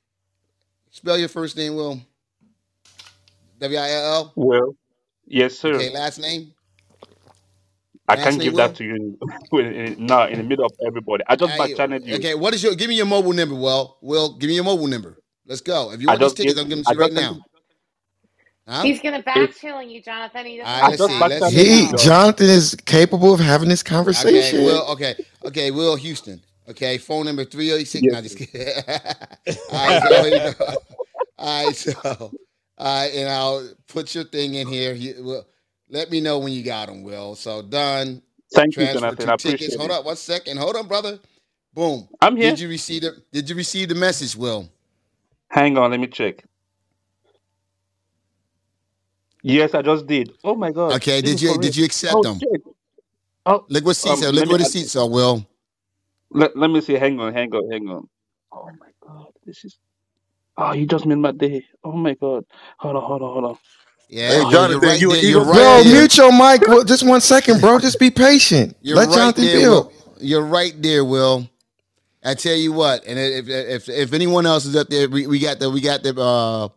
[0.92, 2.00] Spell your first name, Will.
[3.60, 4.34] W I L L.
[4.36, 4.76] Well,
[5.26, 5.74] yes, sir.
[5.76, 6.54] Okay, last name.
[8.08, 8.58] I Last can't give Will.
[8.58, 9.18] that to you
[9.54, 11.24] in, in, now in the middle of everybody.
[11.28, 12.16] I just I, back channeled you.
[12.18, 12.76] okay, what is your?
[12.76, 13.98] Give me your mobile number, Will.
[14.02, 15.18] Will, give me your mobile number.
[15.48, 15.92] Let's go.
[15.94, 16.60] If you I want these just tickets, give.
[16.60, 17.40] I'm giving them I to you right now.
[18.68, 18.84] Huh?
[18.84, 20.46] He's gonna back It's channel you, Jonathan.
[20.46, 21.20] He doesn't I right, let's just see.
[21.20, 21.66] back Let's channeled see.
[21.68, 24.60] you, He Jonathan is capable of having this conversation.
[24.60, 24.66] Okay.
[24.66, 24.86] Will.
[24.92, 26.42] Okay, okay, Will Houston.
[26.70, 28.08] Okay, phone number three eight six.
[28.08, 28.40] Yes, No, just sir.
[28.40, 28.74] kidding.
[29.70, 30.78] all right, so here you go.
[31.40, 32.32] All right, so all
[32.80, 34.94] right, and I'll put your thing in here.
[34.94, 35.48] You, will
[35.90, 37.36] let me know when you got them, Will.
[37.36, 38.22] So done.
[38.54, 39.30] Thank you, Jonathan.
[39.30, 39.76] I tickets.
[39.76, 39.92] appreciate Hold it.
[39.92, 40.58] up, one second.
[40.60, 41.20] Hold on, brother.
[41.74, 42.10] Boom.
[42.22, 42.50] I'm here.
[42.50, 44.70] Did you receive the Did you receive the message, Will?
[45.52, 46.46] Hang on, let me check.
[49.44, 50.34] Yes, I just did.
[50.44, 51.22] Oh my God, Okay.
[51.22, 51.58] this Did you.
[51.58, 52.44] Did you accept Oh them?
[52.44, 52.62] shit.
[53.46, 54.32] Oh, Look what seats um, are.
[54.32, 55.46] Look what the seats are, Will.
[56.32, 56.96] let, let me see.
[56.96, 58.08] Hang on, hang on, hang on.
[58.54, 59.78] Oh my God, this is.
[60.58, 61.66] Oh, you just made my day.
[61.84, 62.46] Oh my God.
[62.80, 63.58] Hold on, hold on, hold on.
[64.10, 64.52] Yeah, Hey, Will.
[64.66, 65.24] You're Jonathan, right you an there.
[65.32, 65.84] You're right Bro, fan?
[65.84, 65.94] there.
[66.02, 66.68] mute your mic.
[66.68, 67.80] Well, just one second, bro.
[67.80, 68.76] Just be patient.
[68.82, 69.86] You're Let right Jonathan there, build.
[69.88, 69.94] Will.
[70.20, 71.50] You're right there, Will.
[72.24, 75.40] I tell you what, and if if if anyone else is up there, we, we
[75.40, 76.68] got the we got the uh,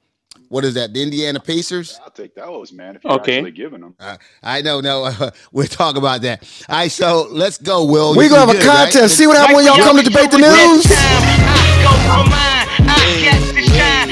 [0.49, 0.93] what is that?
[0.95, 1.99] The Indiana Pacers.
[2.05, 2.97] I'll take those, man.
[2.97, 3.37] If you're Okay.
[3.39, 3.95] actually giving them.
[3.99, 5.11] Uh, I know, no,
[5.53, 6.43] we'll talk about that.
[6.69, 8.17] All right, so let's go, Will.
[8.17, 8.93] We You, gonna you have a good, right?
[8.93, 9.17] contest.
[9.17, 10.87] See what happens when y'all Will, come to debate the news.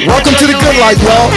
[0.06, 1.30] Welcome to the good life, y'all.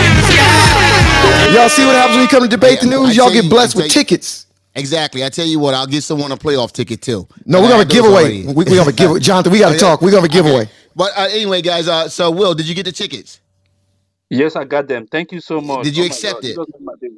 [1.53, 3.15] Y'all see what happens when you come to debate the I news?
[3.17, 4.47] Y'all get blessed tell with you, tickets.
[4.75, 5.23] exactly.
[5.25, 7.27] I tell you what, I'll get someone a playoff ticket too.
[7.45, 8.35] No, we're gonna had have a giveaway.
[8.43, 9.19] We, we gonna give a.
[9.19, 10.01] Jonathan, we gotta talk.
[10.01, 10.67] We're gonna give away.
[10.67, 10.71] okay.
[10.95, 11.87] But uh, anyway, guys.
[11.87, 13.41] Uh, so Will, did you get the tickets?
[14.29, 15.07] Yes, I got them.
[15.07, 15.89] Thank you so much.
[15.89, 16.57] Did you Oh accept it?
[16.57, 17.09] just made my day.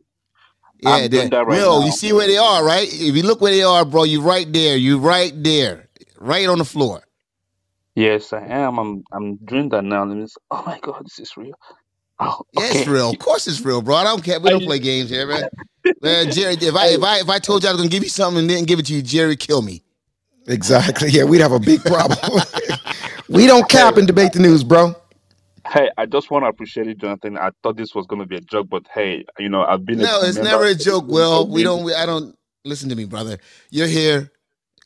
[0.80, 2.88] Yeah, I'm doing that right Will, you see where they are, right?
[2.92, 4.78] If you look where they are, bro, you right there.
[4.78, 7.04] You right there, right on the floor.
[7.96, 8.80] Yes, I am.
[8.80, 10.06] I'm I'm doing that now.
[10.06, 11.56] Let me s- Oh my God, this is real.
[12.24, 13.12] Oh, Yeah, it's real.
[13.12, 13.96] Of course, it's real, bro.
[13.98, 14.40] I don't care.
[14.40, 15.46] We don't play games here, man.
[16.02, 18.10] Man, Jerry, if I if I if I told you I was gonna give you
[18.10, 19.84] something and didn't give it to you, Jerry, kill me.
[20.48, 21.10] Exactly.
[21.10, 22.42] Yeah, we'd have a big problem.
[23.30, 24.96] we don't cap and debate the news, bro.
[25.72, 27.38] hey, I just want to appreciate it, Jonathan.
[27.38, 30.02] I thought this was going to be a joke, but hey, you know, I've been
[30.02, 31.48] a No, it's member never a joke, team for Will.
[31.50, 31.84] We don't.
[31.86, 32.38] We, I don't.
[32.66, 33.40] Listen to me, brother.
[33.72, 34.32] You're here.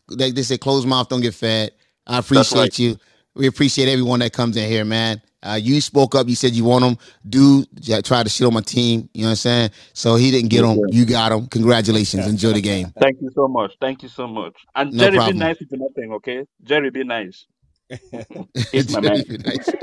[0.09, 1.71] Like they say, closed mouth don't get fed.
[2.07, 2.71] I That's right.
[2.71, 2.97] appreciate you.
[3.35, 5.21] We appreciate everyone that comes in here, man.
[5.43, 6.27] Uh, you spoke up.
[6.29, 6.97] You said you want them.
[7.29, 9.09] Dude yeah, tried to shit on my team.
[9.13, 9.71] You know what I'm saying?
[9.93, 10.85] So he didn't get Yes, them.
[10.89, 11.47] You got them.
[11.47, 12.27] Congratulations.
[12.27, 12.93] Enjoy the game.
[12.99, 13.73] Thank you so much.
[13.81, 14.55] Thank you so much.
[14.75, 15.33] And No Jerry, be problem.
[15.33, 16.43] nice to nothing, okay?
[16.63, 17.47] Jerry, be nice.
[18.71, 19.23] He's my man.
[19.27, 19.75] Be nice.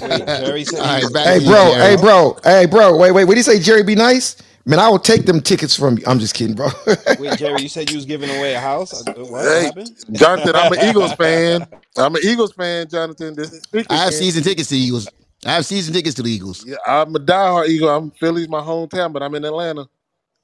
[0.00, 1.74] Wait, Jerry said right, Hey, to you, bro.
[1.78, 2.38] Hey, bro.
[2.44, 2.96] Hey, bro.
[2.98, 3.24] Wait, wait.
[3.24, 3.60] What did he say?
[3.60, 4.36] Jerry, be nice.
[4.66, 6.04] Man, I will take them tickets from you.
[6.06, 6.68] I'm just kidding, bro.
[7.16, 9.06] Wait, Jerry, you said you was giving away a house.
[9.14, 9.50] What?
[9.50, 9.96] What Hey, happened?
[10.12, 11.68] Jonathan, I'm an Eagles fan.
[11.96, 13.34] I'm an Eagles fan, Jonathan.
[13.36, 15.12] This is I have season tickets to the Eagles.
[15.46, 16.66] I have season tickets to the Eagles.
[16.66, 17.90] Yeah, I'm a diehard Eagle.
[17.90, 19.86] I'm Philly's my hometown, but I'm in Atlanta.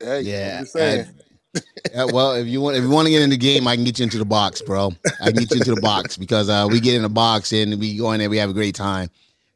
[0.01, 0.59] Hey, Yeah.
[0.59, 1.01] just I,
[1.95, 3.85] yeah, well, if you want, if you want to get in the game, I can
[3.85, 4.93] get you into the box, bro.
[5.21, 7.79] I can get you into the box because uh, we get in the box and
[7.81, 9.11] we go in there, we have a great time.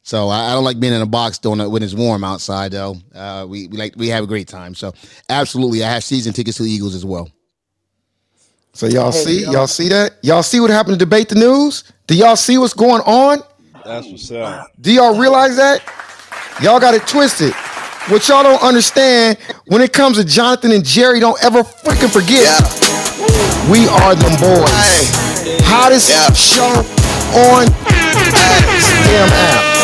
[0.05, 2.71] So I, I don't like being in a box doing it when it's warm outside,
[2.71, 2.95] though.
[3.13, 4.75] Uh, we, we like we have a great time.
[4.75, 4.93] So
[5.29, 7.27] absolutely, I have season tickets to the Eagles as well.
[8.73, 9.51] So y'all Hey, see, Joe.
[9.51, 10.17] y'all see that?
[10.21, 11.85] Y'all see what happened to debate the news?
[12.05, 13.39] Do y'all see what's going on?
[13.83, 14.67] That's what's up.
[14.79, 15.81] Do y'all realize that?
[16.61, 17.53] Y'all got it twisted.
[18.07, 22.61] What y'all don't understand when it comes to Jonathan and Jerry, don't ever freaking forget.
[23.71, 25.09] We are them boys.
[25.65, 26.69] Hottest show
[27.33, 29.74] on this damn app.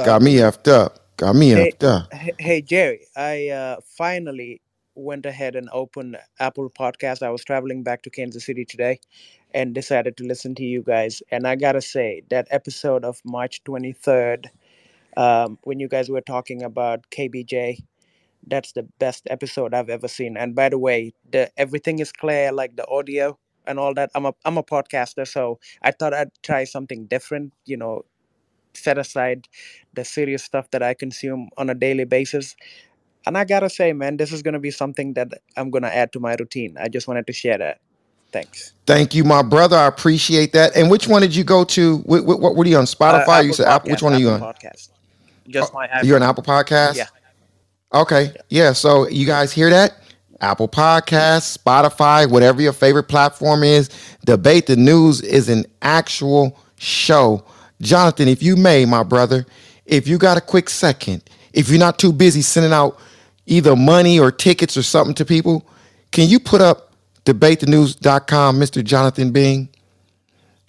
[0.00, 1.16] Got me effed up.
[1.16, 2.12] Got me Hey, effed up.
[2.12, 3.06] hey, hey, Jerry.
[3.16, 4.60] I uh, finally
[4.94, 7.22] went ahead and opened Apple Podcast.
[7.22, 9.00] I was traveling back to Kansas City today
[9.54, 11.22] and decided to listen to you guys.
[11.30, 14.50] And I gotta say, that episode of March 23rd,
[15.16, 17.78] um, when you guys were talking about KBJ,
[18.46, 20.36] that's the best episode I've ever seen.
[20.36, 24.10] And by the way, the everything is clear, like the audio and all that.
[24.14, 27.52] I'm a I'm a podcaster, so I thought I'd try something different.
[27.66, 28.02] You know,
[28.74, 29.48] set aside
[29.94, 32.56] the serious stuff that I consume on a daily basis.
[33.26, 36.20] And I gotta say, man, this is gonna be something that I'm gonna add to
[36.20, 36.76] my routine.
[36.78, 37.80] I just wanted to share that.
[38.32, 38.72] Thanks.
[38.86, 39.76] Thank you, my brother.
[39.76, 40.74] I appreciate that.
[40.74, 41.98] And which one did you go to?
[41.98, 42.84] What, what, what were you on?
[42.84, 43.44] Uh, Spotify?
[43.44, 43.90] you Apple said Apple.
[43.90, 44.40] Which one are you on?
[44.40, 44.88] Podcast.
[45.48, 46.22] Just my You're on.
[46.22, 46.96] Apple Podcast.
[46.96, 47.08] Yeah.
[47.92, 48.32] Okay.
[48.48, 48.72] Yeah.
[48.72, 49.98] So you guys hear that?
[50.40, 53.88] Apple Podcasts, Spotify, whatever your favorite platform is.
[54.26, 57.44] Debate the News is an actual show.
[57.82, 59.44] Jonathan, if you may, my brother,
[59.84, 62.98] if you got a quick second, if you're not too busy sending out
[63.46, 65.66] either money or tickets or something to people,
[66.12, 66.92] can you put up
[67.24, 68.82] debatethenews.com, Mr.
[68.82, 69.68] Jonathan Bing?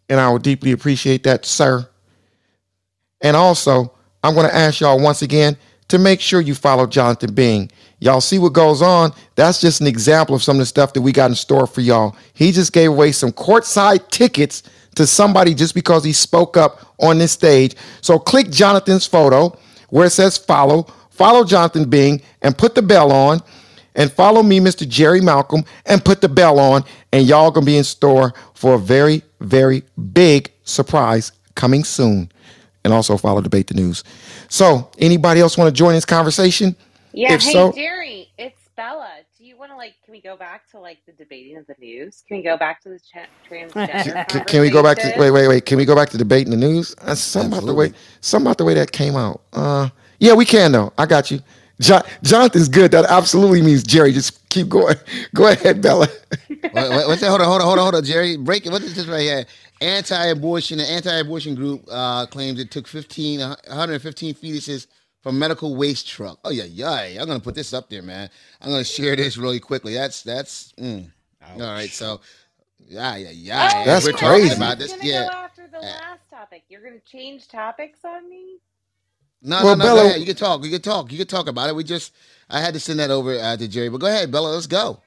[0.10, 1.88] And I would deeply appreciate that, sir.
[3.22, 3.94] And also,
[4.24, 5.56] I'm going to ask y'all once again
[5.90, 7.72] to make sure you follow Jonathan Bing.
[8.00, 9.14] Y'all see what goes on?
[9.36, 11.82] That's just an example of some of the stuff that we got in store for
[11.82, 12.16] y'all.
[12.34, 14.64] He just gave away some courtside tickets
[14.96, 17.76] to somebody just because he spoke up on this stage.
[18.02, 19.58] So click Jonathan's photo
[19.90, 23.42] where it says follow, follow Jonathan Bing, and put the bell on.
[23.96, 24.88] And follow me, Mr.
[24.88, 26.84] Jerry Malcolm, and put the bell on.
[27.12, 32.32] And y'all gonna be in store for a very, very big surprise coming soon.
[32.84, 34.04] And also follow Debate the News.
[34.50, 36.76] So, anybody else want to join this conversation?
[37.14, 39.10] Yeah, If hey so, Jerry, it's Bella.
[39.64, 39.96] Do you want to like?
[40.06, 42.24] Can we go back to like the debating of the news?
[42.28, 45.32] Can we go back to the cha- transgender can, can we go back to wait,
[45.32, 45.32] conversation?
[45.32, 45.66] wait, wait?
[45.66, 46.96] Can we go back to debating the news?
[47.02, 49.42] Uh, some about the way, some about the way that came out.
[49.54, 50.94] Uh, yeah, we can though.
[50.98, 51.42] I got you.
[51.82, 52.92] John, Jonathan's good.
[52.92, 54.14] That absolutely means Jerry.
[54.14, 54.96] Just keep going.
[55.36, 56.08] Go ahead, Bella.
[56.72, 57.30] What, what- what's that?
[57.30, 58.38] Hold on, hold on, hold on, hold on, Jerry.
[58.38, 58.72] Break it.
[58.72, 59.46] What is this right here?
[59.82, 60.80] Anti-abortion.
[60.80, 64.88] The anti-abortion group uh, claims it took 15, 115 fetuses
[65.24, 66.40] from medical waste truck.
[66.46, 67.22] Oh yeah, yeah.
[67.22, 68.30] I'm gonna put this up there, man.
[68.62, 69.96] I'm gonna share this really quickly.
[69.96, 70.74] That's that's.
[70.80, 71.12] Mm.
[71.60, 72.22] All right, so
[72.80, 73.74] yeah, yeah, yeah.
[73.74, 74.92] Oh, That's We're yeah, talking about this.
[74.92, 75.30] gonna Yeah.
[75.30, 76.64] go after the last topic.
[76.70, 78.60] You're gonna change topics on me?
[79.42, 79.92] No, Well, no, no.
[79.92, 80.22] Go Bella, ahead.
[80.22, 80.64] You can talk.
[80.66, 81.12] You can talk.
[81.12, 81.76] You can talk about it.
[81.76, 82.14] We just.
[82.50, 84.50] I had to send that over uh, to Jerry, but go ahead, Bella.
[84.50, 85.02] Let's go.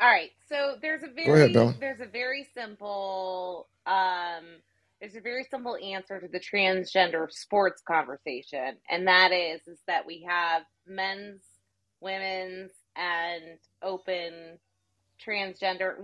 [0.00, 0.30] All right.
[0.48, 4.44] So there's a go ahead, very there's a very simple um
[5.02, 10.06] there's a very simple answer to the transgender sports conversation, and that is is that
[10.06, 11.42] we have men's,
[12.00, 14.58] women's, and open
[15.26, 15.94] transgender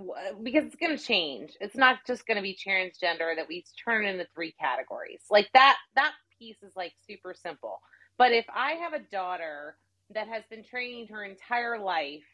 [0.43, 1.53] because it's going to change.
[1.61, 5.23] It's not just going to be transgender that we turn into three categories.
[5.31, 7.81] Like that that piece is like super simple.
[8.19, 9.77] But if I have a daughter
[10.13, 12.25] that has been training her entire life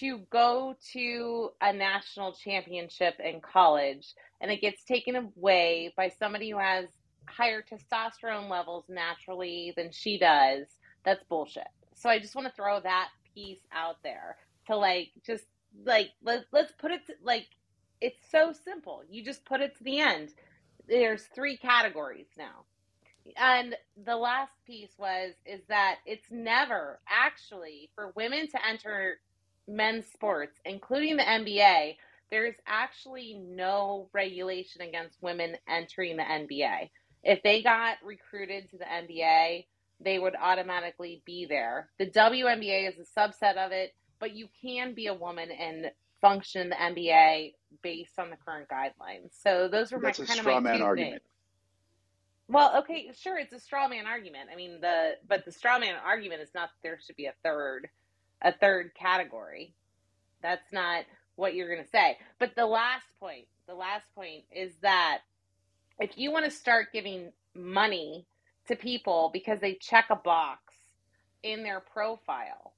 [0.00, 6.50] to go to a national championship in college and it gets taken away by somebody
[6.50, 6.86] who has
[7.28, 10.66] higher testosterone levels naturally than she does,
[11.04, 11.68] that's bullshit.
[11.94, 15.44] So I just want to throw that piece out there to like just
[15.84, 17.46] like let, let's put it to, like
[18.00, 19.02] it's so simple.
[19.08, 20.30] You just put it to the end.
[20.88, 22.64] There's three categories now.
[23.36, 29.18] And the last piece was is that it's never actually for women to enter
[29.68, 31.96] men's sports, including the NBA,
[32.30, 36.90] there is actually no regulation against women entering the NBA.
[37.22, 39.66] If they got recruited to the NBA,
[40.00, 41.90] they would automatically be there.
[41.98, 46.62] The WNBA is a subset of it, but you can be a woman and function
[46.62, 49.30] in the NBA based on the current guidelines.
[49.42, 51.12] So those were my That's a kind of straw my man two argument.
[51.14, 51.22] things.
[52.48, 54.48] Well, okay, sure, it's a straw man argument.
[54.52, 57.34] I mean, the but the straw man argument is not that there should be a
[57.44, 57.88] third
[58.42, 59.74] a third category.
[60.42, 61.04] That's not
[61.36, 62.18] what you're going to say.
[62.38, 65.20] But the last point, the last point is that
[65.98, 68.26] if you want to start giving money
[68.68, 70.74] to people because they check a box
[71.42, 72.74] in their profile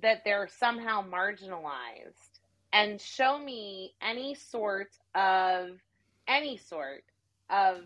[0.00, 2.40] that they're somehow marginalized
[2.72, 5.78] and show me any sort of
[6.28, 7.04] any sort
[7.50, 7.82] of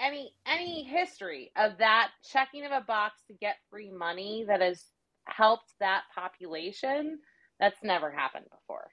[0.00, 4.84] any any history of that checking of a box to get free money that has
[5.26, 7.18] helped that population
[7.60, 8.88] that's never happened before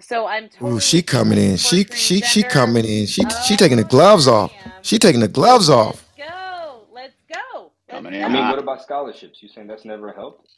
[0.00, 1.56] so i'm Ooh, she coming in.
[1.56, 3.06] She she she coming in.
[3.06, 4.52] She oh, she oh taking the gloves off.
[4.82, 6.06] She taking the gloves off.
[6.16, 9.42] go let's go let's Coming I in mean, what about scholarships?
[9.42, 10.50] You saying that's never helped?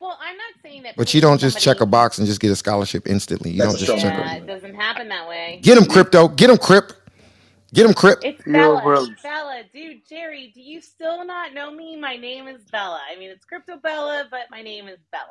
[0.00, 2.50] well i'm not saying that But you don't just check a box and just get
[2.50, 3.52] a scholarship instantly.
[3.52, 6.28] You That's don't just straw check yeah it doesn't happen that way Get him crypto.
[6.28, 6.92] Get him crip.
[7.74, 8.20] Get him crip.
[8.22, 8.82] It's Yo, Bella.
[8.82, 9.04] bro.
[9.04, 9.62] It's Bella.
[9.72, 11.96] Dude, Jerry, do you still not know me?
[11.96, 13.00] My name is Bella.
[13.10, 15.24] I mean, it's Crypto Bella, but my name is Bella.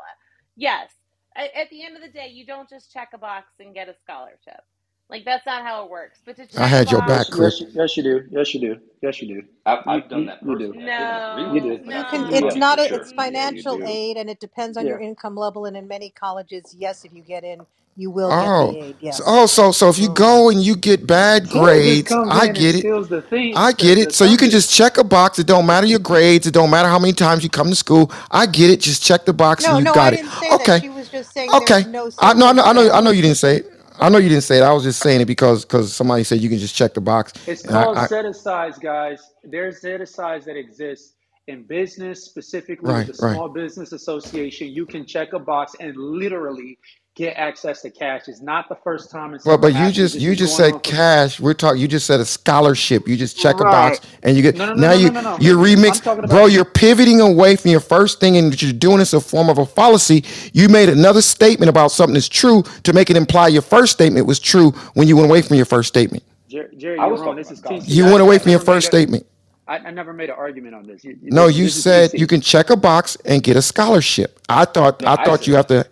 [0.56, 0.92] Yes.
[1.36, 3.90] At, at the end of the day, you don't just check a box and get
[3.90, 4.62] a scholarship.
[5.10, 6.22] Like, that's not how it works.
[6.26, 7.54] But to I check a had your back, Yes, crip.
[7.54, 8.28] yes, you- yes, you do.
[8.32, 8.82] Yes, you do.
[9.02, 9.48] Yes, you do.
[9.66, 10.74] I've, You, I've done you, that you do.
[10.74, 10.86] personally.
[10.88, 11.70] I didn't agree You with do.
[11.70, 12.30] it, but You I've can.
[12.32, 12.76] done It's that no.
[12.76, 12.88] not a.
[12.88, 12.98] sure.
[12.98, 13.84] It's Yeah, you financial do.
[13.86, 14.90] aid, and it depends on Yeah.
[14.90, 15.66] your income level.
[15.66, 18.98] And in many colleges, yes, if you get in, you will get Oh, the aid.
[19.12, 20.58] so, oh, so so if you go mm-hmm.
[20.58, 22.88] and you get bad Bull grades, I get it.
[22.88, 24.14] steals the theme, I get it.
[24.14, 25.40] So you can just check a box.
[25.40, 26.48] It don't matter your grades.
[26.48, 28.12] It don't matter how many times you come to school.
[28.32, 28.82] I get it.
[28.82, 30.18] Just check the box and you no, I got it.
[30.18, 30.62] didn't say that.
[30.62, 30.80] Okay.
[30.80, 31.84] She was just saying Okay.
[31.84, 33.72] there's no I no, I know, I know, I know you didn't say it.
[34.00, 34.64] I know you didn't say it.
[34.64, 37.34] I was just saying it because because somebody said you can just check the box.
[37.48, 39.22] It's And I, called I set asides, guys.
[39.44, 41.16] There's set asides that exist,
[41.48, 43.36] In business, specifically with Right, the right.
[43.36, 46.80] Small Business Association, you can check a box and literally
[47.22, 48.28] get access to cash.
[48.28, 51.40] It's not the first time it's Well, but you just you just said for cash.
[51.40, 51.80] We're talking.
[51.82, 53.08] You just said a scholarship.
[53.08, 54.56] You just check a box and you get.
[54.58, 55.38] No, no, no, now no, you no, no, no.
[55.40, 56.48] you're remix, bro.
[56.48, 59.66] You're pivoting away from your first thing and you're doing is a form of a
[59.66, 60.26] fallacy.
[60.54, 64.26] You made another statement about something that's true to make it imply your first statement
[64.28, 66.24] was true when you went away from your first statement.
[66.50, 66.98] Jer- Jerry.
[67.00, 67.36] I You're was wrong.
[67.36, 67.90] This is scholarship.
[67.90, 69.26] You I, went away from your first statement.
[69.68, 71.04] I, I never made an argument on this.
[71.04, 73.62] You- you- No, This, you this said you can check a box and get a
[73.62, 74.40] scholarship.
[74.50, 75.88] I thought No, I I thought said you have to.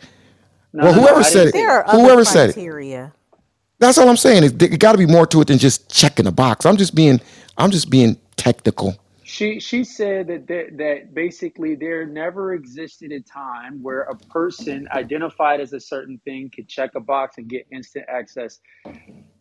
[0.73, 1.01] No, Well, no, no.
[1.01, 1.71] whoever I said didn't it, There that.
[1.71, 2.57] are other whoever said it.
[2.57, 3.15] criteria.
[3.79, 4.43] That's all I'm saying.
[4.43, 6.65] Is there got to be more to it than just checking a box.
[6.65, 7.21] I'm just being
[7.57, 8.95] I'm just being technical.
[9.23, 14.87] She she said that there, that basically there never existed a time where a person
[14.93, 18.59] identified as a certain thing could check a box and get instant access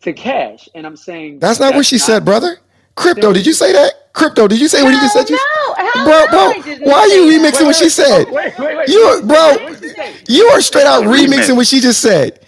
[0.03, 0.69] to cash.
[0.75, 1.99] And I'm saying That's not what that's she not.
[1.99, 2.59] said, brother.
[3.05, 3.73] Then Crypto, did did you say say?
[3.73, 4.13] that?
[4.13, 5.29] Crypto, did you say what you just said?
[5.31, 5.75] You, no!
[5.75, 8.27] Hell bro, bro, why are you remixing what she said?
[8.31, 8.89] wait, wait, wait.
[8.89, 10.15] You, What bro, What she say?
[10.29, 12.41] you are straight out remixing what she just said.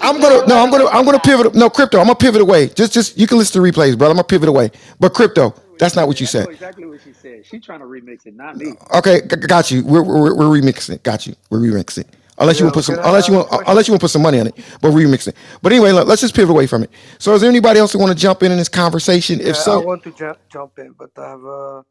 [0.00, 1.54] I'm gonna no, I'm gonna I'm gonna pivot.
[1.54, 2.68] No, crypto, I'm gonna pivot away.
[2.68, 4.08] Just just you can listen to replays, bro.
[4.08, 4.70] I'm gonna pivot away.
[5.00, 6.48] But crypto, that's not what you said.
[6.48, 7.44] exactly what she said.
[7.44, 8.74] She trying to remix it, not me.
[8.94, 9.84] Okay, got you.
[9.84, 11.02] We're, we're we're remixing.
[11.02, 11.34] Got you.
[11.50, 12.06] We're remixing.
[12.40, 14.22] Unless you want to put some, unless you want, unless you want to put some
[14.22, 15.34] money on it, but we're remixing.
[15.62, 16.90] But anyway, let, us just pivot away from it.
[17.18, 19.40] So, is there anybody else who want to jump in in this conversation?
[19.40, 21.82] If so, I want to ju- jump in, but I have uh,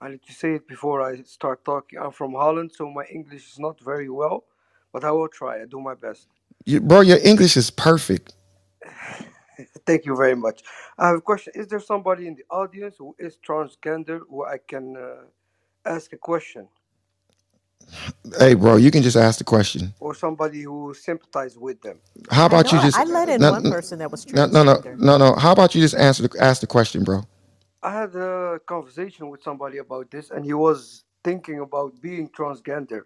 [0.00, 1.98] I need to say it before I start talking.
[1.98, 4.44] I'm from Holland, so my English is not very well,
[4.92, 5.62] but I will try.
[5.62, 6.28] I do my best.
[6.66, 8.34] you, bro, your English is perfect.
[9.86, 10.62] Thank you very much.
[10.98, 11.52] I have a question.
[11.56, 15.24] Is there somebody in the audience who is transgender who I can uh,
[15.84, 16.68] ask a question,
[18.38, 19.94] Hey, bro, you can just ask the question.
[20.00, 22.00] or somebody who sympathize with them?
[22.30, 24.26] How I about know you I, just I let in no one person that was
[24.32, 24.98] no no no transgender.
[24.98, 25.34] no no?
[25.36, 27.24] How about you just answer the ask the question, bro?
[27.82, 33.02] I had a conversation with somebody about this, and he was thinking about being transgender.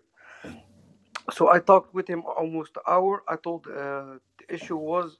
[1.32, 3.24] So I talked with him almost an hour.
[3.28, 5.18] I told uh, the issue was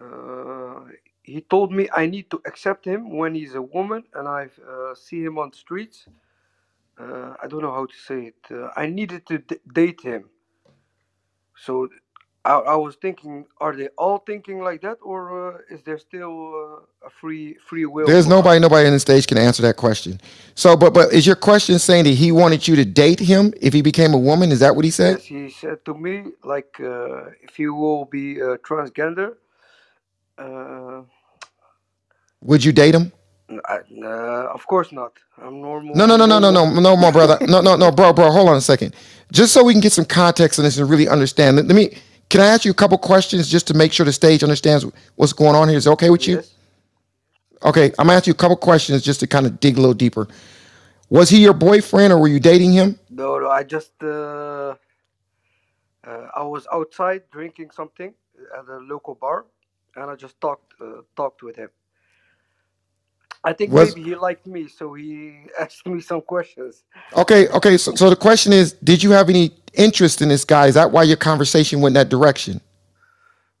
[0.00, 0.86] uh,
[1.22, 4.94] he told me I need to accept him when he's a woman and I uh,
[4.94, 6.06] see him on the streets.
[6.98, 8.36] Uh, I don't know how to say it.
[8.50, 10.30] Uh, I needed to d- date him.
[11.56, 11.88] So
[12.44, 16.54] I, I was thinking, are they all thinking like that, or uh, is there still
[16.54, 20.20] uh, a free free will There's nobody nobody in the stage can answer that question.
[20.56, 23.72] So, but but is your question saying that he wanted you to date him if
[23.74, 24.52] he became a woman?
[24.52, 25.16] Is that what he said?
[25.18, 29.36] Yes, he said to me, like, uh, if you will be uh, transgender,
[30.38, 31.02] uh,
[32.42, 33.12] Would you date him?
[33.68, 35.12] Uh, of course not.
[35.38, 35.94] I'm normal.
[35.94, 37.38] No, no, no, no, no, no, no, my brother.
[37.46, 38.30] No, no, no, bro, bro.
[38.30, 38.94] Hold on a second.
[39.32, 41.56] Just so we can get some context on this and really understand.
[41.56, 41.98] Let let me.
[42.30, 45.34] Can I ask you a couple questions just to make sure the stage understands what's
[45.34, 45.76] going on here?
[45.76, 46.36] Is it okay with you?
[46.36, 46.54] Yes.
[47.64, 49.94] Okay, I'm gonna ask you a couple questions just to kind of dig a little
[49.94, 50.26] deeper.
[51.10, 52.98] Was he your boyfriend or were you dating him?
[53.10, 53.50] No, no.
[53.50, 54.74] I just uh,
[56.04, 58.14] uh, I was outside drinking something
[58.58, 59.44] at a local bar,
[59.96, 61.68] and I just talked uh, talked with him.
[63.44, 66.84] I think Was maybe he liked me, so he asked me some questions.
[67.16, 67.76] okay, okay.
[67.76, 70.66] So, so the question is, did you have any interest in this guy?
[70.66, 72.60] Is that why your conversation went that direction?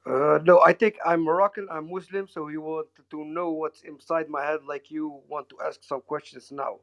[0.06, 1.68] Uh, no, I think I'm Moroccan.
[1.70, 5.56] I'm Muslim, so he wanted to know what's inside my head, like you want to
[5.64, 6.78] ask some questions now.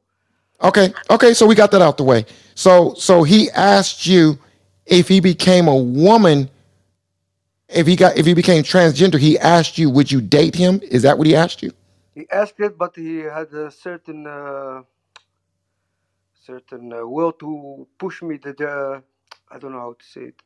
[0.61, 1.33] Okay, okay.
[1.33, 2.25] So we got that out the way.
[2.55, 4.37] So, so he asked you
[4.85, 6.49] if he became a woman,
[7.69, 9.19] if he got, if he became transgender.
[9.19, 10.81] He asked you, would you date him?
[10.83, 11.71] Is that what he asked you?
[12.19, 14.83] He asked it, but he had a certain uh,
[16.35, 19.03] certain uh, will to push me to the.
[19.51, 20.41] I don't know how to say it.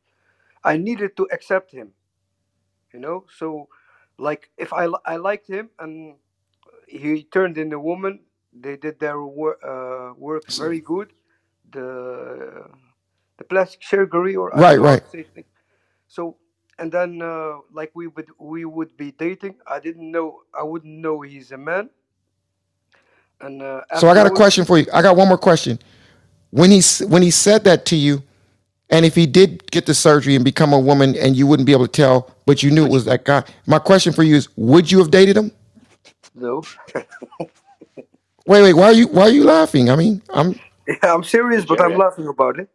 [0.63, 1.93] I needed to accept him,
[2.93, 3.25] you know.
[3.39, 3.69] So,
[4.19, 6.15] like, if I I liked him and
[6.87, 8.21] he turned in a woman,
[8.53, 11.13] they did their work uh, work very good.
[11.71, 12.65] The
[13.37, 15.03] the plastic surgery, or Right, don't know how right.
[15.03, 15.47] to say it.
[16.07, 16.37] So,
[16.79, 19.55] and then uh, like we would we would be dating.
[19.67, 21.89] I didn't know I wouldn't know he's a man.
[23.41, 24.87] And uh, So I got a question for you.
[24.93, 25.79] I got one more question.
[26.51, 28.23] When he when he said that to you,
[28.89, 31.73] and if he did get the surgery and become a woman, and you wouldn't be
[31.73, 33.43] able to tell, but you knew it was that guy.
[33.67, 35.51] My question for you is: Would you have dated him?
[36.35, 36.63] no.
[38.47, 38.73] Wait, wait.
[38.73, 39.89] Why are you why are you laughing?
[39.89, 42.69] I mean, I'm yeah, I'm serious, but I'm Jerry, laughing about it.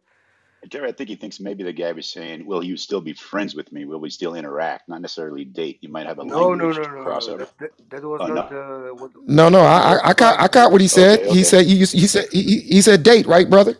[0.67, 3.55] Jerry, I think he thinks maybe the guy was saying, "Will you still be friends
[3.55, 3.85] with me?
[3.85, 4.89] Will we still interact?
[4.89, 5.79] Not necessarily date.
[5.81, 7.05] You might have a No, no, no, no, no.
[7.05, 8.51] crossover." That that, that was Oh not no.
[8.51, 9.61] uh, what no, no.
[9.61, 11.25] I I, I got I to got what he said.
[11.25, 13.77] Okay, He said he he said he, he he said date, right, brother?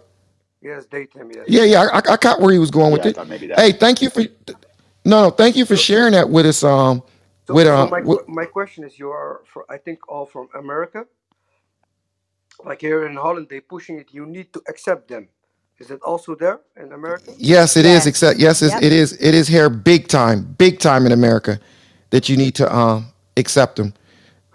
[0.61, 1.31] Yes, date him.
[1.35, 1.47] Yes.
[1.47, 1.83] Yeah, yeah.
[1.93, 3.19] I, I got where he was going with Yeah, it.
[3.25, 3.61] maybe that.
[3.61, 4.23] Hey, thank you for
[5.05, 5.31] no, no.
[5.31, 6.63] Thank you for So, sharing that with us.
[6.63, 7.03] Um,
[7.47, 10.25] so, with so uh, my with, my question is, you are, for, I think, all
[10.25, 11.05] from America.
[12.65, 14.09] Like here in Holland, they pushing it.
[14.13, 15.29] You need to accept them.
[15.79, 17.33] Is it also there in America?
[17.37, 18.07] Yes, it is.
[18.07, 18.83] Except yes, it's, Yep.
[18.83, 19.13] it is.
[19.21, 21.59] It is here big time, big time in America
[22.11, 23.93] that you need to um accept them.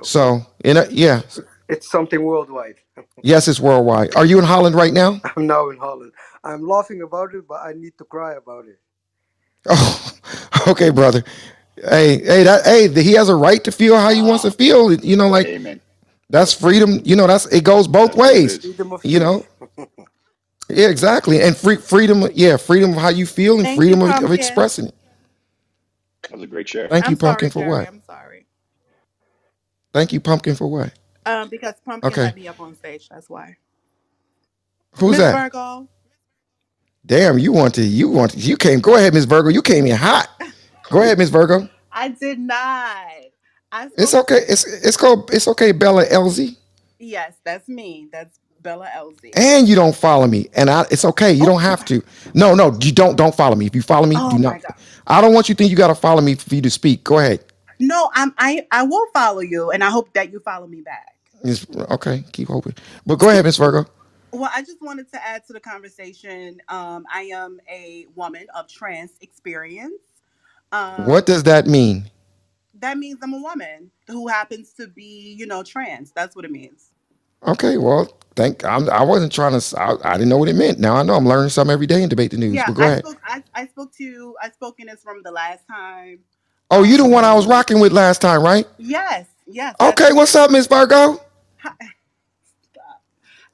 [0.02, 1.22] So in a, yeah,
[1.68, 2.76] It's something worldwide.
[3.22, 4.16] yes, it's worldwide.
[4.16, 5.20] Are you in Holland right now?
[5.36, 6.12] I'm now in Holland.
[6.44, 8.78] I'm laughing about it, but I need to cry about it.
[9.68, 10.12] Oh,
[10.68, 11.24] okay, brother.
[11.76, 14.92] Hey, hey, that hey, he has a right to feel how he wants to feel.
[14.92, 15.80] You know, like Amen.
[16.30, 17.00] that's freedom.
[17.04, 18.64] You know, that's it goes both ways.
[19.04, 19.46] You know,
[20.68, 21.43] yeah, exactly.
[21.43, 24.33] And free freedom, yeah, freedom of how you feel and Thank freedom you, of, of
[24.33, 24.33] Pumpkin.
[24.33, 24.97] expressing it.
[26.28, 26.91] That was a great share.
[26.91, 27.65] Thank you, I'm sorry, pumpkin, for Jerry.
[27.65, 27.89] what?
[27.89, 28.47] I'm sorry.
[29.93, 30.93] Thank you, pumpkin, for what?
[31.26, 33.09] Um, because Pumpkin Okay, let me up on stage.
[33.10, 33.57] That's why.
[34.97, 35.44] who's Miss that?
[35.44, 35.89] Virgo.
[37.07, 38.81] Damn, you want to, you want to, you came.
[38.81, 39.51] Go ahead, Miss Virgo.
[39.51, 40.28] You came in hot.
[40.91, 41.68] Go ahead, Miss Virgo.
[41.93, 42.97] I did not.
[43.73, 44.15] I It's spoke.
[44.15, 44.41] okay.
[44.49, 46.57] It's it's called it's okay, Bella LZ.
[47.01, 48.09] Yes, that's me.
[48.12, 49.33] That's Bella Elsie.
[49.36, 51.33] And you don't follow me, and I, it's okay.
[51.33, 52.02] You don't have to.
[52.34, 53.17] No, no, you don't.
[53.17, 53.67] Don't follow me.
[53.67, 54.62] If you follow me, Oh do my not.
[54.62, 54.76] God.
[55.07, 57.05] I don't want you to think you got to follow me for you to speak.
[57.05, 57.44] Go ahead.
[57.81, 58.34] No, I'm.
[58.39, 61.15] I I will follow you, and I hope that you follow me back.
[61.44, 62.75] It's, okay, keep hoping.
[63.07, 63.86] But go ahead, Miss Virgo.
[64.33, 66.60] Well, I just wanted to add to the conversation.
[66.68, 69.94] Um, I am a woman of trans experience.
[70.73, 72.10] Um, What does that mean?
[72.81, 76.12] that means I'm a woman who happens to be, you know, trans.
[76.12, 76.91] That's what it means.
[77.47, 78.06] Okay, well,
[78.36, 78.64] thank.
[78.64, 79.81] I'm, I wasn't trying to.
[80.05, 80.78] I didn't know what it meant.
[80.81, 81.14] Now I know.
[81.16, 82.62] I'm learning something every day in debate the news.
[82.62, 83.05] Yeah, But go I ahead.
[83.05, 83.18] spoke.
[83.24, 84.36] I, I spoke to.
[84.42, 86.20] I spoke in this room the last time.
[86.70, 88.66] Oh, you the one I was rocking with last time, right?
[88.78, 89.76] Yes, yes.
[89.81, 91.20] Okay, what's up, Miss Virgo?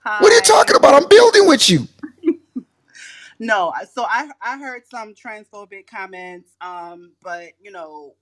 [0.05, 0.19] Hi.
[0.19, 0.94] What are you talking about?
[1.02, 1.89] I'm building with you.
[3.39, 8.15] No, so I I heard some transphobic comments, um, but you know,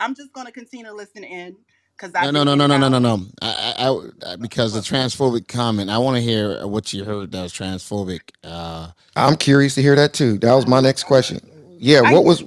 [0.00, 1.56] I'm just gonna continue to listen in
[2.02, 3.26] because No, I've no, no, no, no, no, no, no.
[3.42, 7.42] I, I, I, because the transphobic comment, I want to hear what you heard that
[7.42, 8.22] was transphobic.
[8.44, 10.38] Uh, I'm curious to hear that too.
[10.38, 11.40] That was my next question.
[11.78, 12.44] Yeah, I, what was?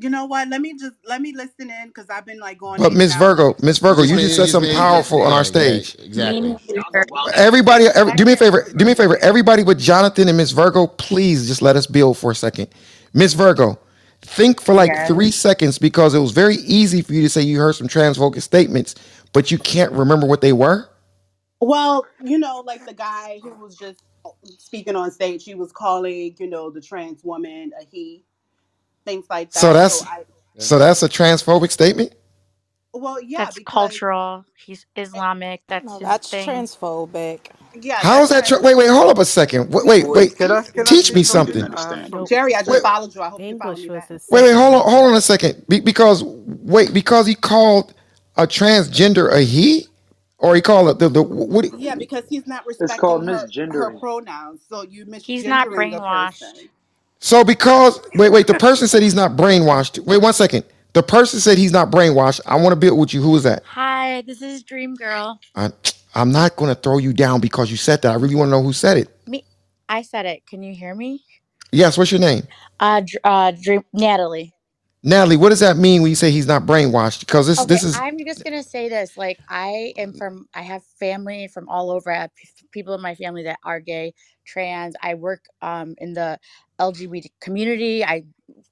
[0.00, 0.48] you know what?
[0.48, 3.14] Let me just let me listen in because I've been like going But Miss.
[3.16, 5.96] Virgo, Miss Virgo, you just said just something powerful on our stage.
[6.00, 6.56] exactly.
[7.34, 8.66] Everybody, every, do me a favor.
[8.76, 9.18] Do me a favor.
[9.18, 12.68] Everybody but Jonathan and Miss Virgo, please just let us build for a second.
[13.14, 13.78] Miss Virgo,
[14.28, 15.06] think for like Yes.
[15.06, 18.42] three seconds because it was very easy for you to say you heard some transphobic
[18.42, 18.94] statements,
[19.34, 20.88] but you can't remember what they were.
[21.60, 24.02] Well, you know, like the guy who was just
[24.58, 28.24] speaking on stage, he was calling, you know, the trans woman a he,
[29.06, 29.60] things like that.
[29.60, 30.24] So that's I,
[30.58, 32.14] so that's a transphobic statement.
[32.94, 34.46] well, yeah, That's because cultural.
[34.56, 35.62] He's eh, Islamic.
[35.68, 36.68] That's No, his that's thing.
[36.76, 37.48] transphobic.
[37.82, 38.46] Yeah, How is that?
[38.46, 39.72] Tra- wait, wait, hold up a second.
[39.72, 40.36] Wait, wait, Wait, wait.
[40.36, 41.62] can I can I Teach say me something?
[41.62, 41.62] something.
[41.74, 42.14] Uh, understand.
[42.24, 43.22] Jerry, I just Wait, followed you.
[43.22, 44.08] I hope you follow English me was back.
[44.08, 45.64] his wait, wait, hold on, hold on a second.
[45.68, 47.94] Be- because wait, because he called
[48.36, 49.86] a transgender a he,
[50.38, 51.66] or he called it the the what?
[51.76, 54.00] Yeah, because he's not It's called respecting her her misgendering.
[54.00, 56.02] pronouns, so you He's not misgendering a brainwashed.
[56.02, 56.70] person.
[57.20, 60.00] So because wait, wait, the person said he's not brainwashed.
[60.00, 60.64] Wait one second.
[60.94, 62.40] The person said he's not brainwashed.
[62.46, 63.22] I want to build with you.
[63.22, 63.64] Who is that?
[63.64, 65.40] Hi, this is Dream Girl.
[65.56, 65.70] I,
[66.14, 68.12] I'm not going to throw you down because you said that.
[68.12, 69.08] I really want to know who said it.
[69.26, 69.44] Me,
[69.88, 70.46] I said it.
[70.46, 71.24] Can you hear me?
[71.72, 71.98] Yes.
[71.98, 72.44] What's your name?
[72.80, 74.54] Uh, uh, Dream Natalie.
[75.02, 77.20] Natalie, what does that mean when you say he's not brainwashed?
[77.20, 79.16] Because this Okay, this is I'm just gonna say this.
[79.16, 80.48] Like, I am from.
[80.54, 82.10] I have family from all over.
[82.12, 82.30] I have
[82.72, 84.14] people in my family that are gay,
[84.46, 84.94] trans.
[85.02, 86.38] I work um in the
[86.80, 88.04] LGBT community.
[88.04, 88.24] I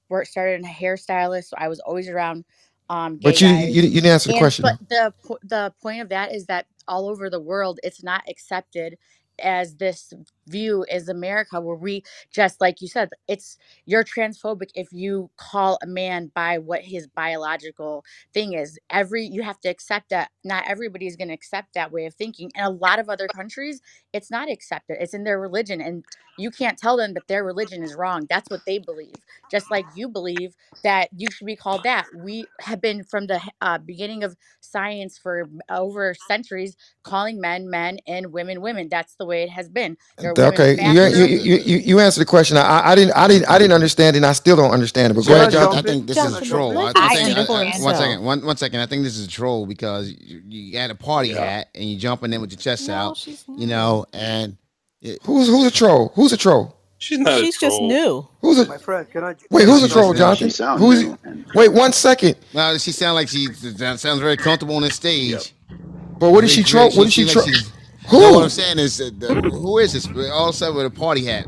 [0.09, 2.45] work started in a hairstylist, so I was always around
[2.89, 4.63] um gay but you you, you didn't answer the And question.
[4.63, 8.97] but the the point of that is that all over the world, it's not accepted
[9.39, 10.13] as this
[10.49, 15.79] view is America, where we just like you said, it's you're transphobic if you call
[15.83, 18.79] a man by what his biological thing is.
[18.89, 22.51] Every you have to accept that not everybody's going to accept that way of thinking.
[22.55, 23.81] And a lot of other countries,
[24.13, 24.97] it's not accepted.
[25.01, 26.05] It's in their religion, and
[26.37, 28.27] you can't tell them that their religion is wrong.
[28.29, 29.15] That's what they believe.
[29.49, 32.07] Just like you believe that you should be called that.
[32.13, 37.99] We have been from the uh, beginning of science for over centuries calling men men
[38.07, 38.89] and women women.
[38.89, 39.97] That's the way it has been.
[40.19, 42.57] There Okay, you, you you you you answered the question.
[42.57, 44.19] I, I didn't I didn't I didn't understand it.
[44.19, 45.15] and I still don't understand it.
[45.15, 45.89] But go I ahead, jump Jonathan.
[45.89, 46.77] I think this is a troll.
[46.77, 47.37] I, let I think.
[47.37, 47.83] I, am for I, trans.
[47.83, 47.97] one himself.
[47.97, 48.23] second.
[48.23, 48.79] One one second.
[48.81, 51.43] I think this is a troll because you, you got a party Yeah.
[51.45, 53.17] hat and you jumping in with your chest No, out.
[53.17, 54.57] she's You know, and
[55.01, 56.11] it, Who's who's a troll?
[56.15, 56.75] Who's a troll?
[56.99, 57.87] She's not a She's just troll.
[57.87, 58.27] new.
[58.41, 59.65] Who's a My friend, can I wait?
[59.65, 60.17] Who's a troll, in?
[60.17, 60.49] Jonathan?
[60.49, 61.17] She Who's new.
[61.25, 62.35] And wait one second.
[62.53, 65.31] well, she sounds like she sounds very comfortable on the stage.
[65.31, 65.41] yep.
[66.19, 66.89] But what is She, she troll?
[66.91, 67.45] What is she she troll?
[68.09, 68.19] She's.
[68.19, 70.07] No, what I'm saying is, uh, the, who is this?
[70.31, 71.47] All of a sudden with a party hat.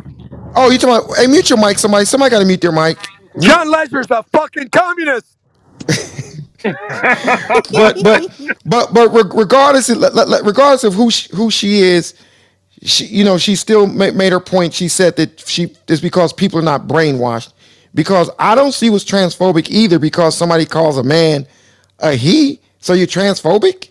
[0.56, 1.18] Oh, you talking about?
[1.18, 1.80] Hey, mute your mic.
[1.80, 2.98] Somebody somebody got to mute their mic.
[3.36, 3.50] Mute.
[3.50, 5.38] John Legend's a fucking communist.
[6.64, 10.02] but but but but regardless of,
[10.46, 12.14] regardless of who she, who she is,
[12.84, 14.74] she you know she still made her point.
[14.74, 17.54] She said that she is because people are not brainwashed.
[17.96, 20.00] Because I don't see what's transphobic either.
[20.00, 21.48] Because somebody calls a man
[22.00, 23.90] a he, so you're transphobic.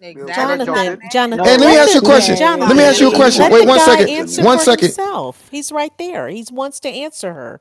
[0.00, 0.66] Exactly.
[0.66, 1.44] Jonathan, Jonathan.
[1.44, 2.36] Hey, let me ask you a question.
[2.36, 3.42] Jonathan, let me ask you a question.
[3.42, 4.44] Let Wait one second.
[4.44, 4.86] One second.
[4.86, 5.48] Himself.
[5.50, 6.28] He's right there.
[6.28, 7.60] He wants to answer her.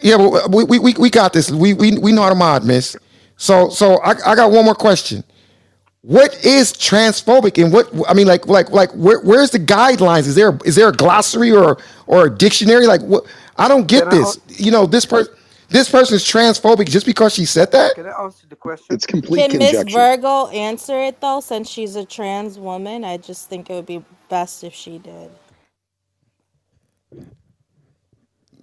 [0.00, 1.50] Yeah, but we, we, we, we got this.
[1.50, 2.96] We, we, we know how to mod, miss.
[3.36, 5.24] So so I, I got one more question.
[6.02, 10.26] What is transphobic and what I mean like like like where, where's the guidelines?
[10.26, 12.86] Is there is there a glossary or or a dictionary?
[12.86, 13.24] Like what
[13.56, 14.36] I don't get Can this.
[14.36, 15.32] I, you know, this person
[15.70, 17.94] this person is transphobic just because she said that?
[17.94, 18.96] Can I answer the question?
[18.96, 19.84] It's complete Can Miss conjecture.
[19.84, 23.04] Virgo answer it though, since she's a trans woman?
[23.04, 25.30] I just think it would be best if she did.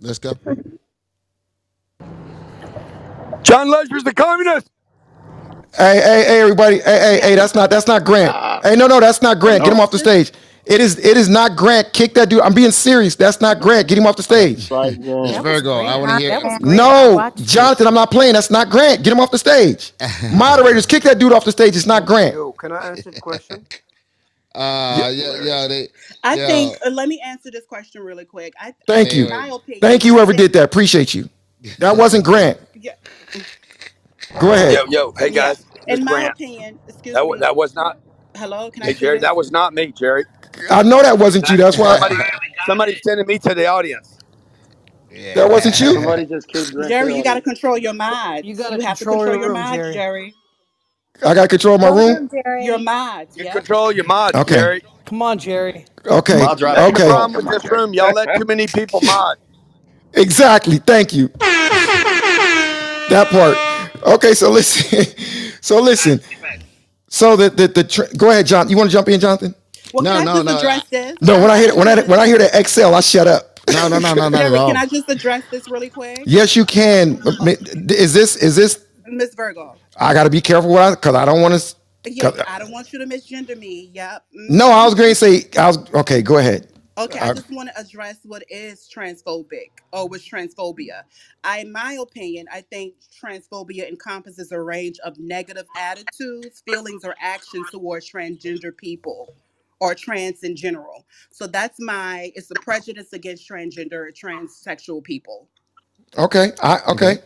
[0.02, 0.34] Let's go.
[3.44, 4.70] John Legend's the communist.
[5.78, 6.80] Hey, hey, hey, everybody.
[6.80, 8.36] Hey, hey, hey, that's not that's not Grant.
[8.36, 8.62] Ah.
[8.64, 9.64] Hey, no, no, that's not Grant.
[9.64, 10.32] Get him off the stage.
[10.66, 11.94] It is it is not Grant.
[11.94, 12.42] Kick that dude.
[12.42, 13.16] I'm being serious.
[13.16, 13.88] That's not Grant.
[13.88, 14.72] Get him off the stage.
[14.72, 15.86] Right, It's Virgo.
[15.86, 16.38] I want to hear.
[16.62, 18.34] No, Jonathan, I'm not playing.
[18.34, 19.04] That's not Grant.
[19.04, 19.94] Get him off the stage.
[20.34, 21.76] Moderators, kick that dude off the stage.
[21.76, 22.36] It's not Grant.
[22.36, 23.68] Yo, can I answer the question?
[24.56, 25.90] Uh, yeah, yeah, they.
[26.24, 26.48] I yeah.
[26.48, 26.78] think.
[26.86, 28.54] Uh, let me answer this question really quick.
[28.60, 29.28] I, Thank you.
[29.56, 30.64] opinion, Thank you, whoever did that.
[30.66, 31.30] Appreciate you.
[31.80, 32.60] That wasn't Grant.
[32.74, 32.94] Yeah.
[34.40, 34.74] Go ahead.
[34.74, 35.32] Yo, yo, hey Yeah.
[35.32, 35.66] guys.
[35.88, 36.36] In my Grant.
[36.36, 37.40] opinion, excuse That, me.
[37.42, 38.00] that was not.
[38.36, 40.26] Hello, can I Hey, Jerry, that was not me, Jerry.
[40.72, 41.58] I know that wasn't you.
[41.58, 42.16] That's why Somebody,
[42.66, 44.20] somebody sending me to the audience.
[45.36, 45.94] that wasn't you.
[45.94, 47.44] Somebody just kicked Grant Jerry, you got to Hill.
[47.44, 48.48] control your mods.
[48.48, 49.94] You gotta have to control control your your room, mods, Jerry.
[49.94, 50.36] Jerry.
[51.26, 52.30] I got control of my room.
[52.32, 52.66] Jerry.
[52.66, 53.38] Your mods.
[53.38, 53.54] You Yeah.
[53.54, 54.46] control your mods, Okay.
[54.46, 54.84] Jerry.
[55.06, 55.86] Come on, Jerry.
[56.08, 56.48] Okay.
[56.74, 57.02] That's the Okay.
[57.02, 57.94] problem with this room.
[57.94, 59.38] Y'all let too many people mod.
[60.14, 60.78] Exactly.
[60.80, 61.30] Thank you.
[63.08, 63.58] That part.
[64.04, 64.34] Okay.
[64.36, 65.06] So listen.
[65.62, 66.22] So listen.
[67.10, 68.70] So the the the tr- go ahead, John.
[68.70, 69.56] You want to jump in, Jonathan?
[69.94, 71.18] Well, No, can I no, just no, address this?
[71.22, 71.40] No.
[71.42, 73.60] When I hear when I when I hear the Excel, I shut up.
[73.70, 74.68] No, no, no, no, not at Jerry, all.
[74.68, 76.24] can I just address this really quick?
[76.26, 77.22] Yes, you can.
[77.90, 78.86] Is this is this?
[79.08, 79.76] Miss Virgo.
[79.98, 81.76] I got to be careful what I because I don't want to.
[82.06, 83.92] Yeah, I don't want you to misgender me.
[83.94, 84.26] Yep.
[84.36, 84.50] Mm.
[84.52, 86.22] No, I was going to say I was okay.
[86.22, 86.68] Go ahead.
[86.98, 91.04] Okay, I- I just want to address what is transphobic or what's transphobia.
[91.44, 97.16] I, in my opinion, I think transphobia encompasses a range of negative attitudes, feelings, or
[97.22, 99.34] actions towards transgender people
[99.82, 101.08] or trans in general.
[101.32, 105.50] So that's my it's a prejudice against transgender or transsexual people.
[106.18, 106.54] Okay.
[106.64, 106.92] I mm-hmm.
[106.92, 107.18] okay.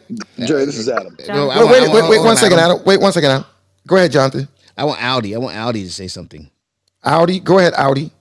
[0.46, 1.18] Jerry, this is Adam.
[1.28, 2.84] No, I Wait, want- wait, I wait, want- wait I one want second, Adam.
[2.86, 3.46] Wait one second, Adam.
[3.88, 4.48] Go ahead, Jonathan.
[4.78, 5.36] I want Audi.
[5.36, 6.50] I want Audi to say something.
[7.04, 7.40] Audi.
[7.40, 8.12] Go ahead, Audi.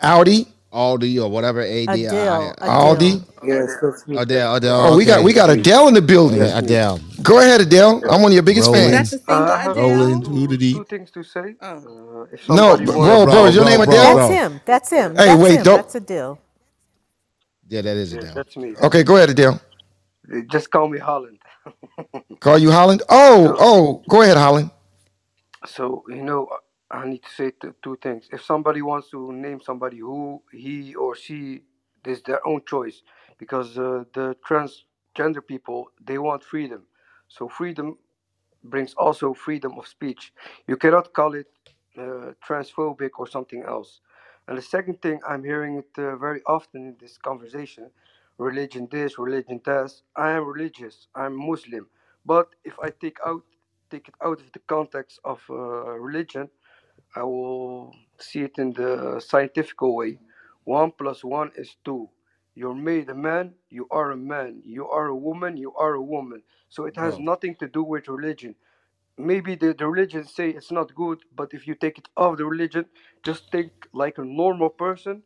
[0.00, 0.48] Audi.
[0.76, 1.62] Audi or whatever.
[1.62, 2.54] A D Adele.
[2.60, 2.66] I.
[2.66, 3.22] Audi.
[3.42, 4.18] Yes, that's me.
[4.18, 4.56] Adele.
[4.56, 4.80] Adele.
[4.80, 5.24] Oh, we got okay.
[5.24, 6.40] we got Adele in the building.
[6.40, 7.00] Yeah, Adele.
[7.22, 8.02] Go ahead, Adele.
[8.10, 8.90] I'm one of your biggest Rolling.
[8.90, 9.10] That fans.
[9.10, 9.90] the single Uh, I have Adele?
[9.96, 11.56] Rolling to the two things to say.
[11.62, 12.22] Oh.
[12.22, 14.14] Uh, if No, somebody bro, wants- bro, is your bro, name bro, Adele?
[14.14, 14.28] bro.
[14.28, 14.60] That's him.
[14.66, 15.16] That's him.
[15.16, 15.64] Hey, That's wait, him.
[15.64, 16.40] don't- That's a deal.
[17.68, 18.34] Yeah, that is Yeah, Adele.
[18.34, 18.76] that's me.
[18.82, 19.60] Okay, go ahead, Adele.
[20.50, 21.40] Just call me Holland.
[22.40, 23.02] Call you Holland.
[23.08, 24.70] Oh, oh, go ahead, Holland.
[25.66, 26.48] So you know,
[26.90, 28.28] I need to say t- two things.
[28.32, 31.62] If somebody wants to name somebody who he or she,
[32.06, 33.02] is their own choice,
[33.38, 36.84] because uh, the transgender people they want freedom.
[37.28, 37.98] So freedom
[38.64, 40.32] brings also freedom of speech.
[40.68, 41.48] You cannot call it
[41.98, 44.00] uh, transphobic or something else.
[44.48, 47.90] And the second thing, I'm hearing it uh, very often in this conversation
[48.38, 49.92] religion this, religion that.
[50.16, 51.88] I am religious, I'm Muslim.
[52.26, 53.42] But if I take out
[53.90, 55.54] take it out of the context of uh,
[55.98, 56.48] religion,
[57.14, 60.18] I will see it in the scientific way.
[60.64, 62.08] One plus one is two.
[62.54, 64.62] You're made a man, you are a man.
[64.64, 66.42] You are a woman, you are a woman.
[66.68, 67.18] So it has Bro.
[67.18, 68.54] nothing to do with religion.
[69.18, 72.46] Maybe the, the religion say it's not good, but if you take it off the
[72.46, 72.86] religion,
[73.24, 75.22] just think like a normal person.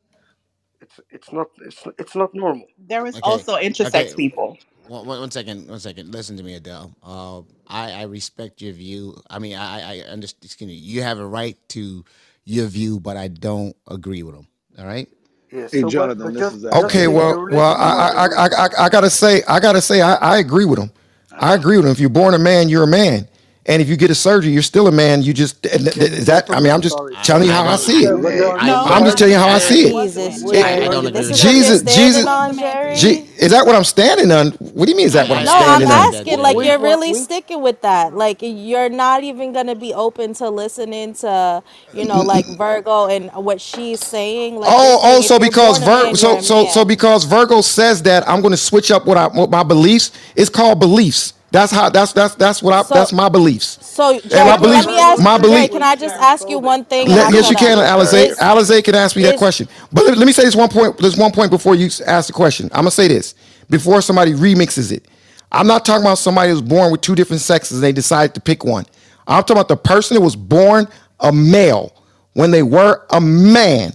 [0.81, 2.67] It's it's not it's it's not normal.
[2.79, 4.17] There is Okay, also intersex okay.
[4.17, 4.59] people.
[4.91, 6.13] One, one, one second, one second.
[6.13, 6.93] Listen to me, Adele.
[7.01, 9.17] Uh, I, I respect your view.
[9.31, 10.45] I mean, I, I understand.
[10.45, 10.75] Excuse me.
[10.75, 12.05] You have a right to
[12.45, 14.49] your view, but I don't agree with them.
[14.81, 15.09] All right.
[15.53, 16.65] Yeah, Hey, so Jonathan, this just is.
[16.65, 20.39] Okay, well, well, I, I, I, I, I gotta say, I gotta say, I, I
[20.39, 20.91] agree with him.
[21.31, 21.93] I agree with him.
[21.93, 23.29] If you're born a man, you're a man,
[23.67, 25.23] and if you get a surgery, you're still a man.
[25.23, 26.51] You just is that?
[26.51, 28.23] I mean, I'm just telling you how I see it.
[28.23, 28.85] but there are No.
[28.87, 29.93] I'm just telling you how I see it.
[29.93, 30.87] Jesus, Jerry.
[30.87, 31.43] I don't agree with that.
[31.43, 32.97] Jesus, Jesus, on, Jerry?
[32.97, 34.53] G, is that what I'm standing on?
[34.53, 35.07] What do you mean?
[35.07, 35.97] Is that what I'm No, I'm standing on?
[36.09, 36.41] asking.
[36.41, 38.15] Like you're really sticking with that.
[38.15, 43.31] Like you're not even gonna be open to listening to, you know, like Virgo and
[43.35, 44.57] what she's saying.
[44.57, 46.39] Like oh, you're Oh, saying, oh, so you're because born a Vir, man, so you're
[46.39, 46.87] a so so man.
[46.87, 50.13] because Virgo says that I'm going to switch up what I what my beliefs.
[50.37, 51.35] It's called beliefs.
[51.51, 51.89] That's how.
[51.91, 52.83] That's that's that's what I.
[52.83, 53.79] So That's my beliefs.
[53.87, 54.87] so And my beliefs.
[54.87, 55.71] let me ask My belief.
[55.73, 57.79] can I just ask you one thing Let, yes, you can?
[57.79, 58.37] Alize.
[58.37, 59.69] Alize can ask me that question.
[59.93, 60.99] But let, let me say this one point.
[60.99, 62.67] There's one point before you ask the question.
[62.73, 63.35] I'm gonna say this
[63.69, 65.07] before somebody remixes it.
[65.53, 68.41] I'm not talking about somebody who's born with two different sexes and they decided to
[68.41, 68.85] pick one.
[69.27, 70.87] I'm talking about the person that was born
[71.21, 71.93] a male
[72.35, 73.93] when they were a man.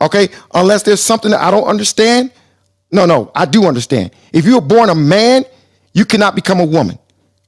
[0.00, 2.32] Okay, unless there's something that I don't understand.
[2.92, 4.12] No, no, I do understand.
[4.32, 5.44] If you were born a man,
[5.94, 6.98] you cannot become a woman.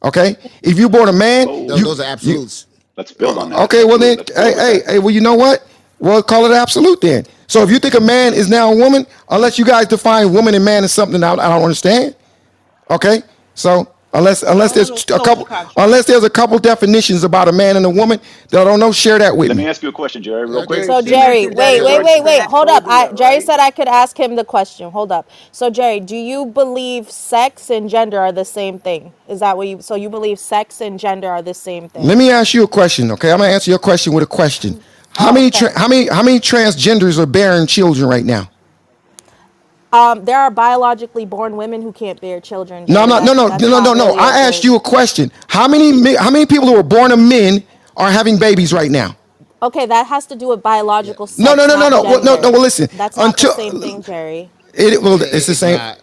[0.03, 2.67] Okay, if you're born a man, Those, you, those are you absolutes.
[2.97, 3.61] Let's build on that.
[3.65, 5.67] Okay, well then, hey, hey, hey, well, you know what?
[5.99, 7.27] Well, call it absolute then.
[7.47, 10.55] So if you think a man is now a woman, unless you guys define woman
[10.55, 12.17] and man as something I, I don't understand,
[12.91, 13.23] okay?
[13.55, 17.87] So unless unless there's a couple unless there's a couple definitions about a man and
[17.87, 18.21] a woman
[18.51, 19.49] that I don't know, share that with me.
[19.51, 19.65] Let me.
[19.65, 20.85] me ask you a question, Jerry, real quick.
[20.85, 22.43] So Jerry, wait, wait, wait, wait.
[22.45, 22.85] Hold up.
[22.87, 24.91] I, Jerry said I could ask him the question.
[24.91, 25.29] Hold up.
[25.53, 29.13] So Jerry, do you believe sex and gender are the same thing?
[29.29, 29.83] Is that what you?
[29.83, 32.05] So you believe sex and gender are the same thing?
[32.05, 33.33] Let me ask you a question, okay?
[33.33, 34.81] I'm gonna answer your question with a question.
[35.15, 35.59] How Oh, many okay.
[35.61, 38.51] tra- how many how many transgenders are bearing children right now?
[39.93, 43.07] Um, there are biologically born women who can't bear children, No, Jerry.
[43.07, 43.95] no, no, That's no, that's no, no, not no.
[43.97, 44.65] really a I asked good.
[44.65, 45.33] you a question.
[45.49, 47.65] How many mi- how many people who are born of men
[47.97, 49.17] are having babies right now?
[49.63, 52.05] Okay, that has to do with biological No, no, sex, no, no, not no.
[52.05, 52.41] Well, no, no.
[52.41, 52.53] gender.
[52.53, 52.89] Well, listen.
[52.93, 54.53] That's not the Until same thing, Jerry.
[54.75, 55.81] it, well, It- it's the it's same.
[55.81, 56.01] not.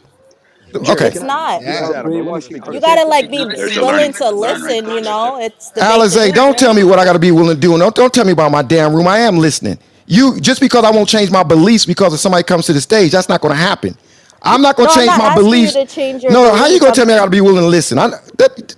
[0.83, 1.35] Jerry, Okay, It's can I?
[1.37, 1.65] not.
[1.65, 1.89] This Yeah.
[1.89, 2.25] Y'all Adam, bro.
[2.25, 4.31] Let me brainwashing speak to You gotta Christians like be there's a learning willing to
[4.31, 5.39] learning listen, you process know?
[5.39, 7.77] It's the Alizé, don't tell me what I got to be willing to do.
[7.77, 9.07] Don't don't tell me about my damn room.
[9.07, 9.79] I am listening.
[10.13, 13.13] You just because I won't change my beliefs because if somebody comes to the stage,
[13.13, 13.97] that's not going to happen.
[14.43, 15.79] I'm not going No, to change my beliefs.
[15.87, 16.55] change your No, no.
[16.55, 17.99] How you going to tell me I got to be willing to listen?
[17.99, 18.09] I,
[18.39, 18.75] that,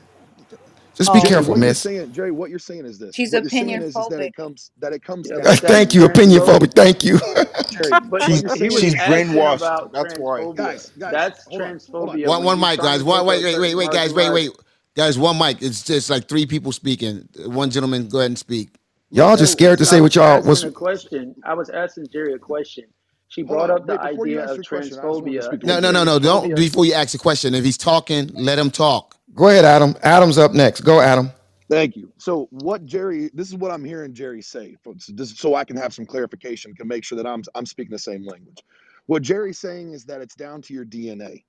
[0.96, 1.76] just be oh, Jerry, careful, what you're miss.
[1.76, 3.18] saying, Jerry, what you're saying is this.
[3.18, 4.22] She's What you're saying opinion is, is that phobic.
[4.22, 6.74] it comes that it comes Yeah, down but to Thank you, opinion But phobic.
[6.76, 7.20] Thank you.
[7.70, 8.00] Jerry.
[8.10, 9.74] but What he you're he saying was is She's brainwashed.
[9.92, 10.48] That's why.
[10.56, 12.20] guys, guys, That's hold on, hold on.
[12.20, 13.04] transphobia One, one mic, guys.
[13.04, 14.52] One, wait, wait, wait, wait, guys, wait, wait,
[14.96, 15.20] guys.
[15.20, 15.62] One mic.
[15.62, 17.30] It's just like three people speaking.
[17.46, 18.70] One gentleman, go ahead and speak.
[19.16, 20.66] Y'all just No, scared to I say was what y'all asking was.
[20.66, 21.35] a question.
[21.45, 22.85] I was asking Jerry a question.
[23.30, 23.72] She hold brought on.
[23.72, 25.45] up the Wait, before you idea ask of your question, I just wanted to transphobia,
[25.45, 26.19] speak to No, and no, no, Jerry no.
[26.19, 26.19] said.
[26.19, 26.56] Don't transphobia.
[26.56, 27.56] before you ask a question.
[27.56, 29.18] If he's talking, let him talk.
[29.35, 29.95] Go ahead, Adam.
[30.03, 30.82] Adam's up next.
[30.82, 31.32] Go, Adam.
[31.69, 32.14] Thank you.
[32.19, 33.32] So, what Jerry?
[33.34, 36.76] This is what I'm hearing Jerry say, for, so so I can have some clarification,
[36.76, 38.60] can make sure that I'm I'm speaking the same language.
[39.08, 41.44] What Jerry's saying is that it's down to your DNA.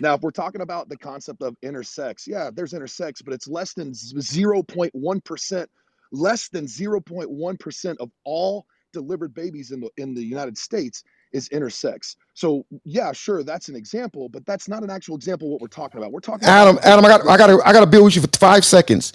[0.00, 3.74] Now, if we're talking about the concept of intersex, yeah, there's intersex, but it's less
[3.74, 5.70] than 0.1 percent,
[6.12, 11.48] less than 0.1 percent of all delivered babies in the in the United States is
[11.50, 12.16] intersex.
[12.34, 15.68] So, yeah, sure, that's an example, but that's not an actual example of what we're
[15.68, 16.12] talking about.
[16.12, 18.22] We're talking Adam, the Adam, I got, I got I got to build with you
[18.22, 19.12] for five seconds.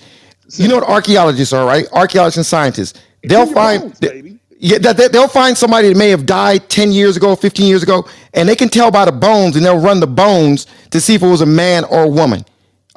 [0.55, 1.87] You know what archaeologists are, right?
[1.91, 3.01] Archaeologists and scientists.
[3.23, 4.39] They'll find, bones, baby.
[4.59, 7.83] yeah, that they, they'll find somebody that may have died ten years ago, fifteen years
[7.83, 11.15] ago, and they can tell by the bones, and they'll run the bones to see
[11.15, 12.45] if it was a man or a woman.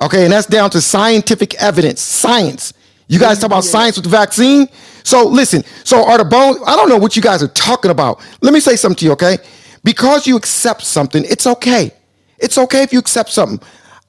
[0.03, 2.75] Okay, and that's down to scientific evidence, science.
[3.09, 4.69] You guys talk about science with the vaccine.
[5.03, 6.59] So listen, so are the bones?
[6.67, 8.21] I don't know what you guys are talking about.
[8.43, 9.39] Let me say something to you, okay?
[9.83, 11.93] Because you accept something, it's okay.
[12.39, 13.61] It's okay if you accept something.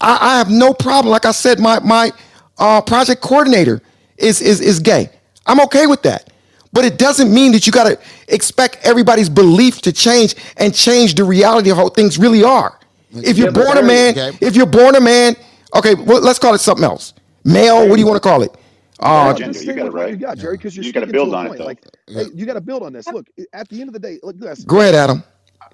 [0.02, 1.12] I, I have no problem.
[1.12, 2.12] Like I said, my my
[2.58, 3.82] uh, project coordinator
[4.18, 5.10] is is is gay.
[5.46, 6.30] I'm okay with that.
[6.72, 7.98] But it doesn't mean that you got to
[8.28, 12.78] expect everybody's belief to change and change the reality of how things really are.
[13.12, 14.38] If you're Yeah, born a man, Okay.
[14.46, 15.36] if you're born a man,
[15.76, 17.14] okay, well, let's call it something else.
[17.44, 18.56] Male, what do you want to call it?
[19.06, 20.18] No, Transgender, oh, you got it with you right.
[20.18, 20.44] got, Yeah.
[20.44, 21.66] Jerry, because you're You got to build to a on it though.
[21.66, 22.26] Like, Yeah.
[22.26, 23.12] hey, you got to build on this.
[23.12, 24.66] Look, at the end of the day, look, this.
[24.66, 25.24] go ahead, Adam.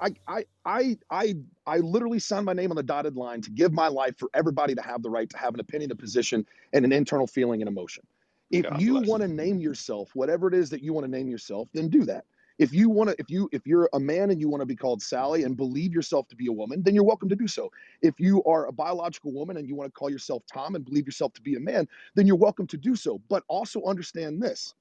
[0.01, 1.35] I, I, I, I,
[1.67, 4.75] I literally signed my name on the dotted line to give my life for everybody
[4.75, 7.69] to have the right to have an opinion, a position, and an internal feeling and
[7.69, 8.03] emotion.
[8.51, 11.29] If God you want to name yourself whatever it is that you want to name
[11.29, 12.25] yourself, then do that.
[12.59, 14.75] If you want to, if you, if you're a man and you want to be
[14.75, 17.71] called Sally and believe yourself to be a woman, then you're welcome to do so.
[18.01, 21.05] If you are a biological woman and you want to call yourself Tom and believe
[21.05, 23.21] yourself to be a man, then you're welcome to do so.
[23.29, 24.73] But also understand this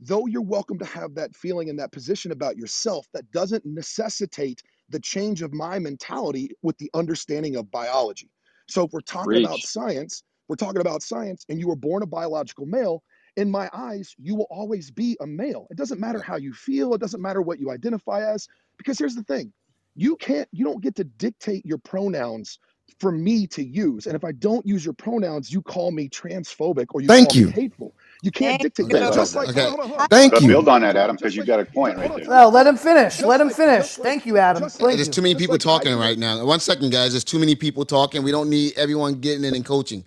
[0.00, 4.62] though you're welcome to have that feeling and that position about yourself, that doesn't necessitate
[4.88, 8.30] the change of my mentality with the understanding of biology.
[8.68, 12.06] So if we're talking about science, we're talking about science, and you were born a
[12.06, 13.02] biological male.
[13.36, 15.66] In my eyes, you will always be a male.
[15.70, 19.16] It doesn't matter how you feel, it doesn't matter what you identify as, because here's
[19.16, 19.52] the thing
[19.96, 22.58] you can't, you don't get to dictate your pronouns
[23.00, 24.06] for me to use.
[24.06, 27.34] And if I don't use your pronouns, you call me transphobic or you Thank call
[27.34, 27.54] me you.
[27.54, 27.94] hateful.
[28.22, 29.12] You can't Thank dictate that.
[29.12, 29.68] Just like, Okay.
[29.68, 30.48] hold on, hold on, Thank but you.
[30.48, 32.26] build on that, Adam, because just you like, got a point right there.
[32.28, 33.18] No, let him finish.
[33.18, 33.86] just Let him finish.
[33.98, 34.62] like, Thank you, Adam.
[34.62, 35.14] just like, Thank There's you.
[35.14, 36.44] too many just people like talking right now.
[36.44, 37.12] One second, guys.
[37.12, 38.22] There's too many people talking.
[38.22, 40.04] We don't need everyone getting in and coaching.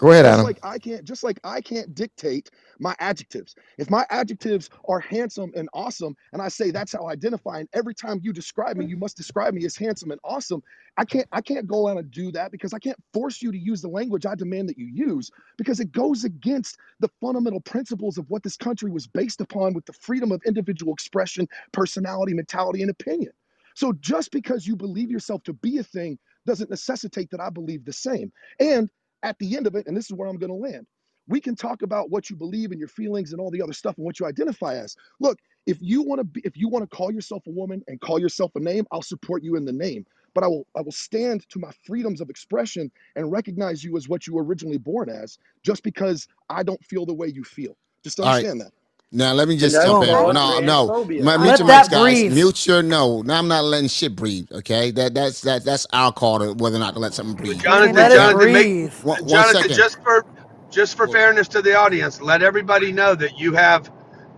[0.00, 0.42] Go ahead, Just Adam.
[0.42, 3.56] like I can't, just like I can't dictate my adjectives.
[3.78, 7.68] If my adjectives are handsome and awesome, and I say that's how I identify, and
[7.74, 10.62] every time you describe me, you must describe me as handsome and awesome.
[10.98, 13.58] I can't, I can't go out and do that because I can't force you to
[13.58, 18.18] use the language I demand that you use because it goes against the fundamental principles
[18.18, 22.82] of what this country was based upon with the freedom of individual expression, personality, mentality,
[22.82, 23.32] and opinion.
[23.76, 27.84] So just because you believe yourself to be a thing doesn't necessitate that I believe
[27.84, 28.32] the same.
[28.60, 28.90] And
[29.22, 30.86] at the end of it, and this is where I'm going to land,
[31.28, 33.96] we can talk about what you believe and your feelings and all the other stuff
[33.96, 34.96] and what you identify as.
[35.20, 38.00] Look, if you want to be, if you want to call yourself a woman and
[38.00, 40.06] call yourself a name, I'll support you in the name.
[40.34, 44.08] But I will, I will stand to my freedoms of expression and recognize you as
[44.08, 47.76] what you were originally born as, just because I don't feel the way you feel.
[48.04, 48.48] Just All right.
[48.48, 48.72] understand that.
[49.12, 50.30] Now let me just that's jump in.
[50.32, 51.18] No, no, transphobia.
[51.18, 52.26] my, Let mute your that mics, guys.
[52.28, 52.28] breathe.
[52.28, 53.22] Mute your no.
[53.22, 54.48] Now I'm not letting shit breathe.
[54.52, 57.64] Okay, that that's that that's our call to whether or not to let something breathe.
[57.64, 58.94] Jonathan, Let it Jonathan, make breathe.
[59.00, 59.84] One, one Jonathan, second.
[59.84, 60.24] just for
[60.70, 63.90] just for fairness to the audience, let everybody know that you have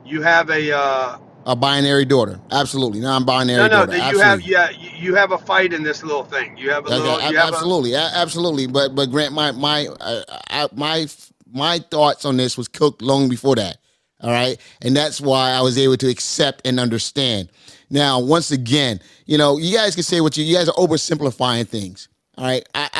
[0.04, 3.00] you have a uh, A binary daughter, absolutely.
[3.00, 4.20] Non-binary no, no, daughter, that you absolutely.
[4.20, 6.56] have yeah, you you have a fight in this little thing.
[6.58, 8.66] You have a Okay, little, ab- you have absolutely, a- absolutely.
[8.68, 11.06] But but Grant, my my uh, I, my
[11.52, 13.78] my thoughts on this was cooked long before that.
[14.22, 17.50] All right, and that's why I was able to accept and understand.
[17.90, 21.68] Now, once again, you know, you guys can say what you you guys are oversimplifying
[21.68, 22.08] things.
[22.38, 22.90] All right, I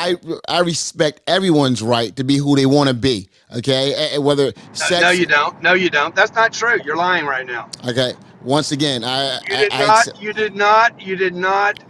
[0.49, 3.31] I, I respect everyone's right to be who they want to be.
[3.57, 5.01] Okay, A- a- whether no, sex.
[5.01, 5.63] no, you don't.
[5.63, 6.15] No, you don't.
[6.17, 6.79] That's not true.
[6.85, 7.71] You're lying right now.
[7.89, 9.87] Okay, once again, I You I, did I not.
[9.87, 10.19] accept.
[10.21, 11.01] You did not.
[11.01, 11.85] You did not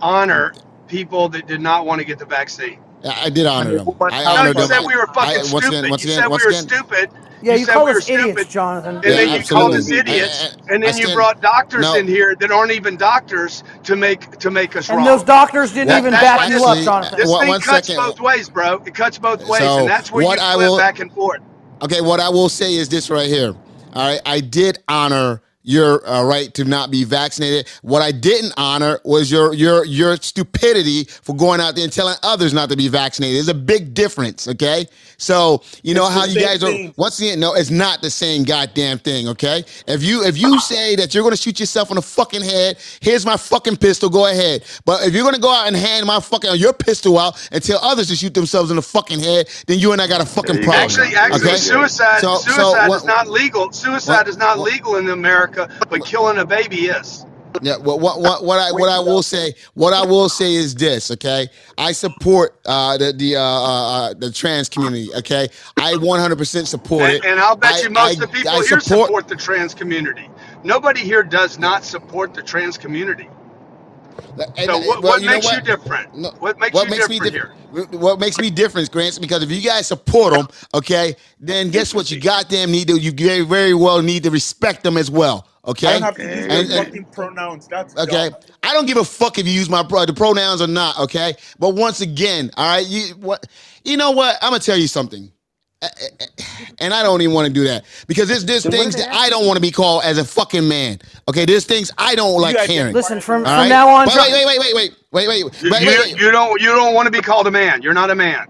[0.00, 0.54] honor
[0.88, 2.80] people that did not want to get the vaccine.
[3.06, 3.86] I I did honor And them.
[3.86, 4.68] woman I No, honored you them.
[4.68, 5.90] said we were I, fucking once again, stupid.
[5.90, 6.68] once You again, said we once were again.
[6.68, 7.10] stupid.
[7.42, 8.50] Yeah, You you said call we were us idiots, stupid.
[8.50, 8.96] Jonathan.
[8.96, 10.12] And Yeah, then you called us absolutely.
[10.12, 11.94] I- idiots, I- and I then you brought doctors no.
[11.94, 15.06] in here that aren't even doctors to make to make us And wrong.
[15.06, 17.18] those doctors didn't That- even back why you up, Jonathan.
[17.18, 18.02] this one- thing one cuts second.
[18.02, 18.82] both ways, bro.
[18.86, 21.12] It cuts both ways, So and that's where what you I flip will back and
[21.12, 21.40] forth.
[21.82, 23.54] okay, what I will say is this right here.
[23.94, 27.68] All right, I did honor your uh, right to not be vaccinated.
[27.82, 32.14] What I didn't honor was your your your stupidity for going out there and telling
[32.22, 33.36] others not to be vaccinated.
[33.36, 34.86] There's a big difference, okay?
[35.18, 36.66] So you know It's how you same guys are.
[36.66, 36.94] thing.
[36.96, 39.64] Once again, no, it's not the same goddamn thing, okay?
[39.86, 40.58] If you if you ah.
[40.58, 44.10] say that you're gonna shoot yourself in the fucking head, here's my fucking pistol.
[44.10, 44.64] Go ahead.
[44.84, 47.78] But if you're gonna go out and hand my fucking your pistol out and tell
[47.82, 50.56] others to shoot themselves in the fucking head, then you and I got a fucking
[50.56, 50.72] There you go.
[50.72, 51.00] problem.
[51.00, 51.56] Actually, actually, okay?
[51.56, 53.72] suicide So- so suicide what- is not legal.
[53.72, 57.24] Suicide what- is not what- legal in America, but killing a baby is.
[57.62, 60.74] Yeah, what what what what I what I will say what I will say is
[60.74, 61.48] this, okay?
[61.78, 65.48] I support uh the the uh, uh uh, the trans community, okay?
[65.78, 67.24] I 100% support And, it.
[67.24, 69.36] and I'll bet I- you most I- of the people I here support- support the
[69.36, 70.28] trans community.
[70.64, 73.28] Nobody here does not support the trans community.
[74.38, 76.14] And- So what, well, what you makes you different?
[76.16, 78.00] No, What makes what you makes me different different?
[78.00, 79.18] What makes me different, Grants?
[79.18, 82.10] Because if you guys support them, okay, then guess what?
[82.10, 82.98] You goddamn need to.
[82.98, 83.12] You
[83.44, 85.46] very well need to respect them as well.
[85.66, 85.88] Okay.
[85.88, 87.66] I don't have to use And- your and- fucking pronouns.
[87.68, 88.40] That's Okay, dumb.
[88.62, 90.98] I don't give a fuck if you use my pro- the pronouns or not.
[91.00, 93.46] Okay, but once again, all right, you what?
[93.84, 94.36] You know what?
[94.42, 95.30] I'm gonna tell you something,
[96.78, 99.46] and I don't even want to do that because there's there's things that I don't
[99.46, 100.98] want to be called as a fucking man.
[101.28, 102.94] Okay, there's things I don't like hearing.
[102.94, 103.68] Listen, from, from right?
[103.68, 104.74] now on, Wait, Jon- wait, wait, wait, wait,
[105.12, 106.20] wait, wait, wait, You, wait, you, wait, wait.
[106.20, 107.82] you don't you don't want to be called a man.
[107.82, 108.46] You're not a man.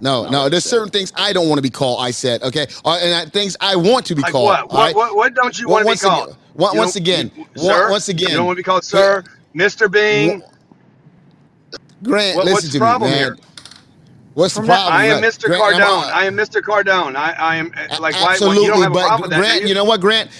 [0.00, 2.00] No, no, there's certain things I don't want to be called.
[2.00, 4.46] I said, okay, uh, and uh, things I want to be Like called.
[4.46, 4.72] what?
[4.72, 4.94] What, right?
[4.96, 5.16] what?
[5.16, 6.36] What don't you want to be once again- called?
[6.54, 7.90] Once, once again, you- once, sir?
[7.90, 9.24] once again, You don't want to be called sir,
[9.54, 10.42] Mister Bing.
[12.02, 13.18] Grant, What- listen what's to the me, problem man.
[13.18, 13.36] here?
[14.34, 14.94] What's the From that- problem?
[15.00, 15.44] I am Like, Mr.
[15.46, 16.08] Grant, I'm Cardone.
[16.10, 16.62] a- I am Mr.
[16.62, 17.16] Cardone.
[17.16, 19.30] I, I am uh, like why, why Absolutely, you don't have a but problem with
[19.30, 19.68] that, Grant, you?
[19.68, 20.30] you know what, Grant?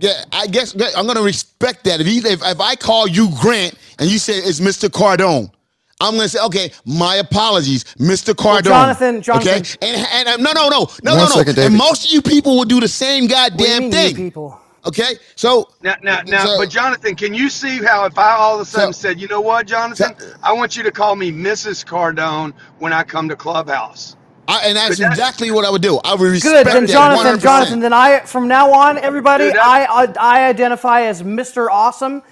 [0.00, 2.00] Yeah, I guess I'm gonna respect that.
[2.00, 4.88] If you if, if I call you Grant and you say it's Mr.
[4.88, 5.50] Cardone,
[6.00, 8.34] I'm gonna say, okay, my apologies, Mr.
[8.34, 8.64] Cardone.
[8.64, 9.48] Jonathan, Jonathan.
[9.62, 11.26] Okay, and and um, no, no, no, no, One no, no.
[11.26, 11.68] second, David.
[11.68, 14.16] and most of you people will do the same what do you goddamn mean, thing.
[14.16, 14.60] you people?
[14.86, 18.54] Okay, so Now, now, now, So- but Jonathan, can you see how if I all
[18.56, 21.30] of a sudden So- said, you know what, Jonathan, I want you to call me
[21.32, 21.84] Mrs.
[21.84, 24.16] Cardone when I come to Clubhouse.
[24.48, 25.98] I, and that's But that- exactly what I would do.
[26.04, 27.42] I would respect Good, then Jonathan, 100%.
[27.42, 31.68] Jonathan, then I, from now on, everybody, Dude, I, I, I identify as Mr.
[31.70, 32.22] Awesome.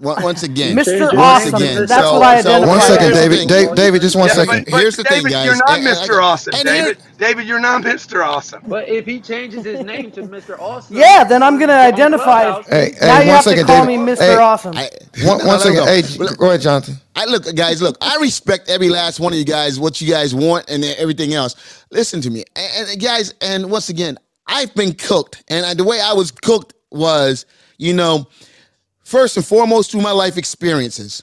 [0.00, 1.00] Once once again, Mr.
[1.00, 1.86] once Awesome, again.
[1.86, 2.86] that's so- what I so identify One as.
[2.86, 3.12] second,
[3.48, 3.74] David.
[3.76, 4.64] David, just one Yeah, second.
[4.66, 5.46] but, but Here's the thing, David, guys.
[5.46, 6.22] you're not And- and- Mr.
[6.22, 6.54] Awesome.
[6.54, 8.24] and here- David, David, you're not Mr.
[8.24, 8.62] Awesome.
[8.66, 10.58] But if he changes his name to Mr.
[10.60, 13.86] Awesome, Yeah, then I'm gonna identify Clubhouse, Hey, Now hey, you have second, to call
[13.86, 14.00] David.
[14.04, 14.18] me Mr.
[14.18, 14.76] Hey, Awesome.
[14.76, 14.88] I,
[15.24, 15.76] One, one no, second.
[15.76, 15.84] no.
[15.86, 16.98] Hey, But- go ahead, Jonathan.
[17.16, 17.82] I look, guys.
[17.82, 19.78] Look, I respect every last one of you guys.
[19.80, 21.54] What you guys want and everything else.
[21.90, 23.34] Listen to me, and, and guys.
[23.42, 27.44] And once again, I've been cooked, and I, the way I was cooked was,
[27.78, 28.26] you know,
[29.12, 31.22] first and foremost through my life experiences.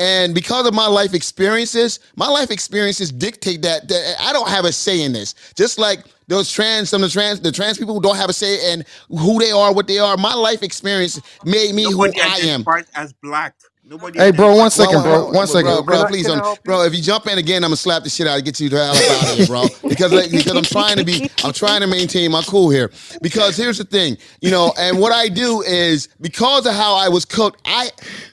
[0.00, 4.64] And because of my life experiences, my life experiences dictate that, that I don't have
[4.64, 5.34] a say in this.
[5.56, 8.32] Just like those trans, some of the trans, the trans people who don't have a
[8.32, 10.16] say in who they are, what they are.
[10.16, 12.64] My life experience made me who I am.
[12.94, 13.54] as black.
[13.88, 15.30] Nobody Hey, bro, one second, bro.
[15.30, 15.70] One second.
[15.70, 16.28] bro, bro, I please
[16.62, 16.82] bro.
[16.82, 18.76] If you jump in again, I'm gonna slap the shit out of get you the
[18.76, 19.64] hell out of here, bro.
[19.88, 22.90] Because like, because I'm trying to be, I'm trying to maintain my cool here.
[23.22, 27.08] Because here's the thing, you know, and what I do is because of how I
[27.08, 27.88] was cooked, I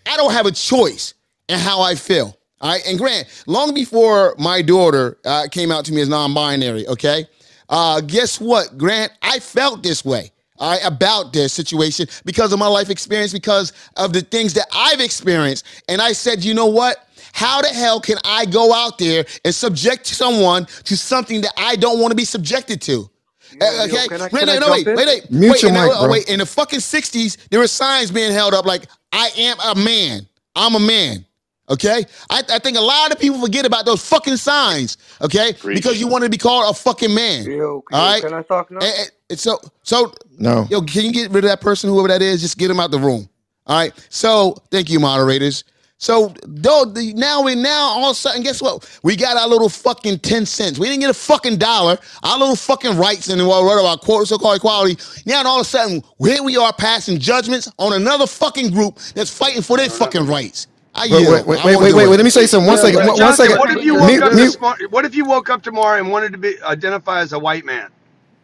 [0.06, 1.14] I don't have a choice
[1.48, 2.38] in how I feel.
[2.60, 6.86] All right, and Grant, long before my daughter uh, came out to me as non-binary,
[6.88, 7.28] okay,
[7.70, 9.14] uh, guess what, Grant?
[9.22, 13.74] I felt this way all right, about this situation because of my life experience, because
[13.98, 15.66] of the things that I've experienced.
[15.90, 17.08] And I said, you know what?
[17.34, 21.76] How the hell can I go out there and subject someone to something that I
[21.76, 23.10] don't want to be subjected to?
[23.52, 25.76] Yo, yo, okay, can I wait, no, no, wait, wait, wait, Mute wait, your in
[25.76, 26.10] the, mic, bro.
[26.12, 26.30] wait.
[26.30, 30.28] In the fucking '60s, there were signs being held up like "I am a man."
[30.56, 31.26] I'm a man.
[31.70, 34.98] Okay, I, I think a lot of people forget about those fucking signs.
[35.22, 35.76] Okay, Preach.
[35.76, 37.50] because you want to be called a fucking man.
[37.50, 38.80] Yo, All yo, right, can I talk now?
[38.82, 40.68] and, and- and so so No.
[40.70, 42.42] Yo, can you get rid of that person, whoever that is?
[42.42, 43.30] Just get him out the room.
[43.68, 43.94] All right.
[44.10, 45.64] So, thank you, moderators.
[45.98, 49.00] So, though the, now we now all of a sudden, guess what?
[49.04, 50.78] We got our little fucking ten cents.
[50.78, 51.98] We didn't get a fucking dollar.
[52.24, 54.98] Our little fucking rights and what what about quote so-called equality.
[55.26, 59.32] Now, all of a sudden, here we are passing judgments on another fucking group that's
[59.36, 60.68] fighting for their fucking rights.
[60.94, 62.18] I Wait, wait, wait, I wait, wait, wait, wait.
[62.18, 62.68] Let me say something.
[62.68, 63.00] One Yeah, second.
[63.02, 63.58] but One, one Jonathan, second.
[63.60, 64.36] what if you woke Mute, up yeah.
[64.36, 64.88] this morning?
[64.92, 67.90] What if you woke up tomorrow and wanted to be identify as a white man?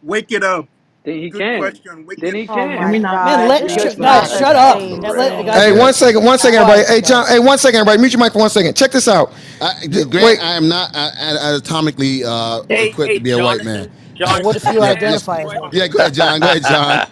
[0.02, 0.68] Wake it up.
[1.04, 1.56] Then he Good can.
[1.56, 2.06] question.
[2.06, 2.48] Wake Then it he up.
[2.48, 2.72] Oh can.
[2.72, 4.82] my Man, God, let sh- is guys not shut up.
[4.82, 5.44] insane, Let, let, bro.
[5.44, 6.84] guys, Hey, one second, one second, everybody.
[6.86, 7.26] Hey, John.
[7.28, 8.00] Hey, one second, everybody.
[8.00, 8.76] Mute your mic for one second.
[8.76, 9.32] Check this out.
[9.60, 10.40] I, D- Grant, Wait.
[10.40, 13.86] I am not uh, anatomically uh, Hey, equipped hey, to be a white man.
[13.86, 13.92] Jonathan.
[14.16, 15.28] Jonathan, what if you Yeah, yes.
[15.28, 15.72] identify as one?
[15.72, 16.42] Yeah, go ahead, John.
[16.42, 17.02] Go ahead, John.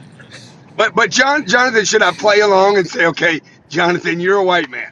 [0.77, 4.71] But but John Jonathan, should I play along and say, okay, Jonathan, you're a white
[4.71, 4.89] man?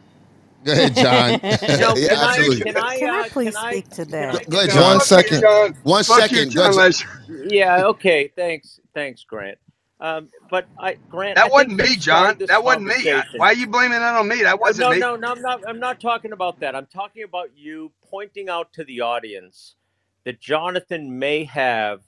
[0.64, 1.40] Go ahead, John.
[1.80, 2.62] No, yeah, can I absolutely.
[2.62, 4.34] can I Can I uh, please can I speak to can that?
[4.34, 4.82] I Go get ahead, John.
[4.82, 5.40] One Fuck you.
[5.40, 5.74] John.
[5.84, 6.74] One Fuck you, John
[7.28, 9.58] yeah okay thanks thanks Grant
[10.00, 12.36] um but I Grant That think wasn't me, John.
[12.46, 13.12] That wasn't me.
[13.36, 14.42] Why are you blaming that on me?
[14.42, 14.98] That wasn't no, me.
[14.98, 15.60] no, no, I'm not.
[15.68, 16.74] I'm not talking about that.
[16.76, 19.76] I'm talking about you pointing out to the audience
[20.24, 22.02] that Jonathan may have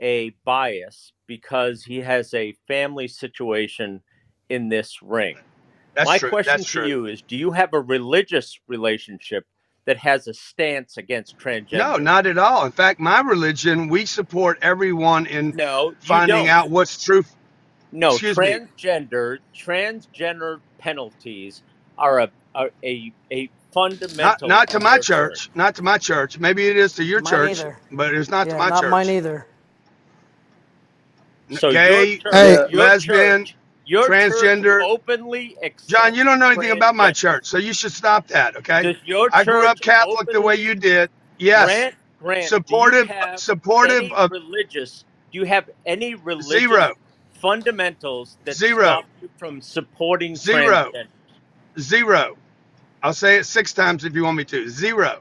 [0.00, 4.02] a bias because he has a family situation
[4.48, 5.36] in this ring.
[5.96, 6.32] That's My true.
[6.32, 6.80] question That's to true.
[6.80, 9.46] you is: Do you have a religious relationship
[9.86, 11.68] that has a stance against transgender.
[11.72, 12.66] No, not at all.
[12.66, 16.48] In fact, my religion, we support everyone in No, finding don't.
[16.48, 17.24] out what's true.
[17.92, 18.58] No, Excuse me.
[18.58, 21.62] transgender transgender penalties
[21.98, 25.26] are a are a a fundamental not to my church.
[25.26, 25.50] church.
[25.54, 26.38] Not to my church.
[26.38, 27.80] Maybe it is to your Mine church, either.
[27.92, 29.46] but it's not to my not mine either.
[31.50, 34.82] N- So your Gay, church, Hey, your lesbian, church, your transgender.
[34.84, 35.56] openly
[35.86, 38.82] John, you don't know anything about my church, so you should stop that, okay?
[38.82, 41.10] Does your I grew up church Catholic the way openly you did.
[41.38, 41.66] Yes.
[41.66, 42.40] grant grant?
[42.40, 45.04] Do you Supportive have uh, supportive any of religious?
[45.32, 46.94] Do you have any religious zero.
[47.40, 48.84] fundamentals that Zero.
[48.84, 50.90] stop you from supporting Zero.
[50.92, 51.08] transgender?
[51.78, 52.36] Zero.
[53.02, 54.68] I'll say it six times if you want me to.
[54.68, 55.20] Zero.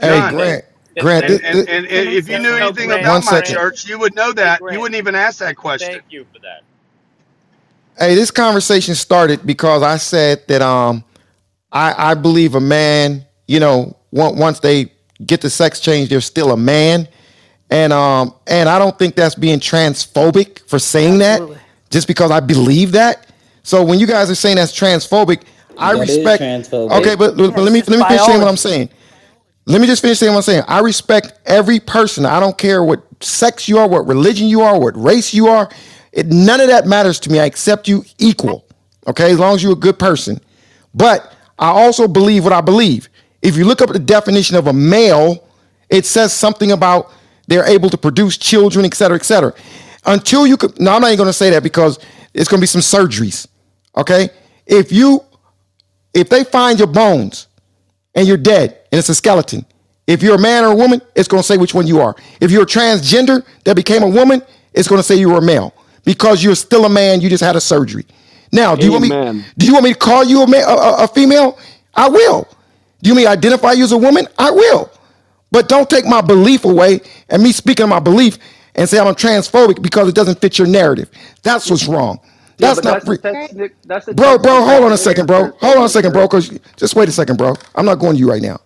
[0.00, 0.34] Hey, None.
[0.34, 0.34] Okay.
[0.34, 0.64] Grant.
[0.94, 1.24] Th- Grant.
[1.24, 3.02] And This, and, this, and if you knew anything Grant.
[3.02, 3.54] one about my second.
[3.54, 4.60] Church, you would know Hey, that.
[4.72, 6.00] You wouldn't even ask that question.
[6.00, 6.62] Thank you for that.
[7.98, 11.04] Hey, this conversation started because I said that um
[11.72, 14.92] I I believe a man, you know, on- once they
[15.26, 17.08] get the sex change, they're still a man.
[17.70, 21.40] And um and I don't think that's being transphobic for saying that
[21.90, 23.28] just because I believe that.
[23.62, 25.42] So when you guys are saying that's transphobic,
[25.78, 26.90] I That is respect transphobic.
[26.98, 28.58] Okay, but, but Yeah, let me let me finish saying what I'm biology.
[28.58, 28.90] saying.
[29.66, 30.62] Let me just finish saying what I'm saying.
[30.68, 32.26] I respect every person.
[32.26, 35.70] I don't care what sex you are, what religion you are, what race you are.
[36.12, 37.40] It, none of that matters to me.
[37.40, 38.66] I accept you equal.
[39.06, 40.40] Okay, as long as you're a good person.
[40.94, 43.08] But I also believe what I believe.
[43.42, 45.46] If you look up the definition of a male,
[45.90, 47.10] it says something about
[47.46, 49.54] they're able to produce children, et cetera, et cetera.
[50.06, 51.98] Until you could, no, I'm not even going to say that because
[52.32, 53.46] it's going to be some surgeries.
[53.96, 54.28] Okay,
[54.66, 55.22] if you,
[56.12, 57.48] if they find your bones
[58.14, 59.64] and you're dead and it's a skeleton.
[60.06, 62.14] If you're a man or a woman, it's going to say which one you are.
[62.40, 64.42] If you're a transgender that became a woman,
[64.74, 67.20] it's going to say you were a male because you're still a man.
[67.20, 68.04] You just had a surgery.
[68.52, 69.08] Now, do you want me?
[69.56, 71.58] Do you want me to call you a, ma- a, a- female?
[71.94, 72.46] I will.
[73.02, 74.26] Do you want me to identify you as a woman?
[74.38, 74.90] I will.
[75.50, 78.38] But don't take my belief away and me speaking of my belief
[78.74, 81.10] and say I'm transphobic because it doesn't fit your narrative.
[81.42, 82.20] That's what's wrong.
[82.58, 83.18] Yeah, That's but not that's the free.
[83.22, 83.68] technical.
[83.84, 85.46] That's the Bro, bro, technical hold on a second, bro.
[85.46, 86.28] answer Hold on a second, bro.
[86.28, 86.28] question.
[86.28, 87.54] Cause just wait a second, bro.
[87.74, 88.60] I'm not going to you right now.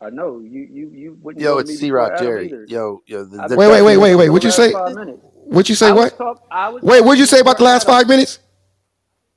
[0.00, 0.68] I know you.
[0.70, 0.90] You.
[0.94, 2.44] You wouldn't Yo, go to it's me C before Rock Adam Jerry.
[2.44, 2.68] either.
[2.68, 4.28] Yo, yo, the, I've the been Wait, wait, wait, talking wait, to wait.
[4.28, 4.72] you for What'd you last say?
[4.72, 5.22] five minutes.
[5.44, 5.90] What'd you say?
[5.90, 6.18] I was What?
[6.18, 6.42] talk.
[6.50, 7.86] I was Wait, what'd to you you say about before the last Adam.
[7.86, 8.40] five minutes?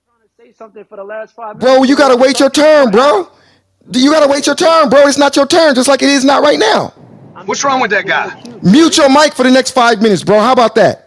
[0.05, 1.83] Trying to say something for the last five bro.
[1.83, 1.83] minutes.
[1.83, 3.23] You What gotta I've wait your talking turn, for an hour.
[3.23, 3.29] bro.
[3.91, 5.07] You gotta wait your turn, bro.
[5.07, 6.93] It's not your turn, just like it is not right now.
[7.35, 8.33] I'm What's just wrong with asking that in the guy?
[8.33, 8.97] queue, Mute Jerry.
[8.97, 10.39] your mic for the next five minutes, bro.
[10.39, 11.06] How about that?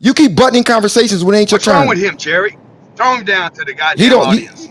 [0.00, 1.88] You keep buttoning conversations when it ain't your What's wrong turn.
[1.88, 2.58] with him, Jerry?
[2.96, 3.96] Throw him down to the guy.
[3.96, 4.28] He goddamn don't.
[4.30, 4.70] He, audience.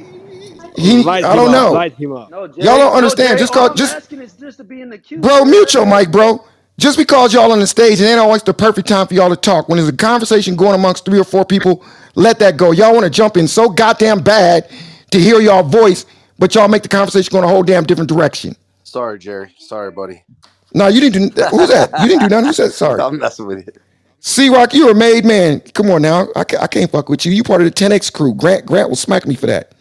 [0.77, 1.53] he Light I him don't up.
[1.53, 1.71] know.
[1.71, 2.31] Light him up.
[2.31, 2.79] No, Y'all Jerry.
[2.79, 3.15] don't No, understand.
[3.15, 3.39] Jerry.
[3.39, 5.45] Just All cause, I'm just asking is just to be in the queue, bro, Jerry.
[5.45, 6.45] mute your mic, bro.
[6.79, 9.35] Just because y'all on the stage, it ain't always the perfect time for y'all to
[9.37, 9.69] talk.
[9.69, 11.85] When there's a conversation going amongst three or four people,
[12.15, 12.71] let that go.
[12.71, 14.69] Y'all want to jump in so goddamn bad
[15.11, 16.05] to hear y'all voice,
[16.39, 18.55] but y'all make the conversation go in a whole damn different direction.
[18.83, 19.53] Sorry, Jerry.
[19.57, 20.23] Sorry, buddy.
[20.73, 21.43] No, you didn't do.
[21.51, 21.99] Who's that?
[21.99, 22.47] You didn't do nothing.
[22.47, 23.05] Who said sorry?
[23.05, 23.73] I'm messing with you.
[24.21, 25.61] C Rock, you're a made man.
[25.73, 26.27] Come on now.
[26.35, 27.31] I can't, I can't fuck with you.
[27.33, 28.33] You part of the 10X crew.
[28.35, 29.73] Grant Grant will smack me for that.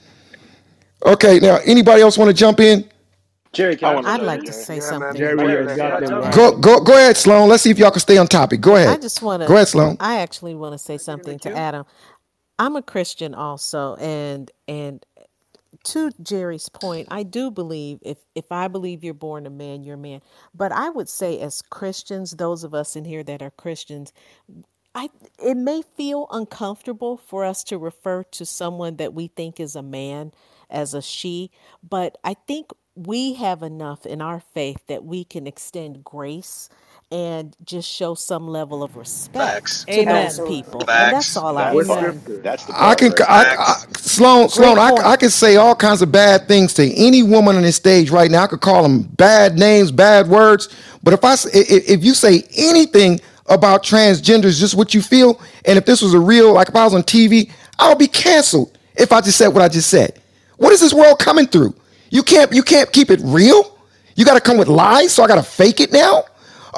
[1.06, 2.88] Okay, now anybody else want to jump in?
[3.52, 4.46] Jerry, can I I want to jump I'd go, in like there?
[4.46, 5.14] to say Yeah, something.
[5.14, 5.80] Jerry, Wait a you're a minute.
[5.80, 6.34] Can I goddamn jump right.
[6.34, 7.48] Go go go ahead, Sloan.
[7.48, 8.60] Let's see if y'all can stay on topic.
[8.60, 8.88] Go ahead.
[8.88, 9.98] I just want to Go ahead, Sloan.
[10.00, 11.56] I actually want to say Get in the something to.
[11.56, 11.86] Adam.
[12.58, 15.04] I'm a Christian also, and and
[15.84, 19.94] to Jerry's point, I do believe if if I believe you're born a man, you're
[19.94, 20.20] a man.
[20.54, 24.12] But I would say as Christians, those of us in here that are Christians,
[24.94, 25.10] I
[25.42, 29.82] it may feel uncomfortable for us to refer to someone that we think is a
[29.82, 30.32] man
[30.70, 31.50] as a she,
[31.88, 36.68] but I think we have enough in our faith that we can extend grace
[37.10, 39.86] and just show some level of respect Facts.
[39.86, 40.62] to those Absolutely.
[40.62, 40.92] people.
[40.94, 42.12] And that's all I That With would say.
[42.12, 42.42] scripture.
[42.42, 43.58] That's the I part can right I, there.
[43.58, 45.04] I Sloan Sloan Great I, point.
[45.04, 48.30] I can say all kinds of bad things to any woman on this stage right
[48.30, 48.44] now.
[48.44, 50.68] I could call them bad names, bad words.
[51.02, 55.02] But if I s- i- i- if you say anything about transgenders, just what you
[55.02, 57.98] feel, and if this was a real like if I was on TV, I would
[57.98, 60.20] be canceled if I just said what I just said.
[60.58, 61.74] What is this world coming through?
[62.10, 63.76] You can't you can't keep it real.
[64.16, 66.24] You got to come with lies, so I got to fake it now.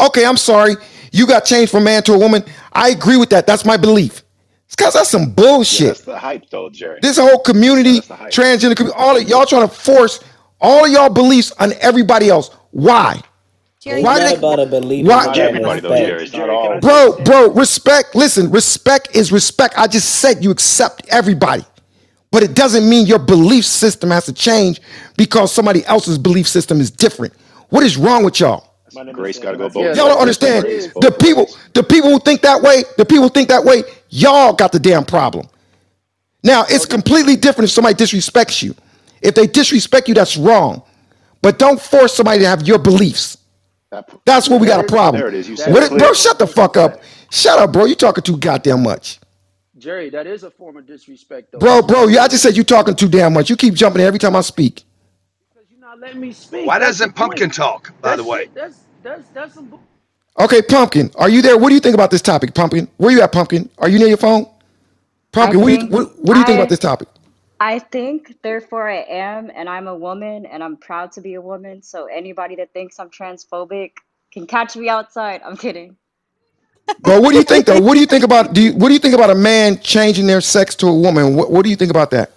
[0.06, 0.76] Okay, I'm sorry.
[1.12, 2.44] You got changed from man to a woman.
[2.72, 3.46] I agree with that.
[3.46, 4.24] That's my belief.
[4.66, 5.86] It's cause that's some Yeah, bullshit.
[5.88, 7.00] that's the hype, though, Jerry.
[7.02, 8.32] This whole community, That's the hype.
[8.32, 10.20] transgender community, all of y'all trying to force
[10.60, 12.50] all of y'all beliefs on everybody else.
[12.72, 13.20] Why?
[13.84, 15.06] It's Why not do about a belief.
[15.06, 15.18] Why?
[15.18, 15.96] It's Not everybody, though.
[15.96, 16.26] Jerry.
[16.28, 16.74] Jerry, can I all.
[16.74, 18.14] say Bro, bro, respect.
[18.14, 19.74] Listen, respect is respect.
[19.78, 21.64] I just said you accept everybody.
[22.30, 24.80] But it doesn't mean your belief system has to change
[25.16, 27.34] because somebody else's belief system is different.
[27.70, 28.69] What is wrong with y'all?
[28.94, 30.64] My name is Grace got to go say both Y'all don't understand.
[30.64, 31.58] Grace The people, ways.
[31.74, 34.80] the people who think that way, the people who think that way, y'all got the
[34.80, 35.46] damn problem.
[36.44, 36.94] Now it's Okay.
[36.94, 38.74] completely different if somebody disrespects you.
[39.22, 40.82] If they disrespect you, that's wrong.
[41.42, 43.38] But don't force somebody to have your beliefs.
[44.26, 45.20] That's where we got a problem.
[45.20, 45.48] there it is.
[45.48, 46.12] You said What it is it, bro?
[46.14, 47.02] Shut the fuck up.
[47.30, 47.86] Shut up, bro.
[47.86, 49.20] You talking too goddamn much,
[49.78, 51.58] Jerry, that is a form of disrespect, though.
[51.58, 51.76] bro.
[51.80, 53.50] What you Bro, I just said you talking too damn much.
[53.50, 54.84] You keep jumping every time I speak.
[56.00, 56.66] Because you're not letting me speak.
[56.66, 57.16] Why That's doesn't point.
[57.16, 58.48] Pumpkin talk, by the way?
[58.54, 59.68] That's that's that's some.
[59.70, 59.78] bu-
[60.40, 61.58] Okay, Pumpkin, are you there?
[61.58, 62.88] What do you think about this topic, Pumpkin?
[62.98, 63.70] Where you at, Pumpkin?
[63.78, 64.46] Are you near your phone?
[65.32, 67.08] Pumpkin, what do you think what, what do you think about this topic?
[67.60, 71.42] I think therefore I am and I'm a woman and I'm proud to be a
[71.42, 71.82] woman.
[71.82, 73.92] So anybody that thinks I'm transphobic
[74.32, 75.42] can catch me outside.
[75.44, 75.96] I'm kidding.
[77.02, 77.80] But what do you think though?
[77.80, 80.26] What do you think about do you, what do you think about a man changing
[80.26, 81.36] their sex to a woman?
[81.36, 82.32] What, what do you think about that?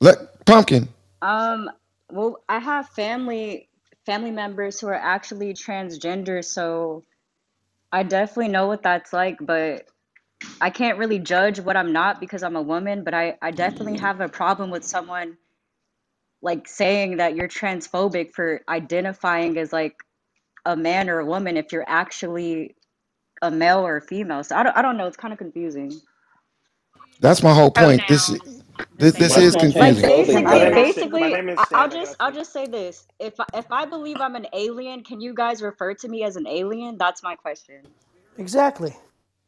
[0.00, 0.88] Let Pumpkin.
[1.22, 1.70] Um
[2.10, 3.70] well I have family
[4.06, 7.04] family members who are actually transgender, so
[7.92, 9.86] I definitely know what that's like, but
[10.60, 13.98] I can't really judge what I'm not because I'm a woman, but I, I definitely
[13.98, 15.38] have a problem with someone
[16.42, 19.96] like saying that you're transphobic for identifying as like
[20.66, 22.76] a man or a woman if you're actually
[23.42, 24.44] a male or a female.
[24.44, 25.06] So I don't, I don't know.
[25.08, 25.92] It's kind of confusing.
[27.22, 28.08] That's my whole oh, point.
[28.08, 28.30] This
[28.98, 30.04] this, this is not Like confusing.
[30.04, 31.90] transphobic, My basically, name is Sa- my basically, name is I- I'll Sam.
[31.90, 32.34] Just, got I'll you.
[32.34, 35.94] just say this: if I, if I believe I'm an alien, can you guys refer
[35.94, 36.98] to me as an alien?
[36.98, 37.82] That's my question.
[38.38, 38.96] Exactly.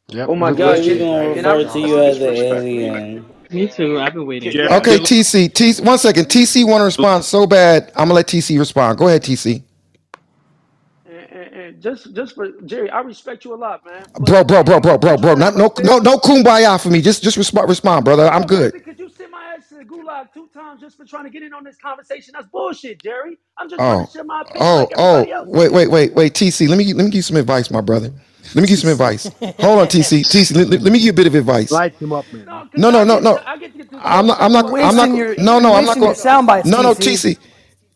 [0.08, 0.30] Yep.
[0.30, 0.80] Oh my Good God!
[0.82, 0.98] Yeah, we're question.
[0.98, 2.08] Gonna can I refer to you respond?
[2.08, 2.54] It's as an respect.
[2.54, 3.26] alien.
[3.50, 4.00] Me too.
[4.00, 4.78] I've been waiting can for I?
[4.78, 4.98] Okay.
[4.98, 5.50] TC.
[5.50, 5.84] TC.
[5.84, 6.26] One second.
[6.26, 7.90] TC want to respond so bad.
[7.96, 8.98] I'm gonna let TC respond.
[8.98, 9.64] Go ahead, TC.
[11.55, 14.07] And, and, and just just for Jerry, I respect you a lot, man.
[14.18, 15.34] But Bro, bro, bro, bro, we're bro, bro.
[15.34, 17.02] Not have no no no kumbaya for me.
[17.02, 18.28] Just just respond respond, brother.
[18.28, 18.73] I'm No, man, good.
[18.73, 21.42] because you sent my ass to the gulag two times just for trying to get
[21.42, 22.33] in on this conversation.
[22.36, 23.39] That's bullshit, Jerry.
[23.58, 25.33] I'm just trying to Oh, share my opinion oh, like oh, everybody oh.
[25.33, 26.34] else Wait, wait, wait, wait.
[26.34, 28.12] TC, let me let me give you some advice, my brother.
[28.55, 29.24] Let me give you some advice.
[29.60, 30.20] Hold on, TC.
[30.26, 31.70] TC, let, let me give you a bit of advice.
[31.70, 32.47] Light him up, man.
[32.47, 33.33] No, because No, no, I no, get no.
[33.33, 34.41] to I get to get to I'm not.
[34.41, 34.66] I'm the not.
[34.66, 35.10] You're up I'm not.
[35.10, 35.36] wasting your.
[35.39, 35.74] No, you're no.
[35.74, 36.16] I'm not wasting your going.
[36.16, 36.97] sound bites, No, no, TC.
[36.97, 37.39] TC.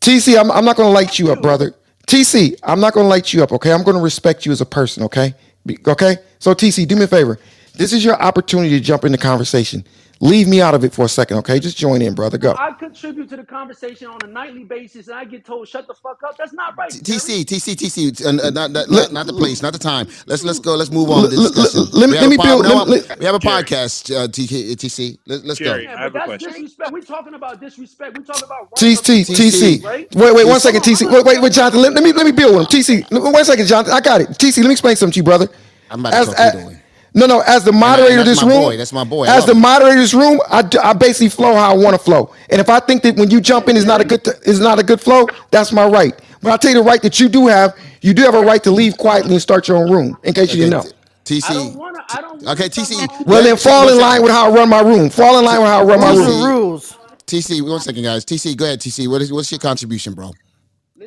[0.01, 1.75] TC, I'm, I'm not going to light you up, brother.
[2.09, 3.53] TC, I'm not going to light you up.
[3.53, 5.03] Okay, I'm going to respect you as a person.
[5.05, 5.35] Okay,
[5.67, 6.17] Be- okay.
[6.39, 7.39] So TC, do me a favor.
[7.79, 9.85] This is your opportunity to jump in the conversation.
[10.21, 11.61] Leave me out of it for a second, okay?
[11.61, 12.39] Just join in, brother.
[12.39, 12.53] Go.
[12.59, 15.95] I contribute to the conversation on a nightly basis, and I get told shut the
[15.95, 16.37] fuck up.
[16.37, 17.21] That's not right, Jerry.
[17.21, 20.09] TC, TC, TC, uh, uh, not, not, Let- not, not the place, not the time.
[20.27, 20.75] Let's let's go.
[20.75, 21.85] Let's move on with the L- l- discussion.
[21.93, 23.35] let me- We have let a me pod- build- no, let me- let- we have
[23.37, 23.63] a Jerry.
[23.63, 25.19] podcast, uh, TK, TC.
[25.29, 25.91] Let, let's Jerry, go.
[25.93, 26.51] Yeah, I have a that's question.
[26.51, 26.93] disrespect.
[26.93, 28.19] We're talking about disrespect.
[28.19, 29.75] We're talking about T rights of T people T to C.
[29.77, 30.15] speak, right?
[30.17, 31.03] Wait, wait, one Hold second, on, TC.
[31.07, 31.83] I'm Wait, gonna wait, wait, tell you Jonathan.
[31.83, 32.81] Let, let me let me build with him.
[32.83, 33.07] TC.
[33.33, 33.93] One second, Jonathan.
[33.95, 34.31] I got it.
[34.31, 34.63] TC.
[34.63, 35.47] Let me explain something to you, brother.
[35.93, 36.81] I'm about to As, torpedo as- him.
[37.15, 37.41] No, no.
[37.47, 38.77] As the moderator of this room, boy.
[38.77, 39.27] That's my boy.
[39.27, 39.61] I As the him.
[39.61, 42.35] moderator of this room, I, do- I basically flow how I want to flow.
[42.51, 44.79] And if I think that when you jump in is not a good is not
[44.79, 46.19] a good flow, that's my right.
[46.43, 47.77] But I'll tell you the right that you do have.
[48.03, 50.17] You do have a right to leave quietly and start your own room.
[50.23, 50.91] In case you didn't know.
[51.25, 51.51] TC.
[51.51, 52.05] I don't wanna.
[52.11, 53.01] I don't wanna Okay, start TC.
[53.03, 54.01] own Well, then Wait, fall one in second.
[54.09, 55.11] line with how I run my room.
[55.11, 56.43] Fall in line with how I run my Rules room.
[56.45, 56.97] are rules.
[57.27, 58.25] TC, one second, guys.
[58.25, 58.81] TC, go ahead.
[58.81, 60.31] TC, what is what's your contribution, bro?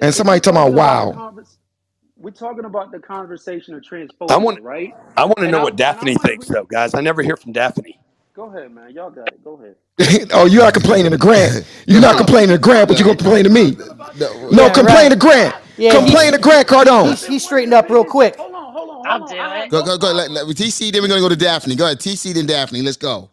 [0.02, 1.34] And somebody talking about wow.
[2.22, 3.84] We're talking about the conversation of
[4.30, 4.94] I want right?
[5.18, 6.94] I want to And know I- what and I Daphne wanna thinks, though, guys.
[6.96, 8.00] I never hear from Daphne.
[8.34, 8.92] Go ahead, man.
[8.92, 9.44] Y'all got it.
[9.44, 9.76] Go ahead.
[10.34, 11.66] oh, you're not complaining to Grant.
[11.88, 13.78] You're not complaining to Grant, but you're gonna complain to me.
[14.52, 15.10] No, Yeah, complain right.
[15.12, 15.56] to Grant.
[15.78, 17.10] Yeah, complain he- to Grant Cardone.
[17.10, 18.36] He's, he straightened up real quick.
[18.38, 19.52] Hold on, hold on, I'll hold do on.
[19.52, 19.62] I it.
[19.64, 20.12] have Go, no go, go.
[20.14, 21.76] Let, let, TC, then we're gonna go to Daphne.
[21.76, 22.00] Go ahead.
[22.00, 22.82] TC, then Daphne.
[22.82, 23.32] Let's go.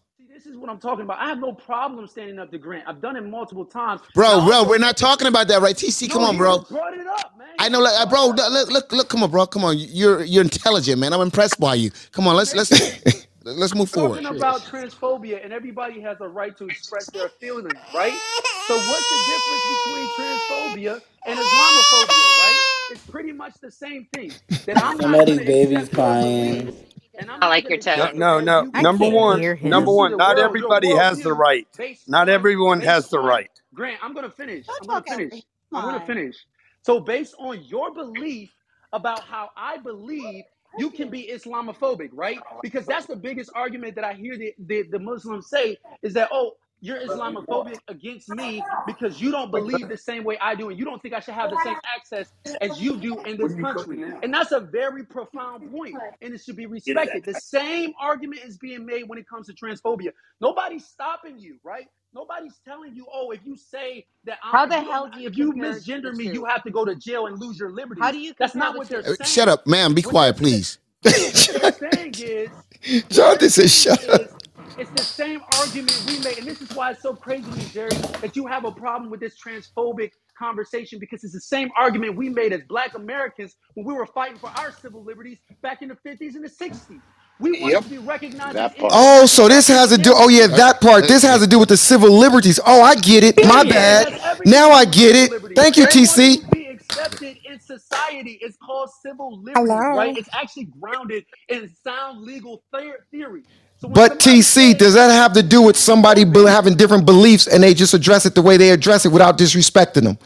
[0.69, 1.19] This is what I'm talking about.
[1.19, 2.85] I have no problem standing up to Grant.
[2.87, 4.03] I've done it multiple times.
[4.15, 5.75] Bro, And I bro, we're not talking about that, right?
[5.75, 6.59] TC, come on, bro.
[6.71, 7.49] brought it up, man.
[7.59, 8.27] I know, like, uh, bro.
[8.29, 9.47] Look, look, look, look, come on, bro.
[9.47, 9.77] Come on.
[9.79, 11.15] You're you're intelligent, man.
[11.15, 11.91] I'm impressed by you.
[12.13, 12.71] Come on, let's let's
[13.45, 14.23] let's move forward.
[14.23, 18.21] talking about transphobia and everybody has a right to express their feelings, right?
[18.67, 22.61] So what's the difference between transphobia and Islamophobia, right?
[22.91, 24.33] It's pretty much the same thing.
[24.67, 26.77] That I'm not Somebody's going baby's accept your crying.
[27.19, 28.11] Beliefs, and I'm I like your to tone.
[28.15, 28.63] No, no, as no.
[28.83, 29.71] Number one, hear You him.
[29.71, 30.17] number one.
[30.17, 31.67] Not everybody has the right.
[32.07, 33.51] Not everyone has the right.
[33.75, 34.67] Grant, I'm gonna finish.
[34.67, 35.35] Don't I'm gonna talk finish.
[35.75, 36.37] I'm gonna finish.
[36.83, 38.51] So based on your belief
[38.93, 40.45] about how I believe,
[40.77, 42.45] you can be Islamophobic, right?
[42.53, 46.15] Oh, because that's the biggest argument that I hear the, the, the Muslims say is
[46.15, 50.71] that, oh, you're Islamophobic against me because you don't believe the same way I do,
[50.71, 53.55] and you don't think I should have the same access as you do in this
[53.55, 54.01] country.
[54.23, 57.25] And that's a very profound point, and it should be respected.
[57.25, 60.11] The same argument is being made when it comes to transphobia.
[60.41, 61.87] Nobody's stopping you, right?
[62.15, 65.37] Nobody's telling you, oh, if you say that I'm, How the hell do you if
[65.39, 66.33] you compare misgender the me, two?
[66.35, 68.01] you have to go to jail and lose your liberty.
[68.03, 69.13] How do you That's compare not the what they're two?
[69.13, 69.25] Uh, saying.
[69.25, 69.95] Shut up, man.
[69.95, 70.79] Be What quiet, they're please.
[71.03, 72.63] what they're saying is, what
[73.11, 74.31] Jonathan they're said, "Shut up."
[74.71, 77.57] Is, It's the same argument we made, and this is why it's so crazy to
[77.57, 77.91] me, Jerry,
[78.21, 82.29] that you have a problem with this transphobic conversation because it's the same argument we
[82.29, 85.97] made as Black Americans when we were fighting for our civil liberties back in the
[85.97, 87.01] 50s and the 60s.
[87.41, 87.83] We wanted Yep.
[87.85, 88.93] to be recognized That as part.
[88.95, 90.13] Oh, so this has to do.
[90.15, 91.07] Oh yeah, that part.
[91.07, 92.59] This has to do with the civil liberties.
[92.67, 93.37] Oh, I get it.
[93.47, 93.67] My Period.
[93.67, 94.09] It bad.
[94.13, 95.31] has everything Now to I do with get civil it.
[95.31, 95.57] liberties.
[95.57, 96.41] Thank you, They want TC.
[96.41, 98.39] to be accepted in society.
[98.43, 99.97] It's called civil liberties, Hello.
[99.97, 100.17] right?
[100.17, 103.45] It's actually grounded in sound legal the- theory.
[103.79, 107.63] So when But TC, does that have to do with somebody having different beliefs and
[107.63, 110.19] they just address it the way they address it without disrespecting them?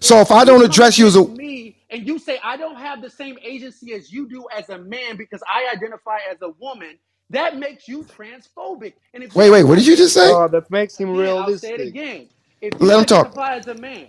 [0.00, 3.02] So if I don't address you as a me and you say I don't have
[3.02, 6.98] the same agency as you do as a man because I identify as a woman,
[7.30, 8.94] that makes you transphobic.
[9.14, 10.32] And if wait, wait, what did you just say?
[10.32, 12.30] Oh, that makes him again, I'll say it again.
[12.60, 13.34] If you Let him talk.
[13.34, 14.08] identify as a man,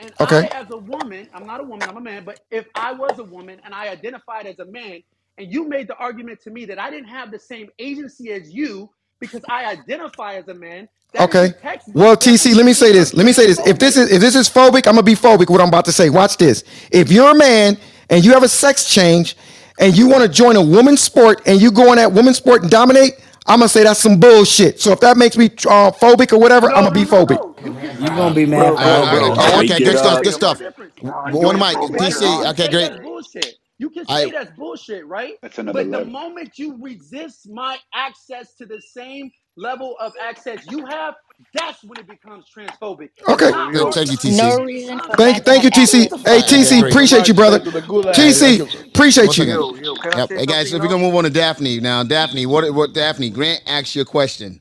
[0.00, 0.42] and Okay.
[0.42, 3.18] I, as a woman, I'm not a woman, I'm a man, but if I was
[3.18, 5.02] a woman and I identified as a man,
[5.38, 8.52] and you made the argument to me that I didn't have the same agency as
[8.52, 11.78] you because I identify as a man, that is Okay.
[11.94, 13.14] Well, TC, let me say this.
[13.14, 13.58] Let me say this.
[13.66, 15.48] If this is if this is phobic, I'm gonna be phobic.
[15.50, 16.10] What I'm about to say.
[16.10, 16.64] Watch this.
[16.90, 17.78] If you're a man
[18.10, 19.36] and you have a sex change
[19.78, 22.62] and you want to join a woman's sport and you go in that woman's sport
[22.62, 23.12] and dominate,
[23.46, 24.80] I'm gonna say that's some bullshit.
[24.80, 27.38] So if that makes me uh, phobic or whatever, I'm gonna be phobic.
[27.64, 29.34] You're gonna be mad Uh, uh, forever.
[29.38, 30.22] oh, okay, good stuff.
[30.22, 30.60] Good stuff.
[31.00, 32.12] One mic, Right?
[32.12, 32.50] TC.
[32.50, 33.02] Okay, great.
[33.02, 33.56] Bullshit.
[33.82, 35.34] You can I- that's bullshit, right?
[35.42, 40.60] That's another But the moment you resist my access to the same level of access
[40.70, 41.14] you have,
[41.52, 43.08] that's when it becomes transphobic.
[43.28, 43.50] Okay.
[43.50, 43.92] not Good.
[43.92, 44.36] Thank you, TC.
[44.36, 46.02] No reason Thank that thank you, TC.
[46.02, 46.20] happen.
[46.20, 47.58] Hey, TC, appreciate you, brother.
[47.58, 48.14] Back to the gulag.
[48.14, 48.60] TC,
[48.94, 49.46] appreciate you.
[49.46, 49.54] second.
[49.54, 50.28] Yo, yo, can I Yep.
[50.30, 53.30] Hey guys, something if we're gonna move on to Daphne now, Daphne, what what Daphne
[53.30, 54.60] Grant asked you a question.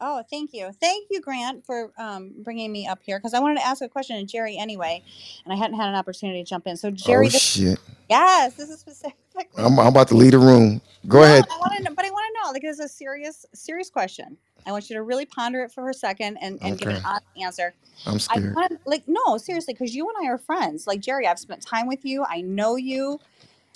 [0.00, 0.72] Oh, thank you.
[0.80, 3.88] Thank you, Grant, for um, bringing me up here because I wanted to ask a
[3.88, 5.02] question to Jerry anyway,
[5.44, 6.76] and I hadn't had an opportunity to jump in.
[6.76, 7.80] So, Jerry, Oh this, shit.
[8.10, 9.16] yes, this is specific.
[9.58, 10.80] I'm, I'm about to leave the room.
[11.08, 11.46] Go No, ahead.
[11.50, 14.38] I want to know, but I want to know, like, it's a serious, serious question.
[14.66, 17.02] I want you to really ponder it for a second and, and give an Okay.
[17.04, 17.74] honest answer.
[18.06, 18.54] I'm I scared.
[18.54, 20.86] want, like, no, seriously, because you and I are friends.
[20.86, 22.24] Like, Jerry, I've spent time with you.
[22.28, 23.20] I know you.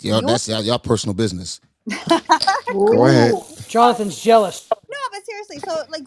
[0.03, 1.61] Yo, You're- that's y'all, y'all personal business.
[2.87, 3.35] Go ahead.
[3.69, 4.71] Jonathan's jealous.
[4.91, 6.05] No, but seriously, so like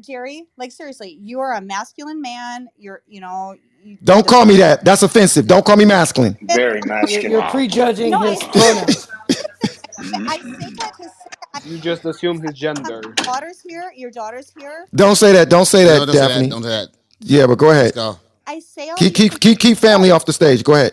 [0.00, 2.68] Jerry, like seriously, you are a masculine man.
[2.76, 4.84] You're, you know, you, Don't call me that.
[4.84, 5.46] That's offensive.
[5.46, 6.38] Don't call me masculine.
[6.42, 7.32] Very You're, masculine.
[7.32, 9.08] you're prejudging No, his pronouns.
[10.28, 11.10] I say that to
[11.64, 13.02] You just assume his gender.
[13.02, 13.92] Your daughter's here.
[13.96, 14.88] Your daughter's here.
[14.94, 15.50] Don't say that.
[15.50, 16.28] Don't say that, No, don't say that.
[16.28, 16.48] Daphne.
[16.48, 16.88] Don't say that.
[17.20, 17.94] Yeah, but go Let's ahead.
[17.94, 18.18] go.
[18.46, 20.64] I say all Keep keep keep keep family off the stage.
[20.64, 20.92] Go ahead.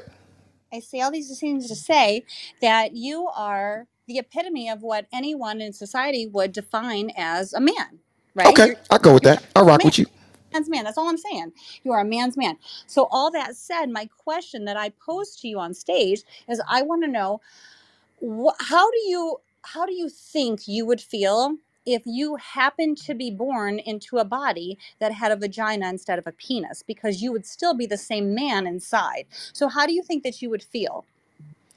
[0.74, 2.26] I say all these things to say
[2.62, 8.00] that you are the epitome of what anyone in society would define as a man,
[8.36, 8.60] right?
[8.60, 9.44] Okay, You're, I go with that.
[9.56, 9.86] I rock man.
[9.86, 10.08] with you.
[10.54, 10.86] Man's man.
[10.86, 11.54] That's all I'm saying.
[11.84, 12.58] You are a man's man.
[12.88, 16.84] So all that said, my question that I pose to you on stage is, I
[16.84, 17.42] want to know,
[18.22, 23.14] wh- how do you how do you think you would feel if you happened to
[23.16, 26.84] be born into a body that had a vagina instead of a penis?
[26.84, 29.26] Because you would still be the same man inside.
[29.54, 31.06] So how do you think that you would feel?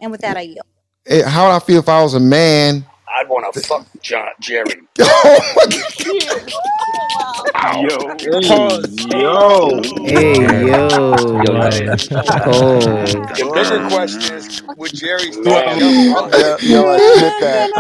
[0.01, 0.67] And with that, I yield.
[1.07, 2.87] Eh, How would I feel if I was a man?
[3.09, 4.83] I'd want to fuck John Jerry.
[5.01, 6.53] Oh my God.
[7.81, 7.99] Yo,
[8.49, 9.07] Pause.
[9.13, 9.81] Yo.
[10.05, 10.89] Hey, yo.
[10.91, 11.09] Oh.
[13.07, 16.41] The bigger question is, would Jerry stay Well, double?
[16.41, 17.71] Yo, yo, I snip that.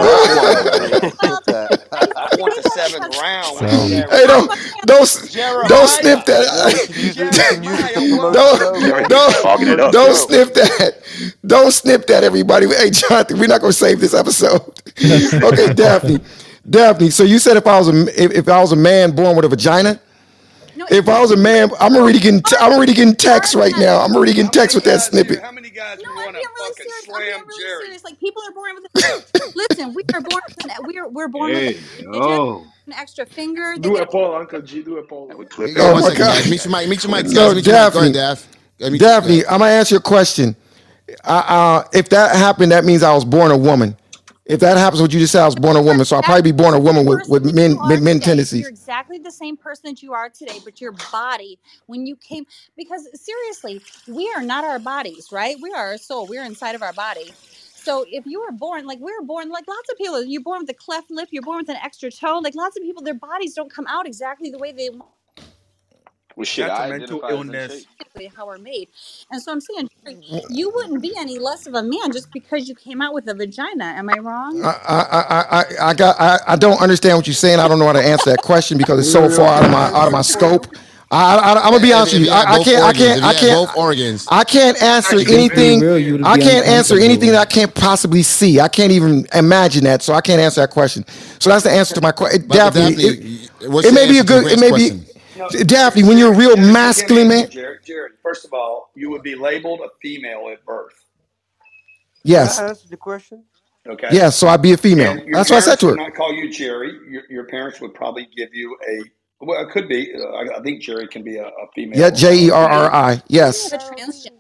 [2.77, 3.37] I snip that.
[3.41, 4.51] I want the seventh round with So, Hey, don't
[4.87, 5.07] don't
[5.67, 6.41] don't snip Jeremiah.
[6.41, 6.81] Yo, we that.
[6.81, 7.33] can use it.
[7.35, 8.41] We can use it to Jeremiah, promote what?
[8.41, 9.09] the show, Jerry man.
[9.09, 10.15] thinks he's fogging it Don't don't Yo.
[10.15, 10.93] snip that.
[11.47, 12.67] Don't snip that, everybody.
[12.69, 14.63] Hey, Jonathan, we're not gonna save this episode.
[15.43, 16.21] okay, Daphne.
[16.69, 17.11] Daphne.
[17.11, 19.45] So you said if I was a if, if I was a man born with
[19.45, 20.01] a vagina,
[20.75, 23.77] No, if I was a man, I'm already getting t- I'm already getting text right
[23.77, 24.01] now.
[24.01, 25.39] I'm already getting How text many with that guys here?
[25.39, 25.43] snippet.
[25.43, 27.09] How many guys No, would I'm want to being really fucking serious.
[27.15, 27.71] I'm being slam really Jerry?
[27.71, 28.05] serious.
[28.05, 28.87] Like people are born with.
[29.55, 32.43] Listen, we are born with an, we are we're born with Hey, an extra digit,
[32.43, 32.73] yo.
[32.87, 33.77] an extra finger.
[33.83, 34.83] They Do a get poll, Uncle G.
[34.83, 35.29] Do a poll.
[35.29, 36.47] That would Hey, clip guys, Oh one my second, guys.
[36.47, 36.47] God.
[36.47, 36.89] Meet your mic.
[36.89, 37.53] Meet your mics, guys.
[37.53, 37.93] No, Meet your mic.
[37.93, 38.15] Go ahead, Daphne.
[38.15, 38.49] Daph.
[38.79, 39.47] Go ahead, meet your, go Daphne, ahead.
[39.47, 40.57] I'm gonna ask you a question.
[41.25, 43.97] Uh, uh, if that happened, that means I was born a woman.
[44.47, 46.05] If that happens, what you just said, I was born a woman.
[46.05, 48.05] So I'll probably be born a woman with, person with that men you are men,
[48.05, 48.59] men today.
[48.59, 52.47] You're exactly the same person that you are today, but your body, when you came,
[52.77, 55.57] because seriously, we are not our bodies, right?
[55.63, 56.27] We are our soul.
[56.27, 57.33] We're inside of our body.
[57.75, 60.61] So if you were born, like we were born, like lots of people, you're born
[60.61, 62.41] with a cleft lip, you're born with an extra toe.
[62.43, 65.11] Like lots of people, their bodies don't come out exactly the way they want.
[66.37, 67.71] Well, shit, That's a I mental identify as in illness.
[67.71, 67.89] shape.
[68.01, 68.89] exactly how we're made.
[69.31, 72.69] And so I'm saying Jerry, you wouldn't be any less of a man just because
[72.69, 73.85] you came out with a vagina.
[73.87, 74.65] Am I wrong?
[74.65, 77.61] I, I, I, I I got I, I don't understand what you're saying.
[77.61, 79.87] I don't know how to answer that question because it's so far out of my
[79.95, 80.67] out of my scope.
[81.11, 82.31] I, I, I'm gonna be If, honest if with you you.
[82.31, 84.29] had I, I both can't I organs, can't if I you had can't both organs,
[84.29, 85.85] I can't answer To be anything.
[85.85, 87.47] real, you would I be can't answer anything that I uncomfortable.
[87.47, 88.61] can't possibly see.
[88.61, 91.05] I can't even imagine that, so I can't answer that question.
[91.41, 92.49] So that's the answer to my question.
[92.49, 94.47] but, but Daphne, Daphne, it, what's it your may be a to good.
[94.51, 95.07] It Grant's may be question?
[95.35, 97.51] No, Daphne when you're a real Jerry, let masculine answer man.
[97.51, 97.79] Jerry.
[97.85, 100.95] Jerry, first of all, you would be labeled a female at birth.
[102.33, 103.45] Can Yes, I answer the question?
[103.89, 104.09] Okay.
[104.11, 104.37] yes.
[104.37, 105.13] So I'd be a female.
[105.13, 105.97] And your That's what I said parents to would her.
[105.97, 106.93] not call you Jerry.
[107.11, 110.63] Your, your parents would probably give you a, well, it could be, uh, I, I
[110.63, 112.93] think Jerry can be a, a Yeah, female J E uh, R R name.
[112.93, 113.23] I.
[113.29, 113.71] Yes.
[113.71, 114.31] have a transgender.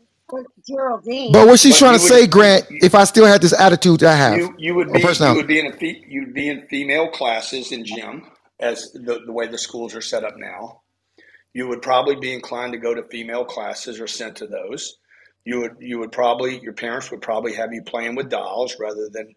[1.28, 3.42] But what she's But trying you to would, say, Grant, you, if I still had
[3.42, 5.66] this attitude that I have you, you would or be, you personality, would be in
[5.68, 9.94] a, fe- you'd be in female classes in gym as the, the way the schools
[9.94, 10.82] are set up now.
[11.54, 14.96] You would probably be inclined to go to female classes or sent to those.
[15.44, 19.08] You would, you would probably, your parents would probably have you playing with dolls rather
[19.10, 19.34] than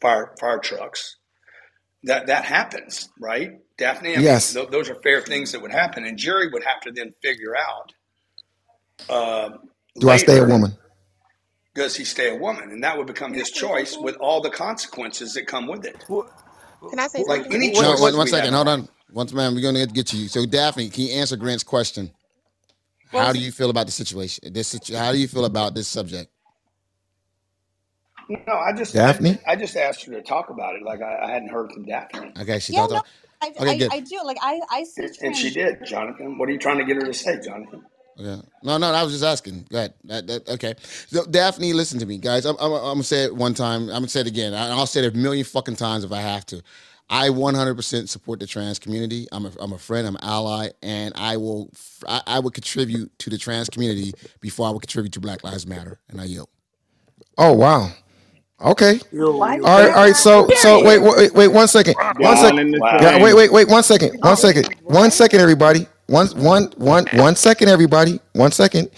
[0.00, 1.16] fire, fire trucks.
[2.04, 3.58] That, that happens, right?
[3.78, 4.52] Daphne, I mean, yes.
[4.54, 6.04] th- those are fair things that would happen.
[6.04, 7.92] And Jerry would have to then figure out,
[9.10, 9.56] uh,
[9.98, 10.76] Do I stay a woman?
[11.74, 12.70] does he stay a woman?
[12.70, 16.04] And that would become his choice with all the consequences that come with it.
[16.08, 17.54] Can I say Like something?
[17.54, 18.44] any what, No, one, what, one we second.
[18.44, 18.78] have in Hold life.
[18.80, 18.95] on.
[19.12, 20.28] Once, man, we're gonna get to you.
[20.28, 22.12] So, Daphne, can you answer Grant's question?
[23.12, 24.52] How do you feel about the situation?
[24.52, 26.30] This, situ- how do you feel about this subject?
[28.28, 29.38] No, I just, Daphne?
[29.46, 30.82] I just asked her to talk about it.
[30.84, 33.06] Like I, I hadn't heard from Daphne, Okay, she Yeah, thought no, that.
[33.42, 33.92] I, Okay, I, good.
[33.92, 34.20] I do.
[34.24, 35.86] Like I, I see and, and she did.
[35.86, 37.84] Jonathan, what are you trying to get her to say, Jonathan?
[38.16, 38.42] Yeah.
[38.62, 39.66] No, no, I was just asking.
[39.70, 39.94] Go ahead.
[40.04, 40.74] That, that, okay.
[41.08, 42.46] So, Daphne, listen to me, guys.
[42.46, 43.82] I'm, I'm, I'm gonna say it one time.
[43.84, 44.54] I'm gonna say it again.
[44.54, 46.62] I- I'll say it a million fucking times if I have to.
[47.10, 49.26] I 100% support the trans community.
[49.32, 50.06] I'm a, I'm a friend.
[50.06, 51.70] I'm an ally, and I will,
[52.08, 55.66] I, I would contribute to the trans community before I would contribute to Black Lives
[55.66, 56.00] Matter.
[56.08, 56.48] And I yield.
[57.38, 57.90] Oh wow.
[58.60, 59.00] Okay.
[59.12, 60.16] Yo, all right, all right.
[60.16, 61.96] So so wait wait wait one second.
[62.18, 62.60] One Y'all second.
[62.60, 62.98] in the Wow.
[63.00, 63.18] Yeah.
[63.18, 63.36] Wait same.
[63.36, 64.18] wait wait one second.
[64.22, 64.68] One second.
[64.84, 65.40] One second.
[65.40, 65.86] Everybody.
[66.06, 67.68] One one one one second.
[67.68, 68.20] Everybody.
[68.34, 68.90] One second.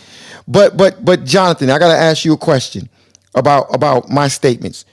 [0.48, 2.88] But but but Jonathan, I gotta ask you a question
[3.34, 4.84] about about my statements.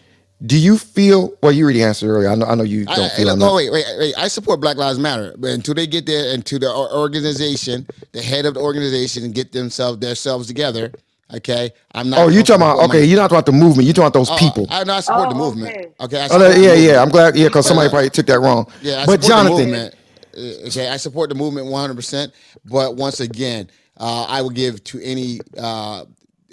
[0.45, 1.33] Do you feel?
[1.41, 2.29] Well, you already answered earlier.
[2.29, 2.45] I know.
[2.45, 3.25] I know you I, I, don't hey, feel.
[3.27, 4.13] look, I'm no, wait, wait, wait.
[4.17, 8.45] I support Black Lives Matter, but until they get there, into the organization, the head
[8.45, 10.91] of the organization, and get themselves themselves together,
[11.33, 11.71] okay.
[11.93, 12.19] I'm not.
[12.19, 12.79] Oh, you talking about?
[12.89, 13.03] Okay, my.
[13.05, 13.85] you're not talking about the movement.
[13.85, 14.67] You're talking about those Oh, people.
[14.69, 15.93] I, no, I support the movement.
[16.01, 17.01] Okay, I Oh, no, the yeah, yeah.
[17.01, 17.35] I'm glad.
[17.37, 18.67] Yeah, because somebody uh, probably took that wrong.
[18.81, 19.93] yeah, I But support Jonathan, movement.
[19.93, 21.95] Uh, Okay, I support the movement 100.
[21.95, 22.33] percent
[22.65, 26.03] But once again, uh, I would give to any uh,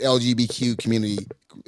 [0.00, 1.18] LGBTQ community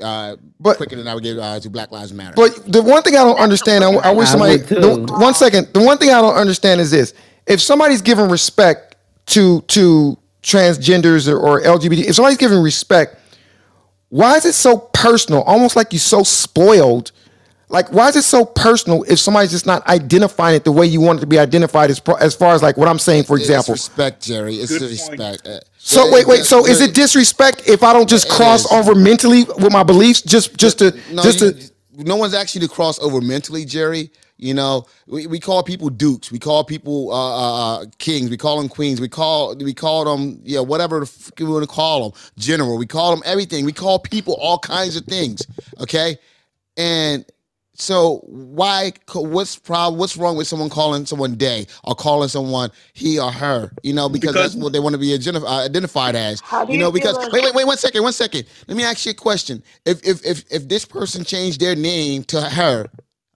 [0.02, 2.34] uh, But- quicker than I would give uh, to Black Lives Matter.
[2.36, 4.58] But the one thing I don't understand, I, I wish somebody.
[4.58, 4.80] would too.
[4.80, 5.68] The, one second.
[5.72, 7.14] The one thing I don't understand is this:
[7.46, 8.96] if somebody's giving respect
[9.26, 13.16] to to transgenders or, or LGBT, if somebody's giving respect,
[14.08, 15.42] why is it so personal?
[15.42, 17.12] Almost like you're so spoiled.
[17.70, 21.00] Like, why is it so personal if somebody's just not identifying it the way you
[21.00, 21.90] want it to be identified?
[21.90, 23.72] As, pro- as far as like what I'm saying, for It's example.
[23.72, 24.56] respect, Jerry.
[24.56, 25.46] It's Good respect.
[25.48, 26.44] Uh, So wait, wait.
[26.44, 30.56] So is it disrespect if I don't just cross over mentally with my beliefs, just
[30.56, 31.70] just to no, just you- to?
[32.04, 34.10] no one's actually to cross over mentally, Jerry.
[34.38, 38.36] You know, we, we call people dukes, we call people uh, uh, uh, kings, we
[38.36, 41.68] call them queens, we call we call them yeah whatever the fuck you want to
[41.68, 42.78] call them, general.
[42.78, 43.66] We call them everything.
[43.66, 45.46] We call people all kinds of things.
[45.80, 46.16] Okay,
[46.78, 47.26] and
[47.74, 48.92] so why?
[49.12, 49.98] What's problem?
[49.98, 53.70] What's wrong with someone calling someone day or calling someone he or her?
[53.82, 56.40] You know, because, Because- that's what they want to be identif- uh, identified as.
[56.40, 58.44] How do You you know, because like- wait, wait, wait, one second, one second.
[58.68, 59.62] Let me ask you a question.
[59.84, 62.86] If if if if this person changed their name to her,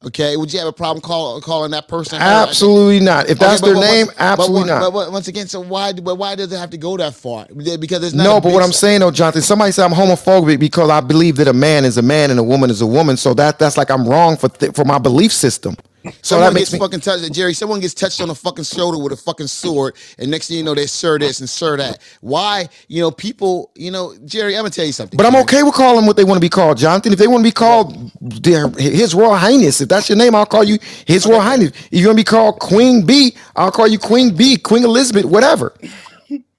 [0.07, 2.21] okay, would you have a problem call, calling that person?
[2.21, 3.27] Absolutely not.
[3.27, 4.93] If Okay, that's but- their but- name, but- absolutely but, not.
[4.93, 5.93] But, once again, so why?
[5.93, 7.47] But why does it have to go that far?
[7.55, 8.25] Because it's not.
[8.25, 11.49] No, but what I'm saying though, Jonathan, somebody said I'm homophobic because I believe that
[11.49, 13.17] a man is a man and a woman is a woman.
[13.17, 15.77] So that that's like I'm wrong for th- for my belief system.
[16.23, 16.79] So Someone that makes gets me.
[16.79, 17.55] fucking touched, Jerry.
[17.55, 20.65] Someone gets touched on the fucking shoulder with a fucking sword, and next thing you
[20.65, 22.01] know, they sir this and sir that.
[22.21, 22.69] Why?
[22.89, 23.73] You know, people.
[23.77, 24.57] You know, Jerry.
[24.57, 25.19] I'm gonna tell you something.
[25.19, 25.43] But I'm Jerry.
[25.43, 27.13] okay with calling them what they want to be called, Jonathan.
[27.13, 30.47] If they want to be called their, His Royal Highness, if that's your name, I'll
[30.47, 31.71] call you His Royal Highness.
[31.93, 35.27] If you want to be called Queen B, I'll call you Queen B, Queen Elizabeth,
[35.27, 35.75] whatever.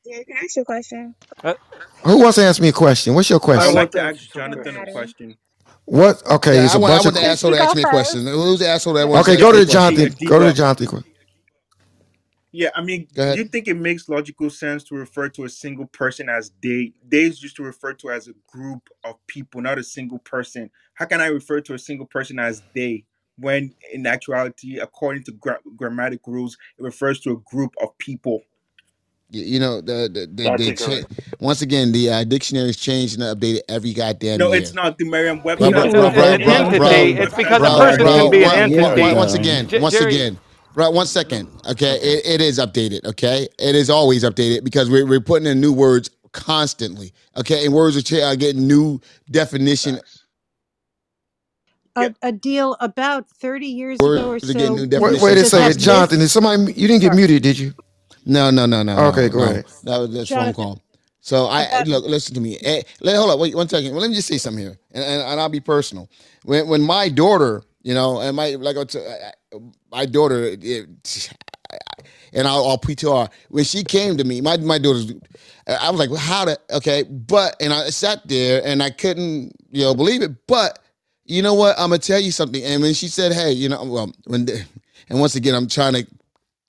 [0.05, 1.15] Yeah, can I ask you a question?
[1.43, 1.55] Uh,
[2.05, 3.15] Who wants to ask me a question?
[3.15, 3.61] What's your question?
[3.61, 5.37] I would like to ask Jonathan a question.
[5.89, 6.25] What?
[6.27, 7.15] Okay, Yeah, it's I a want, I bunch want of.
[7.15, 8.25] the asshole to ask me a question.
[8.27, 10.05] Who's the asshole that wants Okay, to go to me the a question?
[10.05, 10.15] Jonathan.
[10.25, 11.03] Go to the Jonathan.
[12.51, 15.87] Yeah, I mean, do you think it makes logical sense to refer to a single
[15.87, 16.93] person as they?
[17.07, 20.71] They is used to refer to as a group of people, not a single person.
[20.95, 23.05] How can I refer to a single person as they
[23.37, 28.41] when in actuality, according to gra- grammatic rules, it refers to a group of people?
[29.31, 31.07] You, you know, the, the, the, That's they cha-
[31.39, 34.61] once again, the uh, dictionary's changed and updated every goddamn No, year.
[34.61, 35.69] it's not the Merriam-Webster.
[35.69, 36.77] Bro, bro, does bro, bro, have bro, that.
[36.77, 37.19] bro, entity.
[37.21, 39.15] It's because a person bro, can be an one- one- entity.
[39.15, 40.39] Once again, once Jerry- again,
[40.73, 40.91] right?
[40.91, 41.95] One second, okay?
[42.01, 43.47] It, it is updated, okay?
[43.59, 47.65] It is always updated because we're, we're putting in new words constantly, okay?
[47.65, 48.99] And words are, cha- are getting new
[49.29, 49.99] definition.
[51.95, 54.85] a, a deal about 30 years ago or Words are getting new so.
[54.87, 55.21] definitions.
[55.21, 56.19] Wait, wait a just have second, Jonathan.
[56.19, 56.73] Did somebody?
[56.73, 57.73] You didn't get muted, did you?
[58.25, 58.97] No, no, no, no.
[59.07, 59.43] Okay, no, go no.
[59.45, 59.65] ahead.
[59.83, 60.81] That was that's phone Jonathan, call.
[61.21, 62.57] So I look, listen to me.
[62.63, 63.91] Eh, let, hold up, wait one second.
[63.91, 66.09] Well, let me just say something here, and, and, and I'll be personal.
[66.43, 69.59] When when my daughter, you know, and my like I t- I- I-
[69.91, 71.29] my daughter, it,
[72.33, 74.41] and I'll, I'll PTR when she came to me.
[74.41, 75.11] My my daughter's,
[75.67, 79.53] I was like, well, how to okay, but and I sat there and I couldn't
[79.71, 80.79] you know believe it, but.
[81.31, 81.75] You know what?
[81.77, 82.63] I'm gonna tell you something.
[82.63, 84.65] And when she said, "Hey, you know," well, when, the,
[85.09, 86.07] and once again, I'm trying to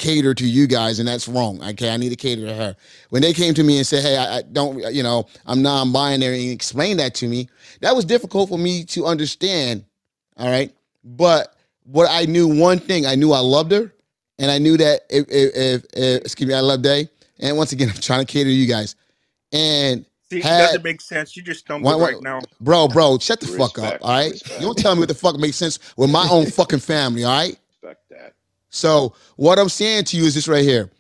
[0.00, 1.62] cater to you guys, and that's wrong.
[1.62, 2.76] Okay, I need to cater to her.
[3.10, 6.42] When they came to me and said, "Hey, I, I don't, you know, I'm non-binary,"
[6.44, 7.48] and explained that to me,
[7.82, 9.84] that was difficult for me to understand.
[10.36, 11.54] All right, but
[11.84, 13.92] what I knew one thing, I knew I loved her,
[14.40, 17.08] and I knew that if, if, if, if excuse me, I love Day.
[17.38, 18.96] And once again, I'm trying to cater to you guys.
[19.52, 21.36] And See, it had- doesn't make sense.
[21.36, 22.40] You just stumbled One- one- right now.
[22.60, 23.98] bro, bro, shut the fuck up.
[24.02, 24.60] All right, respect.
[24.60, 27.24] you don't tell me what the fuck makes sense with my own fucking family.
[27.24, 27.58] All right.
[27.82, 28.34] Respect that.
[28.70, 30.90] So what I'm saying to you is this right here.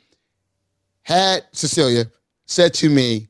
[1.02, 2.06] Had Cecilia
[2.46, 3.28] said to me,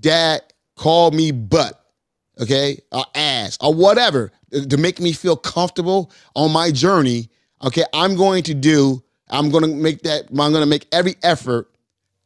[0.00, 0.42] Dad,
[0.76, 1.84] call me butt,
[2.40, 7.30] okay, or ass, or whatever, to to make me feel comfortable on my journey,
[7.62, 11.70] okay, I'm going to do, I'm gonna make that, I'm gonna make every effort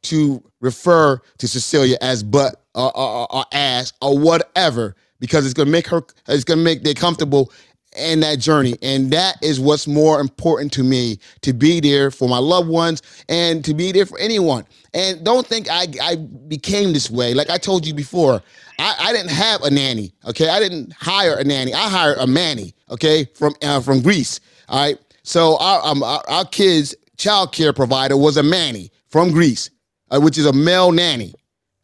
[0.03, 5.71] to refer to Cecilia as butt or, or, or ass or whatever because it's gonna
[5.71, 7.53] make her it's gonna make they comfortable
[7.97, 8.77] in that journey.
[8.83, 13.03] And that is what's more important to me to be there for my loved ones
[13.29, 14.65] and to be there for anyone.
[14.95, 17.35] And don't think i i became this way.
[17.35, 18.43] Like i told you before
[18.79, 20.49] i, I didn't have a nanny okay?
[20.49, 21.75] I didn't hire a nanny.
[21.75, 24.99] I hired a manny okay from uh, from greece all right?
[25.23, 29.71] So our um, our, our kids child care provider was a manny from greece
[30.11, 31.35] uh, which is a male nanny.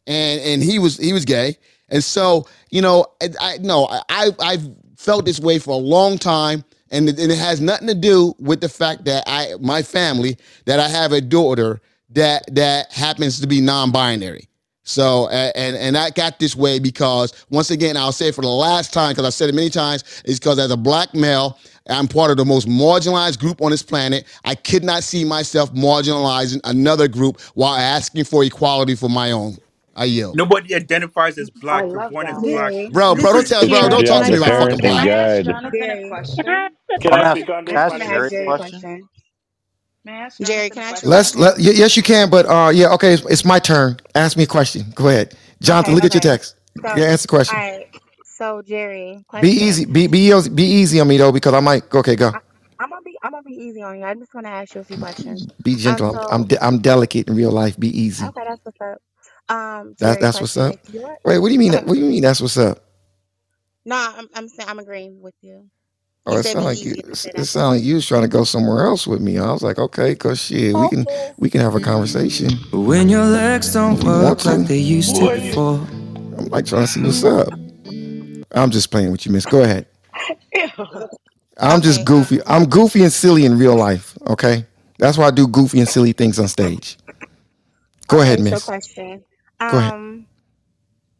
[0.06, 1.56] And and he was he was gay.
[1.88, 4.68] And so you know i, I no i i've
[5.04, 8.34] felt this way for a long time and it, and it has nothing to do
[8.38, 13.40] with the fact that i my family that i have a daughter that that happens
[13.40, 14.48] to be non-binary
[14.84, 18.48] so and and I got this way because once again I'll say it for the
[18.48, 21.58] last time because I've said it many times is because as a black male
[21.88, 24.24] I'm part of the most marginalized group on this planet.
[24.44, 29.56] I could not see myself marginalizing another group while asking for equality for my own.
[29.96, 30.38] I yield.
[30.38, 31.84] Nobody identifies as black.
[31.84, 32.50] I You're love born as that.
[32.50, 32.74] black.
[32.74, 35.08] Jerry, Bro, bro, don't tell, bro, don't talk to me like parent fucking is black.
[35.08, 35.46] Can I ask guide.
[35.46, 36.76] Jonathan a Jerry, question?
[37.00, 38.06] Can Can I I ask, can I ask gonna madam?
[38.06, 38.86] ask Jerry a Jerry question?
[38.86, 39.08] question.
[40.04, 41.08] May I ask Jerry, Jonathan can a I ask a?
[41.08, 43.98] Let's let y- yes you can, but uh yeah, okay, it's, it's my turn.
[44.14, 44.92] Ask me a question.
[44.94, 45.34] Go ahead.
[45.62, 46.56] Jonathan, Okay, look at your text.
[46.84, 47.64] So, Yeah, answer the question.
[47.64, 47.86] right.
[48.24, 49.52] So, Jerry, Be question.
[49.52, 49.86] easy.
[49.86, 52.32] Be be easy, be easy on me though, because I might okay, go.
[52.34, 52.38] I,
[52.80, 54.04] I'm gonna be I'm gonna be easy on you.
[54.06, 55.48] I just want to ask you a few questions.
[55.62, 56.20] Be Um, gentle.
[56.30, 57.78] I'm I'm, de- I'm delicate in real life.
[57.78, 58.30] Be easy.
[58.30, 58.98] okay, that's what's up.
[59.48, 60.76] Um, That's that's what's up.
[60.88, 61.74] If Wait, what do you mean?
[61.74, 62.22] okay, What do you mean?
[62.22, 62.84] That's what's up?
[63.86, 65.70] no, I'm I'm saying I'm agreeing with you.
[66.26, 66.94] Oh, You it said sound be like you.
[66.94, 69.20] easy, and I It that's sound like you was trying to go somewhere else with
[69.20, 69.38] me.
[69.38, 71.06] I was like, okay, cause shit, we can
[71.38, 72.50] we can have a conversation.
[72.72, 75.86] When your legs don't If you want work like they used to before.
[76.38, 77.54] I'm like trying to see what's up.
[78.52, 79.46] I'm just playing with you, miss.
[79.46, 79.86] Go ahead.
[81.58, 82.40] I'm just Okay, goofy.
[82.46, 84.18] I'm goofy and silly in real life.
[84.28, 84.66] Okay,
[84.98, 86.98] that's why I do goofy and silly things on stage.
[88.08, 88.60] Go ahead, okay, so miss.
[88.60, 89.24] question.
[89.68, 89.94] Go ahead.
[89.94, 90.26] Um,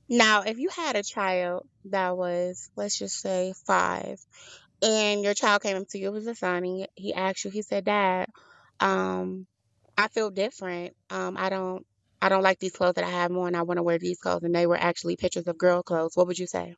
[0.09, 4.19] now if you had a child that was, let's just say five,
[4.83, 7.51] and your child came up to you, it was a son, and he asked you,
[7.51, 8.29] he said, Dad,
[8.81, 9.47] um,
[9.97, 10.95] I feel different.
[11.11, 11.87] Um, I don't
[12.23, 13.55] I don't like these clothes that I have on.
[13.55, 16.17] I want to wear these clothes, and they were actually pictures of girl clothes.
[16.17, 16.75] What would you say?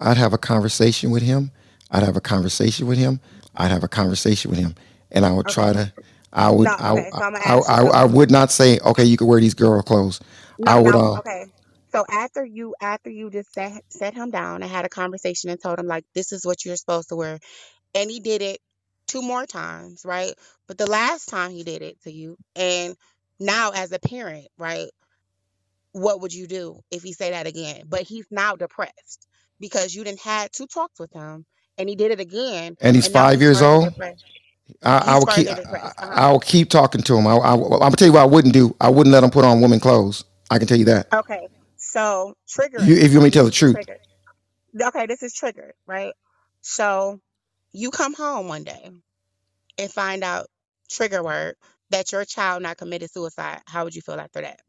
[0.00, 1.50] I'd have a conversation with him.
[1.90, 3.20] I'd have a conversation with him.
[3.56, 4.74] I'd have a conversation with him,
[5.10, 5.92] and I would try to.
[6.32, 6.66] I would.
[6.66, 6.92] No, I.
[6.92, 7.40] okay, so I'm I.
[7.68, 10.20] I, I would not say, okay, you can wear these girl clothes.
[10.66, 10.96] I no, would.
[10.96, 11.46] no, Uh, okay.
[11.92, 15.60] So after you after you just set set him down and had a conversation and
[15.62, 17.38] told him like this is what you're supposed to wear,
[17.94, 18.60] and he did it
[19.08, 20.32] two more times, right?
[20.68, 22.96] But the last time he did it to you, and
[23.40, 24.88] now as a parent, right?
[25.92, 27.84] What would you do if he say that again?
[27.88, 29.28] But he's now depressed
[29.60, 31.46] because you didn't had two talks with him,
[31.78, 33.78] and he did it again, and he's and now five he's years further old.
[33.78, 34.24] depressed.
[34.82, 35.48] I, I He's will keep.
[35.48, 35.94] further depressed.
[36.02, 36.22] Uh huh.
[36.22, 37.26] I will keep talking to him.
[37.26, 38.76] I, I, I'm gonna tell you what I wouldn't do.
[38.80, 40.24] I wouldn't let him put on woman clothes.
[40.50, 41.08] I can tell you that.
[41.14, 41.48] Okay.
[41.76, 42.34] So
[42.86, 44.00] You, if you want me to tell the truth, triggered.
[44.80, 46.14] Okay, this is triggered, right?
[46.62, 47.20] So
[47.72, 48.90] you come home one day
[49.78, 50.46] and find out
[50.90, 51.56] trigger word
[51.90, 53.60] that your child not committed suicide.
[53.66, 54.60] How would you feel after that?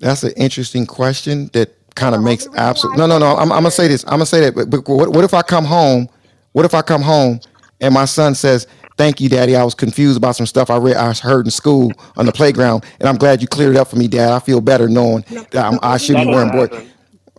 [0.00, 2.96] that's an interesting question that kind of makes absolute.
[2.98, 3.36] No, no, no.
[3.36, 4.04] I'm, I'm gonna say this.
[4.04, 4.54] I'm gonna say that.
[4.54, 6.08] But, but what, what if I come home?
[6.52, 7.40] What if I come home
[7.80, 8.66] and my son says,
[8.98, 9.56] "Thank you, Daddy.
[9.56, 12.84] I was confused about some stuff I read, I heard in school on the playground,
[13.00, 14.32] and I'm glad you cleared it up for me, Dad.
[14.32, 16.68] I feel better knowing No, that I'm, I should be That reason doesn't wearing boy."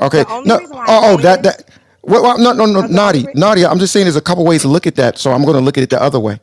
[0.01, 0.25] Okay.
[0.45, 0.59] No.
[0.59, 1.69] reason why I Oh, oh, that that.
[2.03, 3.65] Well, well, no, no, no, naughty, re- naughty.
[3.65, 5.61] I'm just saying, there's a couple ways to look at that, so I'm going to
[5.61, 6.39] look at it the other way.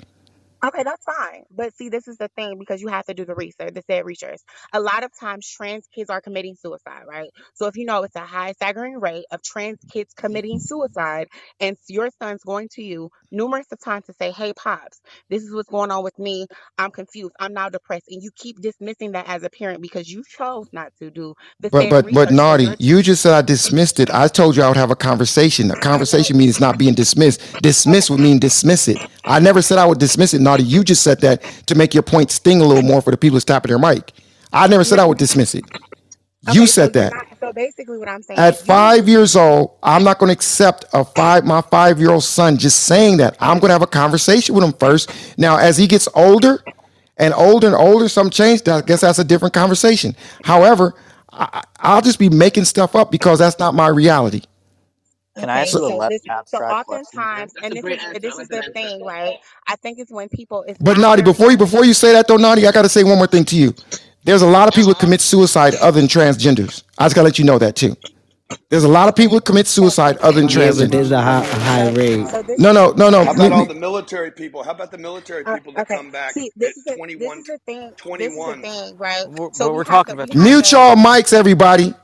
[0.64, 1.44] Okay, that's fine.
[1.50, 4.04] But see, this is the thing because you have to do the research, the said
[4.04, 4.40] research.
[4.74, 7.30] A lot of times trans kids are committing suicide, right?
[7.54, 11.28] So if you know it's a high staggering rate of trans kids committing suicide,
[11.60, 15.54] and your son's going to you numerous of times to say, Hey Pops, this is
[15.54, 16.46] what's going on with me.
[16.78, 17.32] I'm confused.
[17.40, 18.06] I'm now depressed.
[18.10, 21.70] And you keep dismissing that as a parent because you chose not to do the
[21.70, 24.10] But but but naughty, you just said I dismissed it.
[24.10, 25.70] I told you I would have a conversation.
[25.70, 27.42] A conversation means not being dismissed.
[27.62, 28.98] Dismiss would mean dismiss it.
[29.24, 30.64] I never said I would dismiss it, naughty.
[30.64, 33.36] You just said that to make your point sting a little more for the people
[33.36, 34.12] who's tapping their mic.
[34.52, 35.64] I never said I would dismiss it.
[36.46, 37.14] You Okay, so said you're that.
[37.14, 40.34] not so basically what I'm saying At is five years old, I'm not going to
[40.34, 43.36] accept a five my five year old son just saying that.
[43.40, 45.10] I'm going to have a conversation with him first.
[45.38, 46.64] Now, as he gets older
[47.18, 48.68] and older and older, some change.
[48.68, 50.16] I guess that's a different conversation.
[50.42, 50.94] However,
[51.32, 54.42] I, I- I'll just be making stuff up because that's not my reality.
[55.38, 57.28] Can I ask you a so left this, so abstract question?
[57.38, 59.38] oftentimes, and this is this is the thing, right?
[59.66, 62.28] I think it's when people, it's But not naughty, before you before you say that
[62.28, 63.74] though, naughty, I got to say one more thing to you.
[64.24, 66.84] There's a lot of people that commit suicide other than transgenders.
[66.98, 67.96] I just got to let you know that too.
[68.70, 70.90] There's a lot of people that commit suicide other than Yeah, but transgender.
[70.90, 72.28] there's a high, a high rate.
[72.30, 73.24] So this No, no, no, no.
[73.24, 74.64] How about all the military people?
[74.64, 75.94] How about the military Uh, people that okay.
[75.96, 77.92] come back See, at this is the this 21, is the thing.
[78.18, 78.62] This is the 21?
[78.62, 79.26] thing, right?
[79.28, 81.94] We're, So but we we're have talking about we have Mute to y'all mics, everybody.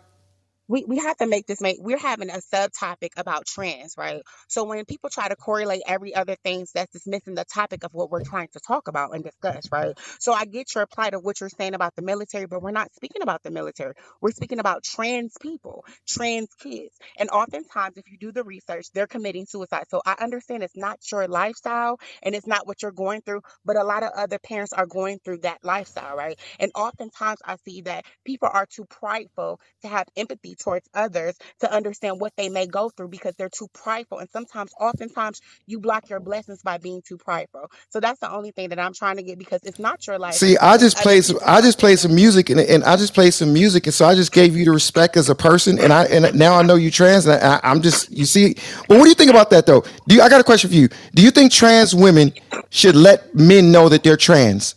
[0.70, 4.22] We, we have to make this make we're having a subtopic about trans, right?
[4.48, 8.10] So when people try to correlate every other things that's dismissing the topic of what
[8.10, 9.94] we're trying to talk about and discuss, right?
[10.20, 12.94] So I get your plight of what you're saying about the military, but we're not
[12.94, 13.94] speaking about the military.
[14.22, 16.96] We're speaking about trans people, trans kids.
[17.18, 19.86] And oftentimes if you do the research, they're committing suicide.
[19.90, 23.76] So I understand it's not your lifestyle and it's not what you're going through, but
[23.76, 26.38] a lot of other parents are going through that lifestyle, right?
[26.60, 31.72] And oftentimes I see that people are too prideful to have empathy towards others to
[31.72, 34.18] understand what they may go through because they're too prideful.
[34.20, 37.70] And sometimes, oftentimes, you block your blessings by being too prideful.
[37.90, 40.34] So that's the only thing that I'm trying to get because it's not your life.
[40.34, 41.38] See, I just other played some.
[41.46, 44.14] I just played some music, and, and I just played some music, and so I
[44.16, 46.90] just gave you the respect as a person, and I and now I know you
[46.90, 48.54] trans, and I, I'm just you see.
[48.88, 49.84] But what do you think about that though?
[50.08, 50.22] Do you?
[50.22, 50.88] I got a question for you.
[51.14, 52.32] Do you think trans women
[52.70, 54.76] should let men know that they're trans?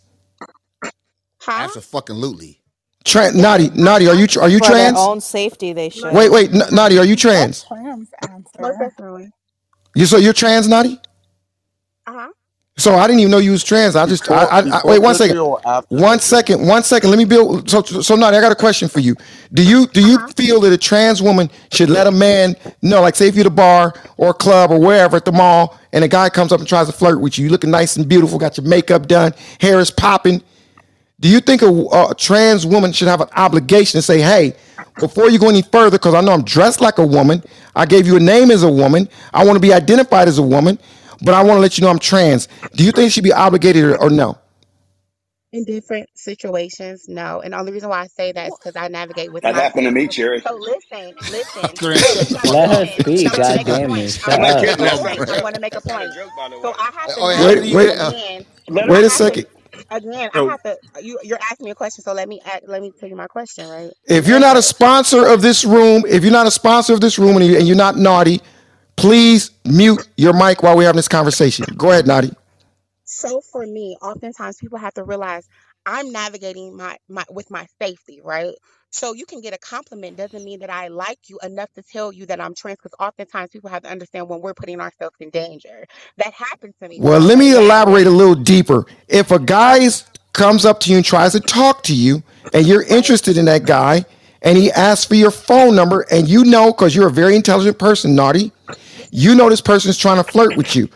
[1.42, 1.70] Huh?
[2.34, 2.63] Absolutely.
[3.06, 4.98] Tran Naughty, Naughty, are you are you For their trans?
[4.98, 6.14] own safety, they should.
[6.14, 7.66] Wait, wait, N- Naughty, are you trans?
[7.68, 8.10] Trans
[8.60, 9.32] Most definitely.
[9.96, 11.00] You so you're trans, Naughty?
[12.08, 12.30] Uh huh.
[12.78, 13.96] So I didn't even know you was trans.
[13.96, 15.38] I just I, I, I wait one second.
[15.90, 16.68] One second.
[16.68, 17.10] One second.
[17.12, 17.70] Let me build.
[17.70, 19.16] So so Naughty, I got a question for you.
[19.54, 23.16] Do you do you feel that a trans woman should let a man know, like
[23.16, 26.04] say if you're at a bar or a club or wherever at the mall, and
[26.04, 28.40] a guy comes up and tries to flirt with you, you looking nice and beautiful,
[28.40, 30.44] got your makeup done, hair is popping.
[31.24, 34.56] Do you think a, a trans woman should have an obligation to say, hey,
[35.00, 37.44] before you go any further, because I know I'm dressed like a woman,
[37.78, 40.44] I gave you a name as a woman, I want to be identified as a
[40.44, 40.80] woman,
[41.24, 42.50] but I want to let you know I'm trans.
[42.76, 44.40] Do you think she should be obligated or, or no?
[45.54, 47.42] In different situations, no.
[47.42, 49.64] And the only reason why I say that is because I navigate with That my
[49.64, 50.10] happened to me, faith.
[50.10, 50.44] Jerry.
[50.46, 51.80] So listen, listen.
[52.44, 53.34] Let her speak.
[53.34, 54.06] I'm gonna make a God damn point.
[54.06, 54.16] it.
[54.24, 54.64] I'm Shut gonna up.
[54.64, 55.18] make a point.
[55.36, 56.16] I'm gonna make a point.
[56.64, 58.14] So I have to navigate Wait, you- wait, uh,
[58.70, 59.48] wait I a have second.
[59.92, 60.30] Again.
[60.34, 60.78] I have to.
[61.02, 63.28] You, you're asking me a question, so let me act, let me tell you my
[63.28, 63.92] question, right?
[64.08, 67.20] If you're not a sponsor of this room, if you're not a sponsor of this
[67.20, 68.42] room and, you, and you're not naughty,
[68.98, 71.66] please mute your mic while we're having this conversation.
[71.78, 72.32] Go ahead, naughty.
[73.06, 75.48] So for me, oftentimes people have to realize
[75.86, 78.56] I'm navigating my, my with my safety, right?
[78.94, 82.14] So you can get a compliment doesn't mean that I like you enough to tell
[82.14, 85.32] you that I'm trans because oftentimes people have to understand when we're putting ourselves in
[85.32, 85.88] danger.
[86.18, 87.00] That happens to me.
[87.02, 88.86] Well, let me elaborate a little deeper.
[89.08, 89.90] If a guy
[90.34, 92.22] comes up to you and tries to talk to you,
[92.54, 94.06] and you're interested in that guy,
[94.44, 97.80] and he asks for your phone number, and you know, because you're a very intelligent
[97.80, 98.52] person, naughty,
[99.10, 100.88] you know this person is trying to flirt with you.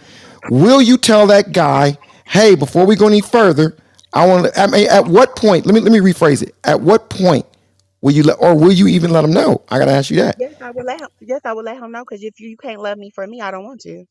[0.52, 3.76] Will you tell that guy, hey, before we go any further,
[4.14, 6.54] I want to, I mean, at what point, let me, let me rephrase it.
[6.64, 7.46] At what point
[8.02, 9.64] will you let, or will you even let him know?
[9.70, 10.38] I got to ask you that.
[10.40, 12.58] yes, I will let him yes, I will let him know because if you, you
[12.58, 14.06] can't love me for me, I don't want to.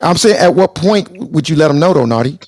[0.00, 2.38] I'm saying, at what point would you let him know, though, naughty?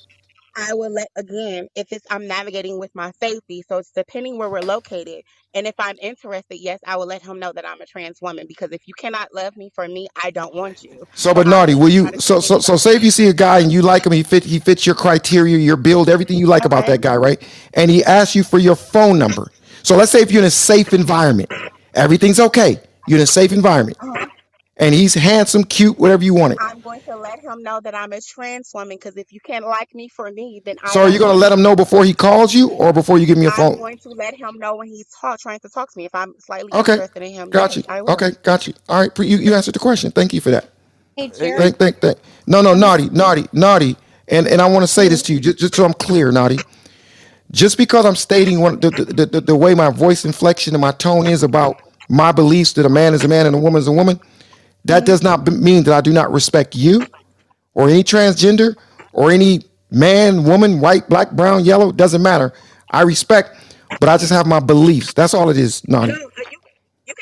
[0.57, 3.63] I will let again if it's I'm navigating with my safety.
[3.67, 5.23] So it's depending where we're located.
[5.53, 8.45] And if I'm interested, yes, I will let him know that I'm a trans woman
[8.47, 11.05] because if you cannot love me for me, I don't want you.
[11.13, 12.09] So, but naughty, will you?
[12.19, 14.45] So, so, so, say if you see a guy and you like him, he fit,
[14.45, 17.41] he fits your criteria, your build, everything you like about that guy, right?
[17.73, 19.51] And he asks you for your phone number.
[19.85, 21.51] So, let's say if you're in a safe environment,
[21.95, 22.79] everything's okay.
[23.07, 23.99] You're in a safe environment,
[24.77, 26.59] and he's handsome, cute, whatever you want it.
[26.59, 29.65] I'm going to let him know that I'm a trans woman because if you can't
[29.65, 32.13] like me for me, then I So, are you gonna let him know before he
[32.13, 33.73] calls you, or before you give me a I'm phone?
[33.73, 36.05] I'm going to let him know when he's talk, trying to talk to me.
[36.05, 37.83] If I'm slightly Okay, interested in him, got yes, you.
[38.09, 38.73] Okay, got you.
[38.89, 40.11] All right, you you answered the question.
[40.11, 40.69] Thank you for that.
[41.17, 42.19] Hey, Thank, thank, thank.
[42.47, 43.97] No, no, naughty, naughty, naughty.
[44.29, 46.59] And and I want to say this to you, just, just so I'm clear, naughty.
[47.51, 50.91] Just because I'm stating one the, the, the, the way my voice inflection and my
[50.91, 53.87] tone is about my beliefs that a man is a man and a woman is
[53.87, 54.19] a woman,
[54.85, 57.07] that does not b- mean that I do not respect you
[57.75, 58.75] or any transgender
[59.13, 62.53] or any man, woman, white, black, brown, yellow, doesn't matter.
[62.91, 63.51] I respect,
[63.99, 65.13] but I just have my beliefs.
[65.13, 66.13] That's all it is, naughty.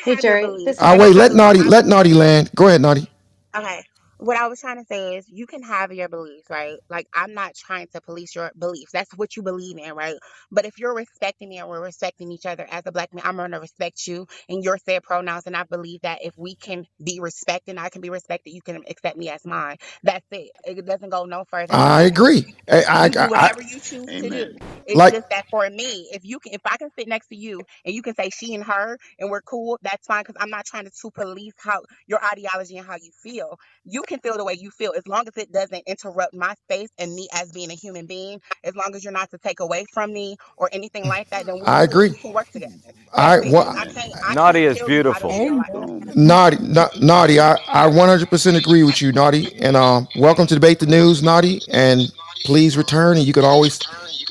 [0.04, 2.52] Hey Jerry, this I ah, wait, let naughty, let naughty land.
[2.56, 3.10] Go ahead, naughty.
[3.56, 3.86] Okay.
[4.24, 6.78] What I was trying to say is you can have your beliefs, right?
[6.90, 8.92] Like I'm not trying to police your beliefs.
[8.94, 10.16] That's what you believe in, right?
[10.52, 13.38] But if you're respecting me and we're respecting each other as a black man, I'm
[13.38, 15.48] gonna respect you and your said pronouns.
[15.48, 18.64] And I believe that if we can be respected, and I can be respected, you
[18.64, 19.78] can accept me as mine.
[20.04, 20.52] That's it.
[20.66, 22.56] It doesn't go no further I agree.
[22.70, 24.58] I, I, You do I, whatever you choose to do.
[24.86, 27.36] It's like just that for me, if you can, if I can sit next to
[27.38, 30.22] you and you can say she and her and we're cool, that's fine.
[30.24, 33.58] Because I'm not trying to, to police how your ideology and how you feel.
[33.86, 36.90] You can feel the way you feel as long as it doesn't interrupt my space
[37.00, 38.42] and me as being a human being.
[38.64, 41.60] As long as you're not to take away from me or anything like that, then
[41.60, 42.04] we're I cool.
[42.08, 42.18] We agree.
[42.18, 42.76] can work together.
[43.14, 43.56] I That's it.
[43.56, 44.14] what I can't.
[44.24, 45.30] I Naughty is tell you how to beautiful.
[45.30, 45.56] feel.
[45.58, 45.74] Like,
[46.16, 47.40] naughty, na- naughty.
[47.40, 49.56] I, I 100% agree with you, naughty.
[49.62, 51.62] And um, welcome to debate the news, naughty.
[51.72, 52.12] And
[52.46, 53.18] please return.
[53.18, 53.80] And you could always,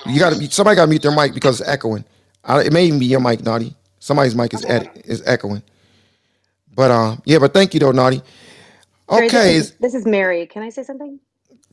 [0.07, 2.05] you got to somebody got to mute their mic because it's echoing.
[2.45, 3.77] I, it may even be your mic, naughty.
[4.01, 5.63] Somebody's mic is ed- is echoing.
[6.75, 7.39] But uh, yeah.
[7.39, 8.23] But thank you though, naughty.
[9.11, 10.47] Okay, this is is, this is Mary.
[10.47, 11.21] Can I say something?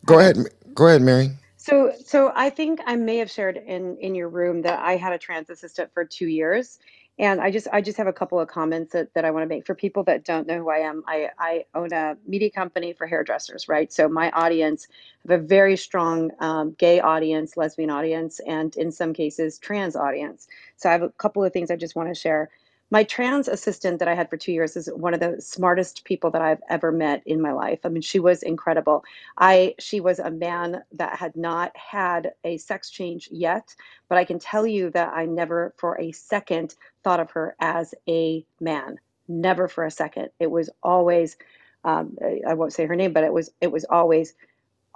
[0.06, 0.38] go ahead,
[0.76, 1.32] go ahead, Mary.
[1.58, 5.14] So, so I think I may have shared in in your room that I had
[5.14, 6.80] a trans assistant for two years,
[7.20, 9.48] and I just I just have a couple of comments that, that I want to
[9.48, 11.04] make for people that don't know who I am.
[11.08, 13.92] I I own a media company for hairdressers, right?
[13.94, 14.88] So my audience
[15.28, 20.48] have a very strong um, gay audience, lesbian audience, and in some cases trans audience.
[20.78, 22.50] So I have a couple of things I just want to share.
[22.92, 26.32] My trans assistant that I had for two years is one of the smartest people
[26.32, 27.80] that I've ever met in my life.
[27.84, 29.04] I mean, she was incredible.
[29.38, 33.76] I she was a man that had not had a sex change yet,
[34.08, 37.94] but I can tell you that I never for a second thought of her as
[38.08, 39.00] a man.
[39.28, 40.30] Never for a second.
[40.40, 41.38] It was always
[41.84, 44.34] um, I won't say her name, but it was it was always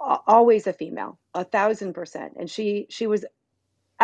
[0.00, 2.34] always a female, a thousand percent.
[2.38, 3.24] And she she was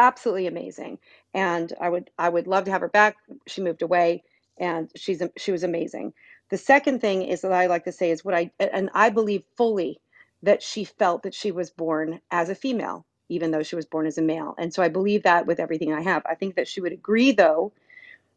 [0.00, 0.98] absolutely amazing.
[1.34, 3.18] And I would I would love to have her back.
[3.48, 4.24] She moved away
[4.60, 6.14] and she's she was amazing.
[6.50, 9.44] The second thing is that I like to say is what I and I believe
[9.58, 10.00] fully
[10.44, 14.06] that she felt that she was born as a female, even though she was born
[14.08, 14.54] as a male.
[14.58, 16.24] And so I believe that with everything I have.
[16.26, 17.72] I think that she would agree though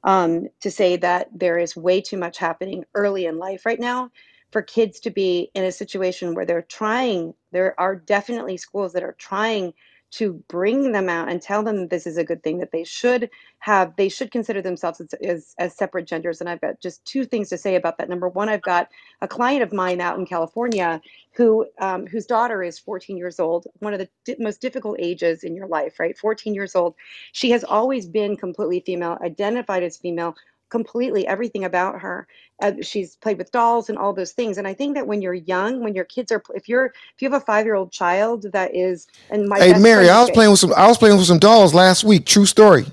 [0.04, 4.12] um, to say that there is way too much happening early in life right now
[4.52, 7.36] for kids to be in a situation where they're trying.
[7.54, 9.76] There are definitely schools that are trying
[10.14, 13.30] to bring them out and tell them this is a good thing that they should
[13.60, 16.42] have they should consider themselves as, as, as separate genders.
[16.42, 18.10] And i've got just two things to say about that.
[18.10, 18.90] Number one i've got
[19.22, 21.02] a client of mine out in california
[21.36, 25.44] who um, whose daughter is 14 years old one of the di- most difficult ages
[25.44, 26.18] in your life right?
[26.18, 26.96] 14 years old.
[27.32, 30.36] She has always been completely female identified as female
[30.70, 32.28] completely everything about her
[32.62, 35.34] uh, she's played with dolls and all those things and i think that when you're
[35.34, 38.46] young when your kids are if you're if you have a five year old child
[38.54, 41.28] that is and my Hey Mary, I was playing with some I was playing with
[41.28, 42.26] some dolls last week.
[42.26, 42.86] True story.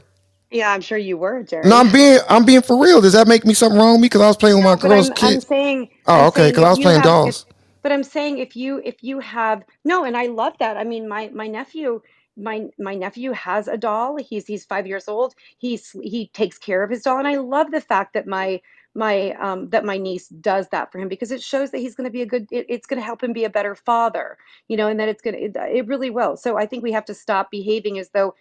[0.50, 3.00] yeah i'm sure you were jerry No, I'm being I'm being for real.
[3.00, 4.00] Does that make me something wrong?
[4.00, 6.48] Me because I was playing with my girl's I'm I'm saying Oh, I'm okay.
[6.50, 7.46] Because I was playing have if dolls.
[7.82, 10.76] but I'm saying if you if you have no, and I love that.
[10.76, 12.02] I mean, my my nephew
[12.40, 14.16] my my nephew has a doll.
[14.16, 15.34] He's he's five years old.
[15.58, 18.60] He's he takes care of his doll, and I love the fact that my
[18.94, 22.06] my um that my niece does that for him because it shows that he's going
[22.06, 24.36] to be a good it, it's going to help him be a better father
[24.66, 26.90] you know and that it's going to it, it really will so i think we
[26.90, 28.34] have to stop behaving as though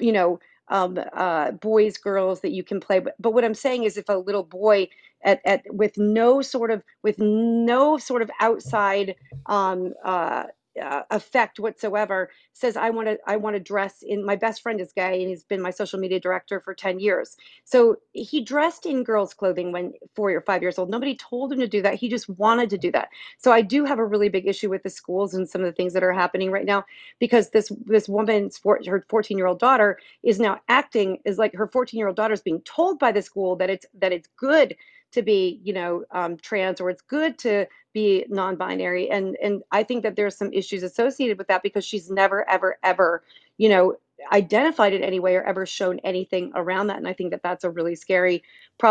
[0.00, 3.84] you know um uh boys girls that you can play but, but what i'm saying
[3.84, 4.86] is if a little boy
[5.24, 9.16] at, at with no sort of with no sort of outside
[9.46, 10.44] um, uh,
[10.82, 14.80] uh, effect whatsoever says i want to i want to dress in my best friend
[14.80, 17.36] is gay and he's been my social media director for 10 years.
[17.64, 20.90] So he dressed in girls clothing when four or five years old.
[20.90, 21.94] Nobody told him to do that.
[21.94, 23.08] He just wanted to do that.
[23.38, 25.72] So i do have a really big issue with the schools and some of the
[25.72, 26.84] things that are happening right now
[27.18, 31.68] because this this woman's her 14 year old daughter is now acting is like her
[31.68, 34.76] 14 year old daughter is being told by the school that it's that it's good
[35.14, 39.82] to be you know um, trans or it's good to be non-binary and and i
[39.84, 43.24] think that there's some issues associated with that because she's never ever ever
[43.58, 43.94] you know
[44.32, 47.64] identified in any way or ever shown anything around that and i think that that's
[47.64, 48.42] a really scary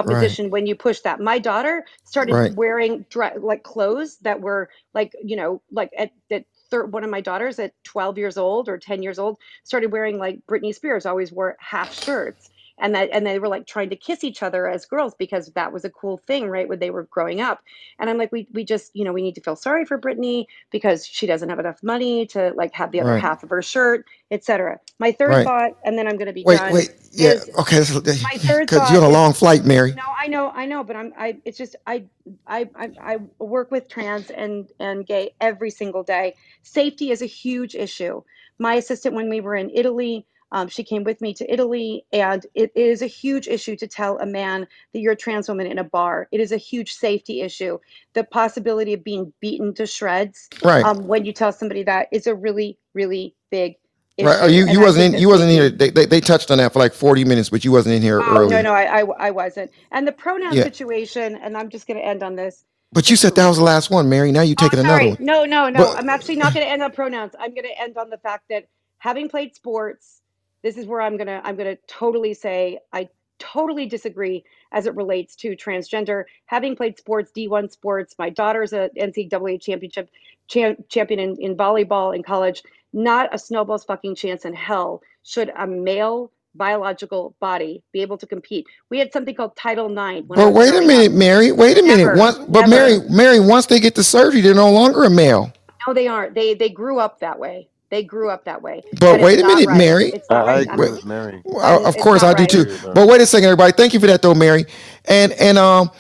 [0.04, 0.38] Right.
[0.38, 2.56] proposition when you push that my daughter started Right.
[2.58, 6.46] wearing dre- like clothes that were like you know like at that
[6.88, 10.40] one of my daughters at 12 years old or 10 years old started wearing like
[10.50, 12.50] Britney Spears always wore half shirts
[12.82, 15.74] and that and they were like trying to kiss each other as girls because that
[15.74, 17.62] was a cool thing right when they were growing up
[18.00, 20.46] and i'm like we, we just you know we need to feel sorry for Britney
[20.72, 23.22] because she doesn't have enough money to like have the other Right.
[23.22, 25.46] half of her shirt etc my third Right.
[25.46, 26.90] thought and then i'm going to be Wait, done wait.
[27.14, 27.34] Yeah.
[27.36, 27.80] is Okay.
[28.22, 29.94] my third Because you're on a long flight, Mary.
[29.96, 32.06] no i know i know but i'm i it's just i
[32.48, 37.28] i i, I work with trans and and gay every single day safety is a
[37.28, 38.22] huge issue
[38.60, 42.46] my assistant when we were in italy um, she came with me to Italy, and
[42.56, 45.80] it is a huge issue to tell a man that you're a trans woman in
[45.80, 46.30] a bar.
[46.32, 47.80] It is a huge safety issue.
[48.16, 50.86] The possibility of being beaten to shreds Right.
[50.86, 53.76] um, when you tell somebody that is a really, really big
[54.22, 54.38] Right.
[54.42, 54.48] Oh, issue.
[54.48, 55.70] you And you wasn't in you wasn't here.
[55.72, 58.20] They, they they touched on that for like 40 minutes, but you wasn't in here
[58.20, 59.72] Oh, no, no, I, I, I wasn't.
[59.92, 60.64] And the pronoun Yeah.
[60.64, 62.66] situation, and I'm just going to end on this.
[62.94, 64.32] But you said that was the last one, Mary.
[64.34, 65.20] Now you Oh, taking another one.
[65.20, 65.82] No, no, no.
[65.86, 67.34] But I'm actually not going to end on pronouns.
[67.40, 68.68] I'm going to end on the fact that
[69.00, 70.23] having played sports,
[70.64, 73.10] this is where I'm going to I'm going to totally say I
[73.40, 76.24] totally disagree as it relates to transgender.
[76.46, 80.10] Having played sports, D1 sports, my daughter's a NCAA championship
[80.48, 82.64] cham- champion in, in volleyball in college.
[82.94, 88.28] Not a snowball's fucking chance in hell should a male biological body be able to
[88.28, 88.68] compete.
[88.90, 90.88] We had something called Title IX but wait a growing up.
[90.88, 91.52] minute, Mary.
[91.52, 92.16] Wait a minute.
[92.18, 93.00] Once but Mary.
[93.10, 95.52] Mary once they get the surgery, they're no longer a male.
[95.88, 96.36] No, they aren't.
[96.36, 97.68] They they grew up that way.
[97.94, 99.78] They grew up that way, But and it's wait a minute, right.
[99.78, 100.10] Mary.
[100.10, 100.68] It's I, not right.
[100.68, 101.42] I'm, agree with Mary.
[101.46, 102.50] Well, of course not I do right.
[102.50, 102.62] too.
[102.62, 102.96] agree with Mary.
[102.96, 103.72] But wait a second, everybody.
[103.74, 104.66] Thank you for that though, Mary.
[105.06, 105.92] And and um,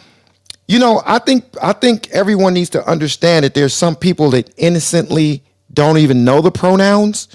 [0.68, 4.52] you know, I think I think everyone needs to understand that there's some people that
[4.58, 7.28] innocently don't even know the pronouns.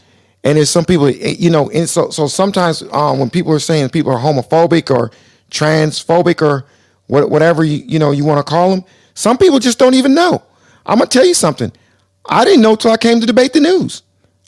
[0.42, 3.60] And there's some people, eh, you know, and so so sometimes um, when people are
[3.60, 5.12] saying people are homophobic or
[5.52, 6.66] transphobic or
[7.06, 10.14] what, whatever you you know you want to call them, some people just don't even
[10.14, 10.42] know.
[10.84, 11.70] I'm gonna tell you something.
[12.28, 14.02] I didn't know till I came to debate the news.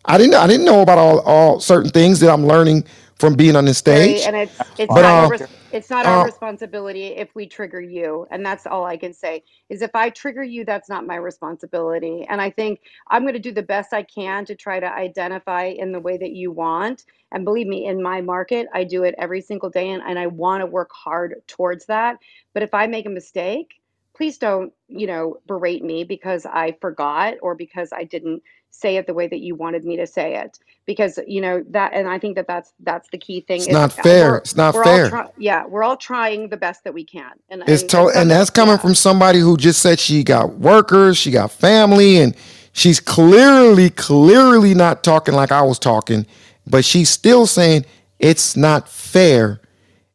[0.07, 2.85] I didn't I didn't know about all all certain things that I'm learning
[3.19, 4.27] from being on this stage.
[4.27, 7.47] and it's it's But not your uh, res- it's not our uh responsibility if we
[7.49, 11.07] trigger you, and that's all I can say is if I trigger you, that's not
[11.07, 12.27] my responsibility.
[12.29, 12.81] And I think
[13.11, 16.17] I'm going to do the best I can to try to identify in the way
[16.19, 17.05] that you want.
[17.33, 20.29] And believe me, in my market, I do it every single day, and, and I
[20.29, 22.19] want to work hard towards that.
[22.55, 23.73] But if I make a mistake,
[24.17, 29.07] please don't you know berate me because I forgot or because I didn't say it
[29.07, 32.19] the way that you wanted me to say it because you know that and i
[32.19, 34.37] think that that's that's the key thing It's not fair.
[34.39, 35.09] It's not we're all fair.
[35.11, 38.17] trying yeah we're all trying the best that we can and It's and, to- and
[38.17, 42.35] and that's coming from somebody who just said she got workers, she got family, and
[42.73, 46.27] she's clearly, clearly not talking like I was talking,
[46.67, 47.85] but she's still saying
[48.19, 49.61] it's not fair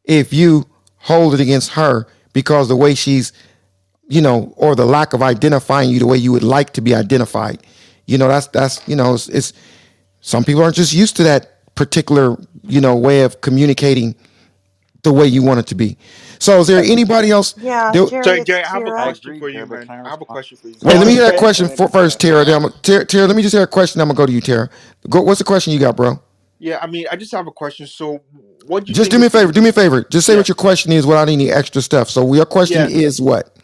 [0.04, 0.64] if you
[0.96, 3.32] hold it against her because the way she's,
[4.08, 6.94] you know, or the lack of identifying you the way you would like to be
[6.94, 7.62] identified.
[8.06, 9.52] You know, that's that's you know, it's, it's
[10.20, 14.14] some people aren't just used to that particular, you know, way of communicating
[15.02, 15.96] the way you want it to be.
[16.38, 17.54] So is there anybody else?
[17.58, 19.02] Yeah, there- Jerry, Sorry, it's Jerry, I have a Tara.
[19.04, 19.88] question for you, man.
[19.90, 20.74] I have a question for you.
[20.82, 22.44] Wait, let me hear that question for, first, Tara.
[22.44, 24.00] Then I'm, Tara, Tara, let me just hear a question.
[24.00, 24.68] I'm gonna go to you, Tara.
[25.08, 26.20] Go, what's the question you got, bro?
[26.58, 27.86] Yeah, I mean, I just have a question.
[27.86, 28.20] So,
[28.66, 29.52] what do you Just do me a favor.
[29.52, 30.02] Do me a favor.
[30.10, 32.10] Just say what your question is without any extra stuff.
[32.10, 32.96] So your question Yeah.
[32.96, 33.55] is what?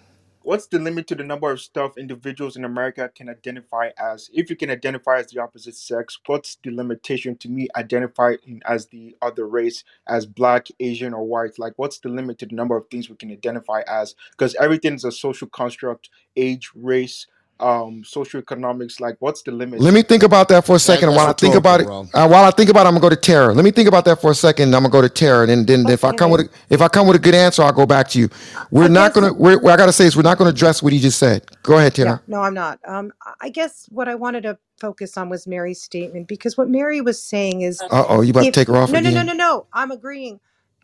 [0.44, 4.30] What's the limit to the number of stuff individuals in America can identify as?
[4.32, 8.86] If you can identify as the opposite sex, what's the limitation to me identifying as
[8.86, 11.58] the other race, as black, Asian, or white?
[11.58, 14.16] Like, what's the limit to the number of things we can identify as?
[14.32, 17.26] Because everything is a social construct, age, race,
[17.60, 19.00] um, socioeconomics.
[19.00, 19.81] Like, what's the limit?
[19.81, 21.08] Let me think about that for a second.
[21.08, 23.08] that's while I think about it, uh, while I think about it, I'm gonna go
[23.08, 23.55] to Tara.
[23.55, 24.74] Let me think about that for a second.
[24.74, 27.06] I'm gonna go to Tara, and then if I come with a, if I come
[27.06, 28.28] with a good answer, I'll go back to you.
[28.70, 29.32] We're I not gonna.
[29.32, 31.44] We're, what I gotta say is we're not gonna address what he just said.
[31.62, 32.22] Go ahead, Yeah, Tara.
[32.26, 32.81] no, I'm not.
[32.86, 37.00] Um, I guess what I wanted to focus on was Mary's statement because what Mary
[37.00, 39.32] was saying is, Uh oh, you about to take her off no, no, no, no,
[39.32, 40.40] no, I'm agreeing.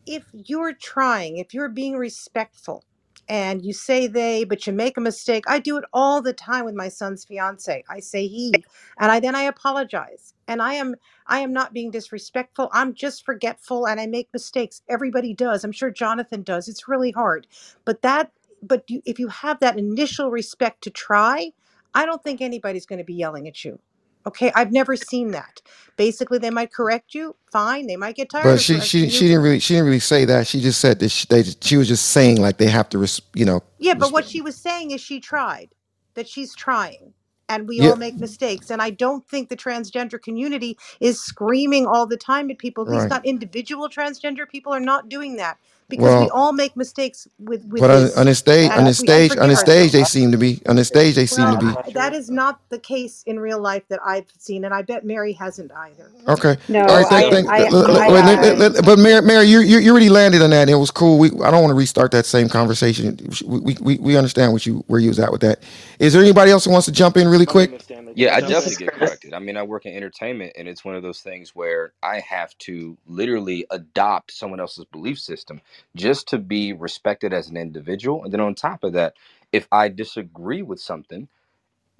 [0.06, 2.84] If you're trying, if you're being respectful,
[3.28, 6.64] and you say they, but you make a mistake, I do it all the time
[6.66, 7.84] with my son's fiance.
[7.90, 8.64] I say he,
[8.98, 12.70] and I then I apologize, and I am I am not being disrespectful.
[12.72, 14.82] I'm just forgetful, and I make mistakes.
[14.88, 15.64] Everybody does.
[15.64, 16.68] I'm sure Jonathan does.
[16.68, 17.46] It's really hard,
[17.84, 18.32] but that
[18.62, 21.52] but you, if you have that initial respect to try,
[21.94, 23.80] I don't think anybody's going to be yelling at you.
[24.28, 25.62] Okay, I've never seen that.
[25.98, 27.36] Basically, they might correct you.
[27.52, 29.10] Fine, they might get tired But of she correcting she you.
[29.10, 30.46] she didn't really she didn't really say that.
[30.46, 33.20] She just said that she, they she was just saying like they have to res,
[33.34, 35.70] you know Yeah, but what she was saying is she tried,
[36.14, 37.14] that she's trying,
[37.50, 37.82] and we Yeah.
[37.82, 38.70] all make mistakes.
[38.70, 42.84] And I don't think the transgender community is screaming all the time at people.
[42.84, 43.10] At least Right.
[43.10, 45.58] not individual transgender people are not doing that
[45.88, 48.16] because we Well, all make mistakes with with but on, this.
[48.16, 50.32] on the stage and on the we should stage on the forgive stage they seem
[50.32, 53.22] to be on the stage they seem to be I- that is not the case
[53.26, 56.12] in real life that I've seen, and I bet Mary hasn't either.
[56.28, 56.56] Okay.
[56.68, 57.08] No, All right.
[57.08, 59.60] Thank, I- thank, I- let- let- I- let- I- let- let- but Mary, Mary, you,
[59.60, 60.68] you you already landed on that.
[60.70, 61.18] It was cool.
[61.18, 63.18] We I don't want to restart that same conversation.
[63.46, 65.60] We, we we understand what you where you was at with that.
[66.00, 67.82] Is there anybody else who wants to jump in really quick?
[68.14, 69.34] Yeah, I definitely get corrected.
[69.34, 72.56] I mean, I work in entertainment, and it's one of those things where I have
[72.60, 75.60] to literally adopt someone else's belief system
[75.96, 78.24] just to be respected as an individual.
[78.24, 79.14] And then on top of that,
[79.52, 81.20] if I disagree with something,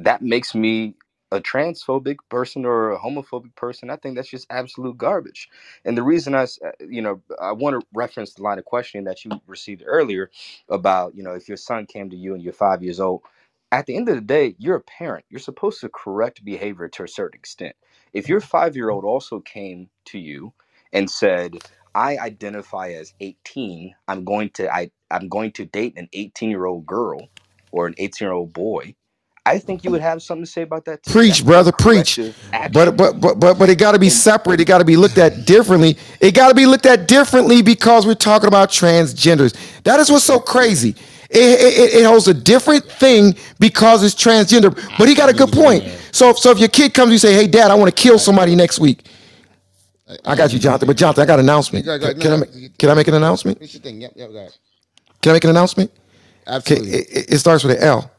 [0.01, 0.97] that makes me
[1.33, 3.91] a transphobic person or a homophobic person.
[3.91, 5.51] I think that's just absolute garbage.
[5.85, 9.07] And the reason I, uh, you know, I want to reference the line of questioning
[9.07, 10.31] that you received earlier
[10.71, 13.23] about, you know, if your son came to you and you're five years old,
[13.73, 15.27] at the end of the day, you're a parent.
[15.31, 17.77] You're supposed to correct behavior to a certain extent.
[18.15, 20.55] If your five year old also came to you
[20.95, 21.59] and said,
[21.95, 26.67] I identify as 18, I'm going to I, I'm going to date an 18 year
[26.67, 27.29] old girl
[27.73, 28.95] or an 18 year old boy,
[29.47, 31.13] I think you would have something to say about that too.
[31.13, 32.19] Preach, That's brother, preach.
[32.19, 32.37] action.
[32.73, 34.61] But but but but but it got to be separate.
[34.61, 35.99] It got to be looked at differently.
[36.21, 39.57] It got to be looked at differently because we're talking about transgenders.
[39.85, 40.91] That is what's so crazy.
[41.31, 44.75] It, it, it holds a different thing because it's transgender.
[44.99, 45.85] But he got a good point.
[46.13, 48.57] So so if your kid comes, you say, "Hey, Dad, I want to kill somebody
[48.57, 49.07] next week."
[50.25, 50.87] I got you, Jonathan.
[50.87, 51.85] But Jonathan, I got an announcement.
[51.85, 53.59] Go- go- Can, can I no, make, can I make an announcement?
[53.61, 54.01] It's your thing.
[54.01, 54.59] Yep, yep, got it.
[55.23, 55.91] Can I make an announcement?
[56.47, 56.91] Absolutely.
[56.93, 58.11] it, it- it starts with an L.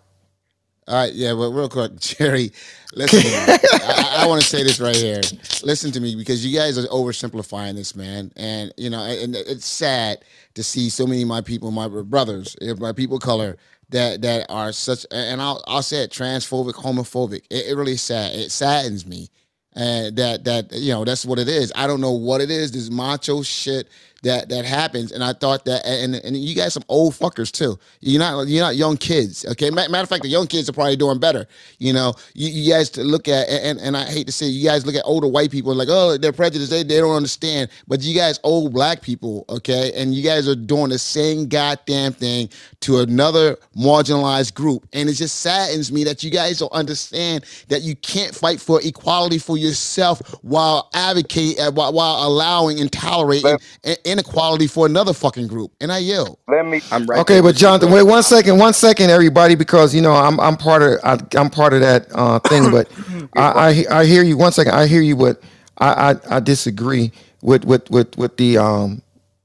[0.88, 2.52] All right, yeah, but real quick, Jerry,
[2.96, 3.20] listen.
[3.24, 5.22] I, I want to say this right here.
[5.64, 8.32] Listen to me because you guys are oversimplifying this, man.
[8.36, 10.24] And you know, and it's sad
[10.56, 13.58] to see so many of my people, my brothers, eh, my people of color,
[13.90, 15.06] that that are such.
[15.12, 17.44] And I'll I'll say it, transphobic, homophobic.
[17.52, 18.34] It, it really sad.
[18.36, 19.30] It saddens me.
[19.76, 21.72] And that that you know that's what it is.
[21.76, 22.72] I don't know what it is.
[22.72, 23.88] This macho shit
[24.24, 27.80] that that happens, and I thought that, and and you guys some old fuckers too.
[28.02, 29.46] You're not you're not young kids.
[29.46, 31.48] Okay, matter of fact, the young kids are probably doing better.
[31.78, 34.68] You know, you, you guys to look at, and and I hate to say, you
[34.68, 36.72] guys look at older white people like, oh, they're prejudiced.
[36.72, 37.70] They they don't understand.
[37.88, 42.14] But you guys old black people, okay, and you guys are doing the same goddamn
[42.14, 42.50] thing
[42.82, 47.82] to another marginalized group, and it just saddens me that you guys don't understand that
[47.82, 53.98] you can't fight for equality for yourself while advocating, while, while allowing and tolerating and,
[54.10, 55.72] inequality for another fucking group.
[55.82, 56.40] And I yell.
[56.48, 56.82] Let me.
[56.92, 57.20] I'm right.
[57.22, 60.82] Okay, but Jonathan, wait one second, one second, everybody, because you know I'm I'm part
[60.84, 62.72] of I, I'm part of that uh, thing.
[62.72, 62.92] But
[63.36, 64.38] I, I I hear you.
[64.38, 65.42] One second, I hear you, but
[65.78, 69.02] I I, I disagree with with with with the um.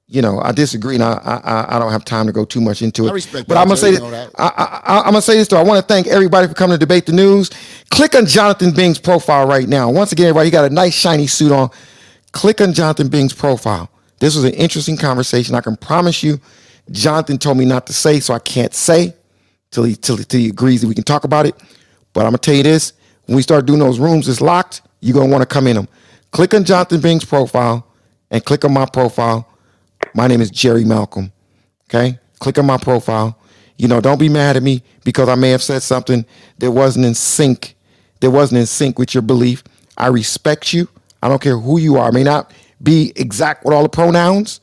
[0.09, 2.83] You know, I disagree, and I, I I don't have time to go too much
[2.83, 3.11] into it.
[3.11, 4.31] I respect but that, I'm gonna say You that, know that.
[4.39, 5.59] I, I, I'm gonna say this though.
[5.59, 7.51] I want to thank everybody for coming to debate the news.
[7.91, 9.91] Click on Jonathan Bing's profile right now.
[9.91, 11.71] Once again, everybody, he got a nice shiny suit on.
[12.33, 13.91] Click on Jonathan Bing's profile.
[14.19, 15.55] This was an interesting conversation.
[15.55, 16.41] I can promise you,
[16.91, 19.15] Jonathan told me not to say, so I can't say
[19.71, 21.55] till he till, till he agrees that we can talk about it.
[22.13, 22.93] But I'm gonna tell you this:
[23.27, 24.83] when we start doing those rooms, it's locked.
[25.01, 25.89] You're gonna want to come in them.
[26.31, 27.87] Click on Jonathan Bing's profile
[28.31, 29.49] and click on my profile.
[30.15, 31.33] My name is Jerry Malcolm.
[31.89, 33.39] Okay, click on my profile.
[33.77, 36.25] You know, don't be mad at me because I may have said something
[36.59, 37.75] that wasn't in sync.
[38.21, 39.65] That wasn't in sync with your belief.
[39.97, 40.89] I respect you.
[41.23, 42.09] I don't care who you are.
[42.09, 42.53] I may not
[42.85, 44.61] be exact with all the pronouns,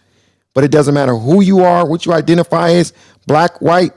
[0.53, 2.93] but it doesn't matter who you are, what you identify as,
[3.27, 3.93] black, white,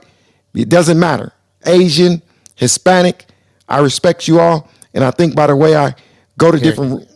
[0.53, 1.31] it doesn't matter.
[1.65, 2.21] Asian,
[2.55, 3.25] Hispanic,
[3.67, 4.69] I respect you all.
[4.93, 5.93] And I think by the way I
[6.37, 6.71] go to Here.
[6.71, 7.07] different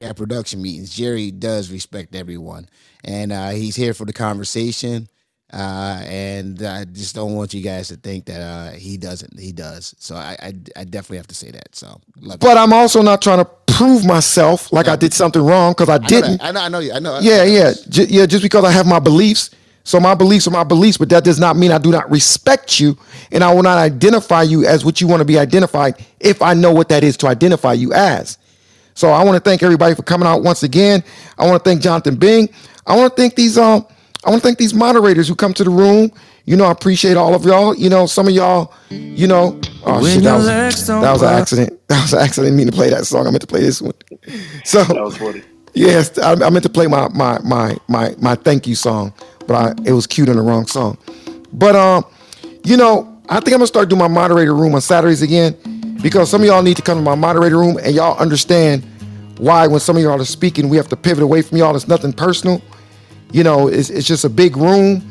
[0.00, 0.94] at production meetings.
[0.94, 2.68] Jerry does respect everyone,
[3.04, 5.08] and uh, he's here for the conversation.
[5.52, 9.38] Uh, and I just don't want you guys to think that uh, he doesn't.
[9.38, 9.94] He does.
[9.98, 11.74] So I, I, I definitely have to say that.
[11.74, 12.00] So,
[12.38, 15.94] but I'm also not trying to prove myself like I did something wrong because I
[15.94, 16.42] I know, didn't.
[16.42, 16.60] I know.
[16.60, 16.78] I know.
[16.80, 16.92] you.
[16.92, 17.18] I know.
[17.22, 18.26] Yeah, yeah, J- yeah.
[18.26, 19.50] Just because I have my beliefs,
[19.84, 22.78] so my beliefs are my beliefs, but that does not mean I do not respect
[22.78, 22.98] you,
[23.32, 26.54] and I will not identify you as what you want to be identified if I
[26.54, 28.36] know what that is to identify you as.
[28.94, 31.02] So I want to thank everybody for coming out once again.
[31.38, 32.50] I want to thank Jonathan Bing.
[32.86, 33.86] I want to thank these um.
[34.24, 36.10] I want to thank these moderators who come to the room.
[36.44, 37.74] You know, I appreciate all of y'all.
[37.74, 41.28] You know, some of y'all, you know, oh When shit, that was, that was an
[41.28, 41.80] accident.
[41.88, 42.46] That was an accident.
[42.46, 43.26] I didn't mean to play that song.
[43.26, 43.94] I meant to play this one.
[44.64, 45.42] So That was funny.
[45.74, 49.12] Yes, I, I meant to play my my my my my thank you song,
[49.46, 50.98] but I, it was cued on the wrong song.
[51.52, 52.04] But um,
[52.64, 55.56] you know, I think I'm gonna start doing my moderator room on Saturdays again
[56.02, 58.84] because some of y'all need to come to my moderator room and y'all understand
[59.38, 61.74] why when some of y'all are speaking, we have to pivot away from y'all.
[61.76, 62.60] It's nothing personal.
[63.32, 65.02] You know, it's, it's just a big room,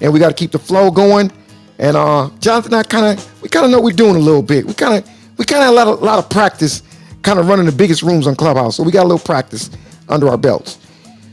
[0.00, 1.32] and we got to keep the flow going.
[1.78, 4.42] And uh, Jonathan, and I kind of we kind of know we're doing a little
[4.42, 4.66] bit.
[4.66, 6.82] We kind of we kind of had a lot of, lot of practice,
[7.22, 8.76] kind of running the biggest rooms on Clubhouse.
[8.76, 9.70] So we got a little practice
[10.08, 10.78] under our belts.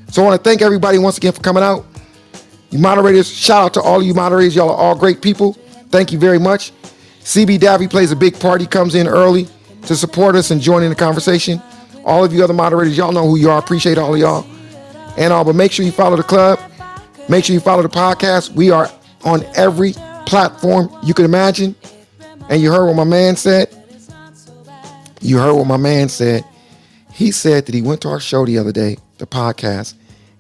[0.09, 1.85] So I want to thank everybody once again for coming out.
[2.72, 4.56] You moderators, shout out to all of you moderators.
[4.56, 5.53] Y'all are all great people.
[5.90, 6.72] Thank you very much.
[7.22, 8.61] CB Davy plays a big part.
[8.61, 9.48] He comes in early
[9.84, 11.61] to support us and join in the conversation.
[12.06, 13.59] All of you other moderators, y'all know who you are.
[13.59, 14.45] Appreciate all of y'all.
[15.20, 16.60] And uh, but make sure you follow the club.
[17.28, 18.52] Make sure you follow the podcast.
[18.54, 18.90] We are
[19.24, 19.94] on every
[20.26, 21.76] platform you can imagine.
[22.50, 23.68] And you heard what my man said.
[25.22, 26.46] You heard what my man said.
[27.12, 29.94] He said that he went to our show the other day, the podcast,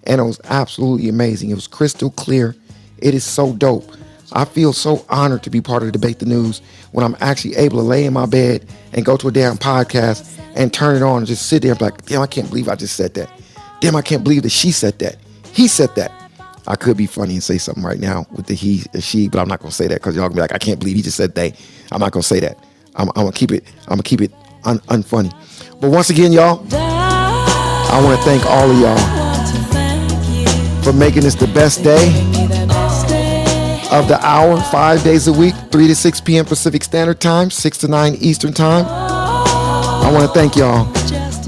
[0.05, 1.49] and it was absolutely amazing.
[1.49, 2.55] It was crystal clear.
[2.99, 3.91] It is so dope.
[4.31, 7.55] I feel so honored to be part of the Debate the News when I'm actually
[7.57, 11.01] able to lay in my bed and go to a damn podcast and turn it
[11.01, 13.13] on and just sit there and be like, damn, I can't believe I just said
[13.15, 13.29] that.
[13.79, 15.17] Damn, I can't believe that she said that.
[15.53, 16.11] He said that.
[16.67, 19.39] I could be funny and say something right now with the he, the she, but
[19.39, 21.17] I'm not gonna say that because y'all gonna be like, I can't believe he just
[21.17, 21.53] said they.
[21.91, 22.57] I'm not gonna say that.
[22.95, 23.63] I'm, I'm gonna keep it.
[23.83, 24.31] I'm gonna keep it
[24.65, 25.31] un, unfunny.
[25.81, 28.97] But once again, y'all, I want to thank all of y'all
[30.83, 32.07] for making this the best day
[33.91, 36.45] of the hour, five days a week, 3 to 6 p.m.
[36.45, 38.85] Pacific Standard Time, 6 to 9 Eastern Time.
[38.87, 40.85] I want to thank y'all.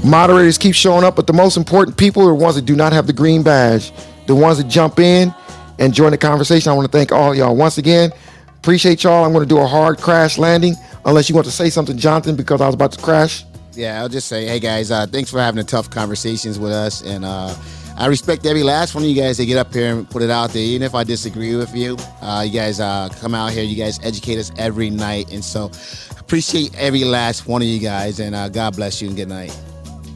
[0.04, 2.92] Moderators keep showing up, but the most important people are the ones that do not
[2.92, 3.92] have the green badge,
[4.26, 5.32] the ones that jump in
[5.78, 6.72] and join the conversation.
[6.72, 8.10] I want to thank all y'all once again.
[8.56, 9.24] Appreciate y'all.
[9.24, 10.74] I'm going to do a hard crash landing,
[11.04, 13.44] unless you want to say something, Jonathan, because I was about to crash.
[13.74, 17.02] Yeah, I'll just say, hey guys, uh, thanks for having the tough conversations with us,
[17.02, 17.54] and uh,
[17.96, 20.30] I respect every last one of you guys that get up here and put it
[20.30, 21.96] out there, even if I disagree with you.
[22.20, 25.70] Uh, you guys uh, come out here, you guys educate us every night, and so
[26.18, 29.56] appreciate every last one of you guys, and uh, God bless you and good night.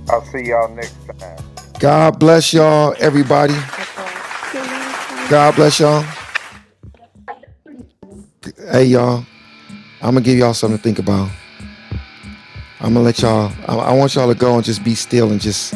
[0.09, 1.39] I'll see y'all next time.
[1.81, 3.55] God bless y'all, everybody.
[5.29, 6.05] God bless y'all.
[8.71, 9.25] Hey, y'all.
[10.01, 11.31] I'm gonna give y'all something to think about.
[12.81, 13.53] I'm gonna let y'all.
[13.67, 15.75] I, I want y'all to go and just be still and just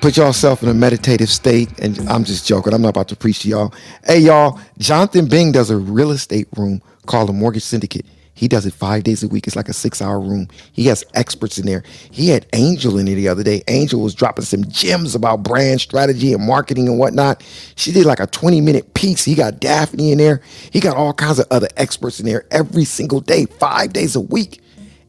[0.00, 1.80] put yourself in a meditative state.
[1.80, 2.72] And I'm just joking.
[2.74, 3.74] I'm not about to preach to y'all.
[4.06, 4.60] Hey, y'all.
[4.78, 8.06] Jonathan Bing does a real estate room called a mortgage syndicate.
[8.34, 9.46] He does it five days a week.
[9.46, 10.48] It's like a six hour room.
[10.72, 11.84] He has experts in there.
[12.10, 13.62] He had Angel in it the other day.
[13.68, 17.42] Angel was dropping some gems about brand strategy and marketing and whatnot.
[17.76, 19.24] She did like a 20 minute piece.
[19.24, 20.40] He got Daphne in there.
[20.72, 24.20] He got all kinds of other experts in there every single day, five days a
[24.20, 24.60] week.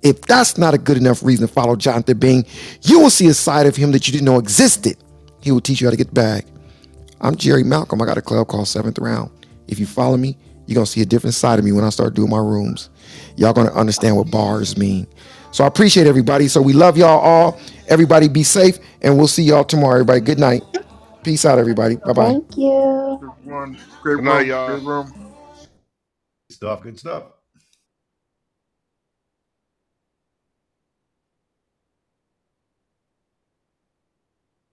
[0.03, 2.45] If that's not a good enough reason to follow Jonathan Bing,
[2.83, 4.97] you will see a side of him that you didn't know existed.
[5.41, 6.45] He will teach you how to get bag.
[7.21, 7.99] I'm Jerry Malcolm.
[8.03, 9.31] I got a club called Seventh Round.
[9.67, 10.37] If you follow me,
[10.67, 12.89] you're gonna see a different side of me when I start doing my rooms.
[13.37, 15.07] Y'all gonna understand what bars mean.
[15.51, 16.47] So I appreciate everybody.
[16.47, 17.59] So we love y'all all.
[17.87, 19.95] Everybody be safe, and we'll see y'all tomorrow.
[19.95, 20.63] Everybody, good night.
[21.23, 21.97] Peace out, everybody.
[21.97, 22.35] Bye bye.
[22.35, 23.19] Thank you.
[23.19, 23.77] Good one.
[24.01, 24.47] Great Good night, room.
[24.47, 24.67] y'all.
[24.67, 25.13] Great room.
[26.51, 27.23] Stuff, good stuff.